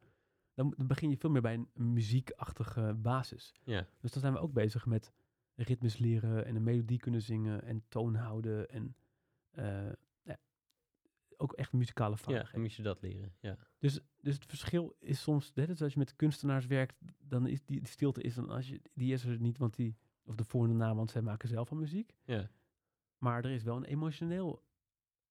dan, 0.56 0.74
dan 0.78 0.88
begin 0.88 1.10
je 1.10 1.18
veel 1.18 1.30
meer 1.30 1.42
bij 1.42 1.54
een, 1.54 1.94
muziekachtige 1.94 2.94
basis. 2.98 3.54
Ja, 3.64 3.88
Dus 4.00 4.12
dan 4.12 4.22
zijn 4.22 4.34
we 4.34 4.40
ook 4.40 4.54
bezig 4.54 4.86
met 4.86 5.12
ritmes 5.56 5.98
leren 5.98 6.46
en 6.46 6.56
een 6.56 6.64
melodie 6.64 7.00
kunnen 7.00 7.22
zingen 7.22 7.64
en 7.64 7.84
toon 7.88 8.16
houden 8.16 8.70
en 8.70 8.96
eh, 9.52 9.92
ja, 10.22 10.38
ook 11.38 11.54
echt 11.54 11.74
muzikale 11.74 12.12
ja, 12.16 12.18
vaardigheden. 12.18 12.52
dan 12.54 12.62
moet 12.62 12.74
je 12.74 12.84
dat 12.84 13.02
leren. 13.02 13.36
Ja, 13.40 13.58
Dus, 13.80 14.00
dus 14.22 14.34
het 14.36 14.46
verschil 14.46 14.96
is 15.00 15.22
soms, 15.22 15.54
net 15.54 15.70
als 15.70 15.82
als 15.82 15.94
je 15.94 16.00
met 16.00 16.16
kunstenaars 16.16 16.66
werkt, 16.66 16.96
dan 17.18 17.48
is 17.48 17.66
die, 17.66 17.80
die 17.80 17.88
stilte 17.90 18.22
is 18.22 18.36
dan 18.36 18.50
als 18.50 18.68
je, 18.70 18.82
die 18.94 19.14
is 19.14 19.26
er 19.26 19.40
niet, 19.40 19.58
want 19.58 19.76
die, 19.76 19.96
of 20.26 20.36
de 20.36 20.44
voor 20.44 20.64
en 20.64 20.70
de 20.70 20.76
na, 20.76 20.96
want 20.96 21.12
zij 21.12 21.22
maken 21.22 21.50
zelf 21.50 21.72
al 21.72 21.78
muziek. 21.78 22.16
ja, 22.24 22.50
Maar 23.18 23.44
er 23.46 23.52
is 23.52 23.64
wel 23.64 23.76
een 23.78 23.84
emotioneel, 23.86 24.64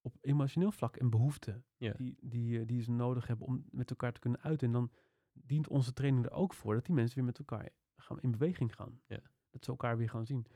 op 0.00 0.16
emotioneel 0.20 0.72
vlak 0.72 0.96
een 0.96 1.10
behoefte 1.10 1.62
Ja. 1.76 1.92
die, 1.92 2.16
die, 2.20 2.60
eh, 2.60 2.66
die 2.66 2.82
ze 2.82 2.90
nodig 2.90 3.26
hebben 3.26 3.46
om 3.46 3.64
met 3.70 3.90
elkaar 3.90 4.12
te 4.12 4.20
kunnen 4.20 4.40
uiten. 4.40 4.66
En 4.66 4.72
dan 4.72 4.90
dient 5.34 5.68
onze 5.68 5.92
training 5.92 6.24
er 6.24 6.32
ook 6.32 6.54
voor 6.54 6.74
dat 6.74 6.84
die 6.86 6.94
mensen 6.94 7.16
weer 7.16 7.24
met 7.24 7.38
elkaar 7.38 7.68
gaan, 7.96 8.20
in 8.20 8.30
beweging 8.30 8.74
gaan. 8.74 9.00
Ja. 9.06 9.20
Dat 9.50 9.64
ze 9.64 9.70
elkaar 9.70 9.96
weer 9.96 10.08
gaan 10.10 10.26
zien. 10.26 10.46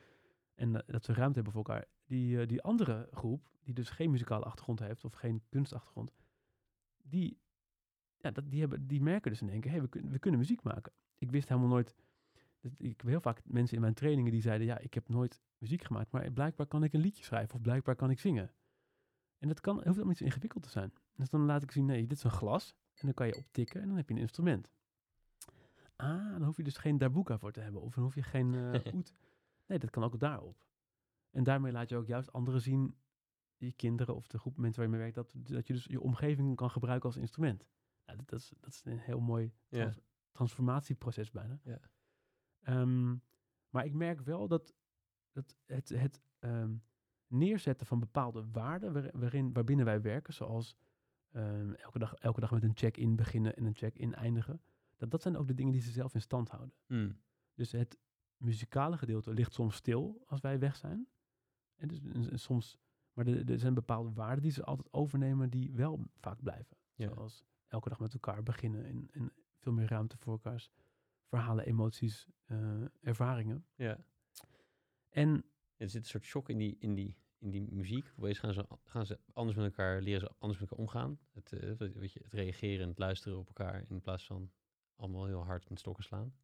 En 0.54 0.76
eh, 0.76 0.82
dat 0.86 1.04
ze 1.04 1.12
ruimte 1.12 1.34
hebben 1.34 1.52
voor 1.52 1.64
elkaar. 1.64 1.86
Die, 2.04 2.40
eh, 2.40 2.46
die 2.46 2.62
andere 2.62 3.08
groep, 3.12 3.50
die 3.60 3.74
dus 3.74 3.90
geen 3.90 4.10
muzikale 4.10 4.44
achtergrond 4.44 4.78
heeft 4.78 5.04
of 5.04 5.14
geen 5.14 5.42
kunstachtergrond, 5.48 6.12
die, 7.02 7.38
ja, 8.16 8.30
dat, 8.30 8.50
die, 8.50 8.60
hebben, 8.60 8.86
die 8.86 9.00
merken 9.00 9.30
dus 9.30 9.40
in 9.40 9.48
één 9.50 9.60
keer, 9.60 9.70
hey, 9.70 9.80
we, 9.80 9.88
kun- 9.88 10.10
we 10.10 10.18
kunnen 10.18 10.40
muziek 10.40 10.62
maken. 10.62 10.92
Ik 11.18 11.30
wist 11.30 11.48
helemaal 11.48 11.68
nooit, 11.68 11.94
ik 12.76 13.00
heb 13.00 13.06
heel 13.06 13.20
vaak 13.20 13.40
mensen 13.44 13.74
in 13.76 13.82
mijn 13.82 13.94
trainingen 13.94 14.32
die 14.32 14.40
zeiden, 14.40 14.66
ja, 14.66 14.78
ik 14.78 14.94
heb 14.94 15.08
nooit 15.08 15.40
muziek 15.58 15.82
gemaakt, 15.84 16.10
maar 16.10 16.30
blijkbaar 16.30 16.66
kan 16.66 16.84
ik 16.84 16.92
een 16.92 17.00
liedje 17.00 17.24
schrijven 17.24 17.54
of 17.54 17.60
blijkbaar 17.60 17.96
kan 17.96 18.10
ik 18.10 18.20
zingen. 18.20 18.52
En 19.38 19.48
dat 19.48 19.60
kan, 19.60 19.74
hoeft 19.74 19.86
helemaal 19.86 20.06
niet 20.08 20.18
zo 20.18 20.24
ingewikkeld 20.24 20.62
te 20.62 20.70
zijn. 20.70 20.92
Dus 21.14 21.30
dan 21.30 21.40
laat 21.44 21.62
ik 21.62 21.70
zien, 21.70 21.84
nee, 21.84 22.06
dit 22.06 22.16
is 22.18 22.24
een 22.24 22.30
glas 22.30 22.76
en 22.98 23.06
dan 23.06 23.14
kan 23.14 23.26
je 23.26 23.36
optikken 23.36 23.80
en 23.80 23.88
dan 23.88 23.96
heb 23.96 24.08
je 24.08 24.14
een 24.14 24.20
instrument. 24.20 24.70
Ah, 25.96 26.30
dan 26.30 26.42
hoef 26.44 26.56
je 26.56 26.62
dus 26.62 26.76
geen 26.76 26.98
darbuka 26.98 27.38
voor 27.38 27.52
te 27.52 27.60
hebben 27.60 27.82
of 27.82 27.94
dan 27.94 28.04
hoef 28.04 28.14
je 28.14 28.22
geen 28.22 28.54
eh 28.54 28.92
oet. 28.94 29.12
Nee, 29.66 29.78
dat 29.78 29.90
kan 29.90 30.04
ook 30.04 30.18
daarop. 30.20 30.56
En 31.30 31.44
daarmee 31.44 31.72
laat 31.72 31.88
je 31.88 31.96
ook 31.96 32.06
juist 32.06 32.32
anderen 32.32 32.60
zien, 32.60 32.96
je 33.56 33.72
kinderen 33.72 34.14
of 34.14 34.26
de 34.26 34.38
groep 34.38 34.56
mensen 34.56 34.76
waar 34.82 34.90
je 34.90 34.96
mee 34.96 35.12
werkt, 35.12 35.14
dat, 35.14 35.50
dat 35.52 35.66
je 35.66 35.72
dus 35.72 35.84
je 35.84 36.00
omgeving 36.00 36.56
kan 36.56 36.70
gebruiken 36.70 37.08
als 37.08 37.16
instrument. 37.18 37.66
Nou, 38.06 38.18
dat, 38.18 38.28
dat, 38.28 38.38
is, 38.38 38.52
dat 38.60 38.72
is 38.72 38.84
een 38.84 38.98
heel 38.98 39.20
mooi 39.20 39.52
transformatieproces 40.32 41.30
bijna. 41.30 41.60
Ehm, 42.60 43.16
maar 43.70 43.84
ik 43.84 43.94
merk 43.94 44.20
wel 44.20 44.48
dat, 44.48 44.74
dat 45.32 45.56
het, 45.66 45.88
het 45.88 46.20
ehm, 46.38 46.74
neerzetten 47.26 47.86
van 47.86 47.98
bepaalde 48.00 48.50
waarden 48.50 48.92
waar- 48.92 49.10
waarin, 49.18 49.52
waarbinnen 49.52 49.84
wij 49.84 50.00
werken, 50.00 50.34
zoals 50.34 50.76
ehm, 51.38 51.72
elke, 51.72 51.98
dag, 51.98 52.14
elke 52.14 52.40
dag 52.40 52.50
met 52.50 52.62
een 52.62 52.76
check-in 52.76 53.16
beginnen 53.16 53.56
en 53.56 53.64
een 53.64 53.74
check-in 53.76 54.14
eindigen, 54.14 54.60
dat, 54.96 55.10
dat 55.10 55.22
zijn 55.22 55.36
ook 55.36 55.46
de 55.46 55.54
dingen 55.54 55.72
die 55.72 55.82
ze 55.82 55.90
zelf 55.90 56.14
in 56.14 56.20
stand 56.20 56.48
houden. 56.48 56.72
Hmm. 56.86 57.20
Dus 57.54 57.72
het 57.72 57.98
muzikale 58.36 58.98
gedeelte 58.98 59.32
ligt 59.32 59.52
soms 59.52 59.74
stil 59.76 60.22
als 60.26 60.40
wij 60.40 60.58
weg 60.58 60.76
zijn. 60.76 61.08
En 61.76 61.88
dus, 61.88 62.00
en- 62.00 62.30
en 62.30 62.38
soms, 62.38 62.78
maar 63.12 63.26
er, 63.26 63.50
er 63.50 63.58
zijn 63.58 63.74
bepaalde 63.74 64.12
waarden 64.12 64.42
die 64.42 64.52
ze 64.52 64.64
altijd 64.64 64.92
overnemen 64.92 65.50
die 65.50 65.72
wel 65.72 66.04
vaak 66.16 66.42
blijven. 66.42 66.76
Ja. 66.94 67.08
Zoals 67.08 67.44
elke 67.66 67.88
dag 67.88 67.98
met 68.00 68.12
elkaar 68.12 68.42
beginnen 68.42 68.84
en, 68.84 69.08
en 69.12 69.32
veel 69.58 69.72
meer 69.72 69.88
ruimte 69.88 70.16
voor 70.16 70.32
elkaars 70.32 70.70
verhalen, 71.26 71.64
emoties, 71.66 72.26
eh, 72.44 72.82
ervaringen. 73.00 73.66
ja. 73.74 73.98
En 75.08 75.44
Er 75.76 75.88
zit 75.90 76.02
een 76.02 76.08
soort 76.08 76.24
shock 76.24 76.48
in 76.48 76.58
die, 76.58 76.76
in 76.78 76.94
die, 76.94 77.16
in 77.38 77.50
die 77.50 77.62
muziek. 77.62 78.12
Opeens 78.16 78.38
gaan 78.38 78.52
ze, 78.52 78.66
gaan 78.84 79.06
ze 79.06 79.18
anders 79.32 79.56
met 79.56 79.66
elkaar, 79.66 80.02
leren 80.02 80.20
ze 80.20 80.30
anders 80.38 80.60
met 80.60 80.70
elkaar 80.70 80.84
omgaan. 80.84 81.18
Het, 81.32 81.50
wat- 81.78 81.92
weet 81.92 82.12
je, 82.12 82.20
het 82.22 82.32
reageren 82.32 82.82
en 82.82 82.88
het 82.88 82.98
luisteren 82.98 83.38
op 83.38 83.46
elkaar 83.46 83.84
in 83.88 84.00
plaats 84.00 84.26
van 84.26 84.50
allemaal 84.96 85.26
heel 85.26 85.44
hard 85.44 85.68
met 85.68 85.78
stokken 85.78 86.04
slaan. 86.04 86.34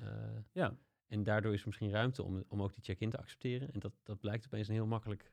Eh, 0.00 0.38
ja, 0.52 0.76
en 1.06 1.22
daardoor 1.22 1.52
is 1.52 1.60
er 1.60 1.66
misschien 1.66 1.90
ruimte 1.90 2.22
om, 2.22 2.44
om 2.48 2.62
ook 2.62 2.72
die 2.74 2.82
check-in 2.84 3.10
te 3.10 3.18
accepteren. 3.18 3.72
En 3.72 3.80
dat, 3.80 3.92
dat 4.02 4.20
blijkt 4.20 4.46
opeens 4.46 4.68
een 4.68 4.74
heel 4.74 4.86
makkelijk 4.86 5.32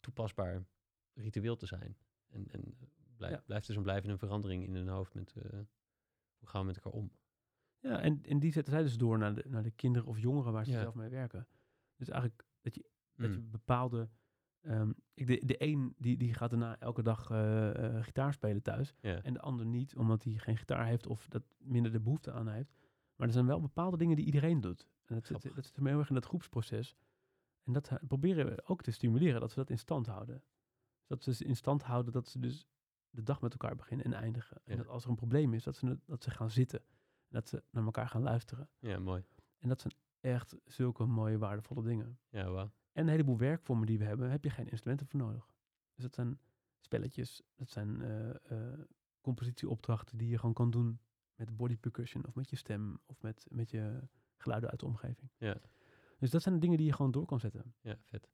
toepasbaar 0.00 0.64
ritueel 1.14 1.56
te 1.56 1.66
zijn. 1.66 1.96
En, 2.28 2.46
en 2.50 2.78
blijf, 3.16 3.34
Ja. 3.34 3.42
blijft 3.46 3.66
dus 3.66 3.76
een 3.76 3.82
blijvende 3.82 4.18
verandering 4.18 4.64
in 4.66 4.74
hun 4.74 4.88
hoofd 4.88 5.14
met 5.14 5.32
eh, 5.36 5.50
hoe 6.38 6.48
gaan 6.48 6.60
we 6.60 6.66
met 6.66 6.76
elkaar 6.76 6.92
om. 6.92 7.12
ja 7.78 8.00
en, 8.00 8.22
en 8.22 8.38
die 8.38 8.52
zetten 8.52 8.72
zij 8.72 8.82
dus 8.82 8.96
door 8.96 9.18
naar 9.18 9.34
de, 9.34 9.44
naar 9.48 9.62
de 9.62 9.70
kinderen 9.70 10.08
of 10.08 10.18
jongeren 10.18 10.52
waar 10.52 10.64
ze 10.64 10.70
Ja. 10.70 10.80
zelf 10.80 10.94
mee 10.94 11.08
werken. 11.08 11.46
Dus 11.96 12.08
eigenlijk 12.08 12.44
dat 12.60 12.74
je 12.74 12.84
Dat 13.16 13.34
je 13.34 13.40
Mm. 13.40 13.50
bepaalde. 13.50 14.08
ehm, 14.60 14.92
ik, 15.14 15.26
de, 15.26 15.42
de 15.46 15.62
een 15.62 15.94
die, 15.98 16.16
die 16.16 16.34
gaat 16.34 16.50
daarna 16.50 16.78
elke 16.78 17.02
dag 17.02 17.30
eh, 17.30 17.96
eh, 17.96 18.04
gitaar 18.04 18.32
spelen 18.32 18.62
thuis. 18.62 18.94
En 19.00 19.32
de 19.32 19.40
ander 19.40 19.66
niet, 19.66 19.96
omdat 19.96 20.24
hij 20.24 20.32
geen 20.32 20.56
gitaar 20.56 20.86
heeft 20.86 21.06
of 21.06 21.28
dat 21.28 21.42
minder 21.58 21.92
de 21.92 22.00
behoefte 22.00 22.32
aan 22.32 22.48
heeft. 22.48 22.74
Maar 23.16 23.26
er 23.26 23.32
zijn 23.32 23.46
wel 23.46 23.60
bepaalde 23.60 23.96
dingen 23.96 24.16
die 24.16 24.24
iedereen 24.24 24.60
doet. 24.60 24.88
En 25.04 25.14
dat 25.14 25.26
zit, 25.26 25.36
Grappig. 25.38 25.54
dat 25.54 25.64
zit 25.64 25.76
heel 25.86 25.98
erg 25.98 26.08
in 26.08 26.14
dat 26.14 26.24
groepsproces. 26.26 26.96
En 27.64 27.72
dat 27.72 27.88
eh, 27.88 27.96
proberen 28.08 28.46
we 28.46 28.62
ook 28.66 28.82
te 28.82 28.90
stimuleren, 28.90 29.40
dat 29.40 29.50
ze 29.50 29.56
dat 29.58 29.70
in 29.70 29.78
stand 29.78 30.06
houden. 30.06 30.42
Dat 31.06 31.22
ze 31.22 31.44
in 31.44 31.56
stand 31.56 31.82
houden 31.82 32.12
dat 32.12 32.28
ze 32.28 32.38
dus 32.38 32.66
de 33.10 33.22
dag 33.22 33.40
met 33.40 33.52
elkaar 33.52 33.76
beginnen 33.76 34.06
en 34.06 34.12
eindigen. 34.12 34.60
En 34.64 34.76
dat 34.76 34.88
als 34.88 35.04
er 35.04 35.10
een 35.10 35.16
probleem 35.16 35.54
is, 35.54 35.64
dat 35.64 35.76
ze, 35.76 35.98
dat 36.06 36.22
ze 36.22 36.30
gaan 36.30 36.50
zitten. 36.50 36.78
En 36.78 36.86
dat 37.28 37.48
ze 37.48 37.62
naar 37.70 37.84
elkaar 37.84 38.08
gaan 38.08 38.22
luisteren. 38.22 38.68
ja, 38.78 38.98
mooi. 38.98 39.24
En 39.58 39.68
dat 39.68 39.80
zijn 39.80 39.92
echt 40.20 40.56
zulke 40.64 41.04
mooie, 41.04 41.38
waardevolle 41.38 41.82
dingen. 41.82 42.18
Ja, 42.28 42.50
wauw. 42.50 42.70
En 42.96 43.02
een 43.02 43.08
heleboel 43.08 43.38
werkvormen 43.38 43.86
die 43.86 43.98
we 43.98 44.04
hebben, 44.04 44.30
heb 44.30 44.44
je 44.44 44.50
geen 44.50 44.68
instrumenten 44.68 45.06
voor 45.06 45.20
nodig. 45.20 45.50
Dus 45.94 46.04
dat 46.04 46.14
zijn 46.14 46.38
spelletjes, 46.78 47.42
dat 47.54 47.70
zijn 47.70 48.02
eh, 48.02 48.30
eh, 48.50 48.80
compositieopdrachten 49.20 50.18
die 50.18 50.28
je 50.28 50.38
gewoon 50.38 50.54
kan 50.54 50.70
doen 50.70 50.98
met 51.34 51.56
body 51.56 51.76
percussion 51.76 52.26
of 52.26 52.34
met 52.34 52.50
je 52.50 52.56
stem 52.56 52.98
of 53.06 53.22
met, 53.22 53.46
met 53.50 53.70
je 53.70 54.00
geluiden 54.36 54.70
uit 54.70 54.80
de 54.80 54.86
omgeving. 54.86 55.30
Ja. 55.36 55.60
Dus 56.18 56.30
dat 56.30 56.42
zijn 56.42 56.54
de 56.54 56.60
dingen 56.60 56.76
die 56.76 56.86
je 56.86 56.92
gewoon 56.92 57.10
door 57.10 57.26
kan 57.26 57.40
zetten. 57.40 57.74
Ja, 57.80 57.96
vet. 58.02 58.28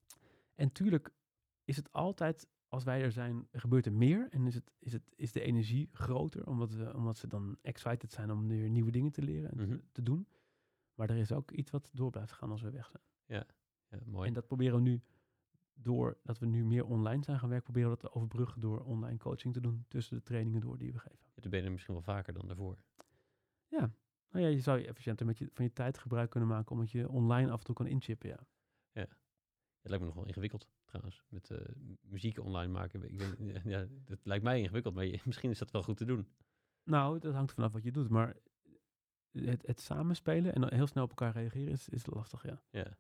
En 0.55 0.73
tuurlijk 0.73 1.11
is 1.65 1.77
het 1.77 1.93
altijd, 1.93 2.49
als 2.69 2.85
wij 2.85 3.03
er 3.03 3.13
zijn, 3.13 3.49
gebeurt 3.53 3.87
er 3.87 3.93
meer 3.93 4.29
en 4.31 4.47
is, 4.47 4.55
het, 4.55 4.73
is, 4.79 4.93
het, 4.93 5.13
is 5.17 5.33
de 5.33 5.41
energie 5.41 5.89
groter, 5.93 6.47
omdat, 6.47 6.73
we, 6.73 6.95
omdat 6.97 7.17
ze 7.19 7.27
dan 7.27 7.57
excited 7.63 8.13
zijn 8.13 8.31
om 8.31 8.49
weer 8.49 8.71
nieuwe 8.71 8.91
dingen 8.91 9.13
te 9.13 9.23
leren 9.23 9.51
en 9.51 9.57
te- 9.57 9.67
Mhm. 9.67 9.79
te 9.93 10.03
doen. 10.03 10.27
Maar 10.95 11.11
er 11.11 11.17
is 11.17 11.33
ook 11.33 11.51
iets 11.51 11.71
wat 11.71 11.91
door 11.93 12.11
blijft 12.11 12.33
gaan 12.33 12.51
als 12.51 12.63
we 12.63 12.71
weg 12.71 12.89
zijn. 12.91 13.03
Ja, 13.27 13.47
mooi. 14.05 14.29
En 14.29 14.35
dat 14.35 14.47
proberen 14.47 14.75
we 14.77 14.81
nu, 14.83 15.03
doordat 15.75 16.39
we 16.39 16.47
nu 16.47 16.65
meer 16.65 16.85
online 16.87 17.23
zijn 17.25 17.39
gaan 17.39 17.49
werken, 17.49 17.65
proberen 17.73 17.91
we 17.91 18.01
dat 18.01 18.11
te 18.11 18.17
overbruggen 18.19 18.61
door 18.61 18.81
online 18.85 19.19
coaching 19.19 19.55
te 19.55 19.61
doen 19.61 19.85
tussen 19.89 20.17
de 20.17 20.23
trainingen 20.23 20.61
door 20.61 20.79
die 20.79 20.93
we 20.93 20.99
geven. 20.99 21.27
Ja, 21.35 21.41
dan 21.43 21.51
ben 21.51 21.59
je 21.61 21.67
er 21.67 21.73
misschien 21.73 21.95
wel 21.95 22.03
vaker 22.03 22.33
dan 22.33 22.47
daarvoor. 22.47 22.79
Nou 24.31 24.45
ja, 24.45 24.51
je 24.51 24.61
zou 24.61 24.79
je 24.79 24.87
efficiënter 24.87 25.27
met 25.27 25.39
je, 25.39 25.49
van 25.53 25.65
je 25.65 25.73
tijd 25.73 25.99
gebruik 25.99 26.31
kunnen 26.31 26.49
maken, 26.49 26.73
omdat 26.73 26.91
je 26.91 27.09
online 27.09 27.51
af 27.51 27.59
en 27.59 27.65
toe 27.65 27.75
kan 27.75 27.87
inchippen, 27.87 28.29
ja. 28.29 28.47
Het 29.83 29.91
lijkt 29.91 30.01
me 30.01 30.11
nog 30.11 30.15
wel 30.21 30.27
ingewikkeld 30.27 30.69
trouwens. 30.85 31.25
Met 31.29 31.51
eh, 31.51 31.59
muziek 32.01 32.39
online 32.39 32.73
maken. 32.73 33.03
Ik 33.13 33.21
ja, 33.39 33.61
ja, 33.79 33.87
dat 34.05 34.19
lijkt 34.23 34.45
mij 34.45 34.61
ingewikkeld, 34.61 34.95
maar 34.95 35.05
je- 35.05 35.21
misschien 35.27 35.51
is 35.51 35.59
dat 35.59 35.71
wel 35.71 35.83
goed 35.83 35.97
te 35.97 36.05
doen. 36.05 36.29
Nou, 36.85 37.19
dat 37.19 37.35
hangt 37.35 37.53
vanaf 37.53 37.73
wat 37.73 37.83
je 37.83 37.93
doet, 37.93 38.09
maar 38.09 38.37
het, 39.31 39.67
het 39.67 39.81
samenspelen 39.81 40.55
en 40.55 40.75
heel 40.75 40.87
snel 40.87 41.03
op 41.05 41.09
elkaar 41.09 41.33
reageren 41.33 41.73
is, 41.73 41.89
is 41.89 42.07
lastig, 42.07 42.43
ja. 42.43 42.63
Ja, 42.71 42.99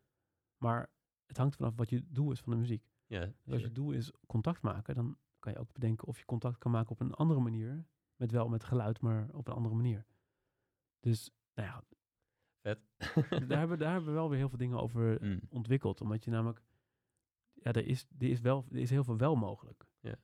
Maar 0.62 0.90
het 1.26 1.36
hangt 1.36 1.56
vanaf 1.56 1.76
wat 1.76 1.90
je 1.90 2.04
doel 2.08 2.30
is 2.32 2.40
van 2.40 2.52
de 2.52 2.58
muziek. 2.58 2.84
ja. 3.06 3.32
Dus 3.42 3.52
als 3.52 3.62
je 3.62 3.72
doel 3.72 3.92
is 3.92 4.12
contact 4.26 4.62
maken, 4.62 4.94
dan 4.94 5.16
kan 5.38 5.52
je 5.52 5.58
ook 5.58 5.72
bedenken 5.72 6.08
of 6.08 6.18
je 6.18 6.24
contact 6.24 6.58
kan 6.58 6.70
maken 6.70 6.90
op 6.90 7.00
een 7.00 7.12
andere 7.14 7.40
manier. 7.40 7.86
Met 8.16 8.30
wel 8.30 8.48
met 8.48 8.64
geluid, 8.64 9.00
maar 9.00 9.28
op 9.32 9.48
een 9.48 9.54
andere 9.54 9.74
manier. 9.74 10.06
Dus, 11.00 11.30
nou 11.54 11.68
ja, 11.68 11.84
Vet. 12.60 12.78
daar, 13.48 13.58
hebben, 13.58 13.78
daar 13.78 13.92
hebben 13.92 14.08
we 14.10 14.16
wel 14.16 14.28
weer 14.28 14.38
heel 14.38 14.48
veel 14.48 14.58
dingen 14.58 14.80
over 14.80 15.18
Mm. 15.24 15.40
ontwikkeld. 15.48 16.00
Omdat 16.00 16.24
je 16.24 16.30
namelijk, 16.30 16.62
ja, 17.52 17.72
er 17.72 17.86
is, 17.86 18.06
er 18.18 18.28
is, 18.28 18.40
wel, 18.40 18.66
er 18.70 18.78
is 18.78 18.90
heel 18.90 19.04
veel 19.04 19.16
wel 19.16 19.36
mogelijk. 19.36 19.86
Ja, 20.00 20.16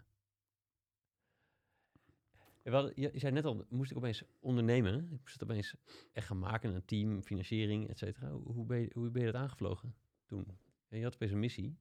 wel, 2.63 2.87
je, 2.95 3.11
je 3.13 3.19
zei 3.19 3.33
net 3.33 3.45
al, 3.45 3.65
moest 3.69 3.91
ik 3.91 3.97
opeens 3.97 4.23
ondernemen. 4.41 5.13
Ik 5.13 5.21
moest 5.21 5.33
het 5.33 5.43
opeens 5.43 5.75
echt 6.13 6.27
gaan 6.27 6.39
maken, 6.39 6.75
een 6.75 6.85
team, 6.85 7.23
financiering, 7.23 7.89
et 7.89 7.99
cetera. 7.99 8.31
Hoe, 8.31 8.53
hoe 8.53 8.67
ben 8.67 8.81
je, 8.81 8.91
hoe 8.95 9.11
ben 9.11 9.23
je 9.25 9.33
dat 9.33 9.41
aangevlogen 9.41 9.95
toen? 10.29 10.47
Ja, 10.89 10.97
je 10.97 11.03
had 11.03 11.15
opeens 11.15 11.33
een 11.33 11.39
missie, 11.39 11.79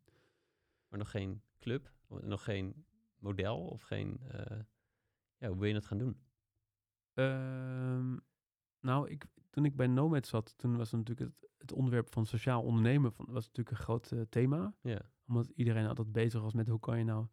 maar 0.87 0.99
nog 0.99 1.11
geen 1.11 1.41
club, 1.59 1.93
nog 2.07 2.43
geen 2.43 2.85
model 3.17 3.67
of 3.67 3.81
geen... 3.81 4.19
eh, 4.27 4.59
ja, 5.37 5.47
hoe 5.47 5.57
ben 5.57 5.67
je 5.67 5.73
dat 5.73 5.85
gaan 5.85 5.97
doen? 5.97 6.21
Ehm, 7.13 8.17
Nou, 8.79 9.09
ik, 9.09 9.25
toen 9.49 9.65
ik 9.65 9.75
bij 9.75 9.87
Nomad 9.87 10.27
zat, 10.27 10.57
toen 10.57 10.77
was 10.77 10.91
natuurlijk 10.91 11.19
het, 11.31 11.49
het 11.57 11.71
onderwerp 11.71 12.09
van 12.11 12.25
sociaal 12.25 12.63
ondernemen 12.63 13.11
van, 13.13 13.25
was 13.25 13.45
natuurlijk 13.45 13.77
een 13.77 13.83
groot 13.83 14.11
eh, 14.11 14.21
thema. 14.29 14.75
Ja, 14.81 15.11
Omdat 15.27 15.47
iedereen 15.49 15.87
altijd 15.87 16.11
bezig 16.11 16.41
was 16.41 16.53
met 16.53 16.67
hoe 16.67 16.79
kan 16.79 16.97
je 16.97 17.03
nou 17.03 17.27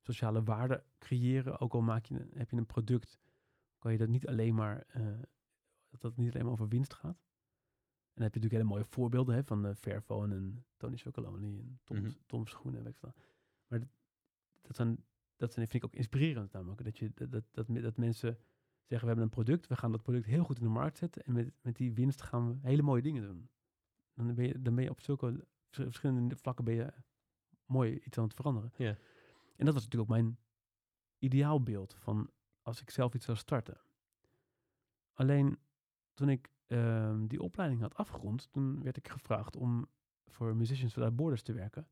sociale 0.00 0.42
waarde 0.42 0.84
creëren. 0.98 1.58
Ook 1.60 1.72
al 1.74 1.80
maak 1.80 2.04
je, 2.06 2.28
heb 2.34 2.50
je 2.50 2.56
een 2.56 2.66
product, 2.66 3.18
kan 3.78 3.92
je 3.92 3.98
dat 3.98 4.08
niet 4.08 4.26
alleen 4.26 4.54
maar, 4.54 4.84
eh, 4.88 5.20
dat 5.88 6.02
het 6.02 6.16
niet 6.16 6.30
alleen 6.32 6.42
maar 6.42 6.52
over 6.52 6.68
winst 6.68 6.94
gaat. 6.94 7.27
En 8.18 8.24
dan 8.24 8.32
heb 8.32 8.34
je 8.34 8.40
natuurlijk 8.40 8.70
hele 8.70 8.82
mooie 8.84 8.94
voorbeelden 8.94 9.34
hè, 9.34 9.44
van 9.44 9.76
Fairphone 9.76 10.34
en 10.34 10.64
Tony 10.76 10.96
Chocolonely 10.96 11.58
en 11.58 11.80
Tom's, 11.84 12.00
Mhm. 12.00 12.12
Tom's 12.26 12.50
Schoenen. 12.50 12.82
Weet 12.82 12.92
ik 12.92 12.98
veel. 12.98 13.14
Maar 13.66 13.78
dat, 13.78 13.88
dat, 14.62 14.76
zijn, 14.76 15.04
dat 15.36 15.52
zijn, 15.52 15.68
vind 15.68 15.82
ik 15.82 15.88
ook 15.90 15.96
inspirerend 15.96 16.52
namelijk. 16.52 16.84
Dat, 16.84 16.98
je, 16.98 17.10
dat, 17.14 17.30
dat, 17.32 17.44
dat, 17.50 17.66
dat 17.68 17.96
mensen 17.96 18.38
zeggen, 18.86 19.00
we 19.00 19.06
hebben 19.06 19.24
een 19.24 19.30
product, 19.44 19.66
we 19.66 19.76
gaan 19.76 19.92
dat 19.92 20.02
product 20.02 20.26
heel 20.26 20.44
goed 20.44 20.56
in 20.58 20.62
de 20.64 20.68
markt 20.70 20.98
zetten. 20.98 21.24
En 21.24 21.32
met, 21.32 21.52
met 21.60 21.76
die 21.76 21.92
winst 21.92 22.22
gaan 22.22 22.48
we 22.48 22.68
hele 22.68 22.82
mooie 22.82 23.02
dingen 23.02 23.22
doen. 23.22 23.48
Dan 24.14 24.34
ben 24.34 24.46
je, 24.46 24.62
dan 24.62 24.74
ben 24.74 24.84
je 24.84 24.90
op 24.90 25.00
zulke 25.00 25.46
vers- 25.70 25.86
verschillende 25.86 26.36
vlakken 26.36 26.64
ben 26.64 26.74
je 26.74 26.92
mooi 27.66 27.98
iets 28.04 28.18
aan 28.18 28.24
het 28.24 28.34
veranderen. 28.34 28.72
Ja. 28.76 28.96
En 29.56 29.64
dat 29.64 29.74
was 29.74 29.82
natuurlijk 29.84 30.10
ook 30.10 30.16
mijn 30.16 30.38
ideaalbeeld 31.18 31.94
van 31.94 32.30
als 32.62 32.80
ik 32.80 32.90
zelf 32.90 33.14
iets 33.14 33.24
zou 33.24 33.36
starten. 33.36 33.80
Alleen 35.12 35.58
toen 36.18 36.28
ik 36.28 36.50
ehm, 36.66 37.26
die 37.26 37.42
opleiding 37.42 37.80
had 37.80 37.94
afgerond, 37.94 38.48
toen 38.52 38.82
werd 38.82 38.96
ik 38.96 39.08
gevraagd 39.08 39.56
om 39.56 39.86
voor 40.26 40.56
Musicians 40.56 40.94
Without 40.94 41.16
Borders 41.16 41.42
te 41.42 41.52
werken. 41.52 41.88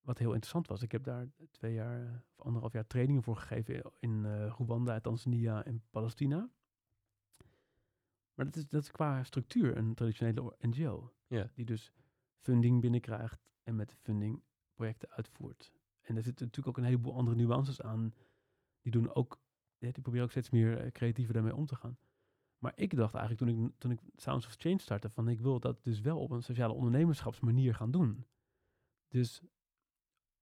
Wat 0.00 0.18
heel 0.18 0.32
interessant 0.32 0.66
was. 0.66 0.82
Ik 0.82 0.92
heb 0.92 1.04
daar 1.04 1.26
twee 1.50 1.74
jaar 1.74 2.06
eh, 2.06 2.12
of 2.36 2.44
anderhalf 2.44 2.72
jaar 2.72 2.86
trainingen 2.86 3.22
voor 3.22 3.36
gegeven 3.36 3.92
in 4.00 4.24
eh, 4.24 4.54
Rwanda, 4.58 5.00
Tanzania 5.00 5.64
en 5.64 5.82
Palestina. 5.90 6.50
Maar 8.34 8.44
dat 8.44 8.56
is, 8.56 8.68
dat 8.68 8.82
is 8.82 8.90
qua 8.90 9.24
structuur 9.24 9.76
een 9.76 9.94
traditionele 9.94 10.56
NGO. 10.60 11.12
Die 11.54 11.64
dus 11.64 11.92
funding 12.38 12.80
binnenkrijgt 12.80 13.50
en 13.62 13.76
met 13.76 13.88
de 13.88 13.96
funding 13.96 14.42
projecten 14.74 15.10
uitvoert. 15.10 15.72
En 16.00 16.16
er 16.16 16.22
zitten 16.22 16.46
natuurlijk 16.46 16.76
ook 16.76 16.84
een 16.84 16.90
heleboel 16.90 17.14
andere 17.14 17.36
nuances 17.36 17.82
aan. 17.82 18.12
Die 18.80 18.92
doen 18.92 19.14
ook, 19.14 19.40
ja, 19.78 19.90
die 19.92 20.02
proberen 20.02 20.24
ook 20.24 20.30
steeds 20.30 20.50
meer 20.50 20.78
eh, 20.78 20.90
creatiever 20.90 21.34
daarmee 21.34 21.56
om 21.56 21.66
te 21.66 21.76
gaan. 21.76 21.98
Maar 22.58 22.72
ik 22.74 22.96
dacht 22.96 23.14
eigenlijk 23.14 23.50
toen 23.50 23.66
ik, 23.66 23.72
toen 23.78 23.90
ik 23.90 24.00
Sounds 24.16 24.46
of 24.46 24.54
Change 24.54 24.78
startte, 24.78 25.10
van 25.10 25.28
ik 25.28 25.40
wil 25.40 25.60
dat 25.60 25.82
dus 25.82 26.00
wel 26.00 26.20
op 26.20 26.30
een 26.30 26.42
sociale 26.42 26.72
ondernemerschapsmanier 26.72 27.74
gaan 27.74 27.90
doen. 27.90 28.26
Dus 29.08 29.42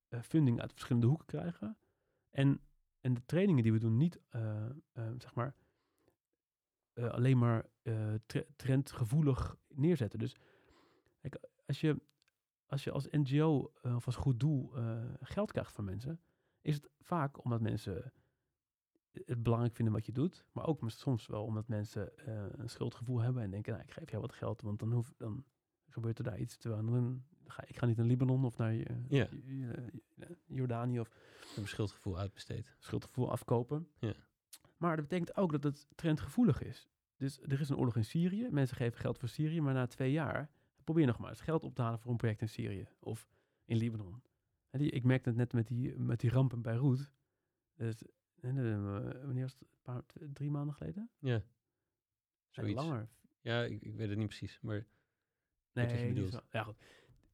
eh, 0.07 0.21
funding 0.21 0.61
uit 0.61 0.71
verschillende 0.71 1.07
hoeken 1.07 1.25
krijgen. 1.25 1.77
En, 2.29 2.61
en 2.99 3.13
de 3.13 3.25
trainingen 3.25 3.63
die 3.63 3.71
we 3.71 3.79
doen 3.79 3.97
niet, 3.97 4.19
eh, 4.29 4.65
eh, 4.91 5.11
zeg 5.17 5.33
maar, 5.33 5.55
alleen 6.93 7.37
maar 7.37 7.65
tre- 8.25 8.47
trendgevoelig 8.55 9.57
neerzetten. 9.67 10.19
Dus 10.19 10.35
als 11.65 11.81
je 11.81 12.01
als 12.65 12.83
je 12.83 12.91
als 12.91 13.07
NGO 13.09 13.71
of 13.81 14.05
als 14.05 14.15
goed 14.15 14.39
doel 14.39 14.71
geld 15.19 15.51
krijgt 15.51 15.71
van 15.71 15.85
mensen, 15.85 16.21
is 16.61 16.75
het 16.75 16.89
vaak 16.99 17.43
omdat 17.43 17.61
mensen 17.61 18.13
het 19.25 19.43
belangrijk 19.43 19.75
vinden 19.75 19.93
wat 19.93 20.05
je 20.05 20.11
doet, 20.11 20.45
maar 20.51 20.65
ook 20.65 20.81
soms 20.85 21.27
wel 21.27 21.43
omdat 21.43 21.67
mensen 21.67 22.17
eh, 22.17 22.43
een 22.51 22.69
schuldgevoel 22.69 23.19
hebben 23.19 23.43
en 23.43 23.51
denken, 23.51 23.71
nou, 23.73 23.83
ik 23.85 23.91
geef 23.93 24.09
jou 24.09 24.21
wat 24.21 24.33
geld, 24.33 24.61
want 24.61 24.79
dan, 24.79 24.91
hoef, 24.91 25.13
dan 25.17 25.43
gebeurt 25.89 26.17
er 26.17 26.23
daar 26.23 26.39
iets. 26.39 26.57
Terwijl 26.57 26.85
dan 26.85 27.23
ga, 27.45 27.63
ik 27.67 27.77
ga 27.77 27.85
niet 27.85 27.97
naar 27.97 28.05
Libanon 28.05 28.45
of 28.45 28.57
naar 28.57 28.73
eh, 28.79 28.95
Ja. 29.07 29.27
J- 29.31 29.71
Jordanië 30.45 30.99
of 30.99 31.09
een 31.55 31.67
schuldgevoel 31.67 32.17
uitbesteed. 32.17 32.75
schuldgevoel 32.79 33.31
afkopen. 33.31 33.87
Ja. 33.99 34.13
Maar 34.77 34.95
dat 34.95 35.07
betekent 35.07 35.37
ook 35.37 35.51
dat 35.51 35.63
het 35.63 35.87
trendgevoelig 35.95 36.61
is. 36.61 36.89
Dus 37.15 37.41
er 37.41 37.59
is 37.59 37.69
een 37.69 37.77
oorlog 37.77 37.95
in 37.95 38.05
Syrië. 38.05 38.47
Mensen 38.51 38.77
geven 38.77 38.99
geld 38.99 39.17
voor 39.17 39.29
Syrië, 39.29 39.61
maar 39.61 39.73
na 39.73 39.87
twee 39.87 40.11
jaar 40.11 40.49
probeer 40.83 41.05
nog 41.05 41.17
maar 41.17 41.29
eens 41.29 41.41
geld 41.41 41.63
op 41.63 41.75
te 41.75 41.81
halen 41.81 41.99
voor 41.99 42.11
een 42.11 42.17
project 42.17 42.41
in 42.41 42.49
Syrië 42.49 42.87
of 42.99 43.27
in 43.65 43.77
Libanon. 43.77 44.21
En 44.69 44.79
die, 44.79 44.89
ik 44.91 45.03
merkte 45.03 45.29
het 45.29 45.37
net 45.37 45.53
met 45.53 45.67
die, 45.67 45.97
met 45.99 46.19
die 46.19 46.29
ramp 46.29 46.53
in 46.53 46.61
Beirut. 46.61 47.11
Dus, 47.75 48.03
eh, 48.03 48.09
wanneer 48.41 49.41
was 49.41 49.53
het? 49.53 49.61
Een 49.61 49.67
paar, 49.81 50.03
drie 50.33 50.49
maanden 50.51 50.75
geleden? 50.75 51.09
Ja, 51.19 51.29
Nee, 51.31 51.43
zoiets. 52.49 52.81
langer. 52.81 53.09
Ja, 53.41 53.63
ik, 53.63 53.81
ik 53.81 53.95
weet 53.95 54.09
het 54.09 54.17
niet 54.17 54.27
precies, 54.27 54.59
maar 54.61 54.85
Nee, 55.73 55.85
wat 55.87 55.99
je 55.99 56.05
niet 56.05 56.31
zo- 56.31 56.41
Ja, 56.51 56.63
goed. 56.63 56.75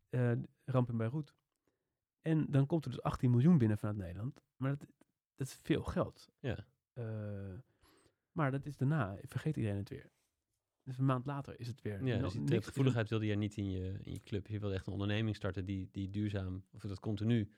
Eh, 0.09 0.31
ramp 0.65 0.89
in 0.89 0.97
Beirut. 0.97 1.35
En 2.21 2.45
dan 2.51 2.65
komt 2.65 2.85
er 2.85 2.91
dus 2.91 3.01
18 3.01 3.31
miljoen 3.31 3.57
binnen 3.57 3.77
vanuit 3.77 3.97
Nederland. 3.97 4.41
Maar 4.55 4.77
dat, 4.77 4.87
dat 5.35 5.47
is 5.47 5.53
veel 5.63 5.83
geld. 5.83 6.31
Ja. 6.39 6.65
Eh, 6.93 7.53
maar 8.31 8.51
dat 8.51 8.65
is 8.65 8.77
daarna, 8.77 9.17
vergeet 9.21 9.55
iedereen 9.57 9.77
het 9.77 9.89
weer. 9.89 10.11
Dus 10.83 10.97
een 10.97 11.05
maand 11.05 11.25
later 11.25 11.59
is 11.59 11.67
het 11.67 11.81
weer. 11.81 12.05
ja, 12.05 12.17
dus 12.17 12.33
die 12.33 12.61
gevoeligheid 12.61 13.09
wilde 13.09 13.25
jij 13.25 13.35
niet 13.35 13.57
in 13.57 13.69
je, 13.71 13.97
in 14.01 14.11
je 14.11 14.21
club. 14.23 14.47
Je 14.47 14.59
wilde 14.59 14.75
echt 14.75 14.87
een 14.87 14.93
onderneming 14.93 15.35
starten 15.35 15.65
die, 15.65 15.89
die 15.91 16.09
duurzaam, 16.09 16.65
of 16.71 16.81
dat 16.81 16.99
continu. 16.99 17.49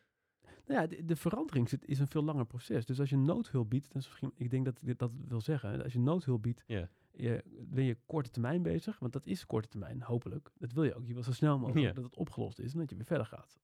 Nou 0.65 0.81
ja, 0.81 0.87
de, 0.87 1.05
de 1.05 1.15
verandering 1.15 1.71
is 1.71 1.99
een 1.99 2.07
veel 2.07 2.23
langer 2.23 2.45
proces. 2.45 2.85
Dus 2.85 2.99
als 2.99 3.09
je 3.09 3.17
noodhulp 3.17 3.69
biedt, 3.69 3.87
dat 3.93 4.01
is 4.01 4.07
misschien, 4.07 4.31
ik 4.35 4.49
denk 4.49 4.65
dat 4.65 4.79
ik 4.81 4.97
dat 4.97 5.11
wil 5.27 5.41
zeggen. 5.41 5.83
Als 5.83 5.93
je 5.93 5.99
noodhulp 5.99 6.41
biedt, 6.41 6.63
je, 7.11 7.43
ben 7.67 7.83
je 7.83 7.97
korte 8.05 8.29
termijn 8.29 8.61
bezig. 8.61 8.99
Want 8.99 9.13
dat 9.13 9.25
is 9.25 9.45
korte 9.45 9.67
termijn, 9.67 10.01
hopelijk. 10.01 10.51
Dat 10.57 10.71
wil 10.71 10.83
je 10.83 10.95
ook. 10.95 11.07
Je 11.07 11.13
wil 11.13 11.23
zo 11.23 11.31
snel 11.31 11.59
mogelijk 11.59 11.95
dat 11.95 12.03
het 12.03 12.15
opgelost 12.15 12.59
is 12.59 12.73
en 12.73 12.79
dat 12.79 12.89
je 12.89 12.95
weer 12.95 13.05
verder 13.05 13.25
gaat. 13.25 13.59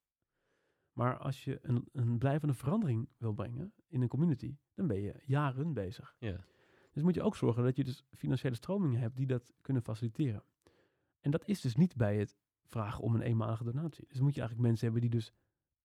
Maar 0.94 1.18
als 1.18 1.44
je 1.44 1.60
een, 1.62 1.88
een 1.92 2.18
blijvende 2.18 2.54
verandering 2.54 3.10
wil 3.18 3.34
brengen 3.34 3.74
in 3.88 4.02
een 4.02 4.08
community, 4.08 4.58
dan 4.74 4.88
ben 4.88 5.02
je 5.02 5.22
jaren 5.26 5.74
bezig. 5.74 6.16
Dus 6.92 7.04
moet 7.04 7.16
je 7.16 7.22
ook 7.22 7.36
zorgen 7.36 7.64
dat 7.64 7.76
je 7.76 7.84
dus 7.84 8.04
financiële 8.12 8.56
stromingen 8.56 9.00
hebt 9.00 9.16
die 9.16 9.28
dat 9.28 9.54
kunnen 9.62 9.84
faciliteren. 9.84 10.44
En 11.20 11.32
dat 11.32 11.48
is 11.48 11.62
dus 11.62 11.76
niet 11.76 11.96
bij 11.96 12.18
het 12.18 12.38
vragen 12.64 13.04
om 13.04 13.16
een 13.16 13.22
eenmalige 13.22 13.64
donatie. 13.64 14.06
Dus 14.08 14.20
moet 14.20 14.34
je 14.34 14.40
eigenlijk 14.40 14.70
mensen 14.70 14.92
hebben 14.92 15.10
die 15.10 15.20
dus 15.20 15.34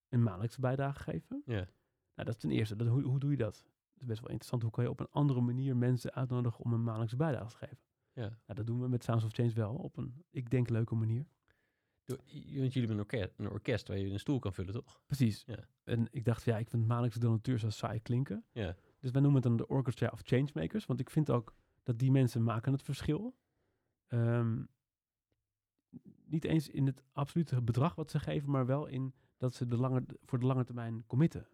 een 0.08 0.22
maandelijkse 0.22 0.60
bijdrage 0.60 1.02
geven. 1.02 1.42
Ja. 1.46 1.54
Nou, 2.14 2.28
dat 2.28 2.28
is 2.28 2.36
ten 2.36 2.50
eerste. 2.50 2.76
Dat, 2.76 2.88
hoe, 2.88 3.02
hoe 3.02 3.18
doe 3.18 3.30
je 3.30 3.36
dat? 3.36 3.54
Dat 3.54 4.00
is 4.02 4.06
best 4.06 4.20
wel 4.20 4.28
interessant. 4.30 4.62
Hoe 4.62 4.70
kan 4.70 4.84
je 4.84 4.90
op 4.90 5.00
een 5.00 5.10
andere 5.10 5.40
manier 5.40 5.76
mensen 5.76 6.12
uitnodigen 6.14 6.64
om 6.64 6.72
een 6.72 6.82
maandelijkse 6.82 7.16
bijdrage 7.16 7.50
te 7.50 7.56
geven? 7.56 7.78
Ja. 8.12 8.22
Nou, 8.28 8.38
dat 8.54 8.66
doen 8.66 8.80
we 8.80 8.88
met 8.88 9.04
Sounds 9.04 9.24
of 9.24 9.32
Change 9.32 9.52
wel 9.52 9.74
op 9.74 9.96
een, 9.96 10.24
ik 10.30 10.50
denk, 10.50 10.68
leuke 10.68 10.94
manier. 10.94 11.26
J- 12.04 12.14
Want 12.58 12.72
jullie 12.72 12.72
hebben 12.72 12.90
een 12.90 12.98
orkest, 12.98 13.38
een 13.38 13.50
orkest 13.50 13.88
waar 13.88 13.98
je 13.98 14.10
een 14.10 14.18
stoel 14.20 14.38
kan 14.38 14.52
vullen, 14.52 14.72
toch? 14.72 15.00
Precies. 15.06 15.42
Ja. 15.46 15.68
En 15.84 16.08
ik 16.10 16.24
dacht, 16.24 16.44
ja, 16.44 16.58
ik 16.58 16.68
vind 16.68 16.86
maandelijkse 16.86 17.18
donateurs 17.20 17.62
zo 17.62 17.70
saai 17.70 18.00
klinken. 18.00 18.44
Ja. 18.52 18.76
Dus 19.00 19.10
wij 19.10 19.20
noemen 19.22 19.40
het 19.42 19.48
dan 19.48 19.56
de 19.56 19.66
Orchestra 19.66 20.08
of 20.12 20.20
Changemakers. 20.24 20.86
Want 20.86 21.00
ik 21.00 21.10
vind 21.10 21.30
ook 21.30 21.54
dat 21.82 21.98
die 21.98 22.10
mensen 22.10 22.42
maken 22.42 22.72
het 22.72 22.82
verschil. 22.82 23.36
Ehm, 24.06 24.62
niet 26.24 26.44
eens 26.44 26.68
in 26.68 26.86
het 26.86 27.02
absolute 27.12 27.62
bedrag 27.62 27.94
wat 27.94 28.10
ze 28.10 28.18
geven, 28.18 28.50
maar 28.50 28.66
wel 28.66 28.86
in 28.86 29.14
dat 29.36 29.54
ze 29.54 29.66
de 29.66 29.76
lange, 29.76 30.04
voor 30.22 30.38
de 30.38 30.46
lange 30.46 30.64
termijn 30.64 31.06
committen. 31.06 31.48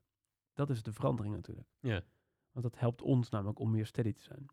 Dat 0.53 0.71
is 0.71 0.83
de 0.83 0.93
verandering 0.93 1.35
natuurlijk. 1.35 1.69
Ja. 1.81 2.05
Want 2.51 2.65
dat 2.65 2.79
helpt 2.79 3.03
ons 3.03 3.29
namelijk 3.29 3.59
om 3.59 3.71
meer 3.71 3.87
steady 3.87 4.13
te 4.13 4.23
zijn. 4.23 4.47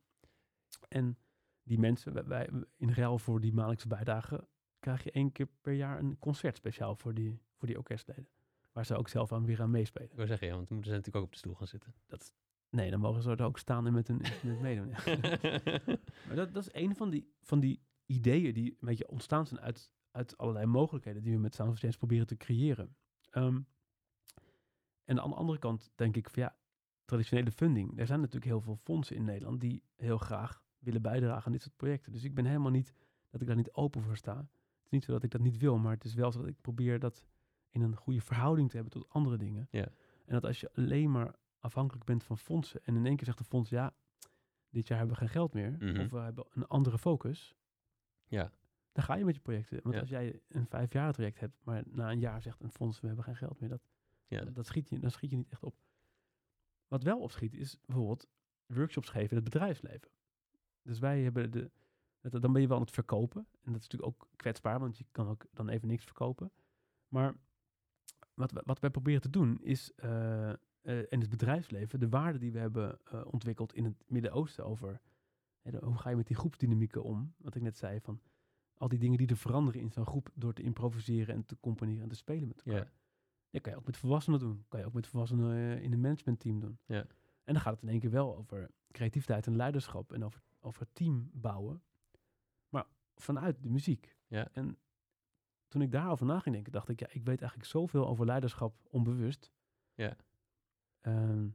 En 0.88 1.18
die 1.64 1.80
mensen, 1.80 2.27
wij, 2.27 2.49
in 2.76 2.91
ruil 2.91 3.19
voor 3.19 3.39
die 3.39 3.53
maandelijkse 3.53 3.88
bijdrage, 3.88 4.47
krijg 4.80 5.03
je 5.03 5.11
één 5.11 5.31
keer 5.31 5.47
per 5.61 5.73
jaar 5.73 5.99
een 5.99 6.19
concert 6.19 6.56
speciaal 6.56 6.95
voor 6.95 7.14
die, 7.14 7.41
voor 7.56 7.68
die 7.68 7.77
orkestleden. 7.77 8.30
Waar 8.72 8.85
ze 8.85 8.95
ook 8.95 9.10
zelf 9.10 9.31
aan 9.31 9.45
weer 9.45 9.61
aan 9.61 9.72
meespelen. 9.72 10.10
Ik 10.10 10.15
wil 10.15 10.27
zeggen, 10.27 10.47
ja, 10.47 10.53
want 10.53 10.68
dan 10.68 10.77
moeten 10.77 10.93
ze 10.93 10.97
natuurlijk 10.97 11.26
ook 11.26 11.31
op 11.31 11.31
de 11.31 11.38
stoel 11.38 11.56
gaan 11.56 11.68
zitten. 11.68 11.93
Nee, 12.69 12.91
dan 12.91 12.99
mogen 12.99 13.22
ze 13.22 13.31
er 13.31 13.43
ook 13.43 13.57
staan 13.57 13.88
en 13.88 13.93
met 13.93 14.10
een 14.10 14.19
instrument 14.19 14.61
meedoen. 14.68 14.89
maar 16.27 16.35
dat, 16.35 16.53
dat 16.53 16.64
is 16.64 16.73
een 16.73 16.95
van 16.95 17.10
die, 17.10 17.34
van 17.41 17.60
die 17.60 17.81
ideeën 18.06 18.53
die 18.53 18.72
een 18.72 18.88
beetje 18.88 19.07
ontstaan 19.07 19.47
zijn 19.47 19.60
uit, 19.60 19.91
uit 20.11 20.38
allerlei 20.38 20.65
mogelijkheden 20.65 21.23
die 21.23 21.34
we 21.34 21.39
met 21.39 21.56
Sound 21.56 21.72
of 21.72 21.80
Change 21.80 21.97
proberen 21.97 22.27
te 22.27 22.38
creëren. 22.38 22.95
Ehm, 23.31 23.61
en 25.06 25.19
aan 25.22 25.30
de 25.30 25.35
andere 25.35 25.60
kant 25.60 25.91
denk 25.95 26.15
ik 26.15 26.30
van 26.30 26.43
ja, 26.43 26.56
traditionele 27.06 27.51
funding. 27.51 27.99
Er 27.99 28.06
zijn 28.06 28.19
natuurlijk 28.19 28.45
heel 28.51 28.61
veel 28.61 28.76
fondsen 28.76 29.15
in 29.15 29.23
Nederland 29.23 29.61
die 29.61 29.84
heel 29.95 30.18
graag 30.18 30.64
willen 30.80 31.01
bijdragen 31.01 31.45
aan 31.45 31.51
dit 31.51 31.61
soort 31.61 31.76
projecten. 31.76 32.11
Dus 32.11 32.23
ik 32.23 32.34
ben 32.35 32.45
helemaal 32.45 32.72
niet 32.72 32.93
dat 33.30 33.41
ik 33.41 33.47
daar 33.47 33.56
niet 33.56 33.73
open 33.73 34.01
voor 34.01 34.18
sta. 34.18 34.38
Het 34.38 34.84
is 34.85 34.89
niet 34.89 35.03
zo 35.03 35.11
dat 35.11 35.23
ik 35.23 35.31
dat 35.31 35.41
niet 35.41 35.57
wil, 35.57 35.77
maar 35.77 35.93
het 35.93 36.03
is 36.06 36.14
wel 36.14 36.31
zo 36.31 36.39
dat 36.39 36.47
ik 36.49 36.61
probeer 36.61 36.99
dat 36.99 37.26
in 37.69 37.81
een 37.81 37.95
goede 37.95 38.22
verhouding 38.22 38.69
te 38.69 38.76
hebben 38.76 38.93
tot 38.93 39.10
andere 39.10 39.38
dingen. 39.38 39.68
Ja. 39.72 39.88
En 40.26 40.34
dat 40.34 40.45
als 40.45 40.60
je 40.60 40.73
alleen 40.73 41.11
maar 41.11 41.35
afhankelijk 41.60 42.06
bent 42.06 42.23
van 42.23 42.38
fondsen 42.38 42.81
en 42.84 42.95
in 42.95 43.06
één 43.06 43.15
keer 43.15 43.26
zegt 43.26 43.38
de 43.38 43.43
fonds, 43.43 43.69
ja, 43.69 43.93
dit 44.69 44.88
jaar 44.88 44.97
hebben 44.97 45.15
we 45.15 45.22
geen 45.22 45.31
geld 45.34 45.53
meer, 45.53 45.72
Mhm. 45.80 45.99
of 45.99 46.10
we 46.11 46.18
hebben 46.19 46.45
een 46.49 46.68
andere 46.68 46.97
focus, 46.97 47.56
Ja. 48.26 48.51
Dan 48.91 49.03
ga 49.03 49.15
je 49.15 49.25
met 49.25 49.35
je 49.35 49.41
projecten. 49.41 49.79
Want 49.83 49.95
Ja. 49.95 50.01
als 50.01 50.09
jij 50.09 50.41
een 50.47 50.67
vijfjarig 50.67 51.15
traject 51.15 51.39
hebt, 51.39 51.55
maar 51.63 51.83
na 51.85 52.11
een 52.11 52.19
jaar 52.19 52.41
zegt 52.41 52.61
een 52.61 52.71
fonds, 52.71 52.99
we 52.99 53.07
hebben 53.07 53.25
geen 53.25 53.35
geld 53.35 53.59
meer, 53.59 53.69
dat, 53.69 53.81
Ja. 54.27 54.43
dat, 54.43 54.55
dat 54.55 54.65
schiet 54.65 54.89
je, 54.89 54.99
dan 54.99 55.11
schiet 55.11 55.29
je 55.29 55.35
niet 55.37 55.49
echt 55.49 55.63
op. 55.63 55.75
Wat 56.87 57.03
wel 57.03 57.19
opschiet 57.19 57.53
is 57.53 57.77
bijvoorbeeld 57.85 58.27
workshops 58.65 59.09
geven 59.09 59.29
in 59.29 59.35
het 59.35 59.43
bedrijfsleven. 59.43 60.09
Dus 60.81 60.99
wij 60.99 61.21
hebben 61.21 61.51
de, 61.51 61.71
dat, 62.21 62.41
dan 62.41 62.53
ben 62.53 62.61
je 62.61 62.67
wel 62.67 62.77
aan 62.77 62.83
het 62.83 62.91
verkopen. 62.93 63.47
En 63.61 63.71
dat 63.71 63.81
is 63.81 63.87
natuurlijk 63.87 64.11
ook 64.11 64.27
kwetsbaar, 64.35 64.79
want 64.79 64.97
je 64.97 65.05
kan 65.11 65.27
ook 65.27 65.45
dan 65.53 65.69
even 65.69 65.87
niks 65.87 66.03
verkopen. 66.03 66.51
Maar 67.07 67.35
wat, 68.33 68.51
we- 68.51 68.61
wat 68.65 68.79
wij 68.79 68.89
proberen 68.89 69.21
te 69.21 69.29
doen 69.29 69.61
is 69.61 69.91
eh, 69.95 70.51
in 70.81 71.19
het 71.19 71.29
bedrijfsleven 71.29 71.99
de 71.99 72.09
waarden 72.09 72.41
die 72.41 72.51
we 72.51 72.59
hebben 72.59 72.99
eh, 73.05 73.25
ontwikkeld 73.25 73.73
in 73.73 73.83
het 73.85 74.03
Midden-Oosten 74.07 74.65
over 74.65 75.01
hè, 75.61 75.71
de- 75.71 75.85
hoe 75.85 75.97
ga 75.97 76.09
je 76.09 76.15
met 76.15 76.27
die 76.27 76.35
groepsdynamieken 76.35 77.03
om? 77.03 77.33
Wat 77.37 77.55
ik 77.55 77.61
net 77.61 77.77
zei, 77.77 77.99
van 78.01 78.21
al 78.80 78.88
die 78.88 78.99
dingen 78.99 79.18
die 79.18 79.27
er 79.27 79.38
veranderen 79.38 79.81
in 79.81 79.91
zo'n 79.91 80.06
groep 80.06 80.30
door 80.34 80.53
te 80.53 80.61
improviseren 80.61 81.35
en 81.35 81.45
te 81.45 81.57
componeren 81.60 82.03
en 82.03 82.10
te 82.10 82.15
spelen 82.15 82.47
met 82.47 82.61
elkaar. 82.61 82.85
Ja. 82.85 82.91
Dat 83.49 83.61
kan 83.61 83.72
je 83.72 83.77
ook 83.77 83.85
met 83.85 83.97
volwassenen 83.97 84.39
doen. 84.39 84.65
kan 84.68 84.80
je 84.80 84.85
ook 84.85 84.93
met 84.93 85.07
volwassenen 85.07 85.56
eh, 85.56 85.84
in 85.84 85.93
een 85.93 86.01
managementteam 86.01 86.60
doen. 86.60 86.80
Ja. 86.85 87.06
En 87.43 87.53
dan 87.53 87.60
gaat 87.60 87.73
het 87.73 87.81
in 87.81 87.89
één 87.89 87.99
keer 87.99 88.10
wel 88.10 88.38
over 88.38 88.69
creativiteit 88.91 89.47
en 89.47 89.56
leiderschap 89.56 90.14
en 90.14 90.23
over, 90.23 90.41
over 90.60 90.88
team 90.93 91.30
bouwen. 91.34 91.84
Maar 92.69 92.88
vanuit 93.15 93.64
de 93.64 93.69
muziek. 93.69 94.18
Ja. 94.27 94.49
En 94.51 94.77
toen 95.68 95.81
ik 95.81 95.91
daarover 95.91 96.26
na 96.26 96.39
ging 96.39 96.56
denken, 96.56 96.72
dacht 96.72 96.89
ik, 96.89 96.99
ja, 96.99 97.07
ik 97.10 97.23
weet 97.23 97.41
eigenlijk 97.41 97.69
zoveel 97.69 98.07
over 98.07 98.26
leiderschap 98.26 98.76
onbewust. 98.89 99.51
Ja. 99.93 100.15
Ehm, 101.01 101.47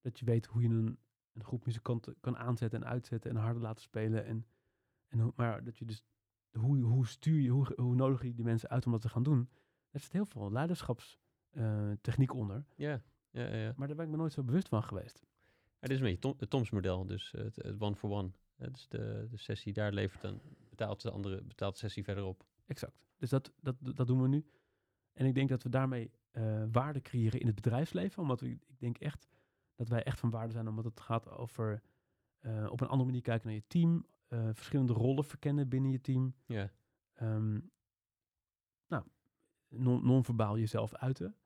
dat 0.00 0.18
je 0.18 0.24
weet 0.24 0.46
hoe 0.46 0.62
je 0.62 0.68
een, 0.68 0.98
een 1.32 1.44
groep 1.44 1.64
muzikanten 1.66 2.20
kan 2.20 2.36
aanzetten 2.36 2.82
en 2.82 2.88
uitzetten 2.88 3.30
en 3.30 3.36
harder 3.36 3.62
laten 3.62 3.82
spelen. 3.82 4.24
En, 4.24 4.46
en 5.08 5.32
maar 5.36 5.64
dat 5.64 5.78
je 5.78 5.84
dus, 5.84 6.04
hoe, 6.52 6.80
hoe 6.82 7.06
stuur 7.06 7.40
je, 7.40 7.48
hoe, 7.48 7.72
hoe 7.76 7.94
nodig 7.94 8.22
je 8.22 8.34
die 8.34 8.44
mensen 8.44 8.68
uit 8.68 8.86
om 8.86 8.92
dat 8.92 9.00
te 9.00 9.08
gaan 9.08 9.22
doen. 9.22 9.48
Daar 9.90 10.00
zit 10.02 10.12
heel 10.12 10.26
veel 10.26 10.52
leiderschapstechniek 10.52 12.34
onder. 12.34 12.64
Ja, 12.76 13.02
ja, 13.30 13.54
ja. 13.54 13.72
Maar 13.76 13.86
daar 13.86 13.96
ben 13.96 14.04
ik 14.04 14.10
me 14.10 14.16
nooit 14.16 14.32
zo 14.32 14.42
bewust 14.42 14.68
van 14.68 14.82
geweest. 14.82 15.22
Ja, 15.80 15.88
dit 15.88 15.90
is 15.90 15.96
een 15.96 16.02
beetje 16.02 16.18
Tom, 16.18 16.34
het 16.38 16.50
Toms-model, 16.50 17.06
dus 17.06 17.34
eh, 17.34 17.44
het, 17.44 17.56
het 17.56 17.80
one 17.80 17.96
for 17.96 18.10
one. 18.10 18.30
Eh, 18.56 18.68
dus 18.72 18.88
de, 18.88 19.26
de 19.30 19.36
sessie 19.36 19.72
daar 19.72 19.92
levert 19.92 20.22
dan, 20.22 20.40
betaalt 20.68 21.02
de 21.02 21.10
andere, 21.10 21.42
betaalt 21.42 21.72
de 21.72 21.78
sessie 21.78 22.04
verderop. 22.04 22.44
Exact. 22.66 22.98
Dus 23.16 23.30
dat, 23.30 23.52
dat, 23.60 23.76
dat 23.80 24.06
doen 24.06 24.22
we 24.22 24.28
nu. 24.28 24.46
En 25.12 25.26
ik 25.26 25.34
denk 25.34 25.48
dat 25.48 25.62
we 25.62 25.68
daarmee 25.68 26.10
eh, 26.30 26.64
waarde 26.72 27.00
creëren 27.00 27.40
in 27.40 27.46
het 27.46 27.54
bedrijfsleven. 27.54 28.22
Omdat 28.22 28.40
we, 28.40 28.48
ik 28.48 28.78
denk 28.78 28.98
echt 28.98 29.28
dat 29.74 29.88
wij 29.88 30.02
echt 30.02 30.18
van 30.18 30.30
waarde 30.30 30.52
zijn. 30.52 30.68
Omdat 30.68 30.84
het 30.84 31.00
gaat 31.00 31.28
over 31.28 31.82
eh, 32.38 32.66
op 32.70 32.80
een 32.80 32.88
andere 32.88 33.04
manier 33.04 33.22
kijken 33.22 33.46
naar 33.46 33.56
je 33.56 33.66
team. 33.66 34.06
Eh, 34.30 34.48
verschillende 34.52 34.92
rollen 34.92 35.24
verkennen 35.24 35.68
binnen 35.68 35.90
je 35.90 36.00
team. 36.00 36.34
Ja, 36.46 36.70
Ehm, 37.12 37.60
nou, 38.86 39.04
non- 39.68 40.04
non-verbaal 40.06 40.58
jezelf 40.58 40.94
uiten. 40.94 41.36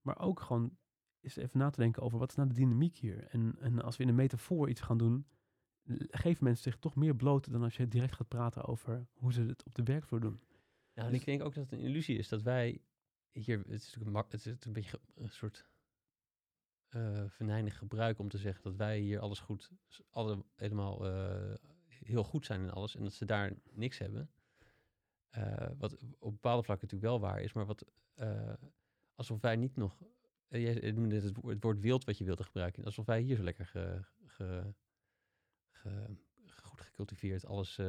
Maar 0.00 0.18
ook 0.18 0.40
gewoon 0.40 0.76
eens 1.20 1.36
even 1.36 1.58
na 1.58 1.70
te 1.70 1.80
denken 1.80 2.02
over 2.02 2.18
wat 2.18 2.28
is 2.30 2.34
nou 2.36 2.48
de 2.48 2.54
dynamiek 2.54 2.96
hier. 2.96 3.24
En, 3.26 3.56
en 3.60 3.82
als 3.82 3.96
we 3.96 4.02
in 4.02 4.08
een 4.08 4.14
metafoor 4.14 4.68
iets 4.68 4.80
gaan 4.80 4.98
doen, 4.98 5.26
geven 6.10 6.44
mensen 6.44 6.62
zich 6.72 6.78
toch 6.80 6.94
meer 6.94 7.16
bloot 7.16 7.52
dan 7.52 7.62
als 7.62 7.76
je 7.76 7.88
direct 7.88 8.14
gaat 8.14 8.28
praten 8.28 8.64
over 8.64 9.06
hoe 9.12 9.32
ze 9.32 9.42
het 9.42 9.64
op 9.64 9.74
de 9.74 9.82
werkvloer 9.82 10.20
doen. 10.20 10.40
Nou, 10.94 11.06
en 11.06 11.10
Dus- 11.10 11.20
ik 11.20 11.26
denk 11.26 11.42
ook 11.42 11.54
dat 11.54 11.70
het 11.70 11.72
een 11.72 11.86
illusie 11.86 12.18
is 12.18 12.28
dat 12.28 12.42
wij 12.42 12.80
hier, 13.32 13.58
het 13.58 13.66
is 13.68 13.72
natuurlijk 13.84 14.06
een, 14.06 14.12
mak- 14.12 14.32
het 14.32 14.46
is 14.46 14.64
een 14.66 14.72
beetje 14.72 15.00
een 15.14 15.30
soort 15.30 15.68
eh 16.88 17.24
venijnig 17.28 17.78
gebruik 17.78 18.18
om 18.18 18.28
te 18.28 18.38
zeggen 18.38 18.62
dat 18.62 18.76
wij 18.76 18.98
hier 19.00 19.20
alles 19.20 19.40
goed, 19.40 19.70
alle, 20.10 20.44
helemaal 20.54 21.06
eh, 21.06 21.54
heel 22.08 22.24
goed 22.24 22.46
zijn 22.46 22.60
in 22.60 22.70
alles 22.70 22.96
en 22.96 23.02
dat 23.02 23.12
ze 23.12 23.24
daar 23.24 23.52
niks 23.72 23.98
hebben. 23.98 24.30
Eh, 25.28 25.70
wat 25.78 25.92
op 26.18 26.30
bepaalde 26.32 26.62
vlakken 26.62 26.88
natuurlijk 26.88 27.12
wel 27.12 27.20
waar 27.30 27.40
is, 27.42 27.52
maar 27.52 27.66
wat 27.66 27.84
eh, 28.14 28.52
alsof 29.14 29.40
wij 29.40 29.56
niet 29.56 29.76
nog, 29.76 30.02
eh, 30.48 30.62
jij 30.80 30.90
noemde 30.92 31.20
het, 31.20 31.34
woord- 31.36 31.54
het 31.54 31.62
woord 31.62 31.80
wild 31.80 32.04
wat 32.04 32.18
je 32.18 32.24
wilde 32.24 32.44
gebruiken, 32.44 32.84
alsof 32.84 33.06
wij 33.06 33.20
hier 33.20 33.36
zo 33.36 33.42
lekker 33.42 33.66
ge, 33.66 34.02
ge, 34.26 34.74
ge- 35.70 36.16
goed 36.62 36.80
gecultiveerd 36.80 37.46
alles 37.46 37.80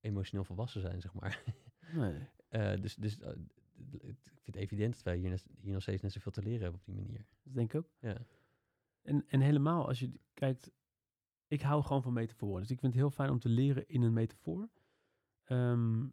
emotioneel 0.00 0.44
volwassen 0.44 0.80
zijn, 0.80 1.00
zeg 1.00 1.12
maar. 1.14 1.42
Nee. 1.92 2.80
Dus 2.80 2.94
dus 2.94 3.18
ik 3.18 4.16
vind 4.24 4.44
het 4.44 4.56
evident 4.56 4.94
dat 4.94 5.02
wij 5.02 5.16
hier, 5.16 5.28
net- 5.30 5.46
hier 5.60 5.72
nog 5.72 5.82
steeds 5.82 6.02
net 6.02 6.12
zoveel 6.12 6.32
te 6.32 6.42
leren 6.42 6.60
hebben 6.62 6.80
op 6.80 6.84
die 6.86 6.94
manier. 6.94 7.26
Dat 7.42 7.54
denk 7.54 7.72
ik 7.72 7.80
ook. 7.80 7.88
Ja, 7.98 8.16
En, 9.02 9.24
en 9.28 9.40
helemaal 9.40 9.86
als 9.88 9.98
je 10.00 10.12
kijkt, 10.34 10.70
ik 11.52 11.62
hou 11.62 11.82
gewoon 11.82 12.02
van 12.02 12.12
metaforen. 12.12 12.60
Dus 12.60 12.70
ik 12.70 12.80
vind 12.80 12.92
het 12.92 13.02
heel 13.02 13.10
fijn 13.10 13.30
om 13.30 13.38
te 13.38 13.48
leren 13.48 13.88
in 13.88 14.02
een 14.02 14.12
metafoor. 14.12 14.68
Ehm, 15.44 16.06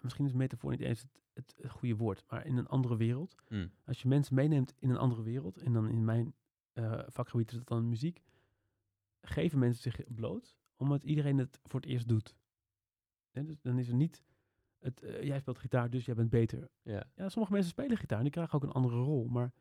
misschien 0.00 0.26
is 0.26 0.32
metafoor 0.32 0.70
niet 0.70 0.80
eens 0.80 1.06
het, 1.32 1.54
het 1.56 1.70
goede 1.70 1.96
woord, 1.96 2.24
maar 2.28 2.46
in 2.46 2.56
een 2.56 2.66
andere 2.66 2.96
wereld. 2.96 3.34
Mm. 3.48 3.70
Als 3.84 4.02
je 4.02 4.08
mensen 4.08 4.34
meeneemt 4.34 4.74
in 4.78 4.90
een 4.90 4.96
andere 4.96 5.22
wereld, 5.22 5.58
en 5.58 5.72
dan 5.72 5.88
in 5.88 6.04
mijn 6.04 6.34
eh, 6.72 7.02
vakgebied 7.06 7.50
is 7.50 7.56
het 7.56 7.66
dan 7.66 7.88
muziek, 7.88 8.22
geven 9.20 9.58
mensen 9.58 9.82
zich 9.82 10.14
bloot, 10.14 10.56
omdat 10.76 11.04
iedereen 11.04 11.38
het 11.38 11.60
voor 11.62 11.80
het 11.80 11.88
eerst 11.88 12.08
doet. 12.08 12.36
Dus 13.30 13.60
dan 13.62 13.78
is 13.78 13.88
er 13.88 13.94
niet, 13.94 14.22
het, 14.78 15.02
eh, 15.02 15.22
jij 15.22 15.38
speelt 15.38 15.58
gitaar, 15.58 15.90
dus 15.90 16.04
jij 16.04 16.14
bent 16.14 16.30
beter. 16.30 16.70
Ja, 16.82 17.04
sommige 17.16 17.52
mensen 17.52 17.70
spelen 17.70 17.96
gitaar 17.96 18.18
en 18.18 18.24
die 18.24 18.32
krijgen 18.32 18.54
ook 18.54 18.62
een 18.62 18.72
andere 18.72 18.96
rol. 18.96 19.28
Maar 19.28 19.52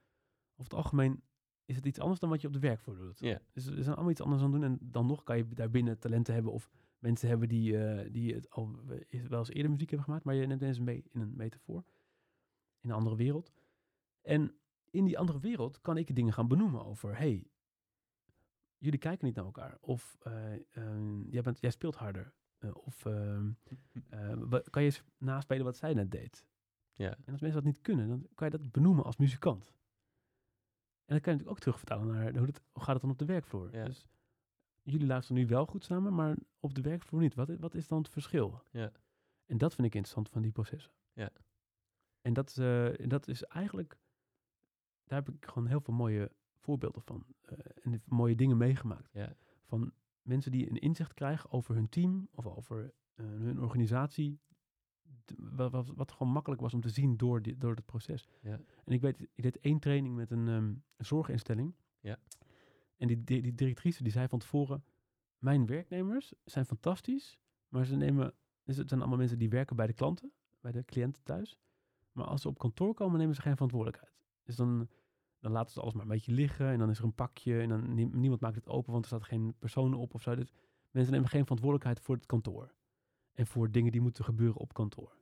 over 0.52 0.64
het 0.64 0.74
algemeen 0.74 1.24
is 1.70 1.76
het 1.76 1.86
iets 1.86 2.00
anders 2.00 2.20
dan 2.20 2.30
wat 2.30 2.42
je 2.42 2.48
op 2.48 2.54
de 2.54 2.60
werkvloer 2.60 2.98
doet. 2.98 3.20
Ja. 3.20 3.42
Dus 3.54 3.66
er 3.66 3.84
zijn 3.84 3.96
allemaal 3.96 4.12
iets 4.12 4.22
anders 4.22 4.42
aan 4.42 4.52
doen. 4.52 4.64
En 4.64 4.78
dan 4.82 5.06
nog 5.06 5.24
kan 5.24 5.38
je 5.38 5.48
daarbinnen 5.48 6.00
talenten 6.00 6.34
hebben 6.34 6.52
of 6.52 6.70
mensen 7.00 7.30
hebben 7.30 7.48
die, 7.48 7.78
eh, 7.78 8.12
die 8.12 8.34
het 8.34 8.50
al 8.50 8.76
wel 9.30 9.40
eens 9.40 9.50
eerder 9.50 9.72
muziek 9.72 9.90
hebben 9.90 10.08
gemaakt. 10.08 10.24
Maar 10.24 10.36
je 10.36 10.46
neemt 10.46 10.62
mensen 10.62 10.84
mee 10.84 11.04
in 11.12 11.22
een 11.22 11.34
metafoor. 11.36 11.84
In 12.82 12.90
een 12.90 12.96
andere 12.96 13.16
wereld. 13.16 13.54
En 14.22 14.54
in 14.90 15.06
die 15.06 15.18
andere 15.18 15.40
wereld 15.40 15.82
kan 15.82 15.98
ik 15.98 16.16
dingen 16.16 16.34
gaan 16.34 16.48
benoemen 16.48 16.86
over... 16.86 17.18
Hey, 17.18 17.48
jullie 18.78 19.00
kijken 19.00 19.26
niet 19.26 19.36
naar 19.36 19.46
elkaar. 19.46 19.78
Of 19.82 20.18
eh, 20.20 20.54
ehm, 20.54 21.30
jij, 21.30 21.42
bent, 21.42 21.60
jij 21.60 21.72
speelt 21.72 21.96
harder. 21.96 22.34
Eh, 22.58 22.76
of 22.76 23.06
ehm, 23.06 23.52
eh, 24.10 24.60
kan 24.70 24.82
je 24.82 24.90
eens 24.90 25.04
naspelen 25.18 25.66
wat 25.66 25.78
zij 25.78 25.94
net 25.94 26.12
deed. 26.12 26.46
ja, 26.94 27.10
En 27.26 27.32
als 27.32 27.42
mensen 27.42 27.64
dat 27.64 27.74
niet 27.74 27.82
kunnen, 27.82 28.08
dan 28.08 28.28
kan 28.36 28.50
je 28.50 28.58
dat 28.58 28.72
benoemen 28.72 29.04
als 29.04 29.18
muzikant. 29.18 29.74
En 31.10 31.16
dat 31.16 31.24
kan 31.24 31.34
je 31.34 31.40
natuurlijk 31.40 31.50
ook 31.50 31.60
terugvertalen 31.60 32.08
naar 32.08 32.38
hoe, 32.38 32.46
dat, 32.46 32.62
hoe 32.72 32.84
gaat 32.84 32.94
het 32.94 33.02
dan 33.02 33.12
op 33.12 33.18
de 33.18 33.26
werkvloer. 33.26 33.76
Ja. 33.76 33.86
Dus 33.86 34.06
jullie 34.84 35.08
luisteren 35.08 35.42
nu 35.42 35.48
wel 35.48 35.66
goed 35.66 35.84
samen, 35.86 36.14
maar 36.14 36.36
op 36.60 36.74
de 36.74 36.82
werkvloer 36.82 37.22
niet. 37.22 37.36
Wat, 37.36 37.50
wat 37.60 37.74
is 37.76 37.88
dan 37.88 37.98
het 37.98 38.10
verschil? 38.10 38.62
Ja. 38.72 38.92
En 39.46 39.58
dat 39.58 39.76
vind 39.76 39.88
ik 39.88 39.96
interessant 39.96 40.30
van 40.30 40.42
die 40.42 40.52
processen. 40.52 40.92
Ja. 41.14 41.30
En 42.22 42.34
dat, 42.34 42.50
is, 42.50 42.58
eh, 42.58 43.08
dat 43.08 43.28
is 43.28 43.44
eigenlijk, 43.44 43.98
daar 45.04 45.24
heb 45.24 45.36
ik 45.36 45.46
gewoon 45.46 45.68
heel 45.68 45.82
veel 45.82 45.94
mooie 45.94 46.32
voorbeelden 46.58 47.02
van. 47.02 47.26
eh, 47.42 47.58
en 47.82 48.02
mooie 48.06 48.36
dingen 48.36 48.58
meegemaakt. 48.58 49.10
ja, 49.14 49.36
Van 49.66 49.94
mensen 50.22 50.52
die 50.52 50.70
een 50.70 50.80
inzicht 50.80 51.14
krijgen 51.14 51.52
over 51.52 51.76
hun 51.76 51.90
team 51.90 52.28
of 52.32 52.46
over 52.48 52.94
eh, 53.16 53.26
hun 53.26 53.60
organisatie. 53.62 54.40
Wat, 55.38 55.72
wat, 55.72 55.92
wat 55.96 56.12
gewoon 56.12 56.32
makkelijk 56.32 56.62
was 56.62 56.74
om 56.74 56.82
te 56.82 56.90
zien 56.90 57.18
door, 57.18 57.42
door 57.58 57.76
het 57.76 57.86
proces. 57.86 58.28
Ja. 58.42 58.60
En 58.86 58.94
ik 58.94 59.02
weet, 59.02 59.20
ik 59.20 59.44
deed 59.44 59.60
één 59.60 59.80
training 59.80 60.16
met 60.16 60.32
een, 60.32 60.48
ehm, 60.48 60.64
een 60.98 61.06
zorginstelling. 61.06 61.76
Ja. 62.00 62.18
En 62.98 63.08
die, 63.08 63.24
die, 63.24 63.42
die 63.42 63.56
directrice 63.56 64.04
die 64.04 64.12
zei 64.12 64.28
van 64.28 64.40
tevoren, 64.40 64.84
mijn 65.38 65.66
werknemers 65.66 66.34
zijn 66.44 66.66
fantastisch, 66.66 67.40
maar 67.68 67.86
ze 67.86 67.96
nemen, 67.96 68.34
dus 68.64 68.78
het 68.78 68.88
zijn 68.88 69.00
allemaal 69.00 69.18
mensen 69.18 69.40
die 69.40 69.50
werken 69.50 69.76
bij 69.76 69.88
de 69.88 69.94
klanten, 69.94 70.32
bij 70.62 70.72
de 70.72 70.86
cliënten 70.86 71.24
thuis. 71.24 71.60
Maar 72.12 72.26
als 72.26 72.42
ze 72.42 72.48
op 72.48 72.58
kantoor 72.58 72.94
komen, 72.94 73.20
nemen 73.20 73.36
ze 73.36 73.42
geen 73.42 73.54
verantwoordelijkheid. 73.54 74.14
Dus 74.44 74.56
dan, 74.56 74.90
dan 75.40 75.52
laten 75.52 75.74
ze 75.74 75.82
alles 75.82 75.94
maar 75.94 76.02
een 76.04 76.08
beetje 76.10 76.32
liggen 76.32 76.68
en 76.68 76.80
dan 76.80 76.90
is 76.90 76.98
er 76.98 77.04
een 77.04 77.14
pakje 77.14 77.62
en 77.62 77.70
dan 77.70 77.94
nie- 77.94 78.10
niemand 78.16 78.42
maakt 78.42 78.56
het 78.56 78.68
open, 78.68 78.92
want 78.92 79.04
er 79.04 79.10
staat 79.10 79.28
geen 79.28 79.54
persoon 79.60 79.94
op 79.94 80.14
of 80.14 80.22
zo. 80.22 80.36
Dus 80.36 80.52
mensen 80.92 81.14
nemen 81.14 81.30
geen 81.30 81.44
verantwoordelijkheid 81.44 82.00
voor 82.00 82.16
het 82.16 82.26
kantoor. 82.26 82.74
En 83.40 83.48
voor 83.48 83.72
dingen 83.72 83.92
die 83.92 84.02
moeten 84.02 84.24
gebeuren 84.24 84.62
op 84.62 84.74
kantoor. 84.74 85.16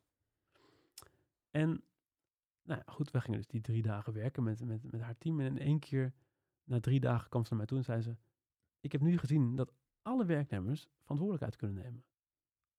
En 1.52 1.84
nou 2.64 2.82
ja, 2.86 2.94
goed, 2.94 3.12
we 3.12 3.22
gingen 3.22 3.38
dus 3.38 3.48
die 3.48 3.62
drie 3.62 3.82
dagen 3.82 4.14
werken 4.14 4.44
met, 4.44 4.66
met, 4.66 4.92
met 4.92 5.02
haar 5.02 5.18
team. 5.18 5.40
En 5.40 5.46
in 5.46 5.58
één 5.58 5.80
keer, 5.80 6.14
na 6.64 6.80
drie 6.80 7.00
dagen, 7.00 7.30
kwam 7.30 7.44
ze 7.44 7.50
naar 7.50 7.58
mij 7.58 7.68
toe 7.68 7.78
en 7.78 7.84
zei 7.84 8.02
ze... 8.02 8.16
Ik 8.80 8.92
heb 8.92 9.02
nu 9.02 9.18
gezien 9.18 9.56
dat 9.56 9.74
alle 10.02 10.26
werknemers 10.26 10.88
verantwoordelijkheid 11.00 11.56
kunnen 11.56 11.84
nemen. 11.84 12.04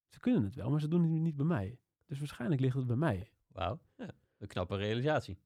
Ze 0.08 0.20
kunnen 0.20 0.44
het 0.44 0.54
wel, 0.54 0.70
maar 0.70 0.80
ze 0.80 0.88
doen 0.88 1.02
het 1.02 1.10
niet 1.10 1.36
bij 1.36 1.46
mij. 1.46 1.78
Dus 2.06 2.18
waarschijnlijk 2.18 2.60
ligt 2.60 2.76
het 2.76 2.86
bij 2.86 2.96
mij. 2.96 3.30
wauw. 3.46 3.80
Ja, 3.96 4.10
een 4.38 4.46
knappe 4.46 4.76
realisatie. 4.76 5.38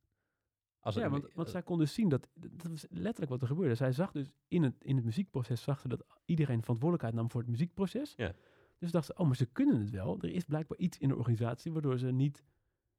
Als 0.81 0.95
Ja, 0.95 1.09
want, 1.09 1.33
want 1.35 1.49
zij 1.49 1.63
kon 1.63 1.79
dus 1.79 1.95
zien 1.95 2.09
dat, 2.09 2.29
dat 2.35 2.71
was 2.71 2.87
letterlijk 2.91 3.31
wat 3.31 3.41
er 3.41 3.47
gebeurde. 3.47 3.75
Zij 3.75 3.93
zag 3.93 4.13
dus 4.13 4.31
in 4.49 4.63
het, 4.63 4.85
in 4.85 4.97
het 4.97 5.05
muziekproces, 5.05 5.63
zag 5.63 5.81
ze 5.81 5.89
dat 5.89 6.05
iedereen 6.25 6.61
verantwoordelijkheid 6.61 7.15
nam 7.15 7.31
voor 7.31 7.41
het 7.41 7.51
muziekproces. 7.51 8.15
Ja. 8.17 8.35
Dus 8.83 8.91
dacht 8.91 9.07
ze, 9.07 9.15
oh, 9.17 9.27
maar 9.27 9.37
ze 9.37 9.47
kunnen 9.47 9.81
het 9.81 9.91
wel. 9.91 10.19
Er 10.21 10.31
is 10.33 10.45
blijkbaar 10.45 10.79
iets 10.79 10.99
in 10.99 11.09
de 11.09 11.17
organisatie 11.17 11.73
waardoor 11.73 11.99
ze 11.99 12.11
niet, 12.11 12.45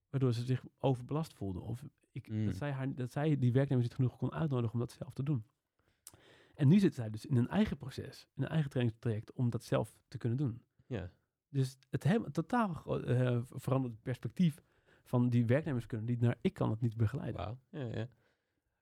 waardoor 0.10 0.34
ze 0.34 0.44
zich 0.44 0.64
overbelast 0.80 1.34
voelden. 1.34 1.62
Of 1.62 1.84
ik, 2.12 2.28
Mm. 2.30 2.46
dat, 2.46 2.56
zij 2.56 2.72
haar, 2.72 2.96
dat 2.96 3.12
zij 3.12 3.38
die 3.38 3.52
werknemers 3.52 3.88
niet 3.88 3.96
genoeg 3.96 4.18
kon 4.18 4.32
uitnodigen 4.34 4.74
om 4.74 4.80
dat 4.80 4.92
zelf 4.92 5.14
te 5.14 5.24
doen. 5.24 5.44
En 6.56 6.68
nu 6.68 6.80
zit 6.80 6.94
zij 6.94 7.10
dus 7.10 7.26
in 7.26 7.36
een 7.38 7.48
eigen 7.48 7.78
proces, 7.78 8.28
in 8.36 8.44
een 8.44 8.50
eigen 8.50 8.70
trainingstraject 8.70 9.32
om 9.34 9.50
dat 9.50 9.64
zelf 9.64 9.98
te 10.08 10.18
kunnen 10.18 10.38
doen. 10.38 10.62
ja, 10.88 11.10
Dus 11.50 11.78
het 11.90 12.04
helemaal 12.04 12.32
totaal 12.32 13.02
eh, 13.06 13.40
verandert 13.44 13.94
het 13.94 14.04
perspectief 14.04 14.64
van 15.04 15.30
die 15.30 15.46
werknemers 15.46 15.86
kunnen 15.86 16.08
niet 16.08 16.20
naar 16.22 16.38
ik 16.42 16.54
kan 16.54 16.70
het 16.70 16.82
niet 16.82 16.98
begeleiden. 16.98 17.60
Ja, 17.70 17.84
ja. 17.86 18.08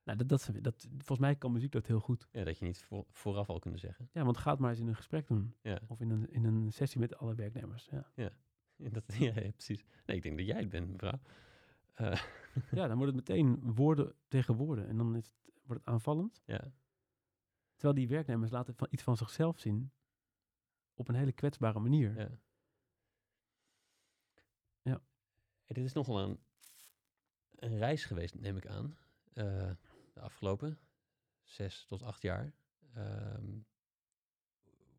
Nou, 0.03 0.18
dat, 0.18 0.28
dat, 0.30 0.49
dat, 0.61 0.88
volgens 0.98 1.19
mij 1.19 1.36
kan 1.36 1.52
muziek 1.52 1.72
dat 1.72 1.88
heel 1.88 1.99
goed. 1.99 2.28
ja, 2.32 2.44
dat 2.44 2.57
je 2.57 2.65
niet 2.65 2.82
voor- 2.84 3.06
vooraf 3.11 3.49
al 3.49 3.60
kunnen 3.60 3.80
zeggen. 3.80 4.10
Ja, 4.14 4.23
want 4.23 4.38
ga 4.38 4.52
het 4.52 4.60
maar 4.60 4.69
eens 4.69 4.80
in 4.80 4.88
een 4.88 4.95
gesprek 4.95 5.28
doen. 5.28 5.56
Ja, 5.61 5.80
Of 5.88 5.99
in 6.02 6.10
een, 6.10 6.30
in 6.32 6.44
een 6.45 6.72
sessie 6.72 6.99
met 6.99 7.15
alle 7.18 7.36
werknemers. 7.36 7.90
Ja. 7.91 8.11
Ja, 8.15 8.90
dat, 8.90 9.03
ja, 9.19 9.34
ja, 9.40 9.52
precies. 9.52 9.84
Nee, 10.06 10.18
ik 10.18 10.23
denk 10.23 10.38
dat 10.38 10.48
jij 10.48 10.60
het 10.60 10.69
bent, 10.69 10.91
mevrouw. 10.91 11.19
Eh, 11.94 12.22
ja, 12.80 12.88
dan 12.88 12.98
wordt 12.98 13.15
het 13.15 13.28
meteen 13.28 13.73
woorden 13.73 14.15
tegen 14.28 14.56
woorden. 14.56 14.88
En 14.88 14.98
dan 14.98 15.15
is 15.15 15.26
het, 15.26 15.53
wordt 15.64 15.86
het 15.86 15.94
aanvallend. 15.94 16.41
ja, 16.45 16.72
Terwijl 17.76 17.94
die 17.99 18.07
werknemers 18.07 18.52
laten 18.52 18.76
van, 18.76 18.88
iets 18.91 19.03
van 19.03 19.18
zichzelf 19.18 19.60
zien. 19.60 19.91
op 20.94 21.07
een 21.07 21.15
hele 21.15 21.32
kwetsbare 21.32 21.80
manier. 21.80 22.18
Ja. 22.19 22.30
Ja. 24.82 25.02
Hey, 25.65 25.76
dit 25.76 25.84
is 25.86 25.94
nogal 25.94 26.19
een, 26.19 26.40
een 27.56 27.78
reis 27.78 28.06
geweest, 28.06 28.36
neem 28.40 28.57
ik 28.57 28.68
aan. 28.68 28.98
eh, 29.34 29.72
de 30.22 30.27
afgelopen 30.27 30.80
zes 31.43 31.85
tot 31.85 32.02
acht 32.03 32.22
jaar. 32.22 32.53
Ehm, 32.93 33.60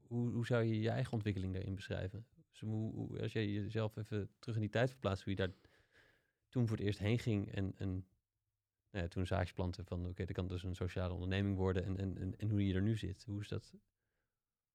hoe, 0.07 0.31
hoe 0.31 0.47
zou 0.47 0.63
je 0.65 0.81
je 0.81 0.91
eigen 0.91 1.13
ontwikkeling 1.13 1.53
daarin 1.53 1.75
beschrijven? 1.75 2.27
Dus 2.51 2.61
hoe, 2.61 2.93
hoe- 2.95 3.21
als 3.21 3.33
jij 3.33 3.49
jezelf 3.49 3.97
even 3.97 4.31
terug 4.39 4.55
in 4.55 4.61
die 4.61 4.71
tijd 4.71 4.91
verplaatst, 4.91 5.25
hoe 5.25 5.33
je 5.33 5.39
daar 5.39 5.55
toen 6.49 6.67
voor 6.69 6.77
het 6.77 6.87
eerst 6.87 6.99
heen 6.99 7.19
ging 7.19 7.53
en, 7.53 7.73
en 7.77 7.89
nou 8.91 9.05
ja, 9.05 9.09
toen 9.09 9.27
zaadjes 9.27 9.53
planten 9.53 9.85
van 9.85 10.07
oké, 10.07 10.25
dat 10.25 10.35
kan 10.35 10.49
dus 10.49 10.63
een 10.63 10.75
sociale 10.75 11.13
onderneming 11.15 11.57
worden 11.57 11.85
en, 11.85 11.97
en, 11.99 12.19
en, 12.19 12.37
en 12.39 12.51
hoe 12.51 12.67
je 12.67 12.75
er 12.75 12.83
nu 12.83 12.97
zit. 12.97 13.25
Hoe 13.25 13.41
is 13.41 13.49
dat, 13.49 13.75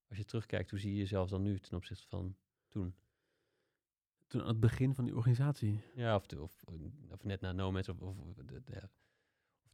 als 0.09 0.17
je 0.17 0.25
terugkijkt, 0.25 0.69
hoe 0.69 0.79
zie 0.79 0.91
je 0.91 0.97
jezelf 0.97 1.29
dan 1.29 1.41
nu 1.41 1.59
ten 1.59 1.77
opzichte 1.77 2.07
van 2.07 2.35
toen? 2.67 2.95
Toen 4.27 4.41
aan 4.41 4.47
het 4.47 4.59
begin 4.59 4.95
van 4.95 5.05
die 5.05 5.15
organisatie. 5.15 5.81
Ja, 5.95 6.15
of, 6.15 6.33
of, 6.33 6.63
of 7.09 7.23
net 7.23 7.41
na 7.41 7.51
Nomads, 7.51 7.89
of, 7.89 8.01
of, 8.01 8.33
de- 8.45 8.63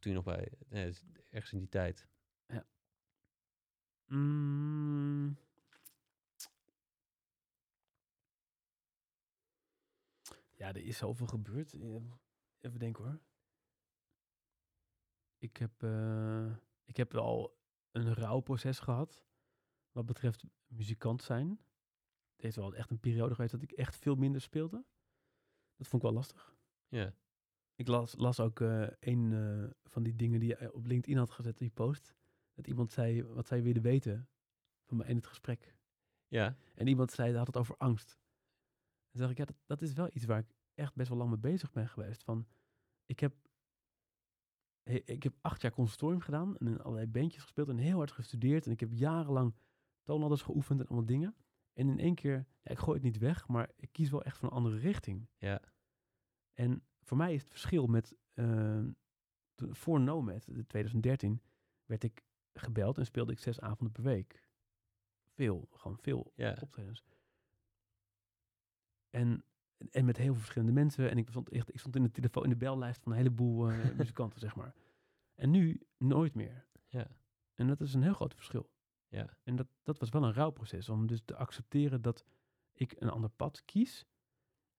toen 0.04 0.14
nog 0.14 0.24
bij, 0.24 0.52
is 0.68 1.02
ergens 1.30 1.52
in 1.52 1.58
die 1.58 1.68
tijd. 1.68 2.08
Mm. 4.06 5.36
Ja, 10.52 10.68
er 10.68 10.84
is 10.84 10.96
zoveel 10.96 11.26
gebeurd. 11.26 11.72
Eh, 11.72 11.96
Even 12.60 12.78
denken 12.78 13.04
hoor. 13.04 13.20
Ik 15.38 15.56
heb, 15.56 15.82
eh, 15.82 16.56
ik 16.84 16.96
heb 16.96 17.12
wel 17.12 17.58
een 17.90 18.14
rouwproces 18.14 18.78
gehad. 18.78 19.24
Wat 19.90 20.06
betreft 20.06 20.44
muzikant 20.66 21.22
zijn. 21.22 21.48
Het 22.30 22.42
heeft 22.42 22.56
wel 22.56 22.74
echt 22.74 22.90
een 22.90 23.00
periode 23.00 23.34
geweest 23.34 23.52
dat 23.52 23.62
ik 23.62 23.72
echt 23.72 23.96
veel 23.96 24.14
minder 24.14 24.40
speelde. 24.40 24.84
Dat 25.76 25.88
vond 25.88 26.02
ik 26.02 26.08
wel 26.08 26.18
lastig. 26.18 26.56
Ja, 26.88 27.14
Ik 27.76 27.88
las, 27.88 28.14
las 28.16 28.40
ook 28.40 28.60
eh, 28.60 28.86
een 29.00 29.32
eh, 29.32 29.70
van 29.84 30.02
die 30.02 30.16
dingen 30.16 30.40
die 30.40 30.48
je 30.48 30.72
op 30.74 30.86
LinkedIn 30.86 31.18
had 31.18 31.30
gezet, 31.30 31.58
die 31.58 31.70
post. 31.70 32.14
Dat 32.54 32.66
iemand 32.66 32.92
zei, 32.92 33.22
wat 33.24 33.46
zij 33.46 33.62
willen 33.62 33.82
weten 33.82 34.28
van 34.86 34.96
mij 34.96 35.06
in 35.06 35.16
het 35.16 35.26
gesprek. 35.26 35.76
ja, 36.28 36.56
En 36.74 36.86
iemand 36.86 37.10
zei, 37.12 37.36
had 37.36 37.46
het 37.46 37.56
over 37.56 37.76
angst. 37.76 38.18
En 39.10 39.18
dacht 39.20 39.30
ik, 39.30 39.38
ja, 39.38 39.44
dat, 39.44 39.56
dat 39.66 39.82
is 39.82 39.92
wel 39.92 40.08
iets 40.12 40.24
waar 40.24 40.38
ik 40.38 40.54
echt 40.74 40.94
best 40.94 41.08
wel 41.08 41.18
lang 41.18 41.30
mee 41.30 41.38
bezig 41.38 41.72
ben 41.72 41.88
geweest. 41.88 42.22
Van, 42.24 42.46
ik 43.06 43.20
heb, 43.20 43.34
he- 44.82 45.02
ik 45.04 45.22
heb 45.22 45.34
acht 45.40 45.60
jaar 45.62 45.72
conservatorium 45.72 46.20
gedaan 46.20 46.56
en 46.56 46.66
in 46.66 46.80
allerlei 46.80 47.06
bandjes 47.06 47.42
gespeeld 47.42 47.68
en 47.68 47.78
heel 47.78 47.96
hard 47.96 48.10
gestudeerd. 48.12 48.66
En 48.66 48.72
ik 48.72 48.80
heb 48.80 48.92
jarenlang 48.92 49.54
toonladders 50.02 50.42
geoefend 50.42 50.80
en 50.80 50.86
allemaal 50.86 51.06
dingen. 51.06 51.36
En 51.72 51.88
in 51.88 51.98
één 51.98 52.14
keer, 52.14 52.46
ja, 52.62 52.70
ik 52.70 52.78
gooi 52.78 52.94
het 52.96 53.04
niet 53.06 53.18
weg, 53.18 53.48
maar 53.48 53.70
ik 53.76 53.92
kies 53.92 54.10
wel 54.10 54.22
echt 54.22 54.38
voor 54.38 54.48
een 54.48 54.54
andere 54.54 54.78
richting. 54.78 55.28
ja, 55.36 55.60
En 56.52 56.82
voor 57.04 57.16
mij 57.16 57.34
is 57.34 57.40
het 57.40 57.50
verschil 57.50 57.86
met, 57.86 58.16
eh, 58.34 58.82
toen, 59.54 59.74
voor 59.74 60.00
Nomad, 60.00 60.46
in 60.46 60.66
2013, 60.66 61.42
werd 61.84 62.02
ik 62.02 62.24
gebeld 62.54 62.98
en 62.98 63.06
speelde 63.06 63.32
ik 63.32 63.38
zes 63.38 63.60
avonden 63.60 63.92
per 63.92 64.02
week. 64.02 64.42
Veel, 65.34 65.68
gewoon 65.70 65.98
veel 65.98 66.32
ja, 66.34 66.56
optredens. 66.60 67.04
En, 69.10 69.44
en 69.90 70.04
met 70.04 70.16
heel 70.16 70.32
veel 70.32 70.40
verschillende 70.40 70.72
mensen. 70.72 71.10
En 71.10 71.18
ik 71.18 71.28
stond, 71.28 71.48
echt, 71.48 71.68
ik 71.74 71.78
stond 71.78 71.96
in 71.96 72.02
de 72.02 72.10
telefoon, 72.10 72.42
in 72.44 72.50
de 72.50 72.56
bellijst 72.56 73.02
van 73.02 73.12
een 73.12 73.18
heleboel 73.18 73.70
eh, 73.70 73.90
muzikanten, 73.96 74.40
zeg 74.40 74.56
maar. 74.56 74.74
En 75.34 75.50
nu 75.50 75.80
nooit 75.96 76.34
meer. 76.34 76.66
ja, 76.86 77.10
En 77.54 77.66
dat 77.66 77.80
is 77.80 77.94
een 77.94 78.02
heel 78.02 78.14
groot 78.14 78.34
verschil. 78.34 78.70
ja, 79.08 79.36
En 79.42 79.56
dat, 79.56 79.66
dat 79.82 79.98
was 79.98 80.08
wel 80.10 80.24
een 80.24 80.32
rouwproces. 80.32 80.88
Om 80.88 81.06
dus 81.06 81.22
te 81.24 81.36
accepteren 81.36 82.02
dat 82.02 82.24
ik 82.72 82.94
een 82.98 83.10
ander 83.10 83.30
pad 83.30 83.64
kies. 83.64 84.06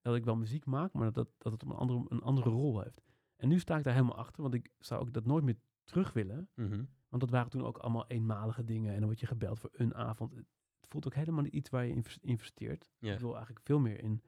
Dat 0.06 0.16
ik 0.16 0.26
wel 0.26 0.36
muziek 0.36 0.66
maak, 0.66 0.94
maar 0.94 1.12
dat, 1.12 1.28
dat 1.38 1.52
het 1.52 1.62
een 1.64 1.72
andere, 1.72 2.06
een 2.08 2.22
andere 2.22 2.50
rol 2.50 2.82
heeft. 2.82 3.02
En 3.36 3.48
nu 3.48 3.60
sta 3.60 3.78
ik 3.78 3.84
daar 3.84 3.94
helemaal 3.94 4.16
achter. 4.18 4.42
Want 4.42 4.54
ik 4.54 4.72
zou 4.80 5.02
ook 5.02 5.14
dat 5.14 5.26
nooit 5.26 5.44
meer 5.44 5.58
terug 5.84 6.14
willen. 6.14 6.50
mhm, 6.56 6.84
Want 7.10 7.22
dat 7.22 7.30
waren 7.30 7.50
toen 7.50 7.64
ook 7.66 7.78
allemaal 7.78 8.08
eenmalige 8.08 8.64
dingen. 8.64 8.92
En 8.94 8.98
dan 8.98 9.06
word 9.08 9.20
je 9.20 9.26
gebeld 9.26 9.60
voor 9.60 9.70
een 9.74 9.96
avond. 9.96 10.36
Het 10.36 10.46
voelt 10.90 11.06
ook 11.06 11.14
helemaal 11.14 11.44
niet 11.44 11.54
iets 11.54 11.70
waar 11.70 11.86
je 11.86 11.92
invest- 11.94 12.24
investeert. 12.24 12.86
ja, 13.00 13.14
Ik 13.14 13.20
wil 13.20 13.36
eigenlijk 13.36 13.66
veel 13.66 13.80
meer 13.80 14.00
in, 14.04 14.22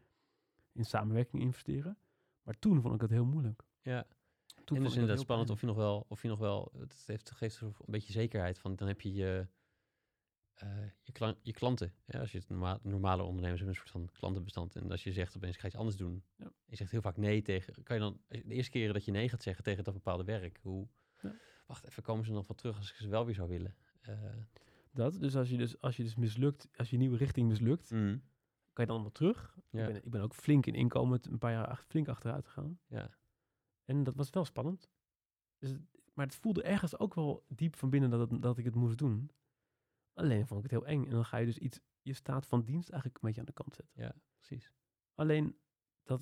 in 0.72 0.86
samenwerking 0.86 1.42
investeren. 1.42 1.98
Maar 2.42 2.60
toen 2.60 2.82
vond 2.82 2.96
ik 2.96 3.02
het 3.02 3.10
heel 3.10 3.26
moeilijk. 3.26 3.64
ja. 3.82 4.08
Toen 4.64 4.78
en 4.78 4.84
dus 4.84 4.94
inderdaad 4.94 5.20
spannend 5.20 5.50
of 5.50 5.62
je 5.62 5.68
nog 5.68 5.76
wel, 5.76 6.06
of 6.10 6.22
je 6.22 6.28
nog 6.28 6.40
wel, 6.40 6.72
het 6.78 7.04
heeft, 7.06 7.32
geeft 7.32 7.62
een 7.62 7.74
beetje 7.86 8.12
zekerheid 8.12 8.60
van, 8.60 8.76
dan 8.76 8.88
heb 8.88 9.02
je 9.02 9.14
je, 9.14 9.48
eh, 10.58 10.70
je, 11.04 11.36
je 11.42 11.54
klanten. 11.54 11.94
Ja, 12.06 12.20
als 12.20 12.32
je 12.32 12.38
het 12.38 12.50
norma 12.50 12.80
normale 12.82 13.24
ondernemers 13.24 13.60
hebben 13.62 13.80
een 13.80 13.88
soort 13.88 13.96
van 14.04 14.10
klantenbestand. 14.20 14.76
En 14.76 14.92
als 14.92 15.04
je 15.04 15.12
zegt 15.12 15.36
opeens, 15.36 15.54
ik 15.56 15.62
ga 15.62 15.68
iets 15.68 15.76
anders 15.76 15.96
doen. 15.98 16.24
Ja. 16.36 16.52
Je 16.66 16.76
zegt 16.76 16.92
heel 16.92 17.02
vaak 17.02 17.18
nee 17.18 17.42
tegen, 17.42 17.84
kan 17.84 17.96
je 17.96 18.02
dan, 18.02 18.22
de 18.28 18.44
eerste 18.44 18.72
keren 18.72 18.94
dat 18.94 19.06
je 19.06 19.12
nee 19.12 19.30
gaat 19.30 19.44
zeggen 19.44 19.64
tegen 19.64 19.84
dat 19.84 19.94
bepaalde 19.94 20.24
werk, 20.24 20.60
hoe, 20.62 20.88
Ja. 21.22 21.34
wacht 21.66 21.86
even, 21.88 22.04
komen 22.04 22.26
ze 22.26 22.32
nog 22.32 22.46
van 22.46 22.56
terug 22.56 22.78
als 22.78 22.90
ik 22.90 22.96
ze 22.96 23.08
wel 23.10 23.26
weer 23.26 23.36
zou 23.36 23.50
willen? 23.50 23.76
Eh, 24.02 24.20
Dat, 24.92 25.20
dus 25.20 25.36
als 25.36 25.50
je 25.50 25.58
dus, 25.58 25.82
als 25.82 25.98
je 25.98 26.04
dus 26.04 26.16
mislukt, 26.16 26.68
als 26.76 26.90
je 26.90 26.98
nieuwe 26.98 27.18
richting 27.18 27.48
mislukt, 27.48 27.92
mm, 27.92 28.22
kan 28.74 28.86
je 28.86 28.86
dan 28.86 28.90
allemaal 28.90 29.12
terug. 29.12 29.56
Ik, 29.58 29.64
ben, 29.72 29.96
ik 29.96 30.10
ben 30.12 30.22
ook 30.22 30.34
flink 30.34 30.66
in 30.66 30.74
inkomen, 30.76 31.20
een 31.32 31.38
paar 31.38 31.52
jaar 31.52 31.84
flink 31.88 32.08
achteruit 32.08 32.46
gegaan. 32.48 32.80
ja, 32.88 33.18
En 33.86 34.04
dat 34.04 34.16
was 34.16 34.30
wel 34.30 34.46
spannend. 34.46 34.90
Dus, 35.60 35.76
maar 36.14 36.26
het 36.26 36.36
voelde 36.36 36.64
ergens 36.64 37.00
ook 37.00 37.14
wel 37.14 37.46
diep 37.48 37.76
van 37.76 37.90
binnen 37.90 38.10
dat, 38.10 38.32
het, 38.32 38.42
dat 38.42 38.58
ik 38.58 38.66
het 38.66 38.76
moest 38.76 38.98
doen. 38.98 39.30
Alleen 40.18 40.48
vond 40.48 40.64
ik 40.66 40.72
het 40.72 40.80
heel 40.80 40.90
eng. 40.90 41.04
En 41.06 41.10
dan 41.12 41.26
ga 41.26 41.38
je 41.38 41.46
dus 41.46 41.58
iets, 41.58 41.80
je 42.02 42.14
staat 42.14 42.46
van 42.48 42.64
dienst 42.64 42.90
eigenlijk 42.90 43.16
een 43.24 43.28
beetje 43.28 43.40
aan 43.40 43.46
de 43.46 43.54
kant 43.64 43.76
zetten. 43.76 44.02
ja, 44.04 44.16
precies. 44.36 44.72
Alleen, 45.16 45.58
dat, 46.04 46.22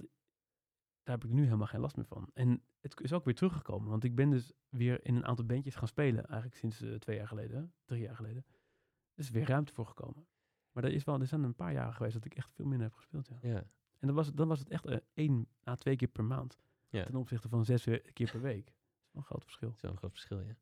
daar 1.04 1.16
heb 1.16 1.24
ik 1.24 1.30
nu 1.32 1.44
helemaal 1.44 1.68
geen 1.68 1.80
last 1.80 1.96
meer 1.96 2.06
van. 2.06 2.30
En 2.34 2.64
het 2.80 3.00
is 3.02 3.14
ook 3.14 3.26
weer 3.26 3.36
teruggekomen. 3.36 3.90
Want 3.90 4.04
ik 4.04 4.16
ben 4.16 4.30
dus 4.30 4.54
weer 4.70 5.06
in 5.06 5.16
een 5.16 5.26
aantal 5.26 5.46
bandjes 5.46 5.76
gaan 5.76 5.88
spelen. 5.88 6.26
Eigenlijk 6.26 6.56
sinds 6.60 6.82
eh, 6.82 6.94
twee 6.96 7.18
jaar 7.18 7.28
geleden, 7.28 7.74
drie 7.86 8.02
jaar 8.02 8.16
geleden. 8.16 8.46
Er 9.14 9.24
is 9.24 9.30
weer 9.30 9.48
ruimte 9.48 9.74
voor 9.74 9.86
gekomen. 9.86 10.28
Maar 10.72 10.84
er, 10.84 10.92
is 10.94 11.04
wel, 11.04 11.20
er 11.20 11.28
zijn 11.28 11.44
een 11.44 11.56
paar 11.56 11.74
jaren 11.74 11.94
geweest 11.94 12.14
dat 12.14 12.26
ik 12.26 12.36
echt 12.36 12.54
veel 12.54 12.66
minder 12.66 12.88
heb 12.88 12.96
gespeeld. 12.96 13.28
Ja. 13.28 13.38
Ja, 13.42 13.58
En 14.00 14.08
dan 14.08 14.16
was, 14.16 14.28
het, 14.28 14.38
dan 14.38 14.48
was 14.48 14.60
het 14.60 14.70
echt 14.70 14.86
eh, 14.86 14.98
één 15.14 15.48
à 15.68 15.76
twee 15.76 15.96
keer 15.96 16.08
per 16.08 16.24
maand. 16.24 16.60
ja. 16.90 17.04
Ten 17.04 17.16
opzichte 17.16 17.50
van 17.50 17.66
zes 17.66 17.84
we- 17.84 18.10
keer 18.14 18.32
per 18.32 18.42
week. 18.42 18.66
Dat 18.66 18.76
is 19.06 19.12
wel 19.12 19.22
een 19.22 19.28
groot 19.28 19.44
verschil. 19.44 19.68
Dat 19.68 19.76
is 19.76 19.82
wel 19.82 19.92
een 19.92 19.98
groot 19.98 20.12
verschil, 20.12 20.40
ja. 20.42 20.58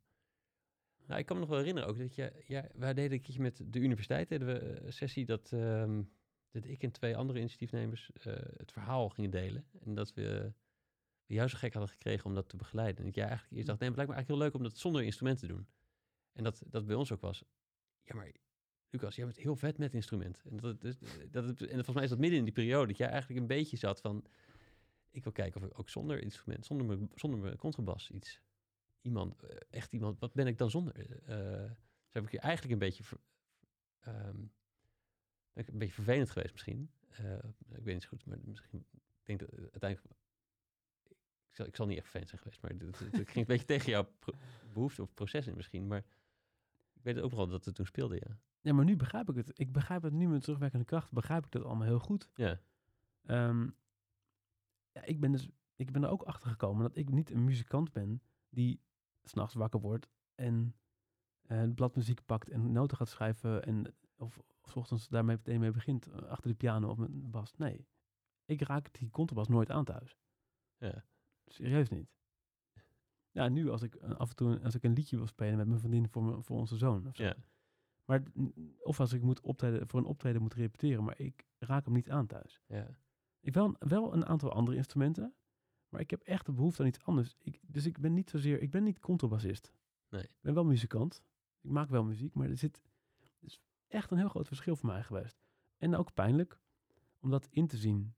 Nou, 1.08 1.20
ik 1.20 1.26
kan 1.26 1.36
me 1.36 1.42
nog 1.42 1.50
wel 1.50 1.60
herinneren 1.60 1.90
ook 1.90 1.98
dat 1.98 2.16
je, 2.16 2.32
ja, 2.48 2.68
wij 2.74 2.94
deden 2.94 3.12
een 3.12 3.22
keertje 3.22 3.42
met 3.42 3.62
de 3.66 3.80
universiteit, 3.80 4.30
deden 4.30 4.48
we 4.48 4.82
een 4.86 4.94
sessie 4.94 5.26
dat, 5.26 5.52
ehm, 5.52 6.04
dat 6.52 6.66
ik 6.66 6.84
en 6.84 6.92
twee 6.92 7.18
andere 7.18 7.40
initiatiefnemers 7.40 8.12
eh, 8.14 8.34
het 8.58 8.72
verhaal 8.72 9.10
gingen 9.10 9.30
delen. 9.30 9.66
En 9.86 9.96
dat 9.96 10.14
we, 10.14 10.54
we 11.26 11.34
jou 11.34 11.48
zo 11.48 11.58
gek 11.58 11.74
hadden 11.74 11.92
gekregen 11.92 12.26
om 12.26 12.36
dat 12.36 12.50
te 12.50 12.58
begeleiden. 12.58 12.98
En 12.98 13.06
dat 13.06 13.16
jij 13.16 13.26
eigenlijk 13.26 13.56
eerst 13.56 13.68
dacht, 13.68 13.80
nee, 13.80 13.90
het 13.90 13.98
lijkt 13.98 14.12
me 14.12 14.18
eigenlijk 14.18 14.28
heel 14.28 14.38
leuk 14.38 14.54
om 14.54 14.64
dat 14.64 14.82
zonder 14.82 15.04
instrument 15.04 15.40
te 15.40 15.48
doen. 15.48 15.68
En 16.34 16.44
dat 16.44 16.64
dat 16.68 16.86
bij 16.86 16.96
ons 16.96 17.12
ook 17.12 17.22
was. 17.22 17.44
Ja, 18.04 18.16
maar 18.16 18.32
Lucas, 18.90 19.16
jij 19.16 19.26
bent 19.26 19.38
heel 19.38 19.56
vet 19.56 19.78
met 19.78 19.94
instrument. 19.94 20.42
En, 20.50 20.58
dat, 20.58 20.82
dat, 20.82 21.62
en 21.62 21.70
volgens 21.70 21.94
mij 21.94 22.04
is 22.04 22.10
dat 22.10 22.20
midden 22.20 22.40
in 22.40 22.46
die 22.46 22.54
periode 22.54 22.88
dat 22.88 22.98
jij 22.98 23.08
eigenlijk 23.08 23.42
een 23.42 23.48
beetje 23.48 23.78
zat 23.78 24.02
van, 24.02 24.26
ik 25.10 25.24
wil 25.24 25.32
kijken 25.32 25.62
of 25.62 25.68
ik 25.68 25.80
ook 25.80 25.90
zonder 25.90 26.22
instrument, 26.22 26.66
zonder 26.66 26.86
mijn, 26.86 27.10
zonder 27.16 27.40
mijn 27.40 27.58
contrabas 27.58 28.10
iets 28.10 28.42
iemand, 29.04 29.44
eh, 29.44 29.56
echt 29.70 29.94
iemand, 29.94 30.20
wat 30.20 30.34
ben 30.34 30.48
ik 30.48 30.58
dan 30.58 30.70
zonder? 30.70 30.94
Dus 30.94 31.08
heb 32.10 32.24
ik 32.24 32.32
je 32.32 32.40
eigenlijk 32.40 32.74
een 32.74 32.80
beetje, 32.80 33.04
ehm, 34.00 34.38
een 35.54 35.78
beetje 35.78 35.94
vervelend 35.94 36.30
geweest 36.30 36.52
misschien. 36.52 36.92
Eh, 37.10 37.34
ik 37.70 37.84
weet 37.84 37.94
niet 37.94 38.04
zo 38.04 38.10
goed, 38.10 38.26
maar 38.26 38.38
misschien, 38.44 38.86
ik 38.92 39.26
denk 39.26 39.40
dat 39.40 39.50
uiteindelijk, 39.50 40.16
ik 41.50 41.56
zal, 41.56 41.66
ik 41.66 41.76
zal 41.76 41.86
niet 41.86 41.98
echt 41.98 42.10
vervelend 42.10 42.30
zijn 42.30 42.42
geweest, 42.42 42.62
maar 42.62 42.72
het, 42.72 43.30
ging 43.30 43.36
een 43.36 43.46
beetje 43.56 43.66
tegen 43.66 43.92
jouw 43.92 44.10
behoefte 44.74 45.02
of 45.02 45.14
proces 45.14 45.48
in 45.48 45.56
misschien, 45.56 45.88
maar 45.88 46.06
ik 46.94 47.04
weet 47.04 47.20
ook 47.20 47.32
wel 47.32 47.48
dat 47.48 47.66
het 47.66 47.76
toen 47.76 47.86
speelde, 47.86 48.16
ja. 48.16 48.40
Ja, 48.62 48.74
maar 48.74 48.86
nu 48.86 48.96
begrijp 48.96 49.30
ik 49.30 49.36
het. 49.36 49.52
Ik 49.60 49.72
begrijp 49.72 50.02
het 50.02 50.14
nu 50.14 50.28
met 50.28 50.42
terugwerkende 50.42 50.86
kracht. 50.86 51.12
Begrijp 51.12 51.46
ik 51.46 51.52
dat 51.52 51.64
allemaal 51.64 51.88
heel 51.88 52.00
goed. 52.00 52.30
Ja, 52.36 52.62
Ehm, 53.26 53.70
ja, 54.92 55.06
ik 55.06 55.20
ben 55.20 55.32
dus 55.32 55.50
ik 55.76 55.92
ben 55.92 56.04
er 56.04 56.10
ook 56.10 56.24
achter 56.24 56.50
gekomen 56.50 56.82
dat 56.82 56.96
ik 56.96 57.10
niet 57.10 57.30
een 57.32 57.44
muzikant 57.44 57.92
ben 57.92 58.22
die 58.50 58.82
s'nachts 59.24 59.54
wakker 59.54 59.80
wordt 59.80 60.10
en 60.36 60.76
eh, 61.42 61.58
het 61.58 61.76
blad 61.76 61.96
muziek 61.96 62.26
pakt 62.26 62.50
en 62.50 62.72
noten 62.72 62.98
gaat 62.98 63.08
schrijven 63.10 63.64
en 63.64 63.96
of, 64.18 64.38
of 64.38 64.70
's 64.72 64.76
ochtends 64.76 65.08
daarmee 65.08 65.36
meteen 65.36 65.60
mee 65.60 65.72
begint 65.72 66.08
eh, 66.08 66.22
achter 66.22 66.50
de 66.50 66.56
piano 66.56 66.90
of 66.90 66.98
met 66.98 67.10
een 67.10 67.30
bas. 67.32 67.54
Nee, 67.58 67.88
ik 68.46 68.62
raak 68.62 68.94
die 69.00 69.10
contrabas 69.10 69.48
nooit 69.48 69.70
aan 69.72 69.86
thuis. 69.86 70.18
ja, 70.78 71.06
Serieus 71.46 71.90
niet. 71.90 72.12
Ja, 73.32 73.48
nu 73.50 73.70
als 73.70 73.82
ik 73.82 73.96
eh, 73.96 74.12
af 74.16 74.30
en 74.30 74.36
toe 74.36 74.60
als 74.64 74.76
ik 74.76 74.84
een 74.84 74.94
liedje 74.94 75.18
wil 75.18 75.28
spelen 75.28 75.58
met 75.58 75.68
mijn 75.68 75.80
vriendin 75.80 76.10
voor, 76.10 76.24
mijn- 76.24 76.44
voor 76.44 76.58
onze 76.58 76.78
zoon. 76.78 77.08
Of, 77.08 77.16
zo. 77.16 77.24
ja, 77.24 77.36
Maar, 78.06 78.24
of 78.84 79.00
als 79.00 79.14
ik 79.14 79.22
moet 79.22 79.42
optreden, 79.42 79.88
voor 79.88 80.00
een 80.00 80.06
optreden 80.06 80.42
moet 80.42 80.54
repeteren, 80.54 81.04
maar 81.04 81.20
ik 81.20 81.46
raak 81.60 81.86
hem 81.86 81.94
niet 81.94 82.10
aan 82.10 82.28
thuis. 82.28 82.62
ja, 82.68 82.98
Ik 83.40 83.54
wel, 83.54 83.76
wel 83.80 84.14
een 84.14 84.26
aantal 84.26 84.52
andere 84.54 84.78
instrumenten, 84.78 85.34
maar 85.94 86.02
ik 86.02 86.10
heb 86.10 86.22
echt 86.22 86.46
de 86.46 86.52
behoefte 86.52 86.82
aan 86.82 86.88
iets 86.88 87.04
anders. 87.04 87.36
Ik, 87.42 87.60
dus 87.68 87.86
ik 87.86 88.00
ben 88.00 88.14
niet 88.14 88.30
zozeer, 88.30 88.62
ik 88.62 88.72
ben 88.72 88.84
niet 88.84 89.00
contrabassist. 89.00 89.74
Nee. 90.10 90.22
Ik 90.24 90.42
ben 90.42 90.54
wel 90.54 90.66
muzikant. 90.66 91.24
Ik 91.62 91.70
maak 91.70 91.90
wel 91.90 92.04
muziek, 92.04 92.34
maar 92.34 92.50
er 92.50 92.58
zit 92.58 92.82
er 93.20 93.30
is 93.40 93.60
echt 93.88 94.12
een 94.12 94.18
heel 94.18 94.30
groot 94.30 94.48
verschil 94.48 94.76
voor 94.76 94.90
mij 94.90 95.04
geweest. 95.04 95.42
en 95.78 95.96
ook 95.96 96.14
pijnlijk 96.14 96.60
om 97.20 97.30
dat 97.30 97.48
in 97.52 97.68
te 97.68 97.78
zien. 97.78 98.16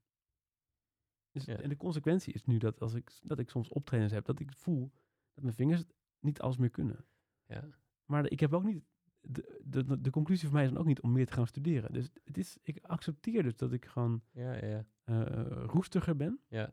Dus, 1.30 1.44
Ja. 1.44 1.56
En 1.56 1.68
de 1.68 1.76
consequentie 1.76 2.32
is 2.32 2.44
nu 2.44 2.58
dat 2.58 2.80
als 2.80 2.94
ik, 2.94 3.18
dat 3.22 3.38
ik 3.38 3.50
soms 3.50 3.68
optredens 3.68 4.12
heb, 4.12 4.24
dat 4.24 4.40
ik 4.40 4.52
voel 4.52 4.92
dat 5.34 5.42
mijn 5.44 5.54
vingers 5.56 5.84
niet 6.20 6.40
alles 6.40 6.56
meer 6.56 6.70
kunnen. 6.70 7.06
Ja. 7.46 7.64
Maar 8.04 8.30
ik 8.30 8.40
heb 8.40 8.52
ook 8.54 8.64
niet. 8.64 8.84
De, 9.20 9.60
de, 9.64 10.00
de 10.00 10.10
conclusie 10.10 10.44
voor 10.48 10.56
mij 10.56 10.64
is 10.64 10.70
dan 10.70 10.80
ook 10.80 10.86
niet 10.86 11.00
om 11.00 11.12
meer 11.12 11.26
te 11.26 11.32
gaan 11.32 11.46
studeren. 11.46 11.92
Dus 11.92 12.10
het 12.24 12.38
is, 12.38 12.58
ik 12.62 12.78
accepteer 12.84 13.42
dus 13.42 13.56
dat 13.56 13.72
ik 13.72 13.84
gewoon 13.84 14.22
Ja, 14.30 14.52
ja, 14.54 14.66
ja. 14.66 14.86
eh, 15.04 15.64
roestiger 15.64 16.16
ben, 16.16 16.40
Ja. 16.48 16.72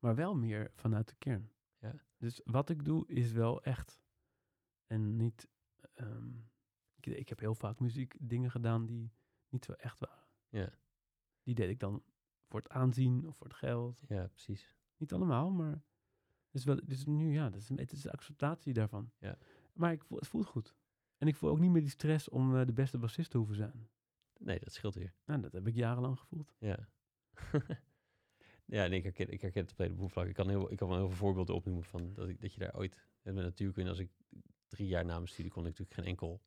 Maar 0.00 0.14
wel 0.14 0.36
meer 0.36 0.70
vanuit 0.74 1.08
de 1.08 1.14
kern. 1.18 1.50
Ja. 1.78 1.94
Dus 2.16 2.40
wat 2.44 2.68
ik 2.68 2.84
doe 2.84 3.08
is 3.08 3.32
wel 3.32 3.62
echt. 3.62 4.00
En 4.86 5.16
niet. 5.16 5.48
ehm, 5.94 6.28
ik, 6.94 7.06
ik 7.06 7.28
heb 7.28 7.38
heel 7.38 7.54
vaak 7.54 7.78
muziek 7.78 8.16
dingen 8.18 8.50
gedaan 8.50 8.86
die 8.86 9.12
niet 9.48 9.64
zo 9.64 9.72
echt 9.72 9.98
waren. 9.98 10.28
Ja. 10.48 10.72
Die 11.42 11.54
deed 11.54 11.70
ik 11.70 11.80
dan 11.80 12.02
voor 12.46 12.60
het 12.60 12.68
aanzien 12.68 13.26
of 13.26 13.36
voor 13.36 13.46
het 13.46 13.56
geld. 13.56 14.02
Ja, 14.08 14.26
precies. 14.28 14.76
Niet 14.96 15.12
allemaal, 15.12 15.50
maar. 15.50 15.82
Dus, 16.50 16.64
wel, 16.64 16.80
dus 16.84 17.04
nu 17.04 17.32
ja, 17.32 17.50
dat 17.50 17.60
is, 17.60 17.68
het 17.68 17.92
is 17.92 18.02
de 18.02 18.12
acceptatie 18.12 18.72
daarvan. 18.72 19.10
Ja. 19.18 19.38
Maar 19.72 19.92
ik 19.92 20.04
voel, 20.04 20.18
het 20.18 20.28
voelt 20.28 20.46
goed. 20.46 20.74
En 21.16 21.28
ik 21.28 21.36
voel 21.36 21.50
ook 21.50 21.58
niet 21.58 21.70
meer 21.70 21.80
die 21.80 21.90
stress 21.90 22.28
om 22.28 22.56
eh, 22.56 22.66
de 22.66 22.72
beste 22.72 22.98
bassist 22.98 23.30
te 23.30 23.38
hoeven 23.38 23.56
zijn. 23.56 23.88
Nee, 24.38 24.58
dat 24.58 24.72
scheelt 24.72 24.94
weer. 24.94 25.14
Nou, 25.24 25.40
dat 25.40 25.52
heb 25.52 25.66
ik 25.66 25.74
jarenlang 25.74 26.18
gevoeld. 26.18 26.54
Ja. 26.58 26.88
ja, 28.70 28.84
en 28.84 28.92
ik 28.92 29.02
herken, 29.02 29.28
ik 29.28 29.40
herken 29.40 29.62
het 29.62 29.70
op 29.72 29.78
een 29.78 29.84
heleboel 29.84 30.08
vlakken. 30.08 30.30
Ik 30.32 30.38
kan, 30.38 30.48
heel, 30.48 30.70
ik 30.70 30.76
kan 30.76 30.88
wel 30.88 30.96
heel 30.96 31.08
veel 31.08 31.16
voorbeelden 31.16 31.54
opnoemen 31.54 31.84
van 31.84 32.14
dat, 32.14 32.28
ik, 32.28 32.40
dat 32.40 32.52
je 32.52 32.60
daar 32.60 32.76
ooit... 32.76 32.96
Met 33.22 33.34
natuurkunde, 33.34 33.90
als 33.90 33.98
ik 33.98 34.10
drie 34.68 34.88
jaar 34.88 35.04
na 35.04 35.14
mijn 35.14 35.28
studie 35.28 35.50
kon 35.50 35.62
ik 35.62 35.68
natuurlijk 35.68 35.94
geen 35.98 36.08
enkel 36.08 36.42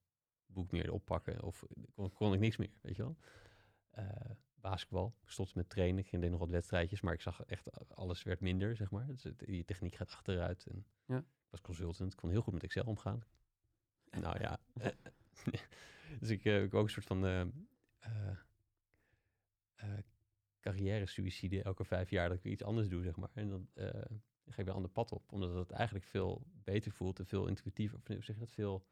boek 0.45 0.71
meer 0.71 0.91
oppakken. 0.91 1.43
Of 1.43 1.63
kon, 1.93 2.13
kon 2.13 2.33
ik 2.33 2.39
niks 2.39 2.57
meer, 2.57 2.71
weet 2.81 2.95
je 2.95 3.01
wel. 3.01 3.17
Eh, 3.89 4.31
basketbal, 4.55 5.15
ik 5.21 5.29
stopte 5.29 5.57
met 5.57 5.69
trainen, 5.69 5.99
ik 5.99 6.07
ging 6.07 6.21
deed 6.21 6.31
nog 6.31 6.39
wat 6.39 6.49
wedstrijdjes, 6.49 7.01
maar 7.01 7.13
ik 7.13 7.21
zag 7.21 7.43
echt, 7.43 7.95
alles 7.95 8.23
werd 8.23 8.39
minder, 8.39 8.75
zeg 8.75 8.91
maar. 8.91 9.07
Dus 9.07 9.25
die 9.37 9.65
techniek 9.65 9.95
gaat 9.95 10.11
achteruit. 10.11 10.65
En 10.65 10.85
Ja. 11.05 11.17
Ik 11.17 11.49
was 11.49 11.61
consultant, 11.61 12.15
kon 12.15 12.29
heel 12.29 12.41
goed 12.41 12.53
met 12.53 12.63
Excel 12.63 12.85
omgaan. 12.85 13.23
nou 14.09 14.39
ja, 14.39 14.59
dus 16.19 16.29
ik, 16.29 16.45
eh, 16.45 16.55
ik 16.55 16.61
heb 16.61 16.73
ook 16.73 16.83
een 16.83 16.89
soort 16.89 17.05
van... 17.05 17.25
eh, 17.25 17.41
carrière-suïcide 20.63 21.61
elke 21.63 21.83
vijf 21.83 22.09
jaar 22.09 22.27
dat 22.27 22.37
ik 22.37 22.43
weer 22.43 22.53
iets 22.53 22.63
anders 22.63 22.89
doe, 22.89 23.03
zeg 23.03 23.15
maar. 23.15 23.29
En 23.33 23.49
dan 23.49 23.67
eh, 23.73 23.85
ga 24.45 24.49
ik 24.49 24.55
weer 24.55 24.67
een 24.67 24.73
ander 24.73 24.91
pad 24.91 25.11
op, 25.11 25.31
omdat 25.31 25.55
het 25.55 25.71
eigenlijk 25.71 26.05
veel 26.05 26.45
beter 26.63 26.91
voelt 26.91 27.19
en 27.19 27.25
veel 27.25 27.47
intuïtiever, 27.47 27.97
of 27.97 28.03
zeg 28.05 28.25
je 28.35 28.39
dat, 28.39 28.51
veel, 28.51 28.85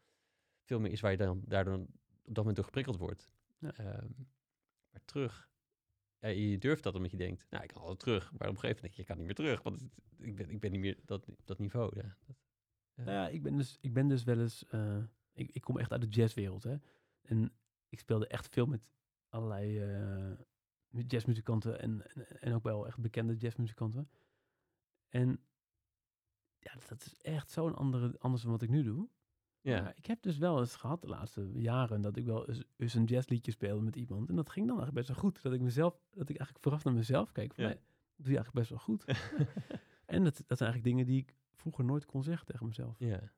veel 0.64 0.80
meer 0.80 0.92
is 0.92 1.02
waar 1.02 1.12
je 1.12 1.18
dan 1.18 1.42
daardoor 1.46 1.74
op 1.76 1.88
dat 2.24 2.36
moment 2.38 2.56
door 2.56 2.66
geprikkeld 2.66 2.98
wordt. 2.98 3.32
Ja. 3.60 3.74
Ehm, 3.74 4.10
maar 4.90 5.02
terug, 5.06 5.50
ja, 6.20 6.28
je 6.28 6.58
durft 6.58 6.84
dat 6.84 6.96
omdat 6.96 7.12
je 7.12 7.18
denkt, 7.18 7.46
nou, 7.50 7.64
ik 7.64 7.70
kan 7.70 7.82
altijd 7.82 8.00
terug, 8.00 8.32
maar 8.38 8.48
op 8.50 8.54
een 8.56 8.60
gegeven 8.60 8.68
moment 8.68 8.82
denk 8.82 8.94
je, 8.94 9.02
je 9.02 9.08
kan 9.08 9.18
niet 9.18 9.26
meer 9.26 9.36
terug, 9.36 9.62
want 9.64 9.80
het- 9.82 10.28
ik, 10.28 10.36
ben, 10.36 10.50
ik 10.50 10.60
ben 10.60 10.72
niet 10.72 10.82
meer 10.82 11.00
dat, 11.06 11.28
op 11.30 11.48
dat 11.48 11.60
niveau. 11.60 11.96
Ja. 11.96 12.18
Dat. 12.26 12.36
Nou 12.96 13.12
ja, 13.12 13.28
ik 13.30 13.44
ben 13.44 13.58
dus, 13.58 13.78
ik 13.82 13.94
ben 13.94 14.08
dus 14.08 14.24
wel 14.24 14.40
eens... 14.40 14.66
eh, 14.68 15.04
ik, 15.34 15.50
ik 15.52 15.62
kom 15.62 15.78
echt 15.78 15.92
uit 15.92 16.02
de 16.02 16.08
jazzwereld, 16.08 16.64
hè. 16.64 16.76
En 17.22 17.54
ik 17.90 18.00
speelde 18.00 18.28
echt 18.28 18.48
veel 18.48 18.66
met 18.66 18.90
allerlei 19.30 19.80
eh, 19.80 20.40
jazzmuzikanten 21.08 21.80
en, 21.80 22.14
en, 22.16 22.42
en 22.42 22.54
ook 22.54 22.64
wel 22.64 22.88
echt 22.88 22.98
bekende 23.00 23.36
jazzmuzikanten. 23.36 24.10
En 25.10 25.40
ja, 26.60 26.74
dat 26.88 27.06
is 27.06 27.22
echt 27.22 27.50
zo'n 27.52 27.76
andere, 27.76 28.16
anders 28.20 28.42
dan 28.44 28.52
wat 28.52 28.62
ik 28.62 28.70
nu 28.70 28.84
doe. 28.84 29.08
ja. 29.62 29.82
Maar 29.82 29.94
ik 29.98 30.06
heb 30.06 30.22
dus 30.22 30.38
wel 30.38 30.60
eens 30.60 30.76
gehad 30.76 31.02
de 31.02 31.08
laatste 31.08 31.52
jaren 31.54 32.02
dat 32.02 32.16
ik 32.18 32.26
wel 32.26 32.48
eens, 32.48 32.64
eens 32.78 32.94
een 32.94 33.04
jazzliedje 33.04 33.52
speelde 33.52 33.82
met 33.82 33.96
iemand. 33.96 34.30
En 34.30 34.36
dat 34.36 34.50
ging 34.50 34.68
dan 34.68 34.76
eigenlijk 34.80 35.08
best 35.08 35.20
wel 35.22 35.30
goed. 35.32 35.42
Dat 35.42 35.54
ik 35.54 35.62
mezelf, 35.62 35.94
dat 36.12 36.30
ik 36.30 36.38
eigenlijk 36.38 36.60
vooraf 36.64 36.84
naar 36.84 36.94
mezelf 36.94 37.32
keek. 37.32 37.54
Van, 37.54 37.64
Ja. 37.64 37.70
nee, 37.70 37.80
dat 38.16 38.26
doe 38.26 38.32
je 38.34 38.38
eigenlijk 38.38 38.54
best 38.54 38.70
wel 38.70 38.80
goed. 38.80 39.06
en 40.16 40.24
dat, 40.24 40.44
dat 40.48 40.58
zijn 40.58 40.72
eigenlijk 40.72 40.84
dingen 40.84 41.06
die 41.06 41.18
ik 41.22 41.36
vroeger 41.54 41.86
nooit 41.86 42.06
kon 42.06 42.24
zeggen 42.24 42.46
tegen 42.46 42.66
mezelf. 42.66 43.00
ja. 43.00 43.32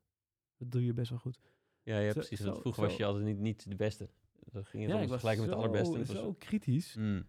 Dat 0.58 0.72
doe 0.72 0.86
je 0.86 0.94
best 0.94 1.10
wel 1.10 1.20
goed. 1.20 1.40
Ja, 1.82 1.98
ja, 2.00 2.08
Zo- 2.12 2.20
precies. 2.20 2.40
zo- 2.40 2.60
vroeger 2.60 2.84
was 2.84 2.92
zo- 2.92 2.98
je 2.98 3.06
altijd 3.06 3.26
niet, 3.26 3.40
niet 3.40 3.70
de 3.70 3.76
beste. 3.76 4.10
Dan 4.52 4.66
ging 4.66 4.84
je 4.84 4.90
ja, 4.90 4.96
ik 4.96 5.00
was 5.10 5.10
vergelijken 5.10 5.42
met 5.46 5.54
de 5.54 5.60
zo- 5.62 5.66
allerbeste. 5.68 5.98
het 5.98 6.08
was- 6.08 6.18
zo 6.18 6.34
kritisch. 6.34 6.96
Mm. 6.96 7.26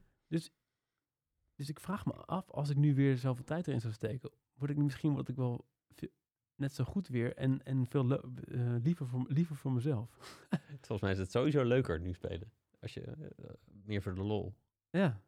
Dus 1.55 1.69
ik 1.69 1.81
vraag 1.81 2.07
me 2.07 2.13
af, 2.13 2.51
als 2.51 2.71
ik 2.71 2.77
nu 2.77 2.95
weer 2.95 3.17
zoveel 3.17 3.45
tijd 3.45 3.67
erin 3.67 3.81
zou 3.81 3.93
steken, 3.93 4.31
word 4.55 4.71
ik 4.71 4.77
misschien 4.77 5.13
word 5.13 5.29
ik 5.29 5.37
wel 5.37 5.67
net 6.57 6.73
zo 6.73 6.85
goed 6.85 7.09
weer 7.09 7.37
en, 7.37 7.63
en 7.63 7.87
veel 7.87 8.21
eh, 8.21 8.77
liever, 8.83 9.07
voor, 9.07 9.25
liever 9.29 9.57
voor 9.57 9.73
mezelf. 9.73 10.17
Volgens 10.87 11.01
mij 11.01 11.11
is 11.11 11.19
het 11.19 11.31
sowieso 11.31 11.65
leuker 11.65 12.01
nu 12.01 12.13
spelen. 12.13 12.53
Als 12.81 12.95
je 12.95 13.01
eh, 13.01 13.51
meer 13.65 14.03
voor 14.03 14.15
de 14.15 14.23
lol. 14.23 14.55
Ja. 14.91 15.23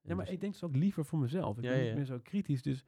Ja, 0.00 0.14
maar 0.14 0.24
dus- 0.24 0.34
ik 0.34 0.40
denk 0.40 0.52
dus 0.52 0.62
ook 0.62 0.76
liever 0.76 1.04
voor 1.04 1.18
mezelf. 1.18 1.58
Ik 1.58 1.64
Ja, 1.64 1.70
ben 1.70 1.78
ja. 1.78 1.84
niet 1.86 1.94
meer 1.96 2.04
zo 2.04 2.20
kritisch, 2.20 2.62
dus 2.62 2.84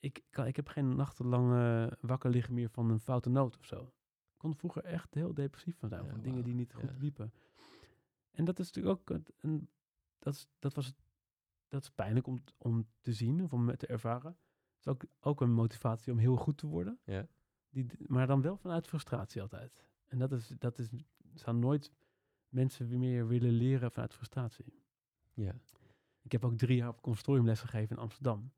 ik, 0.00 0.24
kan, 0.30 0.46
ik 0.46 0.56
heb 0.56 0.68
geen 0.68 0.96
nachtenlang 0.96 1.52
eh, 1.52 1.92
wakker 2.00 2.30
liggen 2.30 2.54
meer 2.54 2.70
van 2.70 2.90
een 2.90 3.00
foute 3.00 3.28
noot 3.28 3.58
of 3.58 3.64
zo. 3.64 3.82
Ik 4.32 4.36
kon 4.42 4.50
er 4.50 4.56
vroeger 4.56 4.84
echt 4.84 5.14
heel 5.14 5.34
depressief 5.34 5.76
van 5.76 5.88
zijn, 5.88 6.04
Ja, 6.04 6.10
van 6.10 6.20
dingen 6.20 6.44
die 6.44 6.54
niet 6.54 6.74
goed 6.74 6.98
liepen. 6.98 7.32
En 8.30 8.44
dat 8.44 8.58
is 8.58 8.72
natuurlijk 8.72 9.10
ook, 9.10 9.20
een, 9.36 9.68
dat, 10.26 10.34
is, 10.34 10.48
dat 10.58 10.74
was, 10.74 10.94
dat 11.68 11.82
is 11.82 11.90
pijnlijk 11.90 12.26
om, 12.26 12.38
om 12.58 12.86
te 13.00 13.12
zien 13.12 13.42
of 13.42 13.52
om 13.52 13.76
te 13.76 13.86
ervaren. 13.86 14.30
Het 14.30 14.78
is 14.78 14.86
ook, 14.86 15.04
ook 15.20 15.40
een 15.40 15.52
motivatie 15.52 16.12
om 16.12 16.18
heel 16.18 16.36
goed 16.36 16.58
te 16.58 16.66
worden. 16.66 16.98
Ja. 17.04 17.28
Die, 17.68 17.86
maar 18.06 18.26
dan 18.26 18.42
wel 18.42 18.56
vanuit 18.56 18.86
frustratie 18.86 19.42
altijd. 19.42 19.88
En 20.06 20.18
dat 20.18 20.32
is, 20.32 20.48
dat 20.58 20.78
is, 20.78 20.88
zou 21.34 21.56
nooit 21.56 21.92
mensen 22.48 22.98
meer 22.98 23.26
willen 23.26 23.50
leren 23.50 23.92
vanuit 23.92 24.14
frustratie. 24.14 24.82
Ja. 25.32 25.54
Ik 26.22 26.32
heb 26.32 26.44
ook 26.44 26.56
drie 26.56 26.76
jaar 26.76 26.88
op 26.88 27.00
conservatorium 27.00 27.46
les 27.46 27.60
gegeven 27.60 27.96
in 27.96 28.02
Amsterdam. 28.02 28.52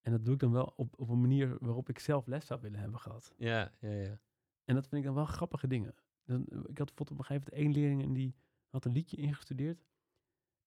En 0.00 0.12
dat 0.12 0.24
doe 0.24 0.34
ik 0.34 0.40
dan 0.40 0.52
wel 0.52 0.72
op, 0.76 0.98
op 0.98 1.08
een 1.08 1.20
manier 1.20 1.56
waarop 1.60 1.88
ik 1.88 1.98
zelf 1.98 2.26
les 2.26 2.46
zou 2.46 2.60
willen 2.60 2.80
hebben 2.80 3.00
gehad. 3.00 3.34
Ja, 3.36 3.72
ja, 3.80 3.90
ja. 3.90 4.20
En 4.64 4.74
dat 4.74 4.88
vind 4.88 5.00
ik 5.00 5.06
dan 5.06 5.14
wel 5.14 5.24
grappige 5.24 5.66
dingen. 5.66 5.94
Dan, 6.24 6.42
ik 6.42 6.78
had 6.78 6.86
bijvoorbeeld 6.86 7.10
op 7.10 7.18
een 7.18 7.24
gegeven 7.24 7.50
moment 7.50 7.50
één 7.50 7.72
leerling 7.72 8.02
en 8.02 8.12
die 8.12 8.34
had 8.68 8.84
een 8.84 8.92
liedje 8.92 9.16
ingestudeerd. 9.16 9.84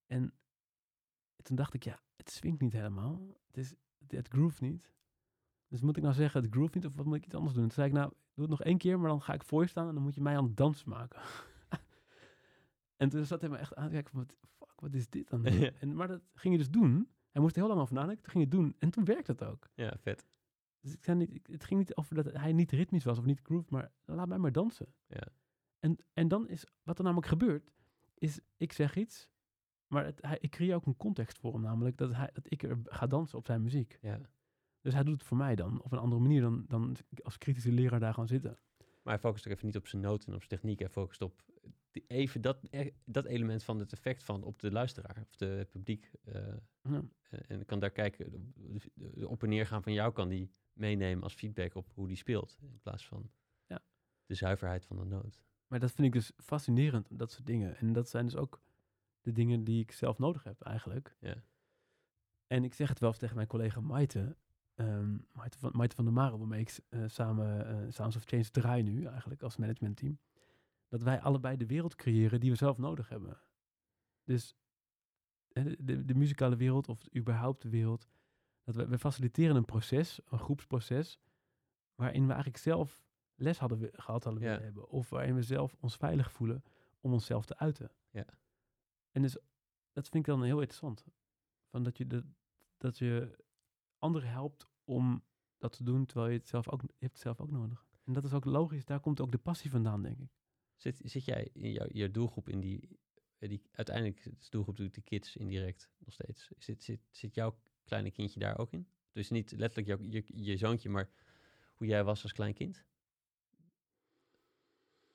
En 0.08 0.34
toen 1.44 1.56
dacht 1.56 1.74
ik, 1.74 1.84
ja, 1.84 2.00
het 2.16 2.30
swingt 2.30 2.62
niet 2.62 2.74
helemaal. 2.74 3.38
Het, 3.48 3.58
is, 3.58 3.74
het, 3.98 4.12
het 4.12 4.28
groove 4.28 4.64
niet. 4.64 4.92
Dus 5.68 5.82
moet 5.82 5.98
ik 5.98 6.04
nou 6.04 6.16
zeggen, 6.16 6.42
het 6.42 6.52
groove 6.52 6.72
niet 6.74 6.86
of 6.86 6.96
wat 6.96 7.06
moet 7.06 7.16
ik 7.16 7.26
iets 7.26 7.36
anders 7.36 7.54
doen? 7.54 7.64
Toen 7.64 7.72
zei 7.72 7.88
ik, 7.88 7.94
nou, 7.94 8.10
doe 8.10 8.46
het 8.46 8.50
nog 8.50 8.64
één 8.64 8.78
keer, 8.78 9.00
maar 9.00 9.10
dan 9.10 9.22
ga 9.22 9.34
ik 9.34 9.44
voor 9.44 9.62
je 9.62 9.68
staan 9.68 9.88
en 9.88 9.94
dan 9.94 10.04
moet 10.04 10.16
je 10.16 10.22
mij 10.22 10.38
aan 10.38 10.44
het 10.44 10.58
dansen 10.58 10.90
maken. 10.90 11.22
en 13.02 13.10
toen 13.10 13.26
zat 13.26 13.42
hij 13.42 13.50
me 13.50 13.58
echt 13.58 13.76
aan 13.76 13.86
te 13.86 13.94
kijken 13.94 14.12
van, 14.12 14.20
wat, 14.20 14.36
fuck, 14.58 14.82
wat 14.82 14.94
is 14.94 15.10
dit 15.10 15.30
dan? 15.30 15.44
Ja. 15.60 15.72
en, 15.80 15.96
maar 15.96 16.08
dat 16.08 16.22
ging 16.34 16.54
je 16.54 16.60
dus 16.60 16.70
doen. 16.70 17.10
Hij 17.32 17.42
moest 17.42 17.56
er 17.56 17.62
heel 17.62 17.70
lang 17.70 17.82
over 17.82 17.96
nadenken, 17.96 18.24
toen 18.24 18.32
ging 18.32 18.44
je 18.44 18.58
het 18.58 18.64
doen. 18.64 18.76
En 18.80 18.90
toen 18.90 19.06
werkte 19.06 19.32
het 19.32 19.44
ook. 19.44 19.70
Ja, 19.74 19.98
vet. 19.98 20.26
Dus 20.80 20.94
ik 20.94 21.04
zei 21.04 21.18
niet, 21.18 21.48
het 21.52 21.64
ging 21.64 21.80
niet 21.80 21.96
over 21.96 22.16
dat 22.16 22.34
hij 22.34 22.54
niet 22.54 22.72
ritmisch 22.72 23.04
was 23.04 23.18
of 23.18 23.26
niet 23.26 23.42
groove, 23.44 23.68
maar 23.70 23.92
laat 24.06 24.28
mij 24.28 24.38
maar 24.38 24.52
dansen. 24.52 24.94
Ja. 25.08 25.28
En, 25.80 25.98
en 26.14 26.28
dan 26.28 26.48
is, 26.48 26.66
wat 26.84 26.98
er 26.98 27.04
namelijk 27.04 27.28
gebeurt, 27.28 27.72
is 28.14 28.40
ik 28.58 28.74
zeg 28.74 28.96
iets, 28.96 29.30
maar 29.88 30.06
het, 30.06 30.22
hij, 30.22 30.38
ik 30.42 30.52
creëer 30.52 30.76
ook 30.76 30.86
een 30.86 30.98
context 30.98 31.40
voor 31.40 31.54
hem, 31.54 31.62
namelijk 31.62 31.98
dat, 31.98 32.14
hij, 32.14 32.30
dat 32.34 32.52
ik 32.52 32.64
er 32.64 32.78
ga 32.84 33.08
dansen 33.08 33.38
op 33.38 33.46
zijn 33.46 33.62
muziek. 33.62 33.98
Ja. 34.02 34.20
Dus 34.82 34.94
hij 34.94 35.04
doet 35.04 35.14
het 35.14 35.24
voor 35.24 35.38
mij 35.38 35.56
dan, 35.56 35.82
op 35.82 35.92
een 35.92 35.98
andere 35.98 36.22
manier 36.22 36.42
dan, 36.42 36.66
dan 36.68 36.96
als 37.24 37.38
kritische 37.38 37.72
leraar 37.72 38.00
daar 38.00 38.14
gaan 38.14 38.28
zitten. 38.28 38.58
Maar 38.78 39.14
hij 39.14 39.20
focust 39.20 39.48
ook 39.48 39.54
even 39.54 39.66
niet 39.66 39.76
op 39.78 39.88
zijn 39.88 40.02
noten 40.02 40.28
en 40.28 40.34
op 40.34 40.40
zijn 40.44 40.50
techniek. 40.60 40.80
Hij 40.80 40.90
focust 40.90 41.22
op 41.22 41.42
even 42.08 42.42
dat, 42.42 42.58
e- 42.70 42.92
dat 43.06 43.26
element 43.26 43.64
van 43.64 43.80
het 43.80 43.92
effect 43.94 44.24
van 44.24 44.44
op 44.44 44.60
de 44.60 44.72
luisteraar 44.72 45.18
of 45.22 45.36
de 45.36 45.46
het 45.46 45.70
publiek. 45.70 46.12
eh, 46.24 46.42
Ja. 46.82 47.04
en 47.48 47.66
kan 47.66 47.80
daar 47.80 47.92
kijken, 47.92 48.54
de 48.96 49.28
op 49.28 49.44
en 49.44 49.50
neer 49.50 49.68
gaan 49.68 49.84
van 49.84 49.94
jou 49.94 50.14
kan 50.14 50.30
die 50.30 50.52
meenemen 50.74 51.24
als 51.24 51.34
feedback 51.34 51.76
op 51.76 51.92
hoe 51.94 52.08
die 52.08 52.16
speelt. 52.18 52.58
In 52.62 52.80
plaats 52.80 53.08
van 53.08 53.32
Ja. 53.66 53.84
de 54.26 54.34
zuiverheid 54.36 54.86
van 54.86 54.98
de 54.98 55.06
noot. 55.06 55.42
Maar 55.68 55.80
dat 55.80 55.92
vind 55.92 56.08
ik 56.08 56.14
dus 56.14 56.32
fascinerend, 56.38 57.08
dat 57.20 57.32
soort 57.32 57.46
dingen. 57.46 57.78
En 57.78 57.94
dat 57.94 58.10
zijn 58.10 58.26
dus 58.26 58.36
ook 58.36 58.62
de 59.28 59.34
dingen 59.34 59.64
die 59.64 59.82
ik 59.82 59.92
zelf 59.92 60.18
nodig 60.18 60.44
heb 60.44 60.62
eigenlijk. 60.62 61.16
Ja. 61.20 61.36
En 62.48 62.64
ik 62.64 62.74
zeg 62.74 62.90
het 62.90 63.00
wel 63.00 63.10
eens 63.10 63.18
tegen 63.18 63.36
mijn 63.36 63.48
collega 63.48 63.80
Maite, 63.80 64.36
ehm 64.76 65.18
Maite, 65.32 65.58
van, 65.58 65.72
Maite 65.76 65.96
van 65.96 66.06
der 66.06 66.14
Maren, 66.14 66.38
waarmee 66.40 66.62
ik 66.62 66.80
eh, 66.90 67.04
samen 67.08 67.68
eh, 67.68 67.92
Sounds 67.92 68.16
of 68.16 68.24
Change 68.24 68.50
draai 68.50 68.84
nu 68.84 69.06
eigenlijk 69.06 69.42
als 69.42 69.58
managementteam. 69.58 70.20
Dat 70.88 71.02
wij 71.04 71.22
allebei 71.22 71.58
de 71.58 71.66
wereld 71.66 71.96
creëren 71.96 72.40
die 72.40 72.50
we 72.52 72.56
zelf 72.58 72.78
nodig 72.78 73.10
hebben. 73.10 73.38
Dus 74.24 74.56
de, 75.48 75.76
de, 75.80 76.06
de 76.06 76.16
muzikale 76.16 76.56
wereld 76.56 76.90
of 76.90 77.16
überhaupt 77.16 77.62
de 77.62 77.70
wereld. 77.70 78.08
Dat 78.64 78.76
we, 78.76 78.88
we 78.88 78.98
faciliteren 78.98 79.56
een 79.56 79.66
proces, 79.66 80.20
een 80.26 80.40
groepsproces, 80.40 81.20
waarin 81.96 82.22
we 82.24 82.32
eigenlijk 82.34 82.62
zelf 82.64 83.06
les 83.36 83.58
hadden 83.60 83.90
gehad 83.94 84.24
hadden 84.24 84.42
Ja. 84.44 84.50
willen 84.50 84.64
hebben. 84.64 84.90
Of 84.90 85.10
waarin 85.10 85.36
we 85.36 85.42
zelf 85.42 85.76
ons 85.80 85.96
veilig 85.96 86.32
voelen 86.32 86.64
om 87.00 87.14
onszelf 87.14 87.46
te 87.46 87.58
uiten. 87.58 87.92
Ja. 88.10 88.26
En 89.18 89.24
dus 89.24 89.38
dat 89.92 90.10
vind 90.10 90.16
ik 90.16 90.26
dan 90.26 90.44
heel 90.44 90.60
interessant. 90.60 91.06
Van 91.70 91.84
dat 91.84 91.98
je, 91.98 92.24
dat 92.78 92.98
je 92.98 93.38
anderen 93.98 94.30
helpt 94.30 94.68
om 94.84 95.24
dat 95.58 95.72
te 95.72 95.84
doen, 95.84 96.06
terwijl 96.06 96.32
je 96.32 96.38
het 96.38 96.48
zelf 96.48 96.70
ook, 96.70 96.82
hebt 96.98 97.20
zelf 97.20 97.40
ook 97.40 97.52
nodig. 97.52 97.86
En 98.04 98.14
dat 98.14 98.24
is 98.24 98.34
ook 98.34 98.46
logisch, 98.46 98.86
daar 98.86 99.00
komt 99.00 99.22
ook 99.22 99.32
de 99.32 99.38
passie 99.38 99.70
vandaan, 99.70 100.02
denk 100.02 100.20
ik. 100.20 100.32
Zit, 100.76 101.02
zit 101.04 101.26
jij 101.26 101.50
in 101.54 101.72
jouw, 101.72 101.88
je 101.90 102.12
doelgroep 102.12 102.50
in 102.50 102.60
die 102.60 103.00
eh, 103.38 103.50
die, 103.50 103.62
uiteindelijk 103.72 104.26
is 104.26 104.44
de 104.44 104.50
doelgroep 104.50 104.78
natuurlijk 104.78 104.96
de 104.96 105.16
kids 105.16 105.36
indirect 105.36 105.90
nog 105.98 106.14
steeds. 106.14 106.52
Zit, 106.58 106.84
zit, 106.84 107.02
zit 107.12 107.36
jouw 107.36 107.60
kleine 107.84 108.12
kindje 108.12 108.40
daar 108.40 108.58
ook 108.58 108.72
in? 108.72 108.88
Dus 109.12 109.30
niet 109.30 109.52
letterlijk 109.52 109.88
jouw, 109.88 110.10
je, 110.10 110.44
je 110.44 110.58
zoontje, 110.58 110.90
maar 110.90 111.10
hoe 111.76 111.88
jij 111.88 112.04
was 112.04 112.24
als 112.24 112.34
klein 112.34 112.54
kind? 112.54 112.86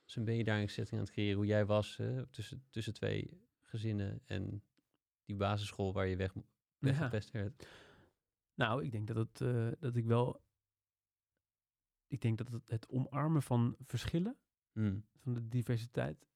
Dus 0.05 0.25
ben 0.25 0.37
je 0.37 0.45
daar 0.45 0.61
een 0.61 0.69
setting 0.69 1.01
aan 1.01 1.07
het 1.07 1.15
creëren 1.15 1.37
hoe 1.37 1.47
jij 1.47 1.67
was 1.67 1.99
eh, 1.99 2.23
tussen, 2.31 2.65
tussen 2.71 2.95
twee 2.95 3.51
gezinnen 3.73 4.21
en 4.25 4.63
die 5.25 5.37
basisschool 5.37 5.93
waar 5.93 6.07
je 6.07 6.17
weg, 6.17 6.35
weggepest 6.79 7.31
werd. 7.31 7.67
Nou, 8.55 8.85
ik 8.85 8.91
denk 8.93 9.07
dat, 9.07 9.17
het, 9.17 9.41
eh, 9.41 9.69
dat 9.81 9.97
ik 9.97 10.05
wel... 10.07 10.41
Ik 12.07 12.21
denk 12.21 12.39
dat 12.39 12.49
het, 12.49 12.63
het 12.71 12.89
omarmen 12.89 13.43
van 13.43 13.77
verschillen, 13.87 14.37
Hmm, 14.73 15.05
van 15.17 15.35
de 15.35 15.49
diversiteit, 15.49 16.27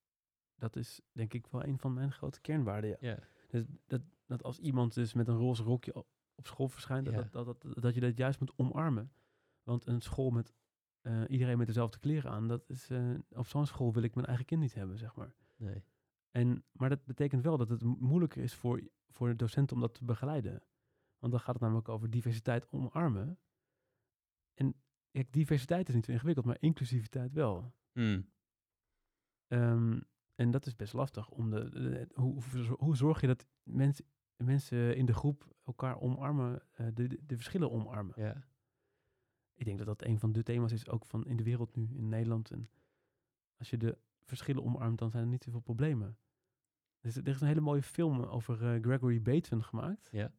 dat 0.54 0.76
is 0.76 1.00
denk 1.12 1.34
ik 1.34 1.46
wel 1.46 1.64
een 1.64 1.78
van 1.78 1.94
mijn 1.94 2.12
grote 2.12 2.40
kernwaarden. 2.40 2.90
Ja. 2.90 2.96
Ja, 3.00 3.18
Dus 3.48 3.64
dat, 3.86 4.02
dat 4.26 4.42
als 4.42 4.58
iemand 4.58 4.94
dus 4.94 5.12
met 5.14 5.28
een 5.28 5.36
roze 5.36 5.62
rokje 5.62 5.94
op, 5.94 6.06
op 6.34 6.46
school 6.46 6.68
verschijnt, 6.68 7.04
dat, 7.04 7.14
Ja. 7.14 7.20
dat, 7.22 7.32
dat, 7.32 7.62
dat, 7.62 7.82
dat 7.82 7.94
je 7.94 8.00
dat 8.00 8.16
juist 8.16 8.40
moet 8.40 8.52
omarmen. 8.58 9.12
Want 9.62 9.86
een 9.86 10.00
school 10.00 10.30
met 10.30 10.54
eh, 11.00 11.22
iedereen 11.28 11.58
met 11.58 11.66
dezelfde 11.66 11.98
kleren 11.98 12.30
aan, 12.30 12.48
dat 12.48 12.68
is, 12.68 12.90
eh, 12.90 13.14
op 13.28 13.46
zo'n 13.46 13.66
school 13.66 13.92
wil 13.92 14.02
ik 14.02 14.14
mijn 14.14 14.26
eigen 14.26 14.44
kind 14.46 14.60
niet 14.60 14.74
hebben, 14.74 14.98
zeg 14.98 15.14
maar. 15.14 15.34
nee. 15.56 15.82
En, 16.36 16.64
maar 16.72 16.88
dat 16.88 17.04
betekent 17.04 17.42
wel 17.42 17.56
dat 17.56 17.68
het 17.68 17.82
mo- 17.82 17.96
moeilijker 17.98 18.42
is 18.42 18.54
voor, 18.54 18.82
voor 19.08 19.28
de 19.28 19.36
docenten 19.36 19.76
om 19.76 19.82
dat 19.82 19.94
te 19.94 20.04
begeleiden. 20.04 20.62
Want 21.18 21.32
dan 21.32 21.40
gaat 21.40 21.54
het 21.54 21.62
namelijk 21.62 21.88
over 21.88 22.10
diversiteit 22.10 22.68
omarmen. 22.70 23.38
En 24.54 24.74
kijk, 25.10 25.32
diversiteit 25.32 25.88
is 25.88 25.94
niet 25.94 26.04
zo 26.04 26.12
ingewikkeld, 26.12 26.46
maar 26.46 26.56
inclusiviteit 26.60 27.32
wel. 27.32 27.74
Hmm, 27.92 28.34
Ehm, 29.46 30.00
en 30.34 30.50
dat 30.50 30.66
is 30.66 30.76
best 30.76 30.92
lastig. 30.92 31.30
Om 31.30 31.50
de, 31.50 31.68
de- 31.70 32.08
hoe, 32.14 32.42
hoe, 32.78 32.96
zorg 32.96 33.20
je 33.20 33.26
dat 33.26 33.46
mensen 33.62 34.04
mensen 34.36 34.96
in 34.96 35.06
de 35.06 35.14
groep 35.14 35.54
elkaar 35.64 36.00
omarmen, 36.00 36.62
eh, 36.72 36.86
de, 36.94 37.06
de, 37.06 37.20
de 37.26 37.34
verschillen 37.36 37.70
omarmen? 37.70 38.14
ja, 38.22 38.46
Ik 39.54 39.64
denk 39.64 39.78
dat 39.78 39.86
dat 39.86 40.02
een 40.04 40.18
van 40.18 40.32
de 40.32 40.42
thema's 40.42 40.72
is, 40.72 40.88
ook 40.88 41.06
van 41.06 41.26
in 41.26 41.36
de 41.36 41.42
wereld 41.42 41.76
nu, 41.76 41.88
in 41.94 42.08
Nederland. 42.08 42.50
En 42.50 42.70
als 43.56 43.70
je 43.70 43.76
de 43.76 43.98
verschillen 44.22 44.64
omarmt, 44.64 44.98
dan 44.98 45.10
zijn 45.10 45.22
er 45.22 45.28
niet 45.28 45.44
zoveel 45.44 45.60
problemen. 45.60 46.18
Dus 47.00 47.16
er 47.16 47.28
is 47.28 47.40
een 47.40 47.46
hele 47.46 47.60
mooie 47.60 47.82
film 47.82 48.22
over 48.22 48.74
eh, 48.74 48.82
Gregory 48.82 49.22
Bateman 49.22 49.64
gemaakt. 49.64 50.08
Ja. 50.12 50.32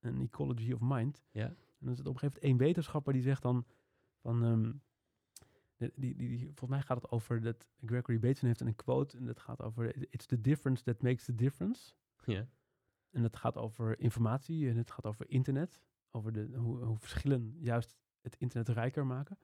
Een 0.00 0.20
Ecology 0.20 0.72
of 0.72 0.80
Mind. 0.80 1.24
ja, 1.30 1.46
En 1.46 1.56
dan 1.78 1.92
is 1.92 1.98
het 1.98 2.06
op 2.06 2.14
een 2.14 2.18
gegeven 2.20 2.40
moment 2.40 2.42
één 2.42 2.56
wetenschapper 2.56 3.12
die 3.12 3.22
zegt 3.22 3.42
dan 3.42 3.66
van... 4.20 4.44
ehm, 4.44 4.72
die, 5.76 6.14
die, 6.16 6.28
die, 6.28 6.38
volgens 6.38 6.70
mij 6.70 6.82
gaat 6.82 7.02
het 7.02 7.10
over 7.10 7.42
dat 7.42 7.68
Gregory 7.84 8.18
Bateman 8.18 8.46
heeft 8.46 8.60
een 8.60 8.74
quote 8.74 9.16
en 9.16 9.24
dat 9.24 9.40
gaat 9.40 9.62
over 9.62 9.96
it's 10.12 10.26
the 10.26 10.40
difference 10.40 10.82
that 10.82 11.02
makes 11.02 11.24
the 11.24 11.34
difference. 11.34 11.92
ja, 12.24 12.48
En 13.10 13.22
dat 13.22 13.36
gaat 13.36 13.56
over 13.56 14.00
informatie 14.00 14.68
en 14.68 14.76
het 14.76 14.90
gaat 14.90 15.06
over 15.06 15.30
internet. 15.30 15.82
Over 16.10 16.32
de, 16.32 16.50
hoe, 16.54 16.84
hoe 16.84 16.98
verschillen 16.98 17.56
juist 17.58 17.96
het 18.20 18.36
internet 18.36 18.68
rijker 18.68 19.06
maken. 19.06 19.38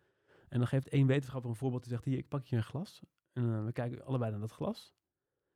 En 0.48 0.58
dan 0.58 0.66
geeft 0.68 0.88
één 0.88 1.06
wetenschapper 1.06 1.50
een 1.50 1.56
voorbeeld 1.56 1.82
die 1.82 1.92
zegt, 1.92 2.04
hier, 2.04 2.18
ik 2.18 2.28
pak 2.28 2.44
je 2.44 2.56
een 2.56 2.62
glas. 2.62 3.02
En 3.32 3.54
eh, 3.54 3.64
we 3.64 3.72
kijken 3.72 4.04
allebei 4.04 4.30
naar 4.30 4.40
dat 4.40 4.52
glas. 4.52 4.94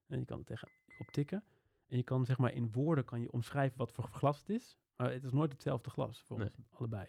En 0.07 0.19
je 0.19 0.25
kan 0.25 0.39
er 0.39 0.45
tegen 0.45 0.69
op 0.99 1.11
tikken. 1.11 1.45
En 1.87 1.97
je 1.97 2.03
kan 2.03 2.25
zeg 2.25 2.39
maar 2.39 2.53
in 2.53 2.73
woorden 2.73 3.05
kan 3.05 3.21
je 3.21 3.33
omschrijven 3.33 3.79
wat 3.79 3.93
voor 3.93 4.05
glas 4.05 4.39
het 4.39 4.49
is. 4.49 4.79
Maar 4.97 5.13
het 5.13 5.25
is 5.25 5.33
nooit 5.33 5.53
hetzelfde 5.53 5.91
glas 5.91 6.23
voor 6.23 6.39
Nee. 6.39 6.47
ons 6.47 6.57
allebei. 6.71 7.07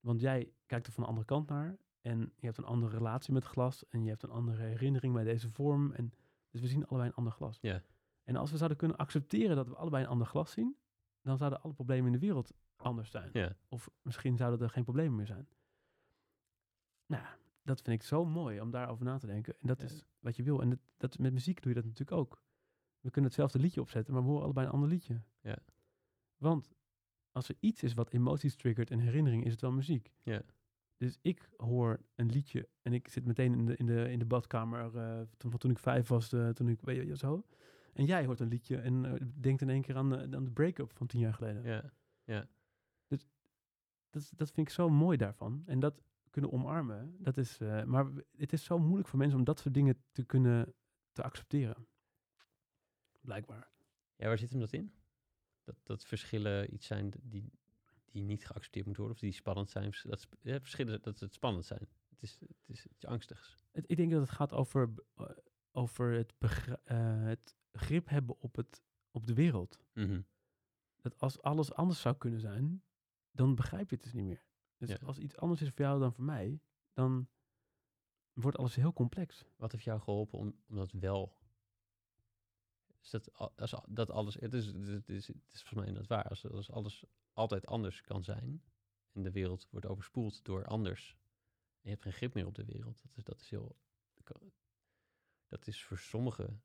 Want 0.00 0.20
jij 0.20 0.52
kijkt 0.66 0.86
er 0.86 0.92
van 0.92 1.02
de 1.02 1.08
andere 1.08 1.26
kant 1.26 1.48
naar. 1.48 1.78
En 2.00 2.18
je 2.36 2.46
hebt 2.46 2.58
een 2.58 2.64
andere 2.64 2.96
relatie 2.96 3.32
met 3.32 3.44
glas. 3.44 3.88
En 3.88 4.02
je 4.02 4.08
hebt 4.08 4.22
een 4.22 4.30
andere 4.30 4.62
herinnering 4.62 5.14
bij 5.14 5.24
deze 5.24 5.50
vorm. 5.50 5.92
En, 5.92 6.12
dus 6.50 6.60
we 6.60 6.66
zien 6.66 6.86
allebei 6.86 7.08
een 7.10 7.16
ander 7.16 7.32
glas. 7.32 7.58
Ja. 7.60 7.82
En 8.24 8.36
als 8.36 8.50
we 8.50 8.56
zouden 8.56 8.78
kunnen 8.78 8.96
accepteren 8.96 9.56
dat 9.56 9.68
we 9.68 9.74
allebei 9.76 10.04
een 10.04 10.10
ander 10.10 10.26
glas 10.26 10.50
zien. 10.50 10.76
Dan 11.22 11.36
zouden 11.36 11.62
alle 11.62 11.72
problemen 11.74 12.06
in 12.06 12.12
de 12.12 12.26
wereld 12.26 12.52
anders 12.76 13.10
zijn. 13.10 13.30
ja. 13.32 13.56
Of 13.68 13.90
misschien 14.02 14.36
zouden 14.36 14.60
er 14.60 14.70
geen 14.70 14.84
problemen 14.84 15.16
meer 15.16 15.26
zijn. 15.26 15.48
Nou, 17.06 17.24
dat 17.62 17.80
vind 17.82 18.00
ik 18.00 18.06
zo 18.08 18.24
mooi 18.24 18.60
om 18.60 18.70
daarover 18.70 19.04
na 19.04 19.18
te 19.18 19.26
denken. 19.26 19.54
En 19.60 19.66
dat 19.66 19.78
Ja. 19.80 19.86
is 19.86 20.04
wat 20.20 20.36
je 20.36 20.42
wil. 20.42 20.60
En 20.60 20.68
dat, 20.70 20.78
dat, 20.96 21.18
met 21.18 21.32
muziek 21.32 21.62
doe 21.62 21.68
je 21.74 21.80
dat 21.80 21.84
natuurlijk 21.88 22.18
ook. 22.18 22.42
We 23.00 23.10
kunnen 23.10 23.30
hetzelfde 23.30 23.58
liedje 23.58 23.80
opzetten, 23.80 24.14
maar 24.14 24.22
we 24.22 24.28
horen 24.28 24.44
allebei 24.44 24.66
een 24.66 24.72
ander 24.72 24.88
liedje. 24.88 25.20
Ja. 25.40 25.58
Want 26.36 26.70
als 27.32 27.48
er 27.48 27.56
iets 27.60 27.82
is 27.82 27.94
wat 27.94 28.10
emoties 28.10 28.56
triggert 28.56 28.90
en 28.90 28.98
herinnering, 28.98 29.44
is 29.44 29.52
het 29.52 29.60
wel 29.60 29.72
muziek. 29.72 30.12
Ja. 30.22 30.42
Dus 30.96 31.18
ik 31.22 31.50
hoor 31.56 32.00
een 32.14 32.30
liedje 32.30 32.68
en 32.82 32.92
ik 32.92 33.08
zit 33.08 33.24
meteen 33.24 33.52
in 33.54 33.66
de, 33.66 33.76
in 33.76 33.86
de, 33.86 34.10
in 34.10 34.18
de 34.18 34.24
badkamer 34.24 34.96
eh, 34.96 35.20
toen, 35.36 35.50
van 35.50 35.60
toen 35.60 35.70
ik 35.70 35.78
vijf 35.78 36.08
was, 36.08 36.32
eh, 36.32 36.48
toen 36.48 36.68
ik, 36.68 36.80
weet 36.80 37.06
je, 37.06 37.16
zo. 37.16 37.44
En 37.92 38.04
jij 38.04 38.26
hoort 38.26 38.40
een 38.40 38.48
liedje 38.48 38.76
en 38.76 39.04
eh, 39.04 39.26
denkt 39.34 39.62
in 39.62 39.68
één 39.70 39.82
keer 39.82 39.96
aan 39.96 40.08
de, 40.10 40.36
aan 40.36 40.44
de 40.44 40.50
break-up 40.50 40.92
van 40.96 41.06
tien 41.06 41.20
jaar 41.20 41.34
geleden. 41.34 41.64
ja. 42.24 42.48
dat, 44.10 44.22
is- 44.22 44.30
dat 44.30 44.50
vind 44.50 44.66
ik 44.66 44.72
zo 44.72 44.88
mooi 44.88 45.16
daarvan. 45.16 45.62
En 45.66 45.80
dat 45.80 46.02
kunnen 46.30 46.52
omarmen, 46.52 47.16
dat 47.18 47.36
is... 47.36 47.58
maar 47.86 48.06
het 48.36 48.52
is 48.52 48.64
zo 48.64 48.78
moeilijk 48.78 49.08
voor 49.08 49.18
mensen 49.18 49.38
om 49.38 49.44
dat 49.44 49.58
soort 49.60 49.74
dingen 49.74 50.02
te 50.12 50.24
kunnen 50.24 50.74
te 51.12 51.22
accepteren. 51.22 51.86
Blijkbaar. 53.20 53.68
Ja, 54.16 54.26
waar 54.26 54.38
zit 54.38 54.50
hem 54.50 54.60
dat 54.60 54.72
in? 54.72 54.94
Dat, 55.64 55.76
dat 55.82 56.04
verschillen 56.04 56.74
iets 56.74 56.86
zijn 56.86 57.12
die, 57.22 57.52
die 58.04 58.22
niet 58.22 58.46
geaccepteerd 58.46 58.84
moeten 58.86 59.02
worden 59.04 59.22
of 59.22 59.28
die 59.28 59.38
spannend 59.38 59.70
zijn. 59.70 59.92
Dat, 60.02 60.28
ja, 60.40 60.60
verschillen 60.60 61.02
dat 61.02 61.20
het 61.20 61.34
spannend 61.34 61.64
zijn. 61.64 61.88
Het 62.08 62.22
is, 62.22 62.38
het 62.40 62.68
is 62.68 62.86
iets 62.86 63.04
angstigs. 63.04 63.64
Het, 63.72 63.84
ik 63.90 63.96
denk 63.96 64.10
dat 64.10 64.20
het 64.20 64.30
gaat 64.30 64.52
over, 64.52 64.90
eh, 65.14 65.26
over 65.70 66.12
het, 66.12 66.34
begri- 66.38 66.76
eh, 66.84 67.22
het 67.22 67.56
grip 67.72 68.08
hebben 68.08 68.40
op, 68.40 68.56
het, 68.56 68.82
op 69.10 69.26
de 69.26 69.34
wereld. 69.34 69.78
Mhm. 69.92 70.20
Dat 70.96 71.18
als 71.18 71.42
alles 71.42 71.72
anders 71.72 72.00
zou 72.00 72.16
kunnen 72.16 72.40
zijn, 72.40 72.82
dan 73.30 73.54
begrijp 73.54 73.90
je 73.90 73.94
het 73.96 74.04
dus 74.04 74.12
niet 74.12 74.24
meer. 74.24 74.44
Dus 74.76 74.88
Ja. 74.88 74.98
als 75.06 75.18
iets 75.18 75.36
anders 75.36 75.62
is 75.62 75.68
voor 75.68 75.84
jou 75.84 76.00
dan 76.00 76.12
voor 76.12 76.24
mij, 76.24 76.60
dan 76.92 77.28
wordt 78.32 78.58
alles 78.58 78.74
heel 78.74 78.92
complex. 78.92 79.44
Wat 79.56 79.72
heeft 79.72 79.84
jou 79.84 80.00
geholpen 80.00 80.38
om, 80.38 80.54
om 80.68 80.76
dat 80.76 80.92
wel... 80.92 81.38
Is 83.02 83.10
dat, 83.10 83.32
al- 83.32 83.52
als, 83.56 83.74
al- 83.74 83.84
dat 83.88 84.10
alles... 84.10 84.34
Het 84.34 84.54
is, 84.54 84.66
het, 84.66 85.08
is, 85.08 85.26
het 85.26 85.36
is 85.52 85.62
volgens 85.62 85.72
mij 85.72 85.86
inderdaad 85.86 86.08
waar. 86.08 86.28
Als, 86.28 86.46
als 86.50 86.70
alles 86.70 87.04
altijd 87.32 87.66
anders 87.66 88.00
kan 88.00 88.24
zijn... 88.24 88.62
en 89.12 89.22
de 89.22 89.30
wereld 89.30 89.66
wordt 89.70 89.86
overspoeld 89.86 90.44
door 90.44 90.64
anders... 90.66 91.16
en 91.70 91.80
je 91.80 91.90
hebt 91.90 92.02
geen 92.02 92.12
grip 92.12 92.34
meer 92.34 92.46
op 92.46 92.54
de 92.54 92.64
wereld... 92.64 93.02
dat 93.02 93.16
is, 93.16 93.24
dat 93.24 93.40
is 93.40 93.50
heel... 93.50 93.76
Dat 95.46 95.66
is 95.66 95.84
voor 95.84 95.98
sommigen... 95.98 96.62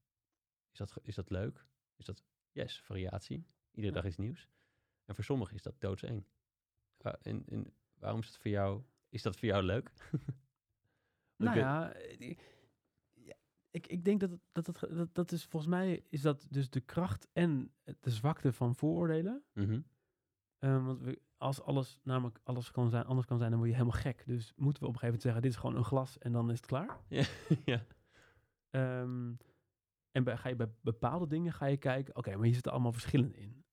Is 0.72 0.78
dat, 0.78 0.98
is 1.02 1.16
dat 1.16 1.30
leuk? 1.30 1.66
Is 1.96 2.06
dat... 2.06 2.24
Yes, 2.52 2.82
variatie. 2.82 3.48
Iedere 3.72 3.94
Ja. 3.96 4.02
dag 4.02 4.06
iets 4.06 4.18
nieuws. 4.18 4.50
En 5.06 5.16
voor 5.16 5.24
sommigen 5.24 5.56
is 5.56 5.62
dat 5.62 5.82
doodseng. 5.82 6.26
En, 7.22 7.46
en 7.46 7.74
waarom 7.94 8.20
is 8.20 8.28
het 8.28 8.38
voor 8.38 8.52
jou... 8.52 8.84
Is 9.10 9.22
dat 9.22 9.38
voor 9.38 9.48
jou 9.48 9.64
leuk? 9.64 9.92
Nou 11.38 11.58
ja, 11.58 11.94
eh, 11.94 12.38
ik- 13.76 13.88
ik, 13.88 14.06
denk 14.06 14.20
dat, 14.20 14.30
dat, 14.52 14.66
dat 14.90 15.14
dat 15.16 15.32
is 15.32 15.46
volgens 15.46 15.72
mij 15.72 16.04
is 16.10 16.22
dat 16.22 16.48
dus 16.50 16.70
de 16.70 16.82
kracht 16.82 17.28
en 17.34 17.72
de 18.00 18.10
zwakte 18.10 18.54
van 18.54 18.76
vooroordelen. 18.76 19.44
Mhm. 19.54 19.82
Eh, 20.58 20.86
want 20.86 21.00
we, 21.02 21.20
als 21.38 21.62
alles 21.62 22.00
namelijk 22.04 22.40
alles 22.44 22.72
kan 22.72 22.90
zijn, 22.90 23.06
anders 23.06 23.28
kan 23.28 23.38
zijn, 23.38 23.50
dan 23.50 23.60
word 23.60 23.72
je 23.72 23.78
helemaal 23.78 24.02
gek. 24.02 24.24
Dus 24.26 24.54
moeten 24.56 24.82
we 24.84 24.88
op 24.90 24.94
een 24.94 25.00
gegeven 25.00 25.06
moment 25.06 25.22
zeggen, 25.22 25.42
dit 25.42 25.52
is 25.52 25.58
gewoon 25.58 25.76
een 25.76 25.84
glas 25.84 26.18
en 26.18 26.32
dan 26.32 26.52
is 26.52 26.58
het 26.58 26.66
klaar. 26.66 27.00
Ja, 27.08 27.26
ja. 27.66 27.86
Ehm, 28.70 29.34
en 30.12 30.24
bij, 30.24 30.38
ga 30.38 30.50
je 30.50 30.56
bij 30.56 30.72
bepaalde 30.82 31.28
dingen 31.28 31.54
ga 31.54 31.66
je 31.66 31.78
kijken, 31.78 32.16
oké, 32.16 32.36
maar 32.36 32.46
hier 32.46 32.54
zitten 32.54 32.72
allemaal 32.72 32.92
verschillen 32.92 33.36
in. 33.36 33.64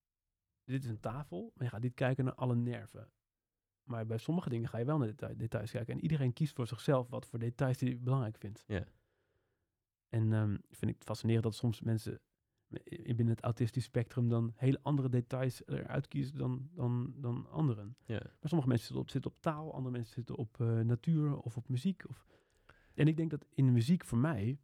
Dit 0.64 0.84
is 0.84 0.90
een 0.90 1.00
tafel, 1.00 1.52
maar 1.54 1.64
je 1.64 1.70
gaat 1.72 1.82
niet 1.82 1.94
kijken 1.94 2.24
naar 2.24 2.34
alle 2.34 2.54
nerven. 2.54 3.10
Maar 3.82 4.06
bij 4.06 4.18
sommige 4.18 4.48
dingen 4.48 4.68
ga 4.68 4.78
je 4.78 4.84
wel 4.84 4.98
naar 4.98 5.06
detail- 5.06 5.36
details 5.36 5.70
kijken. 5.70 5.94
En 5.94 6.00
iedereen 6.00 6.32
kiest 6.32 6.54
voor 6.54 6.66
zichzelf 6.66 7.08
wat 7.08 7.26
voor 7.26 7.38
details 7.38 7.80
hij 7.80 7.98
belangrijk 8.00 8.36
vindt. 8.38 8.64
Ja. 8.66 8.84
En 10.12 10.32
ehm 10.32 10.56
vind 10.70 10.90
ik 10.90 10.94
het 10.94 11.04
fascinerend 11.04 11.44
dat 11.44 11.54
soms 11.54 11.80
mensen 11.80 12.20
binnen 12.88 13.28
het 13.28 13.40
autistisch 13.40 13.84
spectrum 13.84 14.28
dan 14.28 14.52
hele 14.56 14.78
andere 14.82 15.08
details 15.08 15.66
eruit 15.66 16.08
kiezen 16.08 16.38
dan, 16.38 16.68
dan, 16.72 17.14
dan 17.16 17.50
anderen. 17.50 17.96
ja. 18.04 18.20
Maar 18.20 18.48
sommige 18.48 18.68
mensen 18.68 18.86
zitten 18.86 19.04
op, 19.04 19.10
zitten 19.10 19.30
op 19.30 19.40
taal, 19.40 19.74
andere 19.74 19.92
mensen 19.94 20.14
zitten 20.14 20.36
op 20.36 20.60
eh, 20.60 20.80
natuur 20.80 21.36
of 21.36 21.56
op 21.56 21.68
muziek. 21.68 22.08
Of... 22.08 22.26
En 22.94 23.08
ik 23.08 23.16
denk 23.16 23.30
dat 23.30 23.46
in 23.50 23.72
muziek 23.72 24.04
voor 24.04 24.18
mij 24.18 24.60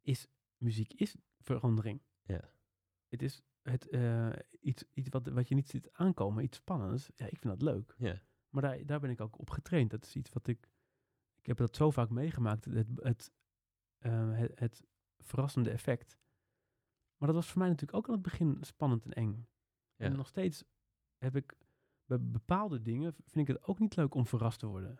is 0.00 0.26
muziek 0.56 0.92
is 0.92 1.16
verandering. 1.38 2.02
Ja. 2.22 2.50
Het 3.08 3.22
is 3.22 3.42
het, 3.62 3.88
eh, 3.88 4.32
iets, 4.60 4.84
iets 4.94 5.08
wat, 5.08 5.28
wat 5.28 5.48
je 5.48 5.54
niet 5.54 5.68
ziet 5.68 5.92
aankomen, 5.92 6.44
iets 6.44 6.56
spannends. 6.56 7.10
Ja, 7.16 7.26
ik 7.26 7.38
vind 7.38 7.60
dat 7.60 7.62
leuk. 7.62 7.94
Ja. 7.98 8.22
Maar 8.48 8.62
daar, 8.62 8.86
daar 8.86 9.00
ben 9.00 9.10
ik 9.10 9.20
ook 9.20 9.38
op 9.38 9.50
getraind. 9.50 9.90
Dat 9.90 10.04
is 10.04 10.16
iets 10.16 10.32
wat 10.32 10.46
ik... 10.46 10.68
Ik 11.38 11.46
heb 11.46 11.56
dat 11.56 11.76
zo 11.76 11.90
vaak 11.90 12.10
meegemaakt. 12.10 12.64
Het, 12.64 12.86
het, 12.96 13.32
eh, 14.00 14.36
het, 14.38 14.58
het 14.58 14.82
verrassende 15.18 15.70
effect. 15.70 16.18
Maar 17.16 17.28
dat 17.28 17.36
was 17.36 17.46
voor 17.50 17.58
mij 17.58 17.68
natuurlijk 17.68 17.98
ook 17.98 18.06
aan 18.06 18.12
het 18.14 18.22
begin 18.22 18.58
spannend 18.60 19.04
en 19.04 19.12
eng. 19.12 19.46
Ja. 19.96 20.04
En 20.06 20.16
nog 20.16 20.26
steeds 20.26 20.64
heb 21.18 21.36
ik... 21.36 21.56
Bij 22.04 22.20
bepaalde 22.20 22.82
dingen 22.82 23.14
vind 23.26 23.48
ik 23.48 23.54
het 23.54 23.64
ook 23.66 23.78
niet 23.78 23.96
leuk 23.96 24.14
om 24.14 24.26
verrast 24.26 24.58
te 24.58 24.66
worden. 24.66 24.98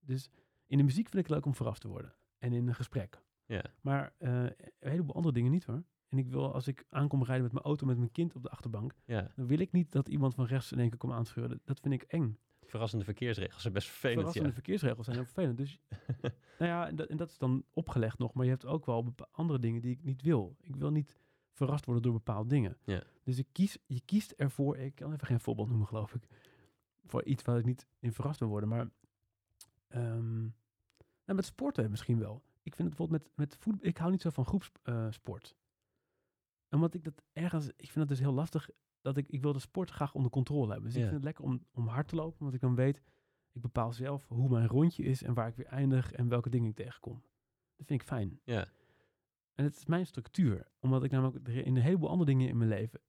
Dus 0.00 0.30
in 0.66 0.78
de 0.78 0.84
muziek 0.84 1.08
vind 1.08 1.14
ik 1.22 1.26
het 1.26 1.34
leuk 1.36 1.46
om 1.46 1.54
verrast 1.54 1.80
te 1.80 1.88
worden. 1.88 2.14
En 2.38 2.52
in 2.52 2.68
een 2.68 2.74
gesprek. 2.74 3.22
Ja. 3.46 3.64
Maar 3.80 4.14
eh, 4.18 4.42
een 4.44 4.54
heleboel 4.78 5.14
andere 5.14 5.34
dingen 5.34 5.50
niet 5.50 5.64
hoor. 5.64 5.84
En 6.08 6.18
ik 6.18 6.28
wil, 6.28 6.52
als 6.54 6.66
ik 6.68 6.84
aankom 6.88 7.22
rijden 7.24 7.42
met 7.44 7.52
mijn 7.52 7.64
auto 7.64 7.86
met 7.86 7.98
mijn 7.98 8.10
kind 8.12 8.34
op 8.34 8.42
de 8.42 8.48
achterbank, 8.48 8.94
ja. 9.04 9.32
dan 9.36 9.46
wil 9.46 9.58
ik 9.58 9.72
niet 9.72 9.92
dat 9.92 10.08
iemand 10.08 10.34
van 10.34 10.44
rechts 10.46 10.72
in 10.72 10.78
één 10.78 10.88
keer 10.88 10.98
komt 10.98 11.12
aanscheuren. 11.12 11.50
Dat- 11.50 11.66
Dat 11.66 11.80
vind 11.80 11.94
ik 11.94 12.02
eng. 12.02 12.38
Verrassende 12.66 13.04
verkeersregels 13.04 13.62
zijn 13.62 13.72
best 13.72 13.88
vervelend. 13.88 14.16
Verrassende 14.18 14.48
Ja. 14.48 14.54
verkeersregels 14.54 15.04
zijn 15.04 15.16
heel 15.16 15.26
vervelend. 15.26 15.58
Dus, 15.58 15.78
nou 16.58 16.70
ja, 16.70 16.86
en 16.88 16.96
dat, 16.96 17.08
en 17.08 17.16
dat 17.16 17.30
is 17.30 17.38
dan 17.38 17.64
opgelegd 17.72 18.18
nog. 18.18 18.34
Maar 18.34 18.44
je 18.44 18.50
hebt 18.50 18.66
ook 18.66 18.86
wel 18.86 19.14
andere 19.30 19.58
dingen 19.58 19.80
die 19.80 19.90
ik 19.92 20.02
niet 20.02 20.22
wil. 20.22 20.56
Ik 20.60 20.76
wil 20.76 20.90
niet 20.90 21.18
verrast 21.52 21.84
worden 21.84 22.02
door 22.02 22.12
bepaalde 22.12 22.48
dingen. 22.48 22.76
Ja. 22.84 23.02
Dus 23.24 23.38
ik 23.38 23.46
kies, 23.52 23.78
je 23.86 24.00
kiest 24.04 24.30
ervoor, 24.30 24.76
ik 24.76 24.94
kan 24.94 25.12
even 25.12 25.26
geen 25.26 25.40
voorbeeld 25.40 25.68
noemen 25.68 25.86
geloof 25.86 26.14
ik, 26.14 26.26
voor 27.04 27.24
iets 27.24 27.42
waar 27.42 27.58
ik 27.58 27.64
niet 27.64 27.86
in 27.98 28.12
verrast 28.12 28.38
wil 28.40 28.48
worden. 28.48 28.68
Maar 28.68 28.88
nou, 31.24 31.38
met 31.38 31.44
sporten 31.44 31.90
misschien 31.90 32.18
wel. 32.18 32.42
Ik 32.62 32.74
vind 32.74 32.88
het 32.88 32.96
bijvoorbeeld 32.96 33.22
met, 33.36 33.48
met 33.50 33.56
voetbal, 33.60 33.88
ik 33.88 33.96
hou 33.96 34.10
niet 34.10 34.20
zo 34.22 34.30
van 34.30 34.44
groepsport. 34.44 35.56
Omdat 36.70 36.94
ik 36.94 37.04
dat 37.04 37.22
ergens, 37.32 37.66
ik 37.66 37.90
vind 37.90 37.94
het 37.94 38.08
dus 38.08 38.18
heel 38.18 38.32
lastig, 38.32 38.70
dat 39.06 39.16
ik, 39.16 39.28
ik 39.28 39.42
wil 39.42 39.52
de 39.52 39.58
sport 39.58 39.90
graag 39.90 40.14
onder 40.14 40.30
controle 40.30 40.72
hebben. 40.72 40.84
Dus 40.84 40.94
ik 40.94 41.02
vind 41.02 41.14
het 41.14 41.24
lekker 41.24 41.44
om, 41.44 41.66
om 41.72 41.86
hard 41.86 42.08
te 42.08 42.16
lopen, 42.16 42.42
want 42.42 42.54
ik 42.54 42.60
dan 42.60 42.74
weet, 42.74 43.02
ik 43.52 43.60
bepaal 43.60 43.92
zelf 43.92 44.26
hoe 44.28 44.48
mijn 44.48 44.66
rondje 44.66 45.02
is 45.02 45.22
en 45.22 45.34
waar 45.34 45.48
ik 45.48 45.56
weer 45.56 45.66
eindig 45.66 46.12
en 46.12 46.28
welke 46.28 46.50
dingen 46.50 46.70
ik 46.70 46.76
tegenkom. 46.76 47.22
Dat 47.76 47.86
vind 47.86 48.00
ik 48.00 48.06
fijn. 48.06 48.40
Ja. 48.44 48.68
En 49.54 49.64
het 49.64 49.76
is 49.76 49.86
mijn 49.86 50.06
structuur. 50.06 50.66
Omdat 50.80 51.04
ik 51.04 51.10
namelijk 51.10 51.48
in 51.48 51.76
een 51.76 51.82
heleboel 51.82 52.08
andere 52.08 52.30
dingen 52.30 52.48
in 52.48 52.56
mijn 52.56 52.70
leven 52.70 53.00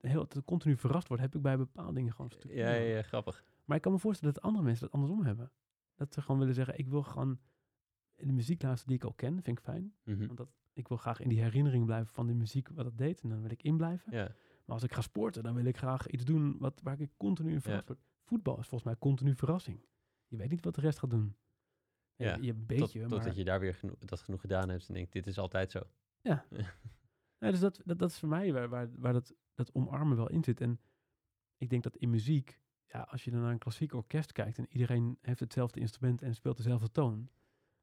heel 0.00 0.28
continu 0.44 0.76
verrast 0.76 1.08
word, 1.08 1.20
heb 1.20 1.34
ik 1.34 1.42
bij 1.42 1.56
bepaalde 1.56 1.92
dingen 1.92 2.12
gewoon 2.12 2.26
een 2.26 2.36
structuur. 2.36 2.64
Ja, 2.64 2.72
ja, 2.74 3.02
grappig. 3.02 3.44
Maar 3.64 3.76
ik 3.76 3.82
kan 3.82 3.92
me 3.92 3.98
voorstellen 3.98 4.34
dat 4.34 4.42
andere 4.42 4.64
mensen 4.64 4.84
dat 4.84 4.94
andersom 4.94 5.22
hebben. 5.22 5.52
Dat 5.94 6.14
ze 6.14 6.22
gewoon 6.22 6.38
willen 6.38 6.54
zeggen, 6.54 6.78
ik 6.78 6.88
wil 6.88 7.02
gewoon 7.02 7.38
de 8.14 8.32
muziek 8.32 8.62
luisteren 8.62 8.88
die 8.88 9.02
ik 9.02 9.04
al 9.04 9.14
ken, 9.16 9.42
vind 9.42 9.58
ik 9.58 9.64
fijn. 9.64 9.94
Mhm. 10.04 10.26
Want 10.26 10.36
dat, 10.36 10.48
ik 10.72 10.88
wil 10.88 10.96
graag 10.96 11.20
in 11.20 11.28
die 11.28 11.40
herinnering 11.40 11.84
blijven 11.84 12.12
van 12.12 12.26
de 12.26 12.34
muziek 12.34 12.68
wat 12.68 12.84
het 12.84 12.98
deed. 12.98 13.20
En 13.20 13.28
dan 13.28 13.40
wil 13.40 13.50
ik 13.50 13.62
inblijven. 13.62 14.12
Ja. 14.12 14.34
Maar 14.64 14.74
als 14.74 14.82
ik 14.84 14.92
ga 14.92 15.00
sporten, 15.00 15.42
dan 15.42 15.54
wil 15.54 15.64
ik 15.64 15.76
graag 15.76 16.06
iets 16.06 16.24
doen 16.24 16.58
wat, 16.58 16.80
waar 16.82 17.00
ik 17.00 17.10
continu 17.16 17.52
in 17.52 17.60
verrast 17.60 17.88
word. 17.88 18.00
Voetbal 18.24 18.58
is 18.58 18.66
volgens 18.66 18.82
mij 18.90 18.98
continu 18.98 19.34
verrassing. 19.34 19.86
Je 20.26 20.36
weet 20.36 20.50
niet 20.50 20.64
wat 20.64 20.74
de 20.74 20.80
rest 20.80 20.98
gaat 20.98 21.10
doen. 21.10 21.36
Ja, 22.16 22.26
Ja, 22.26 22.36
je, 22.40 22.52
Tot, 22.54 22.66
beetje, 22.66 23.00
maar... 23.00 23.08
totdat 23.08 23.36
je 23.36 23.44
daar 23.44 23.60
weer 23.60 23.74
geno- 23.74 23.96
dat 23.98 24.20
genoeg 24.20 24.40
gedaan 24.40 24.68
hebt 24.68 24.88
en 24.88 24.94
denkt, 24.94 25.12
dit 25.12 25.26
is 25.26 25.38
altijd 25.38 25.70
zo. 25.70 25.80
Ja, 26.20 26.44
dus 27.38 27.60
dat, 27.60 27.80
dat, 27.84 27.98
dat 27.98 28.10
is 28.10 28.18
voor 28.18 28.28
mij 28.28 28.52
waar, 28.52 28.68
waar, 28.68 28.88
waar 28.96 29.12
dat, 29.12 29.34
dat 29.54 29.74
omarmen 29.74 30.16
wel 30.16 30.28
in 30.30 30.44
zit. 30.44 30.60
En 30.60 30.80
ik 31.56 31.70
denk 31.70 31.82
dat 31.82 31.96
in 31.96 32.10
muziek, 32.10 32.60
ja, 32.86 33.00
als 33.00 33.24
je 33.24 33.30
dan 33.30 33.40
naar 33.40 33.50
een 33.52 33.58
klassiek 33.58 33.92
orkest 33.94 34.32
kijkt 34.32 34.58
en 34.58 34.66
iedereen 34.70 35.18
heeft 35.20 35.40
hetzelfde 35.40 35.80
instrument 35.80 36.22
en 36.22 36.34
speelt 36.34 36.56
dezelfde 36.56 36.90
toon, 36.90 37.30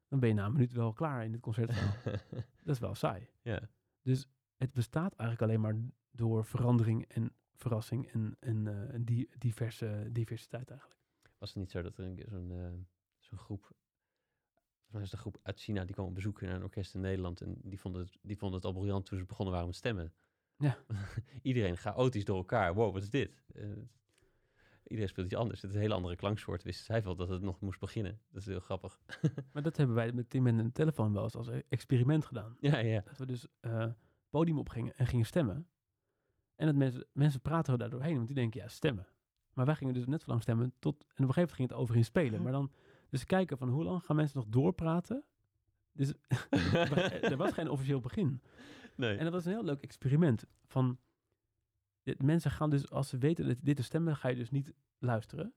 dan 0.08 0.20
ben 0.20 0.28
je 0.28 0.34
na 0.34 0.44
een 0.46 0.52
minuut 0.52 0.72
wel 0.72 0.92
klaar 0.92 1.24
in 1.24 1.32
het 1.32 1.40
concertzaal. 1.40 1.92
dat 2.64 2.74
is 2.74 2.78
wel 2.78 2.94
saai. 2.94 3.28
ja. 3.42 3.60
Dus 4.02 4.26
het 4.56 4.72
bestaat 4.72 5.14
eigenlijk 5.14 5.42
alleen 5.50 5.60
maar 5.60 5.90
door 6.12 6.44
verandering 6.44 7.04
en 7.08 7.32
verrassing 7.54 8.12
en, 8.12 8.36
en 8.40 8.66
eh, 8.66 8.94
een 8.94 9.04
di- 9.04 9.28
diverse, 9.38 10.08
diversiteit 10.12 10.70
eigenlijk. 10.70 11.00
Was 11.38 11.48
het 11.48 11.58
niet 11.58 11.70
zo 11.70 11.82
dat 11.82 11.98
er 11.98 12.04
een 12.04 12.14
keer 12.14 12.28
zo'n 12.28 12.50
eh, 12.50 12.72
zo'n 13.18 13.38
groep, 13.38 13.60
volgens 13.62 14.92
mij 14.92 15.02
is 15.02 15.10
het 15.10 15.12
een 15.12 15.18
groep 15.18 15.38
uit 15.42 15.60
China, 15.60 15.84
die 15.84 15.94
kwam 15.94 16.06
op 16.06 16.14
bezoek 16.14 16.40
naar 16.40 16.54
een 16.54 16.62
orkest 16.62 16.94
in 16.94 17.00
Nederland 17.00 17.40
en 17.40 17.56
die 17.62 17.80
vonden 17.80 18.02
het, 18.02 18.18
die 18.22 18.38
vonden 18.38 18.56
het 18.56 18.66
al 18.66 18.72
briljant 18.72 19.06
toen 19.06 19.18
ze 19.18 19.24
begonnen 19.24 19.52
waren 19.52 19.68
met 19.68 19.76
stemmen. 19.76 20.12
Ja. 20.56 20.78
Iedereen 21.42 21.76
chaotisch 21.76 22.24
door 22.24 22.36
elkaar. 22.36 22.74
Wow, 22.74 22.92
wat 22.92 23.02
is 23.02 23.10
dit? 23.10 23.42
Eh, 23.54 23.64
iedereen 24.86 25.08
speelt 25.08 25.26
iets 25.26 25.34
anders. 25.36 25.60
Het 25.60 25.70
is 25.70 25.76
een 25.76 25.82
hele 25.82 25.94
andere 25.94 26.16
klanksoort. 26.16 26.62
Wisten 26.62 26.84
zij 26.84 27.02
wel 27.02 27.16
dat 27.16 27.28
het 27.28 27.42
nog 27.42 27.60
moest 27.60 27.80
beginnen. 27.80 28.20
Dat 28.30 28.40
is 28.40 28.46
heel 28.46 28.60
grappig. 28.60 29.00
Maar 29.52 29.62
dat 29.62 29.76
hebben 29.76 29.96
wij 29.96 30.12
met 30.12 30.30
Tim 30.30 30.46
en 30.46 30.56
de 30.56 30.72
telefoon 30.72 31.12
wel 31.12 31.22
eens 31.22 31.34
als 31.36 31.48
experiment 31.68 32.24
gedaan. 32.24 32.56
ja, 32.60 32.78
ja. 32.78 33.00
Dat 33.00 33.18
we 33.18 33.26
dus 33.26 33.46
podium 34.30 34.58
opgingen 34.58 34.96
en 34.96 35.06
gingen 35.06 35.26
stemmen. 35.26 35.66
En 36.62 36.68
dat 36.68 36.76
mensen, 36.76 37.06
mensen 37.12 37.40
praten 37.40 37.72
er 37.72 37.78
daar 37.78 37.90
doorheen, 37.90 38.14
want 38.14 38.26
die 38.26 38.36
denken, 38.36 38.60
ja, 38.60 38.68
stemmen. 38.68 39.06
Maar 39.52 39.66
wij 39.66 39.74
gingen 39.74 39.94
dus 39.94 40.06
net 40.06 40.20
zo 40.22 40.28
lang 40.30 40.42
stemmen 40.42 40.72
tot... 40.78 40.94
En 40.94 41.02
op 41.02 41.08
een 41.08 41.14
gegeven 41.16 41.34
moment 41.40 41.52
ging 41.56 41.68
het 41.68 41.78
over 41.78 41.96
in 41.96 42.04
spelen. 42.04 42.42
Maar 42.42 42.52
dan 42.52 42.72
dus 43.10 43.24
kijken 43.24 43.58
van 43.58 43.68
hoe 43.68 43.84
lang 43.84 44.04
gaan 44.04 44.16
mensen 44.16 44.38
nog 44.38 44.48
doorpraten. 44.48 45.24
Dus 45.92 46.12
er 47.20 47.36
was 47.36 47.52
geen 47.52 47.68
officieel 47.70 48.00
begin. 48.00 48.40
Nee. 48.96 49.16
En 49.16 49.24
dat 49.24 49.32
was 49.32 49.44
een 49.44 49.50
heel 49.52 49.64
leuk 49.64 49.82
experiment. 49.82 50.44
Van, 50.66 50.98
dit- 52.02 52.22
mensen 52.22 52.50
gaan 52.50 52.70
dus, 52.70 52.90
als 52.90 53.08
ze 53.08 53.18
weten 53.18 53.46
dat 53.46 53.56
dit 53.60 53.78
is 53.78 53.84
stemmen, 53.86 54.16
ga 54.16 54.28
je 54.28 54.36
dus 54.36 54.50
niet 54.50 54.72
luisteren. 54.98 55.54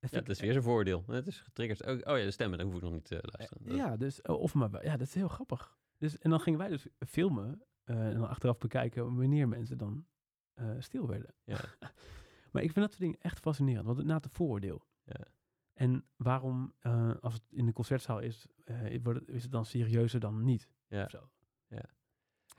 Dat 0.00 0.10
ja, 0.10 0.22
is 0.24 0.40
weer 0.40 0.52
zo'n 0.52 0.62
voordeel. 0.62 1.04
Het 1.06 1.26
is 1.26 1.40
getriggerd. 1.40 1.84
Oh, 1.86 2.12
oh 2.12 2.18
ja, 2.18 2.24
de 2.24 2.30
stemmen, 2.30 2.58
dan 2.58 2.66
hoef 2.66 2.76
ik 2.76 2.82
nog 2.82 2.92
niet 2.92 3.04
te 3.04 3.18
luisteren. 3.22 3.66
Dat- 3.66 3.76
Ja, 3.76 3.96
dus, 3.96 4.22
oh, 4.22 4.40
of 4.40 4.54
maar, 4.54 4.84
ja, 4.84 4.96
dat 4.96 5.06
is 5.06 5.14
heel 5.14 5.28
grappig. 5.28 5.76
Dus, 5.98 6.18
en 6.18 6.30
dan 6.30 6.40
gingen 6.40 6.58
wij 6.58 6.68
dus 6.68 6.86
filmen 7.06 7.54
eh, 7.54 7.66
en 7.96 8.18
dan 8.18 8.28
achteraf 8.28 8.58
bekijken 8.58 9.16
wanneer 9.16 9.48
mensen 9.48 9.78
dan 9.78 10.06
eh, 10.54 10.70
stil 10.78 11.06
werden. 11.06 11.34
Ja. 11.44 11.60
maar 12.52 12.62
ik 12.62 12.72
vind 12.72 12.74
dat 12.74 12.90
soort 12.90 12.98
dingen 12.98 13.20
echt 13.20 13.38
fascinerend, 13.38 13.86
want 13.86 13.98
het 13.98 14.06
na 14.06 14.14
het 14.14 14.28
vooroordeel. 14.30 14.84
Ja. 15.04 15.26
En 15.72 16.04
waarom, 16.16 16.74
eh, 16.78 17.14
als 17.20 17.34
het 17.34 17.42
in 17.50 17.66
de 17.66 17.72
concertzaal 17.72 18.18
is, 18.18 18.46
eh, 18.64 19.02
wordt 19.02 19.20
het, 19.20 19.28
is 19.28 19.42
het 19.42 19.52
dan 19.52 19.64
serieuzer 19.64 20.20
dan 20.20 20.44
niet? 20.44 20.68
Ja. 20.86 21.04
Of 21.04 21.10
zo. 21.10 21.30
Ja. 21.66 21.84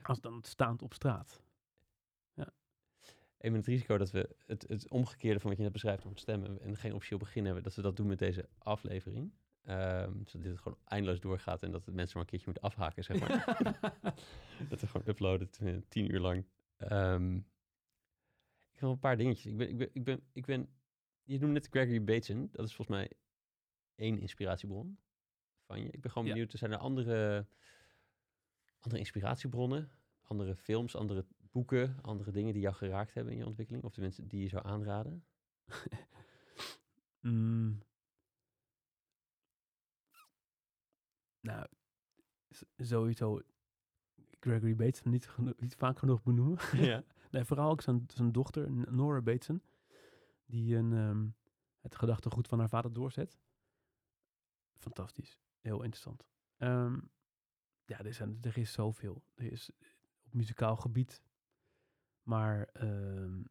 Als 0.02 0.22
dan 0.22 0.44
staand 0.44 0.82
op 0.82 0.94
straat. 0.94 1.44
Even 3.40 3.58
met 3.58 3.66
het 3.66 3.76
risico 3.76 3.98
dat 3.98 4.12
we 4.12 4.36
het, 4.46 4.66
het 4.68 4.90
omgekeerde 4.90 5.40
van 5.40 5.50
wat 5.50 5.58
je 5.58 5.64
net 5.64 5.72
beschrijft 5.74 6.00
over 6.00 6.12
het 6.12 6.20
stemmen 6.20 6.62
en 6.62 6.78
geen 6.78 6.94
officieel 6.94 7.20
begin 7.20 7.46
hebben, 7.46 7.64
dat 7.64 7.76
we 7.76 7.82
dat 7.82 7.96
doen 7.96 8.08
met 8.08 8.20
deze 8.20 8.50
aflevering. 8.58 9.34
Ehm, 9.64 10.14
zodat 10.26 10.48
dit 10.48 10.58
gewoon 10.58 10.78
eindeloos 10.86 11.20
doorgaat 11.20 11.64
en 11.64 11.72
dat 11.72 11.86
de 11.86 11.92
mensen 11.92 12.14
maar 12.18 12.24
een 12.24 12.30
keertje 12.30 12.52
moeten 12.52 12.70
afhaken, 12.70 13.04
zeg 13.04 13.20
maar. 13.20 13.46
dat 14.70 14.80
we 14.80 14.88
gewoon 14.88 15.08
uploaden 15.08 15.50
tien 15.88 16.14
uur 16.14 16.20
lang. 16.20 16.46
Ehm, 16.78 17.36
ik 17.36 17.46
heb 18.72 18.82
nog 18.82 18.92
een 18.92 19.00
paar 19.00 19.18
dingetjes. 19.18 19.52
Ik 19.52 19.58
ben, 19.58 19.70
ik 19.70 19.78
ben, 19.78 19.90
ik 19.94 20.04
ben, 20.04 20.22
ik 20.34 20.46
ben, 20.46 20.70
je 21.24 21.40
noemde 21.40 21.54
net 21.54 21.68
Gregory 21.70 22.04
Bateson. 22.04 22.50
Dat 22.52 22.66
is 22.66 22.76
volgens 22.76 22.98
mij 22.98 23.12
één 23.96 24.20
inspiratiebron 24.20 25.00
van 25.66 25.82
je. 25.82 25.90
Ik 25.90 26.02
ben 26.02 26.12
gewoon 26.12 26.28
Ja. 26.28 26.34
benieuwd, 26.34 26.52
zijn 26.58 26.72
er 26.72 26.78
andere, 26.78 27.48
andere 28.80 29.00
inspiratiebronnen? 29.00 29.92
Andere 30.22 30.56
films, 30.56 30.96
andere 30.96 31.26
boeken, 31.52 31.98
andere 32.02 32.32
dingen 32.32 32.54
die 32.54 32.62
jou 32.62 32.76
geraakt 32.76 33.14
hebben 33.14 33.34
in 33.34 33.40
je 33.40 33.46
ontwikkeling? 33.46 33.84
Of 33.84 33.94
de 33.94 34.02
mensen 34.02 34.28
die 34.28 34.42
je 34.42 34.48
zou 34.50 34.66
aanraden? 34.66 35.24
Mm. 37.22 37.82
Nou, 41.40 41.66
sowieso 42.78 43.42
Gregory 44.40 44.76
Bateson 44.76 45.12
niet, 45.12 45.30
niet 45.58 45.76
vaak 45.76 46.00
genoeg 46.00 46.24
benoemen. 46.24 46.58
ja. 46.74 47.04
Nee, 47.32 47.46
vooral 47.46 47.70
ook 47.70 47.82
zijn, 47.82 48.04
zijn 48.08 48.32
dochter, 48.32 48.72
Nora 48.72 49.22
Bateson, 49.22 49.62
die 50.46 50.76
een, 50.76 50.94
ehm, 50.94 51.28
het 51.82 51.96
gedachtegoed 51.96 52.48
van 52.48 52.60
haar 52.60 52.70
vader 52.70 52.94
doorzet. 52.94 53.38
Fantastisch. 54.78 55.40
Heel 55.60 55.82
interessant. 55.84 56.26
Ehm, 56.58 57.00
ja, 57.86 58.00
er, 58.04 58.14
zijn, 58.14 58.38
er 58.42 58.58
is 58.58 58.72
zoveel. 58.72 59.24
Er 59.36 59.52
is 59.52 59.72
op 60.26 60.34
muzikaal 60.34 60.76
gebied. 60.76 61.24
Maar 62.24 62.64
ehm, 62.74 63.42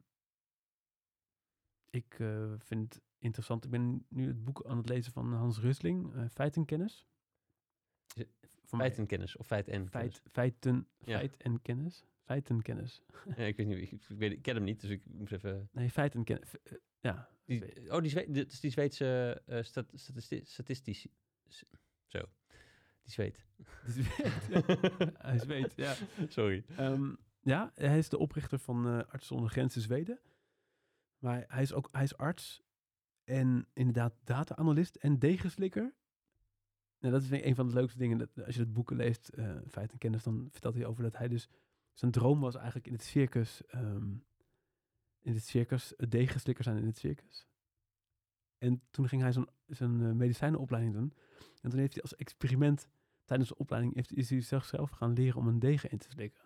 ik 1.89 2.19
eh, 2.19 2.53
vind 2.57 2.93
het 2.93 3.03
interessant. 3.17 3.63
Ik 3.63 3.71
ben 3.71 4.05
nu 4.09 4.27
het 4.27 4.43
boek 4.43 4.65
aan 4.65 4.77
het 4.77 4.89
lezen 4.89 5.11
van 5.11 5.33
Hans 5.33 5.59
Rusling, 5.59 6.13
eh, 6.13 6.25
Feitenkennis. 6.29 7.07
Is 8.69 8.75
Voor 8.75 8.79
Feitenkennis 8.87 9.37
of 9.37 9.47
feit 9.47 9.67
en 9.67 9.89
Feit, 9.89 10.21
feiten, 10.31 10.87
Ja. 11.05 11.17
feit 11.17 11.37
en 11.37 11.61
kennis. 11.61 12.05
Feitenkennis. 12.23 13.03
kennis. 13.13 13.37
Ja, 13.39 13.45
ik 13.45 13.57
weet 13.57 13.67
niet, 13.67 13.77
ik, 13.77 13.91
ik, 13.91 14.01
weet, 14.07 14.31
ik 14.31 14.41
ken 14.41 14.55
hem 14.55 14.63
niet, 14.63 14.81
dus 14.81 14.89
ik 14.89 15.01
moest 15.05 15.31
even... 15.31 15.69
Nee, 15.71 15.89
feitenkennis. 15.89 16.53
Eh, 16.63 16.73
ja. 16.99 17.29
Die, 17.45 17.91
oh, 17.93 18.01
die, 18.01 18.09
Zwe 18.09 18.25
is 18.25 18.59
die 18.59 18.71
Zweedse 18.71 19.41
eh 19.45 19.63
stat, 19.63 19.91
statisti- 19.93 20.41
statistici... 20.45 21.11
Zo. 22.07 22.19
Die 23.01 23.11
Zweed. 23.11 23.45
Die 23.85 24.03
zweet, 24.03 24.47
ja. 24.49 24.61
Hij 25.29 25.39
zweet, 25.39 25.73
ja. 25.75 25.95
Sorry. 26.27 26.63
Ehm, 26.77 27.13
ja, 27.41 27.71
hij 27.75 27.97
is 27.97 28.09
de 28.09 28.17
oprichter 28.17 28.59
van 28.59 28.85
eh 28.87 28.93
Artsen 28.97 29.25
zonder 29.25 29.49
Grenzen 29.49 29.81
Zweden. 29.81 30.19
Maar 31.17 31.45
hij 31.47 31.61
is 31.61 31.73
ook 31.73 31.89
hij 31.91 32.03
is 32.03 32.17
arts 32.17 32.61
en 33.23 33.67
inderdaad 33.73 34.13
data-analyst 34.23 34.95
en 34.95 35.19
degenslikker. 35.19 35.93
Nou, 36.99 37.13
dat 37.13 37.23
is 37.23 37.31
een 37.31 37.55
van 37.55 37.67
de 37.67 37.73
leukste 37.73 37.97
dingen. 37.97 38.17
Dat, 38.17 38.45
als 38.45 38.55
je 38.55 38.61
het 38.61 38.73
boeken 38.73 38.95
leest, 38.95 39.27
eh 39.27 39.57
Feit 39.67 39.91
en 39.91 39.97
Kennis, 39.97 40.23
dan 40.23 40.47
vertelt 40.51 40.75
hij 40.75 40.85
over 40.85 41.03
dat 41.03 41.17
hij 41.17 41.27
dus... 41.27 41.49
Zijn 41.93 42.11
droom 42.11 42.39
was 42.39 42.55
eigenlijk 42.55 42.87
in 42.87 42.93
het 42.93 43.03
circus... 43.03 43.65
ehm, 43.65 44.13
in 45.19 45.33
het 45.33 45.43
circus, 45.43 45.93
degenslikker 46.09 46.63
zijn 46.63 46.77
in 46.77 46.85
het 46.85 46.97
circus. 46.97 47.47
En 48.57 48.81
toen 48.89 49.07
ging 49.07 49.21
hij 49.21 49.31
zijn, 49.31 49.47
zijn 49.65 50.01
eh, 50.01 50.11
medicijnenopleiding 50.11 50.93
doen. 50.93 51.13
En 51.61 51.69
toen 51.69 51.79
heeft 51.79 51.93
hij 51.93 52.01
als 52.01 52.15
experiment 52.15 52.89
tijdens 53.25 53.49
de 53.49 53.57
opleiding 53.57 53.95
heeft, 53.95 54.13
is 54.13 54.29
hij 54.29 54.41
zichzelf 54.41 54.89
gaan 54.89 55.13
leren 55.13 55.39
om 55.39 55.47
een 55.47 55.59
degen 55.59 55.89
in 55.89 55.97
te 55.97 56.09
slikken. 56.09 56.41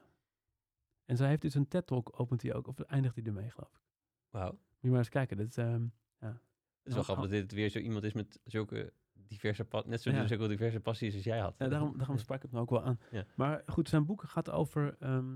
En 1.06 1.18
zij 1.18 1.28
heeft 1.28 1.42
dus 1.42 1.54
een 1.54 1.68
TED-talk, 1.68 2.20
opent 2.20 2.42
hij 2.42 2.54
ook, 2.54 2.68
of 2.68 2.80
eindigt 2.80 3.16
hij 3.16 3.24
ermee, 3.24 3.50
geloof 3.50 3.74
ik. 3.74 3.82
Wauw. 4.30 4.52
Moet 4.52 4.62
je 4.80 4.90
maar 4.90 4.98
eens 4.98 5.10
kijken. 5.10 5.38
Dat 5.38 5.48
is, 5.48 5.58
ehm, 5.58 5.88
Het 6.18 6.92
is 6.92 6.94
wel 6.94 7.04
grappig 7.04 7.30
dat 7.30 7.34
dit 7.34 7.52
weer 7.52 7.70
zo 7.70 7.80
iemand 7.80 8.04
is 8.04 8.14
met 8.14 8.40
zulke 8.44 8.94
diverse, 9.34 9.65
net 9.85 10.01
zo 10.01 10.11
Ja. 10.11 10.22
dus 10.22 10.31
ook 10.31 10.39
wel 10.39 10.47
diverse 10.47 10.80
passies 10.80 11.15
als 11.15 11.23
jij 11.23 11.39
had. 11.39 11.55
Ja, 11.57 11.68
daarom, 11.68 11.97
daarom 11.97 12.18
sprak 12.18 12.38
ik 12.38 12.43
het 12.43 12.51
me 12.51 12.60
ook 12.60 12.69
wel 12.69 12.84
aan. 12.84 12.99
Ja. 13.11 13.26
Maar 13.35 13.64
goed, 13.65 13.89
zijn 13.89 14.05
boek 14.05 14.23
gaat 14.23 14.49
over, 14.49 14.95
ehm, 14.99 15.35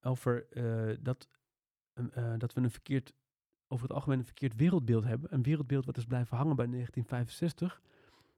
over 0.00 0.46
eh, 0.50 0.96
dat, 1.00 1.28
eh, 1.92 2.34
dat 2.38 2.52
we 2.52 2.60
een 2.60 2.70
verkeerd, 2.70 3.12
over 3.68 3.86
het 3.86 3.94
algemeen 3.94 4.18
een 4.18 4.24
verkeerd 4.24 4.56
wereldbeeld 4.56 5.04
hebben. 5.04 5.34
Een 5.34 5.42
wereldbeeld 5.42 5.84
wat 5.86 5.96
is 5.96 6.04
blijven 6.04 6.36
hangen 6.36 6.56
bij 6.56 6.66
1965. 6.66 7.82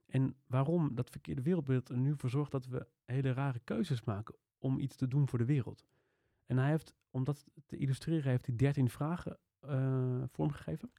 En 0.05 0.35
waarom 0.47 0.95
dat 0.95 1.09
verkeerde 1.09 1.41
wereldbeeld 1.41 1.89
er 1.89 1.97
nu 1.97 2.13
voor 2.17 2.29
zorgt 2.29 2.51
dat 2.51 2.65
we 2.65 2.87
hele 3.05 3.31
rare 3.33 3.59
keuzes 3.63 4.03
maken 4.03 4.35
om 4.57 4.79
iets 4.79 4.95
te 4.95 5.07
doen 5.07 5.27
voor 5.27 5.39
de 5.39 5.45
wereld. 5.45 5.85
En 6.45 6.57
hij 6.57 6.69
heeft, 6.69 6.95
om 7.09 7.23
dat 7.23 7.45
te 7.65 7.77
illustreren, 7.77 8.29
heeft 8.29 8.45
hij 8.45 8.55
13 8.55 8.89
vragen 8.89 9.37
eh, 9.59 10.23
vormgegeven. 10.31 10.91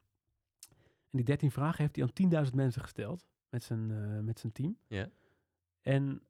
En 1.10 1.20
die 1.20 1.24
13 1.24 1.50
vragen 1.50 1.80
heeft 1.80 1.96
hij 1.96 2.04
aan 2.04 2.44
10.000 2.46 2.54
mensen 2.54 2.82
gesteld 2.82 3.26
met 3.54 3.62
zijn, 3.64 3.90
eh, 3.90 4.20
met 4.20 4.38
zijn 4.38 4.52
team. 4.52 4.78
Ja. 4.86 5.10
En, 5.80 6.22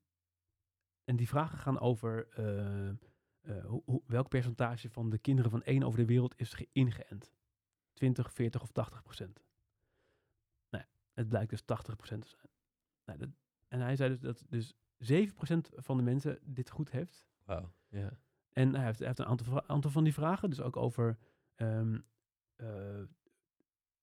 en 1.05 1.17
die 1.17 1.29
vragen 1.29 1.59
gaan 1.59 1.81
over 1.81 2.29
eh, 2.29 2.89
eh, 2.89 3.65
hoe, 3.65 3.83
hoe- 3.85 4.03
welk 4.07 4.29
percentage 4.29 4.91
van 4.91 5.11
de 5.11 5.19
kinderen 5.19 5.51
van 5.51 5.63
één 5.63 5.83
over 5.83 5.99
de 5.99 6.05
wereld 6.05 6.39
is 6.39 6.53
ge- 6.53 6.69
ingeënt. 6.73 7.33
20, 7.93 8.33
40 8.33 8.63
of 8.63 8.71
80 8.73 9.03
procent. 9.03 9.45
Nou, 10.71 10.85
het 11.13 11.29
blijkt 11.29 11.51
dus 11.51 11.63
80 11.63 11.97
procent 11.97 12.23
te 12.23 12.29
zijn. 12.29 12.49
Nou, 13.05 13.19
dat, 13.19 13.29
en 13.69 13.81
hij 13.81 13.97
zei 13.97 14.11
dus 14.11 14.21
dat 14.21 14.45
dus 14.49 14.75
7 14.99 15.35
procent 15.35 15.71
van 15.75 15.97
de 15.97 16.03
mensen 16.03 16.39
dit 16.43 16.71
goed 16.71 16.91
heeft. 16.91 17.27
Wauw, 17.45 17.73
ja. 17.89 18.19
En 18.53 18.75
hij 18.75 18.85
heeft, 18.85 18.99
hij 18.99 19.07
heeft 19.07 19.19
een 19.19 19.27
aantal, 19.27 19.69
aantal 19.69 19.91
van 19.91 20.05
die 20.05 20.13
vragen, 20.15 20.51
dus 20.51 20.61
ook 20.61 20.77
over, 20.77 21.19
ehm, 21.55 22.01
eh, 22.57 23.01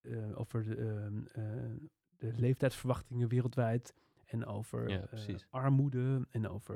eh, 0.02 0.39
over 0.39 0.64
de, 0.64 0.76
ehm, 0.76 1.26
eh, 1.26 1.88
de 2.22 2.34
leeftijdsverwachtingen 2.41 3.27
wereldwijd. 3.27 3.93
En 4.26 4.45
over 4.45 4.89
Ja, 4.89 5.06
eh, 5.11 5.18
armoede. 5.49 6.27
En 6.30 6.48
over, 6.49 6.76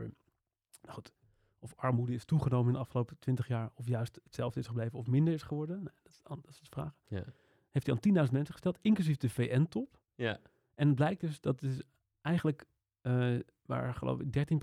nou 0.81 0.93
goed, 0.93 1.13
of 1.59 1.73
armoede 1.75 2.13
is 2.13 2.25
toegenomen 2.25 2.67
in 2.67 2.73
de 2.73 2.79
afgelopen 2.79 3.19
twintig 3.19 3.47
jaar. 3.47 3.71
Of 3.73 3.87
juist 3.87 4.19
hetzelfde 4.23 4.59
is 4.59 4.67
gebleven 4.67 4.99
of 4.99 5.07
minder 5.07 5.33
is 5.33 5.43
geworden. 5.43 5.75
Nou, 5.83 5.95
dat, 6.03 6.11
is, 6.11 6.21
dat 6.23 6.47
is 6.49 6.59
de 6.59 6.65
vraag. 6.69 6.93
Ja. 7.07 7.23
Heeft 7.71 7.85
hij 7.87 7.95
aan 7.95 8.25
10.000 8.27 8.31
mensen 8.33 8.53
gesteld, 8.53 8.77
inclusief 8.81 9.17
de 9.17 9.29
VN-top. 9.29 9.99
Ja, 10.15 10.39
En 10.75 10.87
het 10.87 10.95
blijkt 10.95 11.21
dus 11.21 11.41
dat 11.41 11.61
is 11.61 11.81
eigenlijk 12.21 12.65
eh 13.01 13.37
maar 13.65 13.93
geloof 13.93 14.19
ik 14.19 14.33
13 14.33 14.61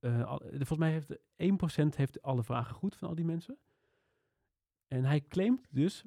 eh, 0.00 0.24
al- 0.24 0.42
volgens 0.50 0.78
mij 0.78 0.90
heeft 0.90 1.16
1% 1.36 1.96
heeft 1.96 2.22
alle 2.22 2.42
vragen 2.44 2.74
goed 2.74 2.96
van 2.96 3.08
al 3.08 3.14
die 3.14 3.24
mensen. 3.24 3.58
En 4.88 5.04
hij 5.04 5.20
claimt 5.28 5.66
dus 5.70 6.04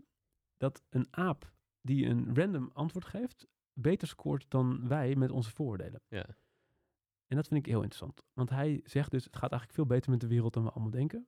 dat 0.58 0.82
een 0.90 1.08
aap 1.10 1.52
die 1.82 2.06
een 2.06 2.36
random 2.36 2.70
antwoord 2.74 3.06
geeft, 3.06 3.48
beter 3.80 4.08
scoort 4.08 4.46
dan 4.50 4.88
wij 4.88 5.16
met 5.16 5.32
onze 5.32 5.52
vooroordelen. 5.52 6.02
ja, 6.08 6.26
En 7.28 7.36
dat 7.36 7.48
vind 7.48 7.60
ik 7.60 7.66
heel 7.72 7.82
interessant. 7.82 8.24
Want 8.34 8.50
hij 8.50 8.82
zegt 8.84 9.12
dus, 9.12 9.24
het 9.24 9.34
gaat 9.36 9.52
eigenlijk 9.52 9.74
veel 9.74 9.86
beter 9.86 10.12
met 10.12 10.20
de 10.22 10.28
wereld 10.28 10.54
dan 10.54 10.64
we 10.64 10.72
allemaal 10.72 10.92
denken. 10.92 11.28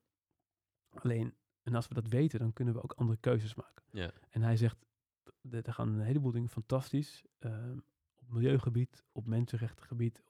Alleen, 0.90 1.34
en 1.64 1.76
als 1.76 1.88
we 1.88 1.94
dat 1.94 2.08
weten, 2.08 2.40
dan 2.40 2.54
kunnen 2.54 2.74
we 2.74 2.84
ook 2.84 2.94
andere 2.94 3.20
keuzes 3.20 3.56
maken. 3.56 3.84
Ja. 3.92 4.12
En 4.30 4.42
hij 4.42 4.58
zegt, 4.58 4.86
er 5.52 5.74
gaan 5.74 5.88
een 5.88 6.00
heleboel 6.00 6.32
dingen 6.32 6.50
fantastisch. 6.50 7.24
ehm, 7.40 7.78
op 8.22 8.30
milieugebied, 8.30 9.04
op 9.12 9.28
mensenrechtengebied, 9.28 10.24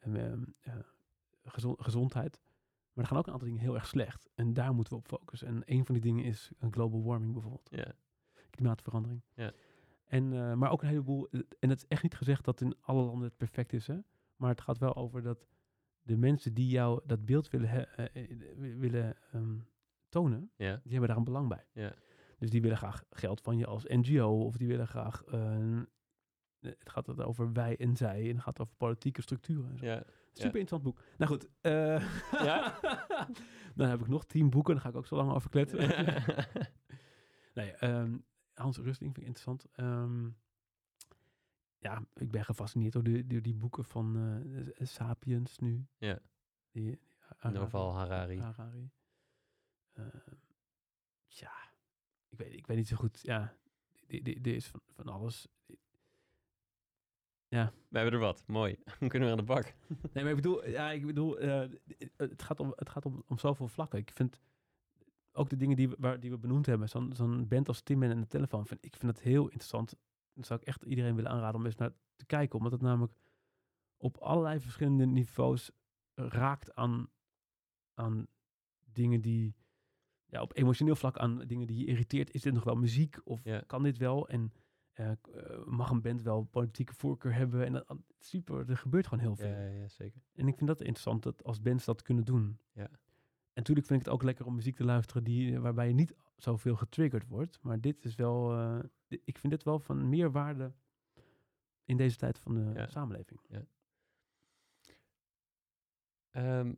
op 0.00 0.14
ehm, 0.14 0.16
ehm, 0.16 0.42
eh, 0.60 0.74
gezon- 1.44 1.76
gezondheid. 1.82 2.40
Maar 2.92 3.04
er 3.04 3.10
gaan 3.10 3.18
ook 3.18 3.26
een 3.26 3.32
aantal 3.32 3.48
dingen 3.48 3.62
heel 3.62 3.74
erg 3.74 3.86
slecht. 3.86 4.28
En 4.34 4.52
daar 4.52 4.74
moeten 4.74 4.92
we 4.92 4.98
op 4.98 5.06
focussen. 5.08 5.48
En 5.48 5.62
een 5.64 5.84
van 5.84 5.94
die 5.94 6.02
dingen 6.02 6.24
is 6.24 6.50
global 6.70 7.02
warming 7.02 7.32
bijvoorbeeld 7.32 7.68
ja, 7.70 7.92
klimaatverandering. 8.50 9.22
Ja. 9.34 9.52
En, 10.14 10.32
eh, 10.32 10.54
maar 10.54 10.70
ook 10.70 10.82
een 10.82 10.88
heleboel, 10.88 11.28
en 11.58 11.68
het 11.70 11.78
is 11.78 11.86
echt 11.88 12.02
niet 12.02 12.14
gezegd 12.14 12.44
dat 12.44 12.60
in 12.60 12.74
alle 12.80 13.02
landen 13.02 13.28
het 13.28 13.36
perfect 13.36 13.72
is, 13.72 13.86
hè? 13.86 13.96
maar 14.36 14.50
het 14.50 14.60
gaat 14.60 14.78
wel 14.78 14.94
over 14.96 15.22
dat 15.22 15.46
de 16.02 16.16
mensen 16.16 16.54
die 16.54 16.68
jou 16.68 17.00
dat 17.06 17.24
beeld 17.24 17.50
willen, 17.50 17.68
he- 17.68 17.82
eh, 17.82 18.22
eh, 18.22 18.38
wi- 18.56 18.74
willen 18.76 19.16
ehm, 19.32 19.56
tonen, 20.08 20.50
die 20.82 20.90
hebben 20.92 21.08
daar 21.08 21.16
een 21.16 21.24
belang 21.24 21.48
bij. 21.48 21.66
Ja. 21.72 21.92
Dus 22.38 22.50
die 22.50 22.60
willen 22.62 22.76
graag 22.76 23.04
geld 23.10 23.40
van 23.40 23.56
je 23.56 23.66
als 23.66 23.84
NGO, 23.84 24.44
of 24.44 24.56
die 24.56 24.68
willen 24.68 24.86
graag, 24.88 25.22
eh, 25.24 25.80
het 26.60 26.90
gaat 26.90 27.06
het 27.06 27.20
over 27.22 27.52
wij 27.52 27.76
en 27.76 27.96
zij, 27.96 28.22
en 28.28 28.34
het 28.34 28.42
gaat 28.42 28.60
over 28.60 28.74
politieke 28.76 29.22
structuren. 29.22 29.70
En 29.70 29.78
zo. 29.78 29.84
ja. 29.86 30.02
Super 30.32 30.60
interessant 30.60 30.82
boek. 30.82 31.00
Nou 31.18 31.30
goed, 31.30 31.48
eh, 31.60 32.20
Ja? 32.44 32.78
dan 33.76 33.88
heb 33.88 34.00
ik 34.00 34.08
nog 34.08 34.24
tien 34.24 34.50
boeken, 34.50 34.74
daar 34.74 34.82
ga 34.82 34.88
ik 34.88 34.96
ook 34.96 35.06
zo 35.06 35.16
lang 35.16 35.32
over 35.32 35.50
kletsen. 35.50 35.78
Nee, 37.54 37.70
ehm, 37.70 38.16
Hans 38.54 38.76
Rusting 38.76 39.14
vind 39.14 39.16
ik 39.16 39.26
interessant. 39.26 39.66
Ehm, 39.72 40.28
ja, 41.78 42.04
ik 42.14 42.30
ben 42.30 42.44
gefascineerd 42.44 42.92
door, 42.92 43.02
de, 43.02 43.26
door 43.26 43.42
die 43.42 43.54
boeken 43.54 43.84
van 43.84 44.16
eh, 44.76 44.86
Sapiens 44.86 45.58
nu. 45.58 45.86
Ja. 45.98 46.18
Die, 46.70 46.84
die 46.84 47.00
Harari. 47.18 47.58
Noval 47.58 47.94
Harari. 47.94 48.40
Harari. 48.40 48.90
Ehm, 49.92 50.34
ja, 51.26 51.52
ik 52.28 52.38
weet, 52.38 52.52
ik 52.52 52.66
weet 52.66 52.76
niet 52.76 52.88
zo 52.88 52.96
goed. 52.96 53.20
Ja, 53.22 53.56
dit 54.06 54.46
is 54.46 54.66
van, 54.66 54.80
van 54.88 55.08
alles. 55.08 55.48
We 57.88 58.00
hebben 58.00 58.12
er 58.12 58.18
wat. 58.18 58.44
Mooi. 58.46 58.78
Dan 59.00 59.08
kunnen 59.08 59.28
we 59.28 59.34
aan 59.34 59.40
de 59.40 59.52
bak. 59.52 59.74
Nee, 60.12 60.22
maar 60.24 60.32
ik 60.32 60.36
bedoel, 60.36 60.68
ja, 60.68 60.90
ik 60.90 61.06
bedoel, 61.06 61.38
eh, 61.38 61.68
het 62.16 62.42
gaat, 62.42 62.60
om, 62.60 62.72
het 62.76 62.88
gaat 62.88 63.06
om, 63.06 63.22
om 63.26 63.38
zoveel 63.38 63.68
vlakken. 63.68 63.98
Ik 63.98 64.10
vind 64.14 64.40
ook 65.36 65.48
de 65.50 65.56
dingen 65.56 65.76
die 65.76 65.88
we, 65.88 65.96
waar, 65.98 66.20
die 66.20 66.30
we 66.30 66.38
benoemd 66.38 66.66
hebben, 66.66 66.88
zo'n 66.88 67.12
zo'n 67.14 67.48
band 67.48 67.68
als 67.68 67.80
Timman 67.82 68.10
en 68.10 68.20
de 68.20 68.26
telefoon, 68.26 68.66
vind, 68.66 68.84
ik 68.84 68.96
vind 68.96 69.14
dat 69.14 69.22
heel 69.22 69.44
interessant. 69.44 69.94
Dat 70.34 70.46
zou 70.46 70.60
ik 70.60 70.66
echt 70.66 70.82
iedereen 70.82 71.14
willen 71.14 71.30
aanraden 71.30 71.60
om 71.60 71.66
eens 71.66 71.76
naar 71.76 71.92
te 72.16 72.26
kijken, 72.26 72.56
omdat 72.56 72.72
het 72.72 72.80
namelijk 72.80 73.12
op 73.96 74.16
allerlei 74.16 74.60
verschillende 74.60 75.06
niveaus 75.06 75.70
raakt 76.14 76.74
aan, 76.74 77.08
aan 77.94 78.26
dingen 78.92 79.20
die, 79.20 79.54
ja, 80.26 80.42
op 80.42 80.56
emotioneel 80.56 80.96
vlak 80.96 81.18
aan 81.18 81.38
dingen 81.38 81.66
die 81.66 81.78
je 81.78 81.86
irriteert. 81.86 82.30
Is 82.34 82.42
dit 82.42 82.52
nog 82.54 82.64
wel 82.64 82.74
muziek 82.76 83.20
of 83.24 83.44
Ja. 83.44 83.60
kan 83.66 83.82
dit 83.82 83.96
wel? 83.98 84.28
En 84.28 84.52
eh, 84.92 85.10
eh, 85.10 85.16
mag 85.66 85.90
een 85.90 86.00
band 86.02 86.22
wel 86.22 86.42
politieke 86.44 86.94
voorkeur 86.94 87.34
hebben? 87.34 87.64
En 87.64 87.72
dat, 87.72 87.96
super, 88.18 88.70
er 88.70 88.76
gebeurt 88.76 89.06
gewoon 89.06 89.24
heel 89.24 89.36
veel. 89.36 89.48
Ja, 89.48 89.66
ja, 89.66 89.88
zeker. 89.88 90.20
En 90.34 90.48
ik 90.48 90.56
vind 90.56 90.68
dat 90.68 90.80
interessant 90.80 91.22
dat 91.22 91.44
als 91.44 91.60
bands 91.60 91.84
dat 91.84 92.02
kunnen 92.02 92.24
doen. 92.24 92.58
Ja. 92.72 92.90
En 93.54 93.60
natuurlijk 93.60 93.86
vind 93.86 94.00
ik 94.00 94.06
het 94.06 94.14
ook 94.14 94.22
lekker 94.22 94.46
om 94.46 94.54
muziek 94.54 94.76
te 94.76 94.84
luisteren 94.84 95.24
die, 95.24 95.60
waarbij 95.60 95.88
je 95.88 95.94
niet 95.94 96.14
zoveel 96.36 96.76
getriggerd 96.76 97.26
wordt. 97.28 97.58
Maar 97.62 97.80
dit 97.80 98.04
is 98.04 98.14
wel, 98.14 98.52
eh, 98.52 98.78
ik 99.24 99.38
vind 99.38 99.52
dit 99.52 99.62
wel 99.62 99.78
van 99.78 100.08
meer 100.08 100.32
waarde 100.32 100.72
in 101.84 101.96
deze 101.96 102.16
tijd 102.16 102.38
van 102.38 102.54
de 102.54 102.72
Ja. 102.74 102.86
samenleving. 102.86 103.40
Ehm, 106.30 106.68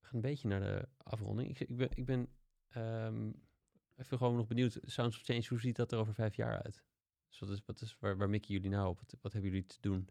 we 0.00 0.06
gaan 0.06 0.14
een 0.14 0.20
beetje 0.20 0.48
naar 0.48 0.60
de 0.60 0.88
afronding. 0.96 1.48
Ik, 1.48 1.60
ik 1.68 1.76
ben, 1.76 1.88
ik 1.94 2.04
ben 2.04 2.28
ehm, 2.68 3.32
even 3.96 4.18
gewoon 4.18 4.36
nog 4.36 4.46
benieuwd. 4.46 4.78
Sounds 4.82 5.16
of 5.16 5.22
Change, 5.24 5.46
hoe 5.48 5.60
ziet 5.60 5.76
dat 5.76 5.92
er 5.92 5.98
over 5.98 6.14
vijf 6.14 6.34
jaar 6.36 6.62
uit? 6.62 6.84
Dus 7.28 7.38
wat 7.38 7.50
is, 7.50 7.64
wat 7.64 7.80
is, 7.80 7.96
waar, 7.98 8.16
waar 8.16 8.30
mikken 8.30 8.54
jullie 8.54 8.70
nou 8.70 8.88
op? 8.88 8.98
Wat, 9.00 9.16
wat 9.20 9.32
hebben 9.32 9.50
jullie 9.50 9.66
te 9.66 9.80
doen? 9.80 10.08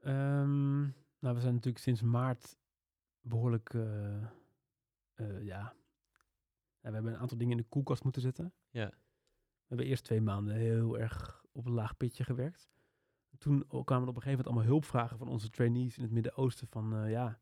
Ehm, 0.00 0.80
nou, 1.18 1.34
we 1.34 1.40
zijn 1.40 1.54
natuurlijk 1.54 1.84
sinds 1.84 2.02
maart 2.02 2.58
behoorlijk, 3.20 3.74
eh, 3.74 4.22
eh, 5.14 5.42
ja. 5.42 5.74
We 6.80 6.90
hebben 6.90 7.12
een 7.12 7.18
aantal 7.18 7.38
dingen 7.38 7.56
in 7.56 7.62
de 7.62 7.68
koelkast 7.68 8.02
moeten 8.04 8.22
zetten. 8.22 8.52
Ja. 8.70 8.88
We 8.88 9.66
hebben 9.76 9.86
eerst 9.86 10.04
twee 10.04 10.20
maanden 10.20 10.54
heel 10.54 10.98
erg 10.98 11.44
op 11.52 11.66
een 11.66 11.72
laag 11.72 11.96
pitje 11.96 12.24
gewerkt. 12.24 12.68
Toen 13.38 13.66
kwamen 13.66 13.84
er 14.04 14.08
op 14.08 14.16
een 14.16 14.22
gegeven 14.22 14.28
moment 14.30 14.46
allemaal 14.46 14.64
hulpvragen 14.64 15.18
van 15.18 15.28
onze 15.28 15.50
trainees 15.50 15.96
in 15.96 16.02
het 16.02 16.12
Midden-Oosten 16.12 16.68
van, 16.68 16.94
eh, 16.94 17.10
ja, 17.10 17.40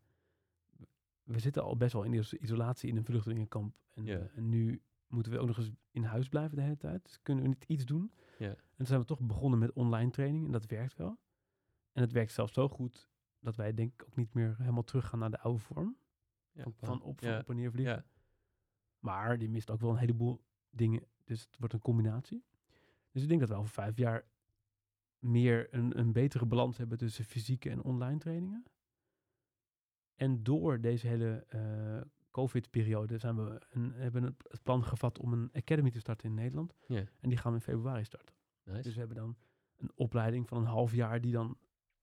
we 1.22 1.38
zitten 1.38 1.62
al 1.62 1.76
best 1.76 1.92
wel 1.92 2.02
in 2.02 2.12
is- 2.14 2.32
isolatie 2.34 2.88
in 2.90 2.96
een 2.96 3.04
vluchtelingenkamp. 3.04 3.74
En, 3.94 4.04
Ja. 4.04 4.28
en 4.34 4.48
nu 4.48 4.82
moeten 5.06 5.32
we 5.32 5.38
ook 5.38 5.46
nog 5.46 5.56
eens 5.58 5.70
in 5.90 6.02
huis 6.04 6.28
blijven 6.28 6.56
de 6.56 6.62
hele 6.62 6.76
tijd. 6.76 7.02
Dus 7.04 7.22
kunnen 7.22 7.42
we 7.44 7.48
niet 7.50 7.64
iets 7.64 7.84
doen. 7.84 8.12
Ja. 8.38 8.48
En 8.48 8.56
toen 8.76 8.86
zijn 8.86 9.00
we 9.00 9.06
toch 9.06 9.20
begonnen 9.20 9.58
met 9.58 9.72
online 9.72 10.10
training 10.10 10.44
en 10.46 10.52
dat 10.52 10.66
werkt 10.66 10.96
wel. 10.96 11.18
En 11.92 12.02
het 12.02 12.12
werkt 12.12 12.32
zelfs 12.32 12.52
zo 12.52 12.68
goed 12.68 13.10
dat 13.40 13.56
wij 13.56 13.74
denk 13.74 13.92
ik 13.92 14.06
ook 14.06 14.16
niet 14.16 14.34
meer 14.34 14.54
helemaal 14.58 14.84
teruggaan 14.84 15.18
naar 15.18 15.30
de 15.30 15.40
oude 15.40 15.58
vorm. 15.58 15.96
Ja, 16.52 16.62
van, 16.62 17.02
op, 17.02 17.20
van 17.20 17.28
ja, 17.28 17.38
op 17.38 17.48
en 17.48 17.56
neer 17.56 17.70
vliegen. 17.70 17.94
ja, 17.94 18.04
Maar 18.98 19.38
die 19.38 19.48
mist 19.50 19.70
ook 19.70 19.80
wel 19.80 19.90
een 19.90 19.96
heleboel 19.96 20.44
dingen. 20.70 21.02
Dus 21.24 21.40
het 21.40 21.58
wordt 21.58 21.74
een 21.74 21.80
combinatie. 21.80 22.44
Dus 23.10 23.22
ik 23.22 23.28
denk 23.28 23.40
dat 23.40 23.48
we 23.48 23.54
over 23.54 23.70
vijf 23.70 23.96
jaar 23.96 24.28
meer 25.18 25.74
een, 25.74 25.98
een 25.98 26.12
betere 26.12 26.46
balans 26.46 26.76
hebben 26.76 26.98
tussen 26.98 27.24
fysieke 27.24 27.70
en 27.70 27.82
online 27.82 28.18
trainingen. 28.18 28.64
En 30.14 30.42
door 30.42 30.80
deze 30.80 31.06
hele 31.06 31.44
eh, 31.48 32.00
COVID-periode 32.30 33.18
zijn 33.18 33.36
we 33.36 33.60
een, 33.70 33.92
hebben 33.92 34.22
we 34.22 34.34
het 34.48 34.62
plan 34.62 34.84
gevat 34.84 35.18
om 35.18 35.32
een 35.32 35.50
academy 35.52 35.90
te 35.90 36.00
starten 36.00 36.28
in 36.28 36.34
Nederland. 36.34 36.74
Ja. 36.86 37.04
En 37.20 37.28
die 37.28 37.38
gaan 37.38 37.52
we 37.52 37.58
in 37.58 37.64
februari 37.64 38.04
starten. 38.04 38.34
nice. 38.64 38.82
Dus 38.82 38.92
we 38.92 38.98
hebben 38.98 39.16
dan 39.16 39.36
een 39.76 39.90
opleiding 39.94 40.48
van 40.48 40.58
een 40.58 40.66
half 40.66 40.94
jaar 40.94 41.20
die 41.20 41.32
dan 41.32 41.58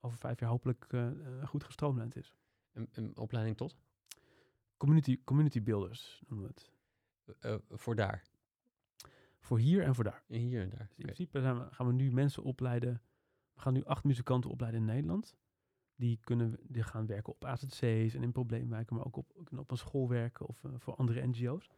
over 0.06 0.18
vijf 0.18 0.40
jaar 0.40 0.50
hopelijk 0.50 0.86
eh, 0.90 1.08
eh, 1.08 1.48
goed 1.48 1.64
gestroomlijnd 1.64 2.16
is. 2.16 2.34
een, 2.74 2.90
een 2.92 3.18
opleiding 3.18 3.58
tot? 3.58 3.78
Community, 4.78 5.20
community 5.24 5.64
builders 5.64 6.22
noemen 6.28 6.48
we 6.48 6.54
het. 6.56 6.72
Eh, 7.40 7.56
voor 7.78 7.96
daar. 7.96 8.24
voor 9.40 9.60
hier 9.60 9.84
en 9.84 9.96
voor 9.96 10.04
daar. 10.04 10.24
Hier 10.28 10.62
en 10.62 10.70
daar. 10.70 10.88
Dus 10.88 10.98
in 10.98 11.04
principe 11.04 11.40
we- 11.40 11.68
gaan 11.72 11.88
we 11.88 11.94
nu 11.94 12.12
mensen 12.12 12.44
opleiden. 12.44 13.02
We 13.54 13.62
gaan 13.62 13.74
nu 13.74 13.84
acht 13.86 14.04
muzikanten 14.04 14.50
opleiden 14.50 14.80
in 14.80 14.86
Nederland. 14.86 15.36
Die, 15.96 16.20
kunnen, 16.24 16.58
die 16.62 16.84
gaan 16.84 17.06
werken 17.06 17.34
op 17.34 17.46
AZC's 17.46 18.14
en 18.14 18.24
in 18.24 18.32
probleemwijken, 18.32 18.96
maar 18.96 19.06
ook 19.06 19.16
op, 19.16 19.34
op 19.58 19.72
een 19.72 19.78
school 19.78 20.10
werken 20.10 20.46
of 20.46 20.64
voor 20.78 20.96
andere 20.96 21.28
NGO's. 21.28 21.70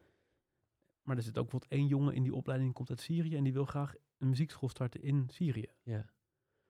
Maar 1.02 1.18
er 1.18 1.24
zit 1.24 1.38
ook 1.38 1.44
bijvoorbeeld 1.44 1.72
één 1.72 1.88
jongen 1.88 2.14
in 2.14 2.24
die 2.24 2.34
opleiding, 2.34 2.70
die 2.70 2.78
komt 2.78 2.90
uit 2.90 3.02
Syrië 3.02 3.36
en 3.36 3.44
die 3.44 3.54
wil 3.54 3.66
graag 3.66 3.94
een 4.18 4.30
muziekschool 4.30 4.70
starten 4.70 5.02
in 5.02 5.30
Syrië. 5.30 5.68
Ja. 5.84 6.06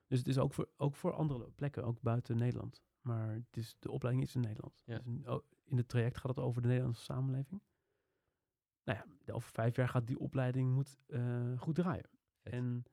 Dus 0.08 0.18
het 0.18 0.28
is 0.28 0.38
ook 0.38 0.54
voor, 0.54 0.68
ook 0.76 0.94
voor 0.96 1.12
andere 1.12 1.50
plekken, 1.50 1.84
ook 1.84 2.00
buiten 2.00 2.36
Nederland. 2.36 2.82
Maar 3.00 3.32
het 3.32 3.56
is, 3.56 3.76
de 3.78 3.90
opleiding 3.90 4.26
is 4.26 4.34
in 4.34 4.40
Nederland. 4.40 4.82
Ja. 4.84 4.94
Dus 4.98 5.06
in, 5.06 5.28
oh, 5.30 5.42
in 5.64 5.76
het 5.76 5.88
traject 5.88 6.16
gaat 6.18 6.36
het 6.36 6.44
over 6.44 6.62
de 6.62 6.68
Nederlandse 6.68 7.02
samenleving. 7.02 7.62
Nou 8.84 8.98
ja, 9.24 9.32
over 9.32 9.50
vijf 9.50 9.76
jaar 9.76 9.88
gaat 9.88 10.06
die 10.06 10.18
opleiding 10.18 10.74
moet, 10.74 10.98
eh, 11.06 11.58
goed 11.58 11.74
draaien. 11.74 12.08
Vet. 12.08 12.52
En 12.54 12.84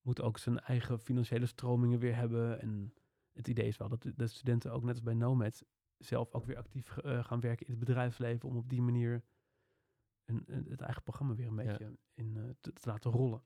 moet 0.00 0.20
ook 0.20 0.38
zijn 0.38 0.58
eigen 0.60 0.98
financiële 0.98 1.46
stromingen 1.46 1.98
weer 1.98 2.14
hebben. 2.16 2.60
En 2.60 2.94
het 3.32 3.48
idee 3.48 3.66
is 3.66 3.76
wel 3.76 3.88
dat 3.88 4.02
de, 4.02 4.14
de 4.16 4.26
studenten 4.26 4.72
ook 4.72 4.82
net 4.82 4.90
als 4.94 5.02
bij 5.02 5.14
Nomad 5.14 5.64
zelf 5.98 6.32
ook 6.32 6.44
weer 6.46 6.56
actief 6.56 6.96
eh, 6.96 7.24
gaan 7.24 7.40
werken 7.40 7.66
in 7.66 7.72
het 7.72 7.80
bedrijfsleven. 7.84 8.48
Om 8.48 8.56
op 8.56 8.68
die 8.68 8.82
manier 8.82 9.24
een, 10.24 10.42
een- 10.46 10.66
het 10.70 10.80
eigen 10.80 11.02
programma 11.02 11.34
weer 11.34 11.46
een 11.46 11.56
Ja. 11.56 11.64
beetje 11.64 11.98
in, 12.14 12.36
eh, 12.36 12.42
te, 12.60 12.72
te 12.72 12.88
laten 12.88 13.10
rollen. 13.10 13.42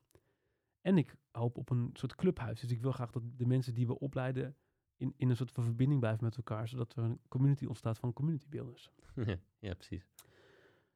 En 0.83 0.97
ik 0.97 1.15
hoop 1.31 1.57
op 1.57 1.69
een 1.69 1.89
soort 1.93 2.15
clubhuis. 2.15 2.59
Dus 2.59 2.71
ik 2.71 2.81
wil 2.81 2.91
graag 2.91 3.11
dat 3.11 3.23
de 3.37 3.45
mensen 3.45 3.73
die 3.73 3.87
we 3.87 3.99
opleiden 3.99 4.55
in, 4.95 5.13
in 5.17 5.29
een 5.29 5.35
soort 5.35 5.51
van 5.51 5.63
verbinding 5.63 5.99
blijven 5.99 6.23
met 6.23 6.37
elkaar. 6.37 6.67
Zodat 6.67 6.95
er 6.95 7.03
een 7.03 7.19
community 7.27 7.65
ontstaat 7.65 7.99
van 7.99 8.13
community 8.13 8.49
builders. 8.49 8.91
ja, 9.59 9.73
precies. 9.73 10.07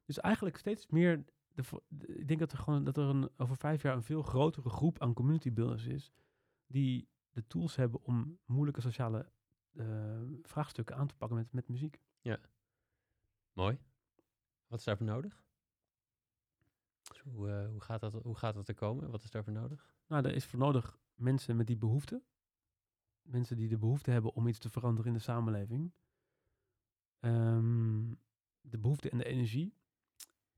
Dus 0.04 0.20
eigenlijk 0.20 0.56
steeds 0.56 0.86
meer. 0.86 1.24
De, 1.48 1.62
ik 2.06 2.28
denk 2.28 2.40
dat 2.40 2.52
er 2.52 2.58
gewoon 2.58 2.84
dat 2.84 2.96
er 2.96 3.04
een, 3.04 3.30
over 3.36 3.56
vijf 3.56 3.82
jaar 3.82 3.94
een 3.94 4.02
veel 4.02 4.22
grotere 4.22 4.68
groep 4.68 4.98
aan 4.98 5.14
community 5.14 5.52
builders 5.52 5.86
is. 5.86 6.12
Die 6.66 7.08
de 7.30 7.46
tools 7.46 7.76
hebben 7.76 8.02
om 8.02 8.38
moeilijke 8.44 8.80
sociale 8.80 9.30
eh, 9.72 10.22
vraagstukken 10.42 10.96
aan 10.96 11.06
te 11.06 11.16
pakken 11.16 11.36
met, 11.36 11.52
met 11.52 11.68
muziek. 11.68 12.00
Mooi. 13.52 13.78
Wat 14.66 14.78
is 14.78 14.84
daarvoor 14.84 15.06
nodig? 15.06 15.47
Hoe, 17.24 17.50
eh, 17.50 17.68
hoe, 17.68 17.80
gaat 17.80 18.00
dat, 18.00 18.12
hoe 18.22 18.36
gaat 18.36 18.54
dat 18.54 18.68
er 18.68 18.74
komen? 18.74 19.10
Wat 19.10 19.22
is 19.22 19.30
daarvoor 19.30 19.52
nodig? 19.52 19.94
Nou, 20.06 20.24
er 20.24 20.34
is 20.34 20.44
voor 20.46 20.58
nodig 20.58 20.98
mensen 21.14 21.56
met 21.56 21.66
die 21.66 21.76
behoefte. 21.76 22.22
Mensen 23.22 23.56
die 23.56 23.68
de 23.68 23.78
behoefte 23.78 24.10
hebben 24.10 24.34
om 24.34 24.46
iets 24.46 24.58
te 24.58 24.70
veranderen 24.70 25.06
in 25.10 25.16
de 25.16 25.22
samenleving. 25.24 25.92
Ehm, 27.20 28.14
de 28.60 28.78
behoefte 28.78 29.10
en 29.10 29.18
de 29.18 29.24
energie. 29.24 29.74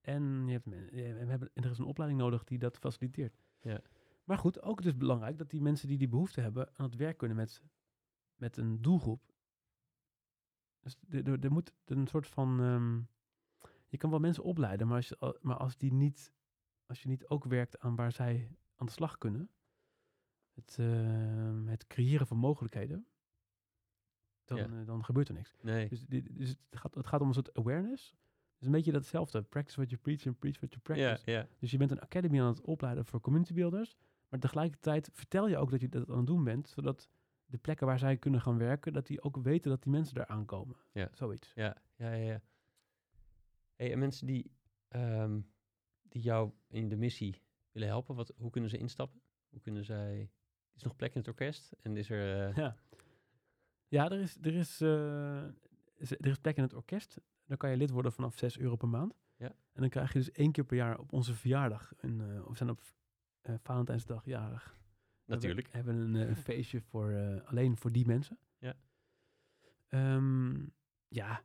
En, 0.00 0.46
je 0.46 0.52
hebt, 0.52 0.64
je- 0.94 1.14
we 1.14 1.30
hebben, 1.30 1.50
en 1.54 1.64
er 1.64 1.70
is 1.70 1.78
een 1.78 1.84
opleiding 1.84 2.20
nodig 2.20 2.44
die 2.44 2.58
dat 2.58 2.78
faciliteert. 2.78 3.42
Ja. 3.60 3.80
Maar 4.24 4.38
goed, 4.38 4.62
ook 4.62 4.82
dus 4.82 4.96
belangrijk 4.96 5.38
dat 5.38 5.50
die 5.50 5.60
mensen 5.60 5.88
die 5.88 5.98
die 5.98 6.08
behoefte 6.08 6.40
hebben 6.40 6.68
aan 6.76 6.84
het 6.86 6.96
werk 6.96 7.16
kunnen 7.18 7.36
met, 7.36 7.62
met 8.36 8.56
een 8.56 8.82
doelgroep. 8.82 9.32
Dus 10.80 10.96
er- 11.08 11.26
er 11.28 11.44
er 11.44 11.52
moet 11.52 11.72
een 11.84 12.06
soort 12.06 12.26
van. 12.26 12.60
ehm, 12.60 13.00
je 13.88 13.96
kan 13.96 14.10
wel 14.10 14.18
mensen 14.18 14.44
opleiden, 14.44 14.86
maar 14.86 14.96
als, 15.18 15.40
maar 15.40 15.56
als, 15.56 15.76
die 15.76 15.92
niet, 15.92 16.32
als 16.90 17.02
je 17.02 17.08
niet 17.08 17.26
ook 17.26 17.44
werkt 17.44 17.78
aan 17.78 17.96
waar 17.96 18.12
zij 18.12 18.56
aan 18.76 18.86
de 18.86 18.92
slag 18.92 19.18
kunnen. 19.18 19.50
Het, 20.54 20.76
ehm, 20.78 21.66
het 21.66 21.86
creëren 21.86 22.26
van 22.26 22.36
mogelijkheden. 22.36 23.06
Dan, 24.44 24.58
Ja. 24.58 24.64
eh, 24.80 24.86
dan 24.86 25.04
gebeurt 25.04 25.28
er 25.28 25.34
niks. 25.34 25.56
Nee. 25.60 25.88
Dus, 25.88 26.06
dit, 26.06 26.36
dus 26.36 26.48
het, 26.48 26.58
gaat, 26.80 26.94
het 26.94 27.06
gaat 27.06 27.20
om 27.20 27.28
een 27.28 27.34
soort 27.34 27.54
awareness. 27.54 28.14
Dus 28.56 28.66
een 28.66 28.72
beetje 28.74 28.92
datzelfde. 28.92 29.42
Practice 29.42 29.76
what 29.76 29.90
you 29.90 30.00
preach 30.02 30.26
and 30.26 30.38
preach 30.38 30.56
what 30.56 30.70
you 30.70 30.82
practice. 30.82 31.30
ja, 31.30 31.38
ja. 31.38 31.48
Dus 31.58 31.70
je 31.70 31.76
bent 31.78 31.90
een 31.90 32.00
academy 32.00 32.40
aan 32.40 32.46
het 32.46 32.60
opleiden 32.60 33.04
voor 33.04 33.20
community 33.20 33.54
builders. 33.54 33.96
Maar 34.28 34.40
tegelijkertijd 34.40 35.10
vertel 35.12 35.48
je 35.48 35.56
ook 35.58 35.70
dat 35.70 35.80
je 35.80 35.88
dat 35.88 36.10
aan 36.10 36.16
het 36.16 36.26
doen 36.26 36.44
bent. 36.44 36.68
Zodat 36.68 37.10
de 37.46 37.58
plekken 37.58 37.86
waar 37.86 37.98
zij 37.98 38.16
kunnen 38.16 38.40
gaan 38.40 38.58
werken, 38.58 38.92
dat 38.92 39.06
die 39.06 39.22
ook 39.22 39.36
weten 39.36 39.70
dat 39.70 39.82
die 39.82 39.92
mensen 39.92 40.14
daar 40.14 40.26
aankomen. 40.26 40.76
Ja. 40.92 41.08
Zoiets. 41.12 41.52
Ja, 41.54 41.76
ja, 41.96 42.12
ja. 42.12 42.32
ja. 42.32 42.40
Hey, 43.76 43.92
en 43.92 43.98
mensen 43.98 44.26
die, 44.26 44.50
ehm, 44.88 45.40
die 46.10 46.22
jou 46.22 46.50
in 46.68 46.88
de 46.88 46.96
missie 46.96 47.42
willen 47.72 47.88
helpen, 47.88 48.14
wat, 48.14 48.32
hoe 48.36 48.50
kunnen 48.50 48.70
ze 48.70 48.78
instappen? 48.78 49.20
Hoe 49.48 49.60
kunnen 49.60 49.84
zij... 49.84 50.30
Is 50.74 50.80
er 50.82 50.86
nog 50.88 50.96
plek 50.96 51.12
in 51.14 51.18
het 51.20 51.28
orkest? 51.28 51.72
En 51.82 51.96
is 51.96 52.10
er... 52.10 52.48
eh, 52.48 52.56
Ja, 52.56 52.76
ja 53.88 54.10
er, 54.10 54.20
is, 54.20 54.36
er, 54.42 54.54
is, 54.54 54.80
is- 55.96 56.10
er 56.20 56.26
is 56.26 56.38
plek 56.38 56.56
in 56.56 56.62
het 56.62 56.74
orkest. 56.74 57.20
Dan 57.46 57.56
kan 57.56 57.70
je 57.70 57.76
lid 57.76 57.90
worden 57.90 58.12
vanaf 58.12 58.38
6 58.38 58.58
euro 58.58 58.76
per 58.76 58.88
maand. 58.88 59.14
Ja. 59.36 59.48
En 59.48 59.80
dan 59.80 59.88
krijg 59.88 60.12
je 60.12 60.18
dus 60.18 60.30
één 60.32 60.52
keer 60.52 60.64
per 60.64 60.76
jaar 60.76 60.98
op 60.98 61.12
onze 61.12 61.34
verjaardag. 61.34 61.92
Een, 61.96 62.20
eh, 62.20 62.46
we 62.46 62.56
zijn 62.56 62.70
op 62.70 62.80
Valentijnsdag 63.62 64.24
jarig. 64.24 64.78
natuurlijk. 65.24 65.66
We 65.66 65.76
hebben 65.76 65.96
een, 65.96 66.14
een 66.14 66.36
feestje 66.36 66.80
voor, 66.80 67.42
alleen 67.44 67.76
voor 67.76 67.92
die 67.92 68.06
mensen. 68.06 68.38
Ja. 68.58 68.74
Ehm, 69.88 70.66
ja, 71.08 71.42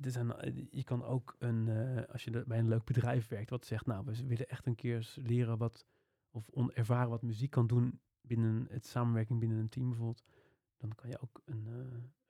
er 0.00 0.10
zijn, 0.10 0.32
je 0.70 0.84
kan 0.84 1.04
ook 1.04 1.36
een, 1.38 1.68
eh, 1.68 2.04
als 2.12 2.24
je 2.24 2.44
bij 2.46 2.58
een 2.58 2.68
leuk 2.68 2.84
bedrijf 2.84 3.28
werkt, 3.28 3.50
wat 3.50 3.66
zegt, 3.66 3.86
nou, 3.86 4.04
we 4.04 4.26
willen 4.26 4.48
echt 4.48 4.66
een 4.66 4.74
keer 4.74 5.14
leren 5.16 5.58
wat, 5.58 5.86
of 6.30 6.48
ervaren 6.68 7.10
wat 7.10 7.22
muziek 7.22 7.50
kan 7.50 7.66
doen 7.66 8.00
binnen 8.20 8.66
het 8.70 8.86
samenwerking 8.86 9.38
binnen 9.38 9.58
een 9.58 9.68
team 9.68 9.88
bijvoorbeeld. 9.88 10.24
Dan 10.76 10.94
kan 10.94 11.10
je 11.10 11.20
ook 11.20 11.42
een, 11.44 11.66
eh, 11.66 11.74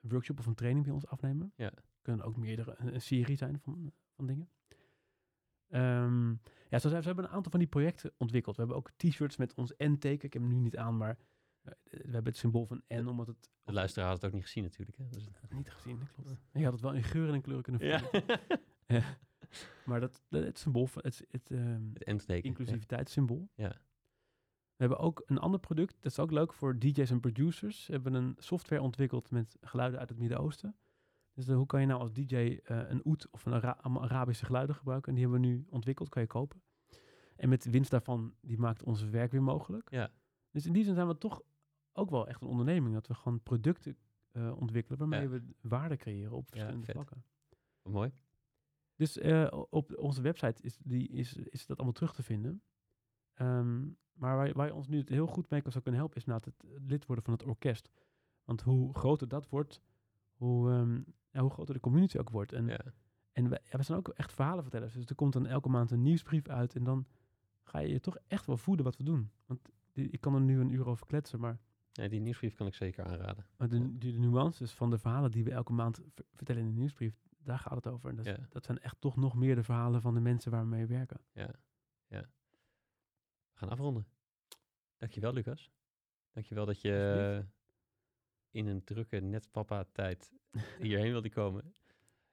een 0.01 0.09
workshop 0.11 0.39
of 0.39 0.47
een 0.47 0.55
training 0.55 0.85
bij 0.85 0.95
ons 0.95 1.07
afnemen. 1.07 1.53
Ja. 1.57 1.73
Kunnen 2.03 2.25
ook 2.25 2.37
meerdere, 2.37 2.75
een, 2.79 2.95
een 2.95 3.01
serie 3.01 3.37
zijn 3.37 3.61
van, 3.61 3.93
van 4.15 4.27
dingen. 4.27 4.49
Ehm, 5.69 6.31
ja, 6.69 6.79
zo 6.79 6.89
zijn, 6.89 7.01
we 7.01 7.07
hebben 7.07 7.25
een 7.25 7.31
aantal 7.31 7.51
van 7.51 7.61
die 7.61 7.69
projecten 7.69 8.13
ontwikkeld. 8.17 8.57
We 8.57 8.63
hebben 8.63 8.81
ook 8.81 8.91
t-shirts 8.97 9.37
met 9.37 9.55
ons 9.55 9.75
N-teken. 9.77 10.27
Ik 10.27 10.33
heb 10.33 10.43
hem 10.43 10.51
nu 10.51 10.59
niet 10.59 10.77
aan, 10.77 10.97
maar 10.97 11.19
we 11.63 11.73
hebben 11.91 12.25
het 12.25 12.37
symbool 12.37 12.67
van 12.67 12.83
N, 12.89 13.07
omdat 13.07 13.27
het 13.27 13.51
De 13.65 13.73
luisteraar 13.73 14.09
had 14.09 14.17
het 14.17 14.25
ook 14.25 14.33
niet 14.33 14.43
gezien 14.43 14.63
natuurlijk. 14.63 14.99
Hè? 14.99 15.09
Dus, 15.09 15.29
niet 15.55 15.71
gezien, 15.71 15.99
dat 15.99 16.11
klopt. 16.13 16.31
Je 16.53 16.63
had 16.65 16.73
het 16.73 16.83
wel 16.83 16.93
in 16.95 17.03
geuren 17.03 17.35
en 17.35 17.41
kleuren 17.41 17.63
kunnen 17.65 17.81
vinden. 17.81 18.25
Ja. 18.87 19.03
Maar 19.85 20.01
dat, 20.01 20.23
dat- 20.29 20.45
het 20.45 20.59
symbool, 20.59 20.87
van- 20.87 21.03
het, 21.05 21.25
het 21.31 21.51
ehm, 21.51 21.83
Het 21.95 22.31
inclusiviteitssymbool. 22.45 23.49
Ja. 23.55 23.69
We 24.77 24.89
hebben 24.89 24.99
ook 24.99 25.23
een 25.27 25.39
ander 25.39 25.61
product, 25.61 25.95
dat 26.01 26.13
is 26.13 26.19
ook 26.19 26.31
leuk 26.31 26.53
voor 26.53 26.79
DJ's 26.79 27.11
en 27.11 27.21
producers. 27.21 27.87
We 27.87 27.93
hebben 27.93 28.15
een 28.15 28.37
software 28.39 28.83
ontwikkeld 28.83 29.31
met 29.31 29.57
geluiden 29.61 29.99
uit 30.01 30.09
het 30.09 30.19
Midden-Oosten. 30.19 30.77
Dus 31.35 31.45
dan 31.45 31.57
hoe 31.57 31.67
kan 31.67 31.81
je 31.81 31.87
nou 31.87 32.01
als 32.01 32.13
DJ 32.13 32.35
eh, 32.37 32.79
een 32.89 33.03
oud 33.03 33.29
of 33.31 33.47
een 33.47 33.53
Ara- 33.53 33.79
Arabische 33.83 34.45
geluiden 34.45 34.77
gebruiken? 34.77 35.09
En 35.09 35.15
die 35.15 35.25
hebben 35.29 35.41
we 35.43 35.47
nu 35.47 35.67
ontwikkeld, 35.71 36.09
kan 36.09 36.23
je 36.23 36.29
kopen. 36.29 36.63
En 37.37 37.49
met 37.49 37.65
winst 37.65 37.91
daarvan, 37.91 38.35
die 38.41 38.59
maakt 38.59 38.83
ons 38.83 39.03
werk 39.05 39.33
weer 39.33 39.43
mogelijk. 39.43 39.91
Ja. 39.91 40.11
Dus 40.51 40.67
in 40.67 40.73
die 40.73 40.85
zin 40.85 40.95
zijn 40.95 41.09
we 41.09 41.19
toch 41.19 41.43
ook 41.93 42.11
wel 42.11 42.29
echt 42.29 42.41
een 42.43 42.49
onderneming. 42.49 42.95
Dat 42.95 43.07
we 43.07 43.15
gewoon 43.15 43.41
producten 43.43 43.97
eh, 44.31 44.57
ontwikkelen 44.61 44.99
waarmee 44.99 45.21
Ja. 45.23 45.29
we 45.29 45.43
waarde 45.61 45.97
creëren 45.97 46.33
op 46.33 46.49
verschillende 46.49 46.85
vet. 46.85 46.95
vlakken. 46.95 47.25
Mooi. 47.83 48.13
Dus 48.97 49.19
eh, 49.19 49.47
op 49.71 49.97
onze 49.99 50.23
website 50.23 50.63
is, 50.63 50.77
die, 50.77 51.09
is, 51.09 51.35
is 51.37 51.67
dat 51.67 51.77
allemaal 51.77 51.95
terug 51.95 52.13
te 52.15 52.23
vinden. 52.23 52.63
Ehm, 53.35 53.81
maar 54.13 54.37
waar, 54.37 54.53
waar 54.53 54.67
je 54.67 54.75
ons 54.75 54.89
nu 54.89 54.99
het 54.99 55.09
heel 55.09 55.27
goed 55.27 55.51
mee 55.51 55.61
kan 55.63 55.71
zou 55.73 55.83
kunnen 55.83 56.01
helpen, 56.01 56.19
is 56.19 56.27
het 56.27 56.65
lid 56.87 57.07
worden 57.07 57.25
van 57.25 57.33
het 57.35 57.43
orkest. 57.45 57.91
Want 58.45 58.61
hoe 58.63 58.95
groter 58.95 59.29
dat 59.29 59.49
wordt, 59.49 59.83
hoe, 60.33 60.71
ehm, 60.71 61.01
ja, 61.31 61.41
hoe 61.41 61.51
groter 61.51 61.75
de 61.75 61.81
community 61.81 62.19
ook 62.19 62.31
wordt. 62.31 62.53
En, 62.53 62.67
Ja. 62.67 62.81
en 63.33 63.49
wij, 63.49 63.61
ja, 63.71 63.77
we 63.79 63.83
zijn 63.85 63.99
ook 63.99 64.09
echt 64.09 64.33
verhalenvertellers. 64.33 64.95
Dus 64.95 65.07
er 65.07 65.15
komt 65.15 65.33
dan 65.33 65.47
elke 65.47 65.69
maand 65.69 65.91
een 65.91 66.03
nieuwsbrief 66.03 66.49
uit. 66.49 66.75
En 66.75 66.85
dan 66.85 67.07
ga 67.63 67.79
je 67.79 67.89
je 67.89 68.01
toch 68.01 68.17
echt 68.27 68.47
wel 68.47 68.57
voeden 68.57 68.85
wat 68.85 68.97
we 68.97 69.03
doen. 69.05 69.31
Want 69.47 69.61
die, 69.93 70.11
ik 70.11 70.21
kan 70.21 70.35
er 70.35 70.41
nu 70.41 70.61
een 70.61 70.71
uur 70.73 70.87
over 70.87 71.07
kletsen, 71.07 71.41
maar 71.41 71.59
Nee, 71.93 72.09
die 72.09 72.21
nieuwsbrief 72.21 72.55
kan 72.55 72.67
ik 72.67 72.75
zeker 72.75 73.05
aanraden. 73.05 73.47
maar 73.57 73.69
de, 73.69 73.99
de, 73.99 74.13
de 74.13 74.19
nuances 74.19 74.73
van 74.73 74.91
de 74.91 74.99
verhalen 74.99 75.31
die 75.31 75.45
we 75.45 75.51
elke 75.51 75.73
maand 75.73 76.01
ver- 76.15 76.25
vertellen 76.35 76.63
in 76.63 76.69
de 76.69 76.75
nieuwsbrief, 76.79 77.15
daar 77.39 77.59
gaat 77.59 77.75
het 77.75 77.87
over. 77.87 78.11
En 78.11 78.17
dat, 78.17 78.25
Ja. 78.25 78.37
dat 78.51 78.65
zijn 78.65 78.79
echt 78.79 79.01
toch 79.01 79.17
nog 79.17 79.35
meer 79.35 79.55
de 79.55 79.63
verhalen 79.63 80.01
van 80.01 80.15
de 80.15 80.21
mensen 80.21 80.51
waarmee 80.51 80.87
we 80.87 80.95
werken. 80.95 81.21
We 82.13 82.29
gaan 83.59 83.69
afronden. 83.69 84.07
Dankjewel, 84.97 85.33
Lucas. 85.33 85.71
Dankjewel 86.33 86.67
dat 86.67 86.81
je 86.81 87.45
in 88.51 88.67
een 88.67 88.85
drukke 88.85 89.17
net-papa-tijd 89.21 90.33
hierheen 90.79 91.11
wilde 91.13 91.31
komen. 91.31 91.75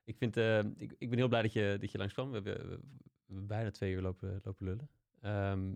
Ik, 0.04 0.18
vind, 0.18 0.38
eh, 0.38 0.60
ik, 0.60 0.96
ik 0.98 1.10
ben 1.10 1.18
heel 1.18 1.28
blij 1.28 1.42
dat 1.42 1.54
je, 1.54 1.78
dat 1.80 1.92
je 1.92 1.98
langskwam. 1.98 2.30
We 2.30 2.36
hebben, 2.36 2.82
we 3.26 3.42
bijna 3.42 3.72
twee 3.72 3.94
uur 3.94 4.02
lopen, 4.02 4.40
lopen 4.44 4.66
lullen. 4.66 4.90
Ehm, 5.22 5.74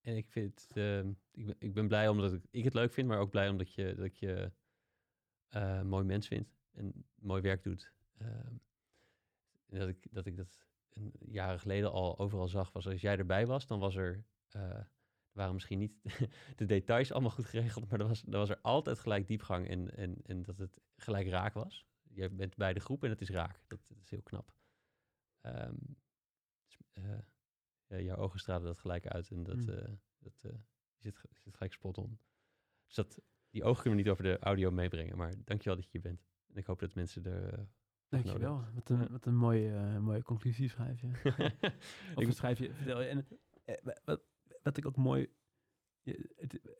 en 0.00 0.16
ik, 0.16 0.28
vind, 0.28 0.70
eh, 0.74 0.98
ik, 1.30 1.46
ben, 1.46 1.56
ik 1.58 1.74
ben 1.74 1.88
blij 1.88 2.08
omdat 2.08 2.32
ik, 2.32 2.42
ik 2.50 2.64
het 2.64 2.74
leuk 2.74 2.92
vind, 2.92 3.08
maar 3.08 3.18
ook 3.18 3.30
blij 3.30 3.48
omdat 3.48 3.74
je, 3.74 3.94
dat 3.94 4.18
je 4.18 4.52
eh, 5.48 5.82
mooi 5.82 6.04
mens 6.04 6.26
vindt 6.28 6.56
en 6.72 7.04
mooi 7.14 7.42
werk 7.42 7.62
doet. 7.62 7.92
Ehm, 8.18 8.54
dat, 9.66 9.88
ik, 9.88 10.06
dat 10.10 10.26
ik 10.26 10.36
dat 10.36 10.66
een, 10.88 11.12
jaren 11.18 11.60
geleden 11.60 11.92
al 11.92 12.18
overal 12.18 12.48
zag, 12.48 12.72
was 12.72 12.86
als 12.86 13.00
jij 13.00 13.18
erbij 13.18 13.46
was, 13.46 13.66
dan 13.66 13.78
was 13.78 13.96
er, 13.96 14.24
eh, 14.48 14.80
waren 15.32 15.54
misschien 15.54 15.78
niet 15.78 16.02
de 16.56 16.64
details 16.66 17.12
allemaal 17.12 17.30
goed 17.30 17.46
geregeld, 17.46 17.90
maar 17.90 18.00
er 18.00 18.08
was, 18.08 18.22
er 18.22 18.38
was 18.38 18.50
er 18.50 18.60
altijd 18.60 18.98
gelijk 18.98 19.26
diepgang 19.26 19.68
en, 19.68 19.96
en, 19.96 20.16
en 20.22 20.42
dat 20.42 20.56
het 20.58 20.80
gelijk 20.96 21.28
raak 21.28 21.54
was. 21.54 21.86
Je 22.02 22.30
bent 22.30 22.56
bij 22.56 22.72
de 22.72 22.80
groep 22.80 23.04
en 23.04 23.10
het 23.10 23.20
is 23.20 23.30
raak. 23.30 23.60
Dat, 23.68 23.80
is 24.02 24.10
heel 24.10 24.22
knap. 24.22 24.52
Ehm, 25.40 25.74
dus, 26.64 26.78
eh, 26.92 27.18
jouw 27.98 28.16
ogen 28.16 28.38
stralen 28.40 28.66
dat 28.66 28.78
gelijk 28.78 29.06
uit 29.06 29.30
en 29.30 29.42
dat, 29.42 29.56
Mm. 29.56 29.68
eh, 29.68 29.88
dat 30.18 30.42
eh, 30.44 30.52
zit, 30.96 31.20
zit 31.34 31.54
gelijk 31.54 31.72
spot 31.72 31.98
on. 31.98 32.18
Dus 32.86 32.94
dat, 32.94 33.20
die 33.50 33.64
ogen 33.64 33.82
kunnen 33.82 33.98
we 33.98 34.04
niet 34.04 34.12
over 34.12 34.24
de 34.24 34.38
audio 34.38 34.70
meebrengen, 34.70 35.16
maar 35.16 35.32
dankjewel 35.44 35.74
dat 35.76 35.84
je 35.84 35.90
hier 35.92 36.00
bent. 36.00 36.24
En 36.52 36.56
ik 36.56 36.66
hoop 36.66 36.78
dat 36.80 36.94
mensen 36.94 37.24
er... 37.24 37.52
eh, 37.52 37.64
Dankjewel. 38.08 38.64
Wat 38.74 38.88
een, 38.90 39.08
wat 39.08 39.26
een 39.26 39.36
mooie, 39.36 39.74
eh, 39.76 39.98
mooie 39.98 40.22
conclusie 40.22 40.68
schrijf 40.68 41.00
je. 41.00 41.06
Of 42.14 42.22
Ik- 42.22 42.32
schrijf 42.32 42.58
je, 42.58 42.74
vertel 42.74 43.00
je. 43.00 43.06
En, 43.08 43.26
eh, 43.64 43.74
wa- 43.82 43.98
wat, 44.04 44.22
wat 44.62 44.76
ik 44.76 44.86
ook 44.86 44.96
mooi... 44.96 45.28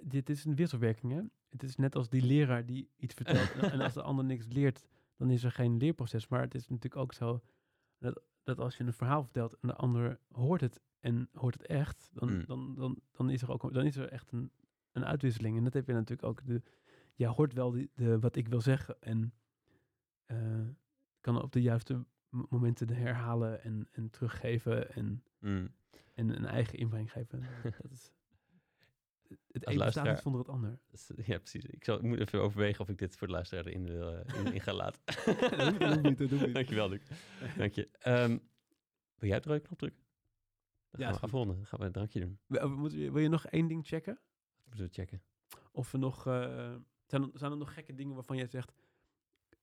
dit 0.01 0.31
is 0.31 0.45
een 0.45 0.55
wisselwerking, 0.55 1.13
hè? 1.13 1.21
Het 1.49 1.63
is 1.63 1.77
net 1.77 1.95
als 1.97 2.09
die 2.09 2.23
leraar 2.23 2.67
die 2.67 2.91
iets 2.97 3.15
vertelt. 3.15 3.53
en, 3.53 3.61
en 3.73 3.81
als 3.81 3.93
de 3.95 4.03
ander 4.03 4.25
niks 4.25 4.47
leert, 4.49 4.87
dan 5.17 5.31
is 5.31 5.45
er 5.45 5.53
geen 5.53 5.77
leerproces. 5.77 6.29
Maar 6.29 6.41
het 6.41 6.55
is 6.55 6.69
natuurlijk 6.69 6.97
ook 7.03 7.13
zo 7.13 7.43
dat, 7.99 8.23
dat 8.43 8.59
als 8.59 8.77
je 8.77 8.85
een 8.85 8.93
verhaal 8.93 9.23
vertelt 9.23 9.53
en 9.61 9.69
de 9.69 9.75
ander 9.75 10.21
hoort 10.33 10.61
het 10.61 10.81
en 11.01 11.29
hoort 11.33 11.55
het 11.55 11.67
echt, 11.67 12.11
dan, 12.13 12.33
Mm. 12.33 12.45
dan, 12.47 12.75
dan, 12.75 13.01
dan, 13.13 13.31
is, 13.31 13.43
er 13.43 13.51
ook, 13.51 13.73
dan 13.75 13.85
is 13.85 13.97
er 13.97 14.09
echt 14.09 14.33
een, 14.33 14.51
een 14.93 15.05
uitwisseling. 15.05 15.57
En 15.57 15.65
dat 15.65 15.73
heb 15.75 15.87
je 15.87 15.93
natuurlijk 15.93 16.29
ook. 16.29 16.47
De, 16.47 16.63
je 17.15 17.27
hoort 17.27 17.53
wel 17.53 17.71
die, 17.71 17.91
de, 17.95 18.19
wat 18.19 18.37
ik 18.37 18.49
wil 18.49 18.61
zeggen 18.61 18.97
en 19.01 19.33
eh, 20.27 20.61
kan 21.21 21.43
op 21.43 21.53
de 21.53 21.63
juiste 21.63 22.05
momenten 22.29 22.89
herhalen 22.89 23.63
en, 23.63 23.89
en 23.93 24.11
teruggeven 24.11 24.93
en, 24.95 25.23
Mm. 25.39 25.75
en 26.15 26.29
een 26.37 26.47
eigen 26.47 26.79
inbreng 26.79 27.13
geven. 27.13 27.41
Dat 27.63 27.91
is, 27.93 28.13
het 29.29 29.39
Als 29.39 29.39
een 29.53 29.61
bestaat 29.63 29.77
luisteraar- 29.77 30.13
niet 30.13 30.23
zonder 30.23 30.41
het 30.41 30.49
ander. 30.51 30.79
Ja, 31.27 31.39
precies. 31.39 31.65
Ik, 31.65 31.85
zal, 31.85 31.97
ik 31.97 32.03
moet 32.03 32.19
even 32.19 32.41
overwegen 32.41 32.81
of 32.81 32.89
ik 32.89 32.99
dit 32.99 33.17
voor 33.17 33.27
de 33.27 33.33
luisteraar 33.33 33.67
erin 33.67 33.85
wil, 33.87 34.17
eh, 34.17 34.39
in, 34.45 34.53
in 34.53 34.61
ga 34.61 34.73
laten. 34.75 35.01
Dat 35.79 36.03
niet, 36.03 36.19
dat 36.19 36.31
hoeft 36.31 36.45
niet. 36.47 36.55
Dankjewel, 36.61 36.89
Luc. 36.89 37.01
Dank 37.57 37.73
je. 37.73 37.89
Ehm, 37.99 38.39
wil 39.19 39.29
jij 39.29 39.37
het 39.37 39.47
rode 39.47 39.61
knop 39.61 39.79
drukken? 39.79 40.03
Dan 40.91 41.01
Ja, 41.01 41.07
gaan 41.07 41.15
we 41.15 41.21
afronden. 41.27 41.57
Dan 41.57 41.67
gaan 41.67 41.79
we 41.79 41.85
een 41.87 41.93
drankje 41.93 42.21
doen. 42.21 42.41
Moet 42.79 42.93
je- 42.93 43.13
wil 43.13 43.23
je 43.23 43.29
nog 43.29 43.47
één 43.47 43.69
ding 43.69 43.87
checken? 43.87 44.21
Moeten 44.65 44.85
we 44.87 44.93
checken. 44.93 45.23
Of 45.73 45.93
er 45.93 45.99
nog, 45.99 46.27
eh, 46.27 46.77
zijn, 47.07 47.23
er, 47.23 47.31
zijn 47.33 47.51
er 47.51 47.57
nog 47.57 47.75
gekke 47.75 47.95
dingen 47.95 48.15
waarvan 48.15 48.37
jij 48.37 48.47
zegt, 48.47 48.73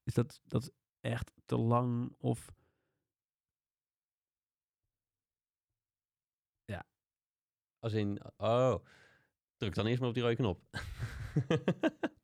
is 0.03 0.13
dat, 0.13 0.41
dat 0.45 0.71
echt 0.99 1.31
te 1.45 1.57
lang 1.57 2.15
of... 2.17 2.55
Als 7.79 7.93
in, 7.93 8.19
oh, 8.37 8.75
druk 9.57 9.75
dan 9.75 9.85
eerst 9.85 9.99
maar 9.99 10.09
op 10.09 10.13
die 10.15 10.23
rode 10.23 10.35
knop. 10.35 10.61